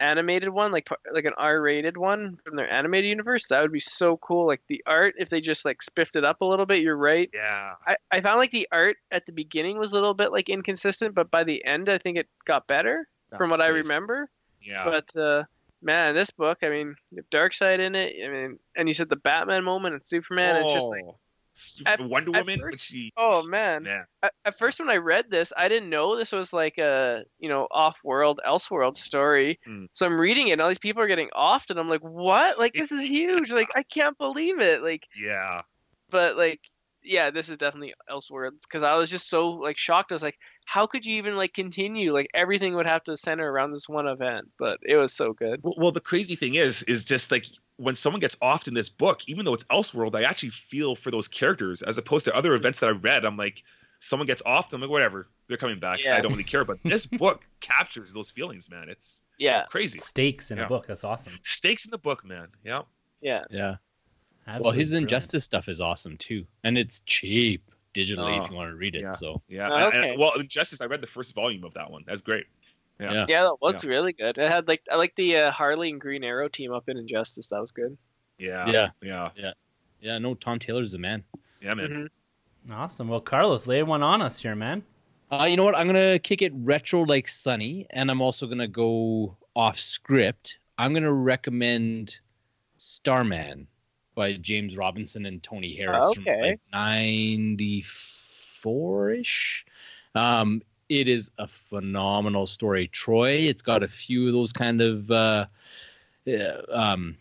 animated 0.00 0.50
one, 0.50 0.70
like 0.70 0.88
like 1.12 1.24
an 1.24 1.32
R-rated 1.36 1.96
one 1.96 2.38
from 2.44 2.56
their 2.56 2.72
animated 2.72 3.08
universe, 3.08 3.48
that 3.48 3.60
would 3.60 3.72
be 3.72 3.80
so 3.80 4.16
cool. 4.18 4.46
Like 4.46 4.62
the 4.68 4.82
art, 4.86 5.14
if 5.18 5.28
they 5.28 5.40
just 5.40 5.64
like 5.64 5.82
spiffed 5.82 6.14
it 6.14 6.24
up 6.24 6.40
a 6.40 6.44
little 6.44 6.66
bit, 6.66 6.82
you're 6.82 6.96
right. 6.96 7.28
Yeah. 7.34 7.72
I, 7.86 7.96
I 8.10 8.20
found 8.20 8.38
like 8.38 8.52
the 8.52 8.68
art 8.70 8.96
at 9.10 9.26
the 9.26 9.32
beginning 9.32 9.78
was 9.78 9.90
a 9.90 9.94
little 9.94 10.14
bit 10.14 10.30
like 10.32 10.48
inconsistent, 10.48 11.14
but 11.14 11.30
by 11.30 11.42
the 11.44 11.64
end, 11.64 11.88
I 11.88 11.98
think 11.98 12.16
it 12.18 12.28
got 12.44 12.66
better 12.68 13.08
from 13.36 13.50
what 13.50 13.60
I 13.60 13.68
remember. 13.68 14.30
Yeah. 14.62 14.84
But 14.84 15.20
uh, 15.20 15.44
man, 15.82 16.14
this 16.14 16.30
book, 16.30 16.58
I 16.62 16.68
mean, 16.68 16.94
you 17.10 17.18
have 17.22 17.30
Darkseid 17.30 17.78
in 17.78 17.94
it. 17.94 18.16
I 18.24 18.28
mean, 18.28 18.58
and 18.76 18.88
you 18.88 18.94
said 18.94 19.08
the 19.08 19.16
Batman 19.16 19.64
moment 19.64 19.94
and 19.94 20.02
Superman. 20.06 20.56
It's 20.56 20.72
just 20.72 20.88
like, 20.88 21.04
Oh. 21.06 21.16
At- 21.86 21.98
Wonder 22.00 22.36
at 22.36 22.46
Woman 22.46 22.60
first- 22.60 22.84
she 22.84 23.12
oh 23.16 23.42
man. 23.42 23.82
man. 23.82 24.04
At, 24.22 24.32
at 24.44 24.56
first, 24.58 24.78
when 24.78 24.90
I 24.90 24.98
read 24.98 25.28
this, 25.28 25.52
I 25.56 25.68
didn't 25.68 25.90
know 25.90 26.14
this 26.14 26.30
was 26.30 26.52
like 26.52 26.78
a 26.78 27.24
you 27.40 27.48
know 27.48 27.66
off-world, 27.72 28.38
elseworld 28.46 28.94
story. 28.96 29.58
Hmm. 29.66 29.86
So 29.92 30.06
I'm 30.06 30.20
reading 30.20 30.46
it, 30.48 30.52
and 30.52 30.60
all 30.60 30.68
these 30.68 30.78
people 30.78 31.02
are 31.02 31.08
getting 31.08 31.30
offed, 31.36 31.70
and 31.70 31.80
I'm 31.80 31.88
like, 31.88 32.02
what? 32.02 32.60
Like 32.60 32.74
this 32.74 32.92
is 32.92 33.02
huge. 33.02 33.50
Like 33.50 33.70
I 33.74 33.82
can't 33.82 34.16
believe 34.18 34.60
it. 34.60 34.84
Like, 34.84 35.08
Yeah. 35.20 35.62
but 36.10 36.36
like, 36.36 36.60
yeah, 37.02 37.30
this 37.32 37.48
is 37.48 37.58
definitely 37.58 37.92
elseworld 38.08 38.52
because 38.62 38.84
I 38.84 38.94
was 38.94 39.10
just 39.10 39.28
so 39.28 39.50
like 39.50 39.78
shocked. 39.78 40.12
I 40.12 40.14
was 40.14 40.22
like, 40.22 40.38
how 40.68 40.86
could 40.86 41.06
you 41.06 41.14
even 41.16 41.34
like 41.34 41.54
continue? 41.54 42.12
Like 42.12 42.28
everything 42.34 42.74
would 42.74 42.84
have 42.84 43.02
to 43.04 43.16
center 43.16 43.50
around 43.50 43.72
this 43.72 43.88
one 43.88 44.06
event, 44.06 44.50
but 44.58 44.78
it 44.82 44.96
was 44.96 45.14
so 45.14 45.32
good. 45.32 45.60
Well, 45.62 45.74
well, 45.78 45.92
the 45.92 46.00
crazy 46.02 46.36
thing 46.36 46.56
is, 46.56 46.82
is 46.82 47.06
just 47.06 47.30
like 47.30 47.46
when 47.78 47.94
someone 47.94 48.20
gets 48.20 48.36
offed 48.36 48.68
in 48.68 48.74
this 48.74 48.90
book, 48.90 49.22
even 49.26 49.46
though 49.46 49.54
it's 49.54 49.64
Elseworld, 49.64 50.14
I 50.14 50.24
actually 50.24 50.50
feel 50.50 50.94
for 50.94 51.10
those 51.10 51.26
characters 51.26 51.80
as 51.80 51.96
opposed 51.96 52.26
to 52.26 52.36
other 52.36 52.52
events 52.54 52.80
that 52.80 52.88
I 52.88 52.92
read. 52.92 53.24
I'm 53.24 53.38
like, 53.38 53.62
someone 53.98 54.26
gets 54.26 54.42
offed, 54.42 54.74
I'm 54.74 54.82
like, 54.82 54.90
whatever, 54.90 55.26
they're 55.48 55.56
coming 55.56 55.78
back. 55.78 56.00
Yeah. 56.04 56.18
I 56.18 56.20
don't 56.20 56.32
really 56.32 56.44
care. 56.44 56.66
But 56.66 56.80
this 56.84 57.06
book 57.24 57.46
captures 57.60 58.12
those 58.12 58.30
feelings, 58.30 58.68
man. 58.68 58.90
It's 58.90 59.22
Yeah, 59.38 59.64
crazy. 59.70 59.98
Stakes 59.98 60.50
in 60.50 60.58
Yeah. 60.58 60.64
a 60.64 60.68
book. 60.68 60.86
That's 60.86 61.02
awesome. 61.02 61.38
Stakes 61.44 61.86
in 61.86 61.92
the 61.92 61.98
book, 61.98 62.26
man. 62.26 62.48
Yeah. 62.62 62.82
yeah. 63.22 63.44
Yeah. 63.48 63.76
well, 64.60 64.72
his 64.72 64.90
brilliant. 64.90 65.04
Injustice 65.10 65.44
stuff 65.44 65.66
is 65.70 65.80
awesome 65.80 66.18
too, 66.18 66.44
and 66.62 66.76
it's 66.76 67.00
cheap 67.06 67.70
digitally 67.98 68.38
Oh, 68.38 68.44
if 68.44 68.50
you 68.50 68.56
want 68.56 68.70
to 68.70 68.76
read 68.76 68.94
it. 68.94 69.02
yeah. 69.02 69.10
So 69.12 69.42
Yeah. 69.48 69.68
Oh, 69.70 69.88
and- 69.90 70.04
and- 70.10 70.18
well, 70.18 70.32
Justice, 70.46 70.80
I 70.80 70.86
read 70.86 71.00
the 71.00 71.06
first 71.06 71.34
volume 71.34 71.64
of 71.64 71.74
that 71.74 71.90
one. 71.90 72.04
That's 72.06 72.20
great. 72.22 72.46
Yeah. 73.00 73.12
Yeah. 73.12 73.26
Yeah, 73.28 73.42
that 73.44 73.56
was 73.60 73.84
really 73.84 74.12
good. 74.12 74.38
It 74.38 74.50
had 74.50 74.66
like 74.68 74.82
I 74.90 74.96
like 74.96 75.14
the 75.16 75.36
uh, 75.36 75.50
Harley 75.52 75.90
and 75.90 76.00
Green 76.00 76.24
Arrow 76.24 76.48
team 76.48 76.72
up 76.72 76.88
in 76.88 76.96
Injustice. 76.98 77.48
That 77.48 77.60
was 77.60 77.70
good. 77.70 77.96
Yeah. 78.38 78.68
yeah, 78.70 78.90
Yeah. 79.36 79.52
yeah. 80.00 80.18
No, 80.18 80.34
Tom 80.34 80.58
Taylor's 80.58 80.92
the 80.92 80.98
man. 80.98 81.22
Yeah, 81.60 81.74
man. 81.74 81.88
Mhm. 81.88 82.72
Awesome. 82.74 83.08
Well, 83.08 83.20
Carlos, 83.20 83.66
lay 83.66 83.82
one 83.82 84.02
on 84.02 84.20
us 84.22 84.40
here, 84.42 84.54
man. 84.56 84.82
Uh, 85.30 85.44
you 85.48 85.56
know 85.56 85.64
what? 85.64 85.76
I'm 85.76 85.86
gonna 85.86 86.18
kick 86.18 86.42
it 86.42 86.52
retro 86.54 87.02
like 87.02 87.28
Sunny, 87.28 87.86
and 87.90 88.10
I'm 88.10 88.20
also 88.20 88.46
gonna 88.46 88.66
go 88.68 89.36
off 89.54 89.78
script. 89.78 90.58
I'm 90.78 90.92
gonna 90.94 91.12
recommend 91.12 92.18
Starman 92.76 93.66
by 94.18 94.34
James 94.34 94.76
Robinson 94.76 95.24
and 95.26 95.42
Tony 95.42 95.74
Harris 95.76 96.12
from 96.12 96.24
like 96.24 96.60
'94 96.72 99.10
ish. 99.12 99.64
Um, 100.16 100.60
it 100.88 101.08
is 101.08 101.30
a 101.38 101.46
phenomenal 101.46 102.48
story. 102.48 102.88
Troy, 102.88 103.30
it's 103.30 103.62
got 103.62 103.84
a 103.84 103.88
few 103.88 104.26
of 104.26 104.32
those 104.32 104.52
kind 104.52 104.80
of 104.80 105.08
uh, 105.08 105.46
uh, 106.26 106.62
um, 106.72 107.16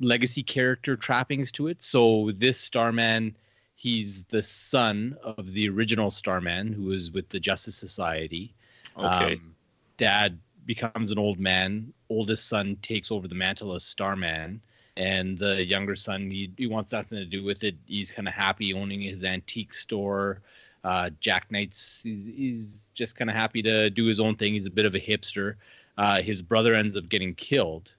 legacy 0.00 0.42
character 0.42 0.96
trappings 0.96 1.52
to 1.52 1.68
it. 1.68 1.82
So 1.82 2.30
this 2.34 2.58
Starman, 2.58 3.36
he's 3.74 4.24
the 4.24 4.42
son 4.42 5.18
of 5.22 5.52
the 5.52 5.68
original 5.68 6.10
Starman 6.10 6.72
who 6.72 6.84
was 6.84 7.10
with 7.10 7.28
the 7.28 7.38
Justice 7.38 7.76
Society. 7.76 8.54
Okay. 8.96 9.34
Um, 9.34 9.54
dad 9.98 10.38
becomes 10.64 11.10
an 11.10 11.18
old 11.18 11.38
man. 11.38 11.92
Oldest 12.08 12.48
son 12.48 12.78
takes 12.80 13.12
over 13.12 13.28
the 13.28 13.34
mantle 13.34 13.74
as 13.74 13.84
Starman, 13.84 14.62
and 14.96 15.36
the 15.38 15.64
younger 15.64 15.96
son 15.96 16.30
he, 16.30 16.50
he 16.56 16.66
wants 16.66 16.92
nothing 16.92 17.18
to 17.18 17.24
do 17.24 17.42
with 17.42 17.64
it. 17.64 17.74
He's 17.86 18.10
kind 18.10 18.28
of 18.28 18.34
happy 18.34 18.72
owning 18.72 19.00
his 19.00 19.24
antique 19.24 19.74
store. 19.74 20.40
Uh, 20.84 21.10
Jack 21.20 21.50
Knight's 21.50 22.02
he's, 22.02 22.26
he's 22.26 22.90
just 22.94 23.16
kind 23.16 23.30
of 23.30 23.36
happy 23.36 23.62
to 23.62 23.90
do 23.90 24.04
his 24.04 24.20
own 24.20 24.36
thing. 24.36 24.52
He's 24.52 24.66
a 24.66 24.70
bit 24.70 24.86
of 24.86 24.94
a 24.94 25.00
hipster. 25.00 25.54
Uh, 25.96 26.20
his 26.22 26.42
brother 26.42 26.74
ends 26.74 26.96
up 26.96 27.08
getting 27.08 27.34
killed, 27.34 27.92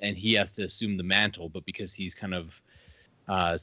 and 0.00 0.16
he 0.16 0.34
has 0.34 0.52
to 0.52 0.64
assume 0.64 0.96
the 0.96 1.02
mantle. 1.02 1.48
But 1.48 1.64
because 1.64 1.92
he's 1.94 2.14
kind 2.14 2.34
of 2.34 2.60
uh, 3.28 3.58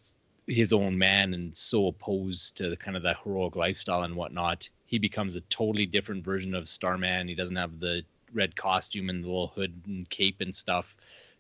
his 0.48 0.74
own 0.74 0.98
man 0.98 1.34
and 1.34 1.56
so 1.56 1.88
opposed 1.88 2.56
to 2.58 2.70
the, 2.70 2.78
kind 2.78 2.96
of 2.96 3.04
that 3.04 3.18
heroic 3.24 3.56
lifestyle 3.56 4.04
and 4.04 4.16
whatnot, 4.16 4.70
he 4.86 4.98
becomes 4.98 5.36
a 5.36 5.42
totally 5.42 5.86
different 5.86 6.24
version 6.24 6.56
of 6.56 6.68
Starman. 6.68 7.28
He 7.28 7.36
doesn't 7.36 7.56
have 7.56 7.80
the 7.80 8.04
red 8.34 8.56
costume 8.56 9.10
and 9.10 9.24
the 9.24 9.28
little 9.28 9.48
hood 9.48 9.74
and 9.88 10.10
cape 10.10 10.42
and 10.42 10.56
stuff. 10.56 10.96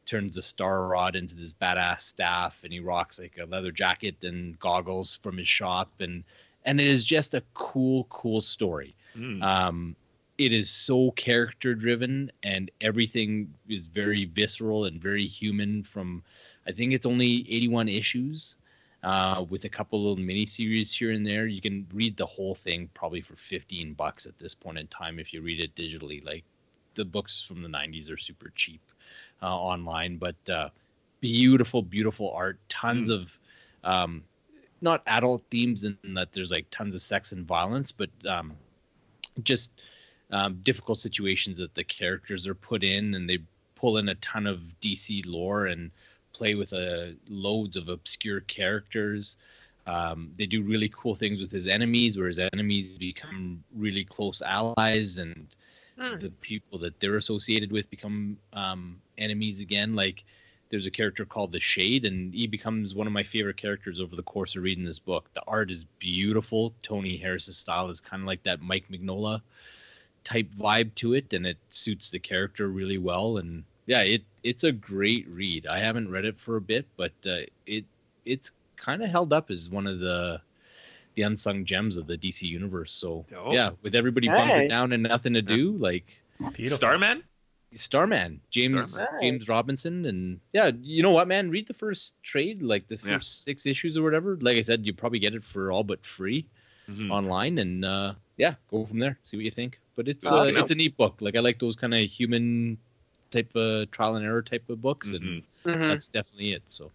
Turns 0.09 0.37
the 0.37 0.41
star 0.41 0.87
rod 0.87 1.15
into 1.15 1.35
this 1.35 1.53
badass 1.53 2.01
staff, 2.01 2.57
and 2.63 2.73
he 2.73 2.79
rocks 2.79 3.19
like 3.19 3.37
a 3.39 3.45
leather 3.45 3.71
jacket 3.71 4.15
and 4.23 4.59
goggles 4.59 5.17
from 5.21 5.37
his 5.37 5.47
shop, 5.47 5.91
and 5.99 6.23
and 6.65 6.81
it 6.81 6.87
is 6.87 7.03
just 7.03 7.35
a 7.35 7.43
cool, 7.53 8.05
cool 8.09 8.41
story. 8.41 8.95
Mm. 9.15 9.43
Um, 9.43 9.95
it 10.39 10.51
is 10.51 10.67
so 10.67 11.11
character 11.11 11.75
driven, 11.75 12.31
and 12.41 12.71
everything 12.81 13.53
is 13.67 13.85
very 13.85 14.25
visceral 14.25 14.85
and 14.85 14.99
very 14.99 15.27
human. 15.27 15.83
From 15.83 16.23
I 16.65 16.71
think 16.71 16.93
it's 16.93 17.05
only 17.05 17.45
81 17.47 17.87
issues, 17.87 18.55
uh, 19.03 19.45
with 19.47 19.65
a 19.65 19.69
couple 19.69 20.01
little 20.01 20.15
mini 20.17 20.47
series 20.47 20.91
here 20.91 21.11
and 21.11 21.23
there. 21.23 21.45
You 21.45 21.61
can 21.61 21.85
read 21.93 22.17
the 22.17 22.25
whole 22.25 22.55
thing 22.55 22.89
probably 22.95 23.21
for 23.21 23.35
15 23.35 23.93
bucks 23.93 24.25
at 24.25 24.39
this 24.39 24.55
point 24.55 24.79
in 24.79 24.87
time 24.87 25.19
if 25.19 25.35
you 25.35 25.43
read 25.43 25.59
it 25.59 25.75
digitally. 25.75 26.25
Like 26.25 26.45
the 26.95 27.05
books 27.05 27.43
from 27.43 27.61
the 27.61 27.69
90s 27.69 28.11
are 28.11 28.17
super 28.17 28.51
cheap 28.55 28.81
uh, 29.41 29.47
online, 29.47 30.17
but 30.17 30.35
uh, 30.49 30.69
beautiful, 31.21 31.81
beautiful 31.81 32.31
art, 32.31 32.59
tons 32.69 33.09
of 33.09 33.37
um, 33.83 34.23
not 34.81 35.03
adult 35.07 35.43
themes 35.49 35.83
in 35.83 35.97
that 36.13 36.31
there's 36.31 36.51
like 36.51 36.67
tons 36.71 36.95
of 36.95 37.01
sex 37.01 37.31
and 37.31 37.45
violence, 37.45 37.91
but 37.91 38.09
um, 38.27 38.53
just 39.43 39.71
um, 40.31 40.59
difficult 40.63 40.97
situations 40.97 41.57
that 41.57 41.75
the 41.75 41.83
characters 41.83 42.47
are 42.47 42.55
put 42.55 42.83
in, 42.83 43.13
and 43.15 43.29
they 43.29 43.39
pull 43.75 43.97
in 43.97 44.09
a 44.09 44.15
ton 44.15 44.47
of 44.47 44.59
DC 44.81 45.23
lore 45.25 45.65
and 45.65 45.91
play 46.33 46.55
with 46.55 46.73
uh, 46.73 47.07
loads 47.27 47.75
of 47.75 47.89
obscure 47.89 48.41
characters. 48.41 49.35
Um, 49.87 50.31
they 50.37 50.45
do 50.45 50.61
really 50.61 50.91
cool 50.95 51.15
things 51.15 51.41
with 51.41 51.51
his 51.51 51.65
enemies, 51.65 52.17
where 52.17 52.27
his 52.27 52.39
enemies 52.39 52.97
become 52.97 53.63
really 53.75 54.03
close 54.03 54.41
allies, 54.41 55.17
and 55.17 55.47
Hmm. 55.99 56.17
the 56.17 56.29
people 56.29 56.79
that 56.79 56.99
they're 56.99 57.17
associated 57.17 57.71
with 57.71 57.89
become 57.89 58.37
um, 58.53 59.01
enemies 59.17 59.59
again. 59.59 59.95
Like 59.95 60.23
there's 60.69 60.85
a 60.85 60.91
character 60.91 61.25
called 61.25 61.51
the 61.51 61.59
Shade, 61.59 62.05
and 62.05 62.33
he 62.33 62.47
becomes 62.47 62.95
one 62.95 63.07
of 63.07 63.11
my 63.11 63.23
favorite 63.23 63.57
characters 63.57 63.99
over 63.99 64.15
the 64.15 64.23
course 64.23 64.55
of 64.55 64.63
reading 64.63 64.85
this 64.85 64.99
book. 64.99 65.29
The 65.33 65.43
art 65.45 65.69
is 65.69 65.85
beautiful. 65.99 66.73
Tony 66.83 67.17
Harris's 67.17 67.57
style 67.57 67.89
is 67.89 67.99
kind 67.99 68.21
of 68.21 68.27
like 68.27 68.43
that 68.43 68.61
Mike 68.61 68.85
Mignola 68.89 69.41
type 70.23 70.49
vibe 70.51 70.95
to 70.95 71.15
it, 71.15 71.33
and 71.33 71.45
it 71.45 71.57
suits 71.69 72.11
the 72.11 72.19
character 72.19 72.69
really 72.69 72.97
well. 72.97 73.37
And 73.37 73.63
yeah, 73.85 74.01
it 74.01 74.23
it's 74.43 74.63
a 74.63 74.71
great 74.71 75.27
read. 75.27 75.67
I 75.67 75.79
haven't 75.79 76.11
read 76.11 76.25
it 76.25 76.39
for 76.39 76.55
a 76.55 76.61
bit, 76.61 76.85
but 76.95 77.11
uh, 77.25 77.41
it 77.65 77.83
it's 78.25 78.51
kind 78.77 79.03
of 79.03 79.09
held 79.09 79.33
up 79.33 79.51
as 79.51 79.69
one 79.69 79.85
of 79.87 79.99
the 79.99 80.39
the 81.19 81.25
unsung 81.25 81.65
gems 81.65 81.97
of 81.97 82.07
the 82.07 82.17
DC 82.17 82.43
universe. 82.43 82.93
So 82.93 83.25
Dope. 83.29 83.53
yeah, 83.53 83.71
with 83.81 83.93
everybody 83.93 84.29
bunkered 84.29 84.69
down 84.69 84.93
and 84.93 85.03
nothing 85.03 85.33
to 85.33 85.41
do, 85.41 85.75
like 85.77 86.05
Beautiful. 86.53 86.77
Starman? 86.77 87.23
Starman, 87.75 88.39
James 88.49 88.93
Starman. 88.93 89.19
James 89.21 89.47
Robinson, 89.49 90.05
and 90.05 90.39
yeah, 90.53 90.71
you 90.81 91.03
know 91.03 91.11
what, 91.11 91.27
man? 91.27 91.51
Read 91.51 91.67
the 91.67 91.73
first 91.73 92.13
trade, 92.23 92.63
like 92.63 92.87
the 92.87 92.95
Yeah. 93.03 93.15
first 93.15 93.43
six 93.43 93.65
issues 93.65 93.97
or 93.97 94.01
whatever. 94.01 94.37
Like 94.39 94.57
I 94.57 94.61
said, 94.61 94.85
you 94.85 94.93
probably 94.93 95.19
get 95.19 95.35
it 95.35 95.43
for 95.43 95.71
all 95.71 95.83
but 95.83 96.03
free 96.05 96.45
Mhm. 96.89 97.11
online, 97.11 97.57
and 97.59 97.83
uh, 97.85 98.13
yeah, 98.37 98.55
go 98.71 98.85
from 98.85 98.97
there. 98.99 99.19
See 99.25 99.35
what 99.37 99.43
you 99.43 99.51
think. 99.51 99.77
But 99.97 100.07
it's 100.07 100.25
Oh, 100.25 100.37
uh, 100.39 100.43
okay. 100.45 100.59
it's 100.61 100.71
a 100.71 100.75
neat 100.75 100.95
book. 100.95 101.17
Like 101.19 101.35
I 101.35 101.41
like 101.41 101.59
those 101.59 101.75
kind 101.75 101.93
of 101.93 101.99
human 102.09 102.77
type 103.29 103.53
of 103.55 103.91
trial 103.91 104.15
and 104.15 104.25
error 104.25 104.41
type 104.41 104.67
of 104.69 104.81
books, 104.81 105.11
and 105.11 105.21
Mhm. 105.21 105.43
Mhm. 105.65 105.87
that's 105.89 106.07
definitely 106.07 106.53
it. 106.53 106.63
So 106.67 106.91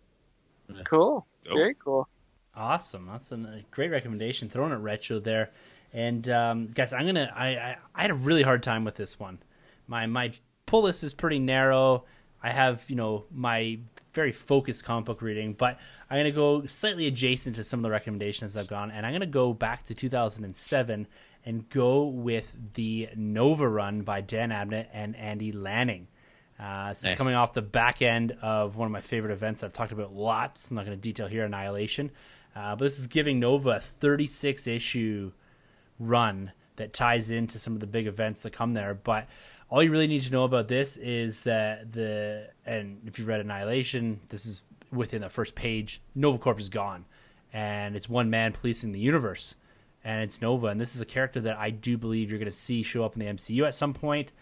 Cool. 0.84 1.26
Dope. 1.44 1.55
Very 1.59 1.74
cool. 1.74 2.09
Awesome. 2.56 3.09
That's 3.10 3.32
a 3.32 3.64
great 3.70 3.90
recommendation. 3.90 4.48
Throwing 4.48 4.72
it 4.72 4.76
retro 4.76 5.18
there. 5.18 5.51
And 5.93 6.28
um, 6.28 6.66
guys, 6.68 6.93
I'm 6.93 7.06
gonna. 7.06 7.32
I, 7.35 7.47
I 7.48 7.76
I 7.94 8.02
had 8.02 8.10
a 8.10 8.14
really 8.14 8.43
hard 8.43 8.62
time 8.62 8.85
with 8.85 8.97
this 8.97 9.18
one. 9.18 9.39
My 9.86 10.06
my 10.06 10.32
pull 10.66 10.82
list 10.82 11.05
is 11.05 11.14
pretty 11.14 11.39
narrow. 11.39 12.05
I 12.43 12.51
have 12.51 12.85
you 12.89 12.97
know 12.97 13.24
my 13.31 13.78
very 14.12 14.32
focused 14.32 14.85
comic 14.85 15.06
book 15.06 15.22
reading, 15.22 15.52
but 15.52 15.78
I'm 16.10 16.18
gonna 16.18 16.32
go 16.32 16.66
slightly 16.66 17.06
adjacent 17.06 17.56
to 17.56 17.64
some 17.64 17.81
of 17.81 17.85
the 17.85 17.90
recommendations 17.90 18.56
I've 18.56 18.66
gone, 18.66 18.90
and 18.90 19.06
I'm 19.06 19.12
gonna 19.12 19.26
go 19.26 19.52
back 19.52 19.85
to 19.85 19.94
2007 19.94 21.06
and 21.47 21.68
go 21.68 22.05
with 22.05 22.74
the 22.74 23.09
Nova 23.16 23.68
Run 23.68 24.02
by 24.02 24.20
Dan 24.20 24.51
Abnett 24.51 24.86
and 24.93 25.14
Andy 25.16 25.52
Lanning. 25.52 26.09
Uh, 26.59 26.90
this 26.90 27.05
is 27.05 27.14
coming 27.14 27.35
off 27.35 27.52
the 27.52 27.62
back 27.62 28.01
end 28.01 28.36
of 28.40 28.76
one 28.76 28.86
of 28.86 28.93
my 28.93 29.01
favorite 29.01 29.32
events 29.32 29.62
I've 29.62 29.72
talked 29.72 29.93
about 29.93 30.14
lots. 30.14 30.70
I'm 30.70 30.76
not 30.76 30.86
going 30.86 30.97
to 30.97 31.01
detail 31.01 31.26
here 31.26 31.44
Annihilation. 31.44 32.12
Uh, 32.55 32.76
but 32.76 32.85
this 32.85 32.98
is 32.98 33.06
giving 33.06 33.40
Nova 33.40 33.70
a 33.70 33.81
36 33.81 34.66
issue 34.66 35.32
run 35.98 36.52
that 36.76 36.93
ties 36.93 37.31
into 37.31 37.59
some 37.59 37.74
of 37.74 37.81
the 37.81 37.86
big 37.86 38.06
events 38.06 38.43
that 38.43 38.52
come 38.52 38.74
there. 38.74 38.94
But 38.94 39.26
all 39.68 39.82
you 39.82 39.90
really 39.90 40.06
need 40.06 40.22
to 40.22 40.32
know 40.32 40.44
about 40.44 40.68
this 40.68 40.97
is 40.97 41.43
that 41.43 41.93
the, 41.93 42.48
and 42.64 43.01
if 43.06 43.18
you 43.18 43.24
read 43.24 43.40
Annihilation, 43.40 44.20
this 44.28 44.47
is 44.47 44.62
within 44.93 45.22
the 45.22 45.28
first 45.28 45.55
page, 45.55 46.01
Nova 46.14 46.39
Corps 46.39 46.59
is 46.59 46.68
gone. 46.68 47.05
And 47.52 47.94
it's 47.94 48.09
one 48.09 48.31
man 48.31 48.52
policing 48.52 48.93
the 48.93 49.01
universe. 49.01 49.56
And 50.05 50.22
it's 50.22 50.43
Nova. 50.43 50.68
And 50.68 50.81
this 50.81 50.94
is 50.94 51.01
a 51.01 51.06
character 51.06 51.40
that 51.43 51.56
I 51.56 51.70
do 51.70 51.97
believe 51.97 52.31
you're 52.31 52.39
going 52.39 52.51
to 52.51 52.56
see 52.56 52.82
show 52.82 53.05
up 53.05 53.14
in 53.14 53.20
the 53.20 53.26
MCU 53.26 53.66
at 53.66 53.74
some 53.74 53.94
point 53.94 54.32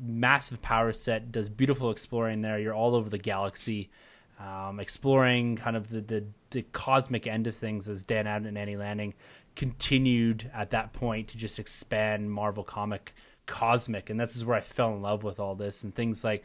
massive 0.00 0.62
power 0.62 0.92
set, 0.92 1.32
does 1.32 1.48
beautiful 1.48 1.90
exploring 1.90 2.42
there. 2.42 2.58
You're 2.58 2.74
all 2.74 2.94
over 2.94 3.08
the 3.08 3.18
galaxy, 3.18 3.90
um, 4.38 4.80
exploring 4.80 5.56
kind 5.56 5.76
of 5.76 5.88
the, 5.90 6.00
the, 6.00 6.24
the 6.56 6.62
cosmic 6.72 7.26
end 7.26 7.46
of 7.46 7.54
things 7.54 7.86
as 7.86 8.02
Dan 8.02 8.24
Abnett 8.24 8.48
and 8.48 8.56
Andy 8.56 8.78
Lanning 8.78 9.12
continued 9.56 10.50
at 10.54 10.70
that 10.70 10.94
point 10.94 11.28
to 11.28 11.36
just 11.36 11.58
expand 11.58 12.30
Marvel 12.30 12.64
comic 12.64 13.12
cosmic. 13.44 14.08
And 14.08 14.18
this 14.18 14.36
is 14.36 14.44
where 14.44 14.56
I 14.56 14.62
fell 14.62 14.94
in 14.94 15.02
love 15.02 15.22
with 15.22 15.38
all 15.38 15.54
this 15.54 15.84
and 15.84 15.94
things 15.94 16.24
like 16.24 16.44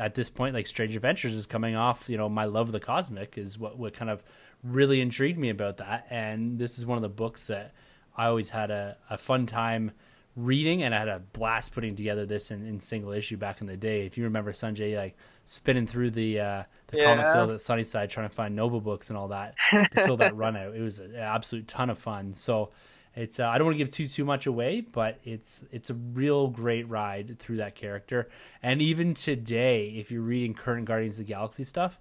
at 0.00 0.16
this 0.16 0.30
point, 0.30 0.54
like 0.54 0.66
Strange 0.66 0.96
Adventures 0.96 1.36
is 1.36 1.46
coming 1.46 1.76
off, 1.76 2.08
you 2.08 2.16
know, 2.16 2.28
my 2.28 2.44
love 2.44 2.70
of 2.70 2.72
the 2.72 2.80
cosmic 2.80 3.38
is 3.38 3.56
what, 3.56 3.78
what 3.78 3.92
kind 3.92 4.10
of 4.10 4.24
really 4.64 5.00
intrigued 5.00 5.38
me 5.38 5.48
about 5.48 5.76
that. 5.76 6.08
And 6.10 6.58
this 6.58 6.76
is 6.76 6.84
one 6.84 6.98
of 6.98 7.02
the 7.02 7.08
books 7.08 7.46
that 7.46 7.72
I 8.16 8.26
always 8.26 8.50
had 8.50 8.72
a, 8.72 8.96
a 9.10 9.16
fun 9.16 9.46
time 9.46 9.92
reading 10.34 10.82
and 10.82 10.92
I 10.92 10.98
had 10.98 11.08
a 11.08 11.20
blast 11.20 11.72
putting 11.72 11.94
together 11.94 12.26
this 12.26 12.50
in, 12.50 12.66
in 12.66 12.80
single 12.80 13.12
issue 13.12 13.36
back 13.36 13.60
in 13.60 13.68
the 13.68 13.76
day. 13.76 14.06
If 14.06 14.18
you 14.18 14.24
remember 14.24 14.50
Sunjay 14.50 14.96
like 14.96 15.16
spinning 15.44 15.86
through 15.86 16.10
the 16.12 16.40
uh, 16.40 16.62
the 16.88 17.02
comic 17.02 17.26
Yeah. 17.26 17.32
sales 17.32 17.50
at 17.50 17.60
Sunnyside 17.60 18.10
trying 18.10 18.28
to 18.28 18.34
find 18.34 18.54
Nova 18.54 18.80
books 18.80 19.10
and 19.10 19.16
all 19.16 19.28
that 19.28 19.54
to 19.92 20.04
fill 20.04 20.16
that 20.18 20.34
run 20.36 20.56
out. 20.56 20.74
It 20.74 20.80
was 20.80 20.98
an 21.00 21.14
absolute 21.16 21.66
ton 21.68 21.90
of 21.90 21.98
fun. 21.98 22.32
So 22.32 22.70
it's 23.14 23.38
uh, 23.40 23.46
I 23.48 23.58
don't 23.58 23.66
want 23.66 23.74
to 23.74 23.78
give 23.78 23.90
too 23.90 24.06
too 24.08 24.24
much 24.24 24.46
away, 24.46 24.80
but 24.80 25.18
it's 25.24 25.64
it's 25.72 25.90
a 25.90 25.94
real 25.94 26.48
great 26.48 26.88
ride 26.88 27.38
through 27.38 27.56
that 27.58 27.74
character. 27.74 28.28
And 28.62 28.80
even 28.80 29.14
today, 29.14 29.88
if 29.96 30.10
you're 30.10 30.22
reading 30.22 30.54
current 30.54 30.86
Guardians 30.86 31.18
of 31.18 31.26
the 31.26 31.32
Galaxy 31.32 31.64
stuff, 31.64 31.98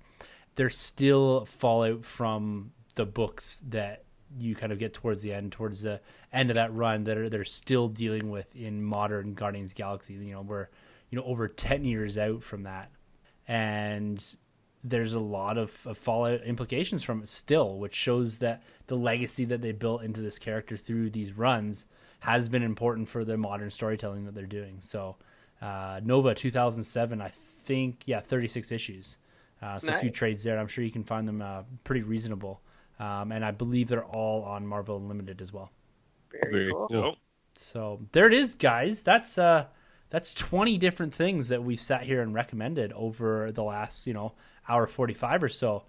there's 0.56 0.78
still 0.78 1.46
fallout 1.46 2.06
from 2.06 2.72
the 2.96 3.06
books 3.06 3.64
that 3.70 4.04
you 4.38 4.56
kind 4.56 4.72
of 4.72 4.80
get 4.80 4.94
towards 4.94 5.22
the 5.22 5.34
end, 5.34 5.52
towards 5.52 5.82
the 5.82 6.00
end 6.32 6.50
of 6.50 6.56
that 6.56 6.74
run 6.74 7.04
that 7.04 7.18
are 7.18 7.28
they're 7.28 7.44
still 7.44 7.90
dealing 7.90 8.30
with 8.30 8.56
in 8.56 8.82
modern 8.82 9.34
Guardians 9.34 9.72
of 9.72 9.76
the 9.76 9.82
Galaxy. 9.84 10.14
You 10.14 10.34
know, 10.34 10.42
we're 10.42 10.68
you 11.10 11.18
know 11.18 11.26
over 11.26 11.50
ten 11.50 11.84
years 11.84 12.18
out 12.18 12.42
from 12.42 12.64
that, 12.64 12.90
and 13.52 14.36
there's 14.82 15.14
a 15.14 15.20
lot 15.20 15.58
of, 15.58 15.86
of 15.86 15.98
fallout 15.98 16.42
implications 16.44 17.04
from 17.04 17.22
it 17.22 17.28
still, 17.28 17.78
which 17.78 17.94
shows 17.94 18.38
that 18.38 18.64
the 18.88 18.96
legacy 18.96 19.44
that 19.44 19.62
they 19.62 19.74
built 19.74 20.04
into 20.04 20.22
this 20.22 20.40
character 20.40 20.78
through 20.78 21.10
these 21.10 21.34
runs 21.34 21.86
has 22.22 22.48
been 22.48 22.64
important 22.64 23.10
for 23.10 23.26
the 23.26 23.36
modern 23.36 23.70
storytelling 23.70 24.24
that 24.24 24.34
they're 24.34 24.46
doing. 24.46 24.78
So, 24.80 25.18
uh, 25.62 26.00
Nova 26.02 26.34
2007, 26.34 27.22
I 27.22 27.28
think, 27.28 28.04
yeah, 28.06 28.22
36 28.22 28.72
issues. 28.72 29.18
Uh, 29.62 29.78
so 29.78 29.94
a 29.94 30.00
few 30.00 30.10
trades 30.10 30.44
there. 30.44 30.58
I'm 30.58 30.68
sure 30.68 30.86
you 30.86 30.90
can 30.90 31.04
find 31.04 31.28
them 31.28 31.42
uh, 31.42 31.64
pretty 31.84 32.04
reasonable. 32.04 32.62
Um, 33.02 33.34
and 33.34 33.44
I 33.44 33.52
believe 33.52 33.90
they're 33.90 34.06
all 34.06 34.44
on 34.44 34.66
Marvel 34.66 34.96
Unlimited 34.96 35.42
as 35.42 35.52
well. 35.52 35.74
Very, 36.32 36.52
Very 36.54 36.72
cool. 36.72 36.88
cool. 36.88 37.18
So 37.56 38.00
there 38.14 38.28
it 38.28 38.34
is, 38.34 38.56
guys. 38.56 39.02
That's 39.02 39.38
uh, 39.38 39.66
that's 40.12 40.34
20 40.34 40.78
different 40.78 41.14
things 41.14 41.48
that 41.48 41.64
we've 41.64 41.82
sat 41.82 42.04
here 42.04 42.22
and 42.22 42.34
recommended 42.34 42.94
over 42.94 43.52
the 43.52 43.64
last, 43.64 44.06
you 44.06 44.14
know, 44.14 44.34
hour 44.68 44.86
45 44.86 45.44
or 45.44 45.50
so. 45.50 45.84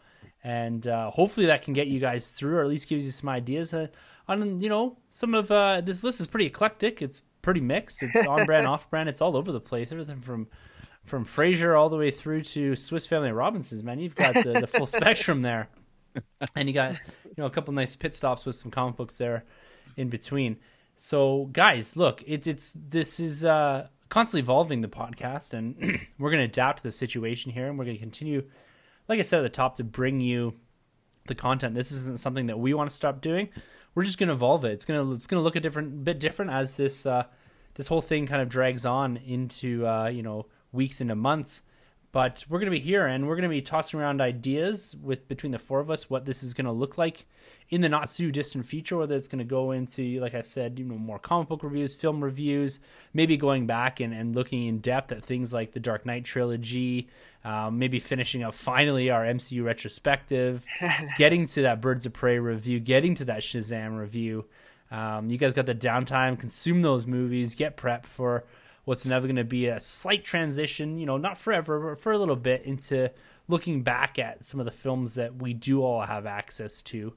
And 0.44 0.86
uh, 0.86 1.11
hopefully 1.11 1.47
that 1.47 1.62
can 1.62 1.74
get 1.74 1.89
you 1.89 2.01
guys 2.01 2.31
through, 2.31 2.57
or 2.57 2.62
at 2.62 2.69
least 2.69 2.89
gives 2.89 3.05
you 3.05 3.11
some 3.11 3.28
ideas 3.28 3.74
uh, 3.74 3.89
on, 4.28 4.61
you 4.61 4.69
know, 4.69 4.97
some 5.11 5.35
of 5.35 5.51
uh, 5.51 5.81
this 5.81 6.03
list 6.05 6.20
is 6.20 6.28
pretty 6.28 6.47
eclectic. 6.47 7.03
It's 7.03 7.23
pretty 7.43 7.61
mixed. 7.61 8.03
It's 8.03 8.24
on 8.28 8.47
brand, 8.47 8.66
off 8.66 8.89
brand. 8.89 9.09
It's 9.09 9.20
all 9.20 9.36
over 9.36 9.51
the 9.51 9.61
place. 9.61 9.93
Everything 9.93 10.20
from 10.20 10.49
from 11.05 11.24
Frasier 11.24 11.77
all 11.77 11.89
the 11.89 11.97
way 11.97 12.12
through 12.12 12.43
to 12.43 12.77
Swiss 12.77 13.07
Family 13.07 13.32
Robinsons. 13.32 13.82
Man, 13.82 13.99
you've 13.99 14.15
got 14.15 14.35
the, 14.35 14.61
the 14.61 14.69
full 14.69 14.86
spectrum 14.86 15.43
there, 15.43 15.69
and 16.55 16.69
you 16.69 16.74
got 16.74 16.93
you 17.24 17.35
know 17.39 17.47
a 17.47 17.51
couple 17.51 17.74
nice 17.74 17.97
pit 17.97 18.15
stops 18.15 18.47
with 18.47 18.55
some 18.55 18.70
comic 18.70 18.94
books 18.97 19.19
there 19.19 19.44
in 19.97 20.09
between. 20.09 20.59
So, 20.94 21.49
guys, 21.53 21.97
look, 21.97 22.23
it's 22.27 22.47
it's 22.47 22.77
this 22.77 23.19
is 23.19 23.44
uh, 23.44 23.89
constantly 24.12 24.43
evolving 24.43 24.82
the 24.82 24.89
podcast, 24.89 25.55
and 25.55 25.74
we're 26.18 26.30
going 26.30 26.43
to 26.43 26.44
adapt 26.44 26.76
to 26.76 26.82
the 26.82 26.93
situation 26.93 27.51
here, 27.51 27.66
and 27.66 27.78
we're 27.78 27.86
going 27.86 27.97
to 27.97 28.02
continue, 28.02 28.44
like 29.09 29.18
I 29.18 29.22
said 29.22 29.39
at 29.39 29.43
the 29.43 29.48
top, 29.48 29.76
to 29.76 29.84
bring 29.84 30.20
you 30.20 30.52
the 31.28 31.34
content. 31.34 31.74
This 31.74 31.93
isn't 31.93 32.20
something 32.20 32.44
that 32.47 32.59
we 32.59 32.74
want 32.74 32.90
to 32.90 32.94
stop 32.94 33.22
doing. 33.22 33.48
We're 33.94 34.02
just 34.02 34.18
going 34.18 34.28
to 34.28 34.34
evolve 34.34 34.66
it. 34.66 34.72
It's 34.72 34.84
gonna 34.84 35.10
it's 35.12 35.26
gonna 35.26 35.40
look 35.40 35.56
a 35.56 35.60
different 35.60 36.05
bit 36.05 36.20
different 36.20 36.51
as 36.51 36.76
this 36.76 37.06
uh, 37.06 37.24
this 37.72 37.86
whole 37.86 38.02
thing 38.02 38.26
kind 38.26 38.43
of 38.43 38.51
drags 38.51 38.84
on 38.84 39.16
into 39.16 39.86
uh, 39.86 40.09
you 40.09 40.22
know 40.22 40.47
weeks 40.72 41.01
into 41.01 41.14
months. 41.14 41.62
But 42.12 42.44
we're 42.51 42.59
going 42.59 42.70
to 42.70 42.78
be 42.78 42.84
here 42.84 43.06
and 43.06 43.26
we're 43.26 43.36
going 43.36 43.44
to 43.44 43.48
be 43.48 43.62
tossing 43.62 43.98
around 43.98 44.20
ideas 44.20 44.94
with 45.02 45.26
between 45.28 45.52
the 45.52 45.59
four 45.59 45.80
of 45.80 45.90
us 45.90 46.10
what 46.10 46.26
this 46.26 46.43
is 46.43 46.52
going 46.52 46.66
to 46.66 46.72
look 46.72 46.98
like 46.98 47.24
in 47.73 47.81
the 47.81 47.89
not 47.89 48.11
too 48.11 48.31
distant 48.31 48.66
future. 48.66 48.99
Whether 48.99 49.16
it's 49.16 49.28
going 49.28 49.39
to 49.39 49.44
go 49.44 49.73
into, 49.73 50.20
like 50.20 50.35
I 50.35 50.43
said, 50.43 50.78
you 50.78 50.85
know, 50.85 50.99
more 50.99 51.19
comic 51.19 51.49
book 51.49 51.62
reviews, 51.62 51.97
film 51.97 52.23
reviews, 52.23 52.81
maybe 53.15 53.39
going 53.39 53.66
back 53.66 53.99
and, 53.99 54.12
and 54.12 54.36
looking 54.36 54.66
in 54.66 54.78
depth 54.78 55.11
at 55.11 55.24
things 55.24 55.55
like 55.55 55.73
the 55.73 55.81
Dark 55.81 56.05
Knight 56.05 56.27
trilogy, 56.27 57.09
um, 57.44 57.78
maybe 57.78 57.99
finishing 57.99 58.43
up 58.43 58.53
finally 58.53 59.09
our 59.09 59.24
MCU 59.24 59.65
retrospective, 59.65 60.66
getting 61.16 61.47
to 61.47 61.62
that 61.62 61.81
Birds 61.81 62.05
of 62.05 62.12
Prey 62.12 62.39
review, 62.39 62.78
getting 62.78 63.15
to 63.16 63.24
that 63.24 63.40
Shazam 63.40 63.99
review. 63.99 64.44
Um, 64.90 65.31
you 65.31 65.39
guys 65.39 65.55
got 65.55 65.65
the 65.65 65.74
downtime, 65.74 66.39
consume 66.39 66.82
those 66.82 67.07
movies, 67.07 67.55
get 67.55 67.78
prepped 67.78 68.05
for 68.05 68.44
what's 68.85 69.07
never 69.07 69.27
going 69.27 69.36
to 69.36 69.44
be 69.44 69.69
a 69.69 69.81
slight 69.81 70.24
transition, 70.24 70.99
you 70.99 71.07
know, 71.07 71.16
not 71.16 71.39
forever, 71.39 71.81
but 71.94 72.03
for 72.03 72.12
a 72.12 72.19
little 72.19 72.36
bit 72.36 72.65
into 72.65 73.11
looking 73.49 73.82
back 73.82 74.19
at 74.19 74.44
some 74.44 74.61
of 74.61 74.66
the 74.66 74.73
films 74.73 75.15
that 75.15 75.36
we 75.36 75.55
do 75.55 75.82
all 75.82 76.03
have 76.03 76.27
access 76.27 76.82
to. 76.82 77.15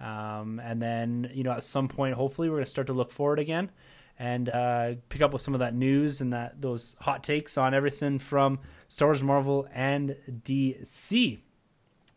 Um, 0.00 0.60
and 0.62 0.80
then, 0.80 1.30
you 1.34 1.42
know, 1.42 1.52
at 1.52 1.62
some 1.62 1.88
point, 1.88 2.14
hopefully, 2.14 2.48
we're 2.48 2.56
going 2.56 2.64
to 2.64 2.70
start 2.70 2.88
to 2.88 2.92
look 2.92 3.10
forward 3.10 3.38
again 3.38 3.70
and 4.18 4.48
uh, 4.48 4.94
pick 5.08 5.22
up 5.22 5.32
with 5.32 5.42
some 5.42 5.54
of 5.54 5.60
that 5.60 5.74
news 5.74 6.20
and 6.20 6.32
that 6.32 6.60
those 6.60 6.96
hot 7.00 7.22
takes 7.22 7.58
on 7.58 7.74
everything 7.74 8.18
from 8.18 8.58
Star 8.88 9.08
Wars, 9.08 9.22
Marvel, 9.22 9.68
and 9.72 10.16
DC. 10.44 11.38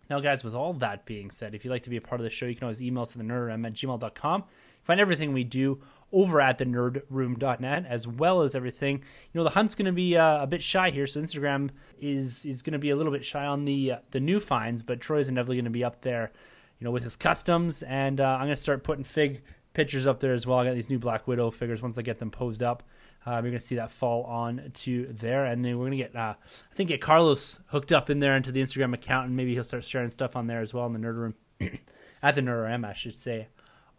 Now, 0.09 0.19
guys, 0.19 0.43
with 0.43 0.55
all 0.55 0.73
that 0.73 1.05
being 1.05 1.29
said, 1.29 1.53
if 1.53 1.63
you'd 1.63 1.71
like 1.71 1.83
to 1.83 1.89
be 1.89 1.97
a 1.97 2.01
part 2.01 2.19
of 2.19 2.23
the 2.23 2.29
show, 2.29 2.47
you 2.47 2.55
can 2.55 2.63
always 2.63 2.81
email 2.81 3.03
us 3.03 3.11
at 3.11 3.19
the 3.19 3.23
nerdroom 3.23 3.65
at 3.65 3.73
gmail.com. 3.73 4.43
Find 4.83 4.99
everything 4.99 5.33
we 5.33 5.43
do 5.43 5.81
over 6.11 6.41
at 6.41 6.57
the 6.57 6.65
nerdroom.net 6.65 7.85
as 7.87 8.07
well 8.07 8.41
as 8.41 8.55
everything. 8.55 8.95
You 8.97 9.37
know, 9.39 9.43
the 9.43 9.51
hunt's 9.51 9.75
going 9.75 9.85
to 9.85 9.91
be 9.91 10.17
uh, 10.17 10.43
a 10.43 10.47
bit 10.47 10.63
shy 10.63 10.89
here, 10.89 11.05
so 11.05 11.21
Instagram 11.21 11.69
is 11.99 12.45
is 12.45 12.61
going 12.63 12.73
to 12.73 12.79
be 12.79 12.89
a 12.89 12.95
little 12.95 13.11
bit 13.11 13.23
shy 13.23 13.45
on 13.45 13.65
the 13.65 13.93
uh, 13.93 13.97
the 14.11 14.19
new 14.19 14.39
finds, 14.39 14.81
but 14.81 14.99
Troy's 14.99 15.29
inevitably 15.29 15.57
going 15.57 15.65
to 15.65 15.71
be 15.71 15.83
up 15.83 16.01
there, 16.01 16.31
you 16.79 16.85
know, 16.85 16.91
with 16.91 17.03
his 17.03 17.15
customs, 17.15 17.83
and 17.83 18.19
uh, 18.21 18.25
I'm 18.25 18.41
going 18.41 18.49
to 18.51 18.55
start 18.55 18.83
putting 18.83 19.03
fig 19.03 19.41
pictures 19.73 20.07
up 20.07 20.19
there 20.19 20.33
as 20.33 20.47
well. 20.47 20.59
I 20.59 20.65
got 20.65 20.75
these 20.75 20.89
new 20.89 20.99
Black 20.99 21.27
Widow 21.27 21.51
figures. 21.51 21.81
Once 21.81 21.97
I 21.97 22.01
get 22.01 22.17
them 22.17 22.31
posed 22.31 22.63
up, 22.63 22.83
uh, 23.25 23.33
you're 23.33 23.41
going 23.41 23.53
to 23.53 23.59
see 23.59 23.75
that 23.75 23.91
fall 23.91 24.23
on 24.23 24.71
to 24.73 25.07
there, 25.11 25.45
and 25.45 25.63
then 25.63 25.77
we're 25.77 25.85
going 25.85 25.97
to 25.97 26.03
get 26.03 26.15
uh, 26.15 26.35
I 26.39 26.75
think 26.75 26.89
get 26.89 27.01
Carlos 27.01 27.59
hooked 27.67 27.91
up 27.91 28.09
in 28.09 28.19
there 28.19 28.35
into 28.35 28.51
the 28.51 28.61
Instagram 28.61 28.93
account, 28.93 29.27
and 29.27 29.35
maybe 29.35 29.53
he'll 29.53 29.63
start 29.63 29.83
sharing 29.83 30.09
stuff 30.09 30.35
on 30.35 30.47
there 30.47 30.61
as 30.61 30.73
well 30.73 30.85
in 30.85 30.93
the 30.93 30.99
Nerd 30.99 31.15
Room 31.15 31.33
at 32.23 32.35
the 32.35 32.41
Nerd 32.41 32.63
Room, 32.63 32.85
I 32.85 32.93
should 32.93 33.13
say, 33.13 33.47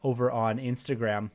over 0.03 0.31
on 0.31 0.59
Instagram. 0.59 1.31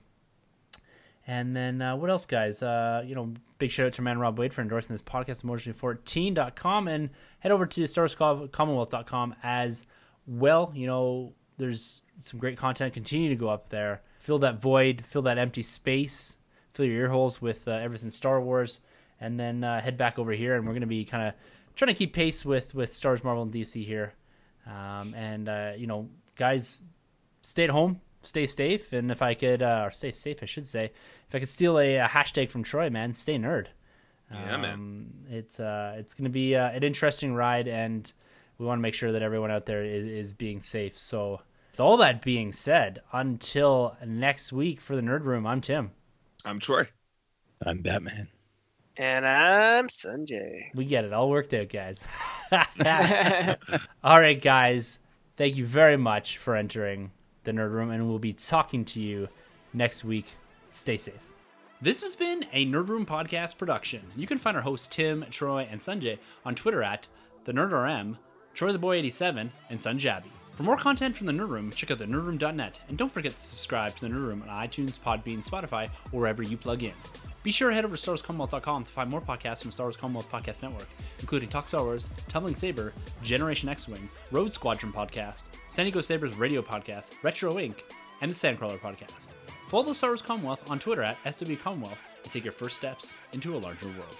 And 1.27 1.55
then 1.55 1.81
uh, 1.81 1.95
what 1.95 2.09
else, 2.09 2.25
guys? 2.25 2.61
Uh, 2.61 3.03
you 3.05 3.15
know, 3.15 3.33
big 3.57 3.71
shout 3.71 3.87
out 3.87 3.93
to 3.93 4.01
man 4.01 4.19
Rob 4.19 4.37
Wade 4.37 4.53
for 4.53 4.61
endorsing 4.61 4.93
this 4.93 5.01
podcast, 5.01 5.43
emotionally14.com, 5.43 6.87
and 6.87 7.09
head 7.39 7.51
over 7.51 7.65
to 7.65 7.81
starscommonwealth.com 7.81 9.35
as 9.41 9.87
well. 10.27 10.71
You 10.75 10.87
know, 10.87 11.33
there's 11.57 12.01
some 12.23 12.39
great 12.39 12.57
content. 12.57 12.93
Continue 12.93 13.29
to 13.29 13.35
go 13.35 13.49
up 13.49 13.69
there. 13.69 14.01
Fill 14.19 14.39
that 14.39 14.61
void, 14.61 15.03
fill 15.05 15.23
that 15.23 15.37
empty 15.37 15.61
space, 15.61 16.37
fill 16.73 16.85
your 16.85 16.95
ear 16.95 17.09
holes 17.09 17.41
with 17.41 17.67
uh, 17.67 17.71
everything 17.71 18.09
Star 18.09 18.41
Wars, 18.41 18.79
and 19.19 19.39
then 19.39 19.63
uh, 19.63 19.79
head 19.79 19.97
back 19.97 20.17
over 20.17 20.31
here. 20.31 20.55
And 20.55 20.65
we're 20.65 20.73
going 20.73 20.81
to 20.81 20.87
be 20.87 21.05
kind 21.05 21.27
of 21.27 21.33
trying 21.75 21.93
to 21.93 21.97
keep 21.97 22.13
pace 22.13 22.43
with 22.43 22.73
with 22.73 22.93
Star 22.93 23.11
Wars, 23.11 23.23
Marvel, 23.23 23.43
and 23.43 23.53
DC 23.53 23.85
here. 23.85 24.13
Um, 24.65 25.13
and 25.13 25.47
uh, 25.47 25.73
you 25.77 25.87
know, 25.87 26.09
guys, 26.35 26.81
stay 27.41 27.65
at 27.65 27.69
home, 27.69 28.01
stay 28.23 28.47
safe, 28.47 28.93
and 28.93 29.11
if 29.11 29.21
I 29.21 29.35
could, 29.35 29.61
uh, 29.61 29.83
or 29.85 29.91
stay 29.91 30.11
safe, 30.11 30.39
I 30.41 30.45
should 30.45 30.65
say, 30.65 30.85
if 31.27 31.35
I 31.35 31.39
could 31.39 31.49
steal 31.49 31.77
a, 31.77 31.97
a 31.97 32.07
hashtag 32.07 32.49
from 32.49 32.63
Troy, 32.63 32.89
man, 32.89 33.13
stay 33.13 33.37
nerd. 33.37 33.67
Yeah, 34.31 34.55
um, 34.55 34.61
man. 34.61 35.13
It's 35.29 35.59
uh, 35.59 35.95
it's 35.97 36.13
going 36.13 36.25
to 36.25 36.31
be 36.31 36.55
uh, 36.55 36.69
an 36.69 36.83
interesting 36.83 37.35
ride, 37.35 37.67
and 37.67 38.11
we 38.57 38.65
want 38.65 38.79
to 38.79 38.81
make 38.81 38.93
sure 38.93 39.11
that 39.11 39.21
everyone 39.21 39.51
out 39.51 39.65
there 39.65 39.83
is, 39.83 40.05
is 40.05 40.33
being 40.33 40.59
safe. 40.59 40.97
So, 40.97 41.41
with 41.71 41.79
all 41.79 41.97
that 41.97 42.21
being 42.21 42.51
said, 42.51 43.01
until 43.11 43.97
next 44.05 44.53
week 44.53 44.79
for 44.79 44.95
the 44.95 45.01
Nerd 45.01 45.23
Room, 45.23 45.45
I'm 45.45 45.61
Tim. 45.61 45.91
I'm 46.45 46.59
Troy. 46.59 46.87
I'm 47.65 47.81
Batman. 47.81 48.27
And 48.97 49.27
I'm 49.27 49.87
Sunjay. 49.87 50.73
We 50.73 50.85
get 50.85 51.03
it 51.03 51.11
all 51.11 51.29
worked 51.29 51.53
out, 51.53 51.67
guys. 51.67 52.07
all 54.03 54.19
right, 54.19 54.41
guys. 54.41 54.99
Thank 55.35 55.57
you 55.57 55.65
very 55.65 55.97
much 55.97 56.37
for 56.37 56.55
entering 56.55 57.11
the 57.43 57.51
Nerd 57.51 57.71
Room, 57.71 57.91
and 57.91 58.07
we'll 58.07 58.19
be 58.19 58.31
talking 58.31 58.85
to 58.85 59.01
you 59.01 59.27
next 59.73 60.05
week. 60.05 60.27
Stay 60.69 60.95
safe. 60.95 61.33
This 61.81 62.03
has 62.03 62.15
been 62.15 62.45
a 62.53 62.65
Nerd 62.65 62.87
Room 62.87 63.05
podcast 63.05 63.57
production. 63.57 64.01
You 64.15 64.27
can 64.27 64.37
find 64.37 64.55
our 64.55 64.63
hosts 64.63 64.87
Tim, 64.87 65.25
Troy, 65.29 65.67
and 65.69 65.79
Sunjay 65.79 66.17
on 66.45 66.55
Twitter 66.55 66.81
at 66.81 67.07
the 67.43 67.51
NerdRM, 67.51 68.17
Troy 68.55 68.71
the 68.71 68.79
Boy 68.79 68.95
87, 68.95 69.51
and 69.69 69.77
Sunjabby. 69.77 70.29
For 70.55 70.63
more 70.63 70.77
content 70.77 71.13
from 71.13 71.27
the 71.27 71.33
Nerd 71.33 71.49
Room, 71.49 71.71
check 71.71 71.91
out 71.91 71.97
the 71.97 72.05
nerdroom.net, 72.05 72.79
and 72.87 72.97
don't 72.97 73.11
forget 73.11 73.33
to 73.33 73.39
subscribe 73.39 73.93
to 73.97 74.01
the 74.01 74.07
Nerd 74.07 74.25
Room 74.25 74.41
on 74.43 74.47
iTunes, 74.47 74.97
Podbean, 74.97 75.45
Spotify, 75.45 75.89
or 76.13 76.21
wherever 76.21 76.41
you 76.41 76.55
plug 76.55 76.83
in. 76.83 76.93
Be 77.43 77.51
sure 77.51 77.67
to 77.67 77.75
head 77.75 77.83
over 77.83 77.97
to 77.97 78.01
StarWarsCommonwealth.com 78.01 78.85
to 78.85 78.91
find 78.93 79.09
more 79.09 79.19
podcasts 79.19 79.61
from 79.61 79.73
Star 79.73 79.87
Wars 79.87 79.97
Commonwealth 79.97 80.31
Podcast 80.31 80.63
Network, 80.63 80.87
including 81.19 81.49
Talk 81.49 81.67
Star 81.67 81.83
Wars, 81.83 82.09
Tumbling 82.29 82.55
Saber, 82.55 82.93
Generation 83.21 83.67
X-Wing, 83.67 84.09
Rogue 84.31 84.51
Squadron 84.51 84.93
Podcast, 84.93 85.43
San 85.67 85.83
Diego 85.83 85.99
Sabers 85.99 86.37
Radio 86.37 86.61
Podcast, 86.61 87.21
Retro 87.21 87.55
Inc., 87.55 87.75
and 88.21 88.31
the 88.31 88.35
Sandcrawler 88.35 88.79
Podcast. 88.79 89.27
Follow 89.67 89.83
the 89.83 89.93
Star 89.93 90.11
Wars 90.11 90.21
Commonwealth 90.21 90.71
on 90.71 90.79
Twitter 90.79 91.03
at 91.03 91.17
SW 91.35 91.55
Commonwealth 91.61 91.99
and 92.23 92.31
take 92.31 92.45
your 92.45 92.53
first 92.53 92.77
steps 92.77 93.17
into 93.33 93.57
a 93.57 93.59
larger 93.59 93.87
world. 93.87 94.15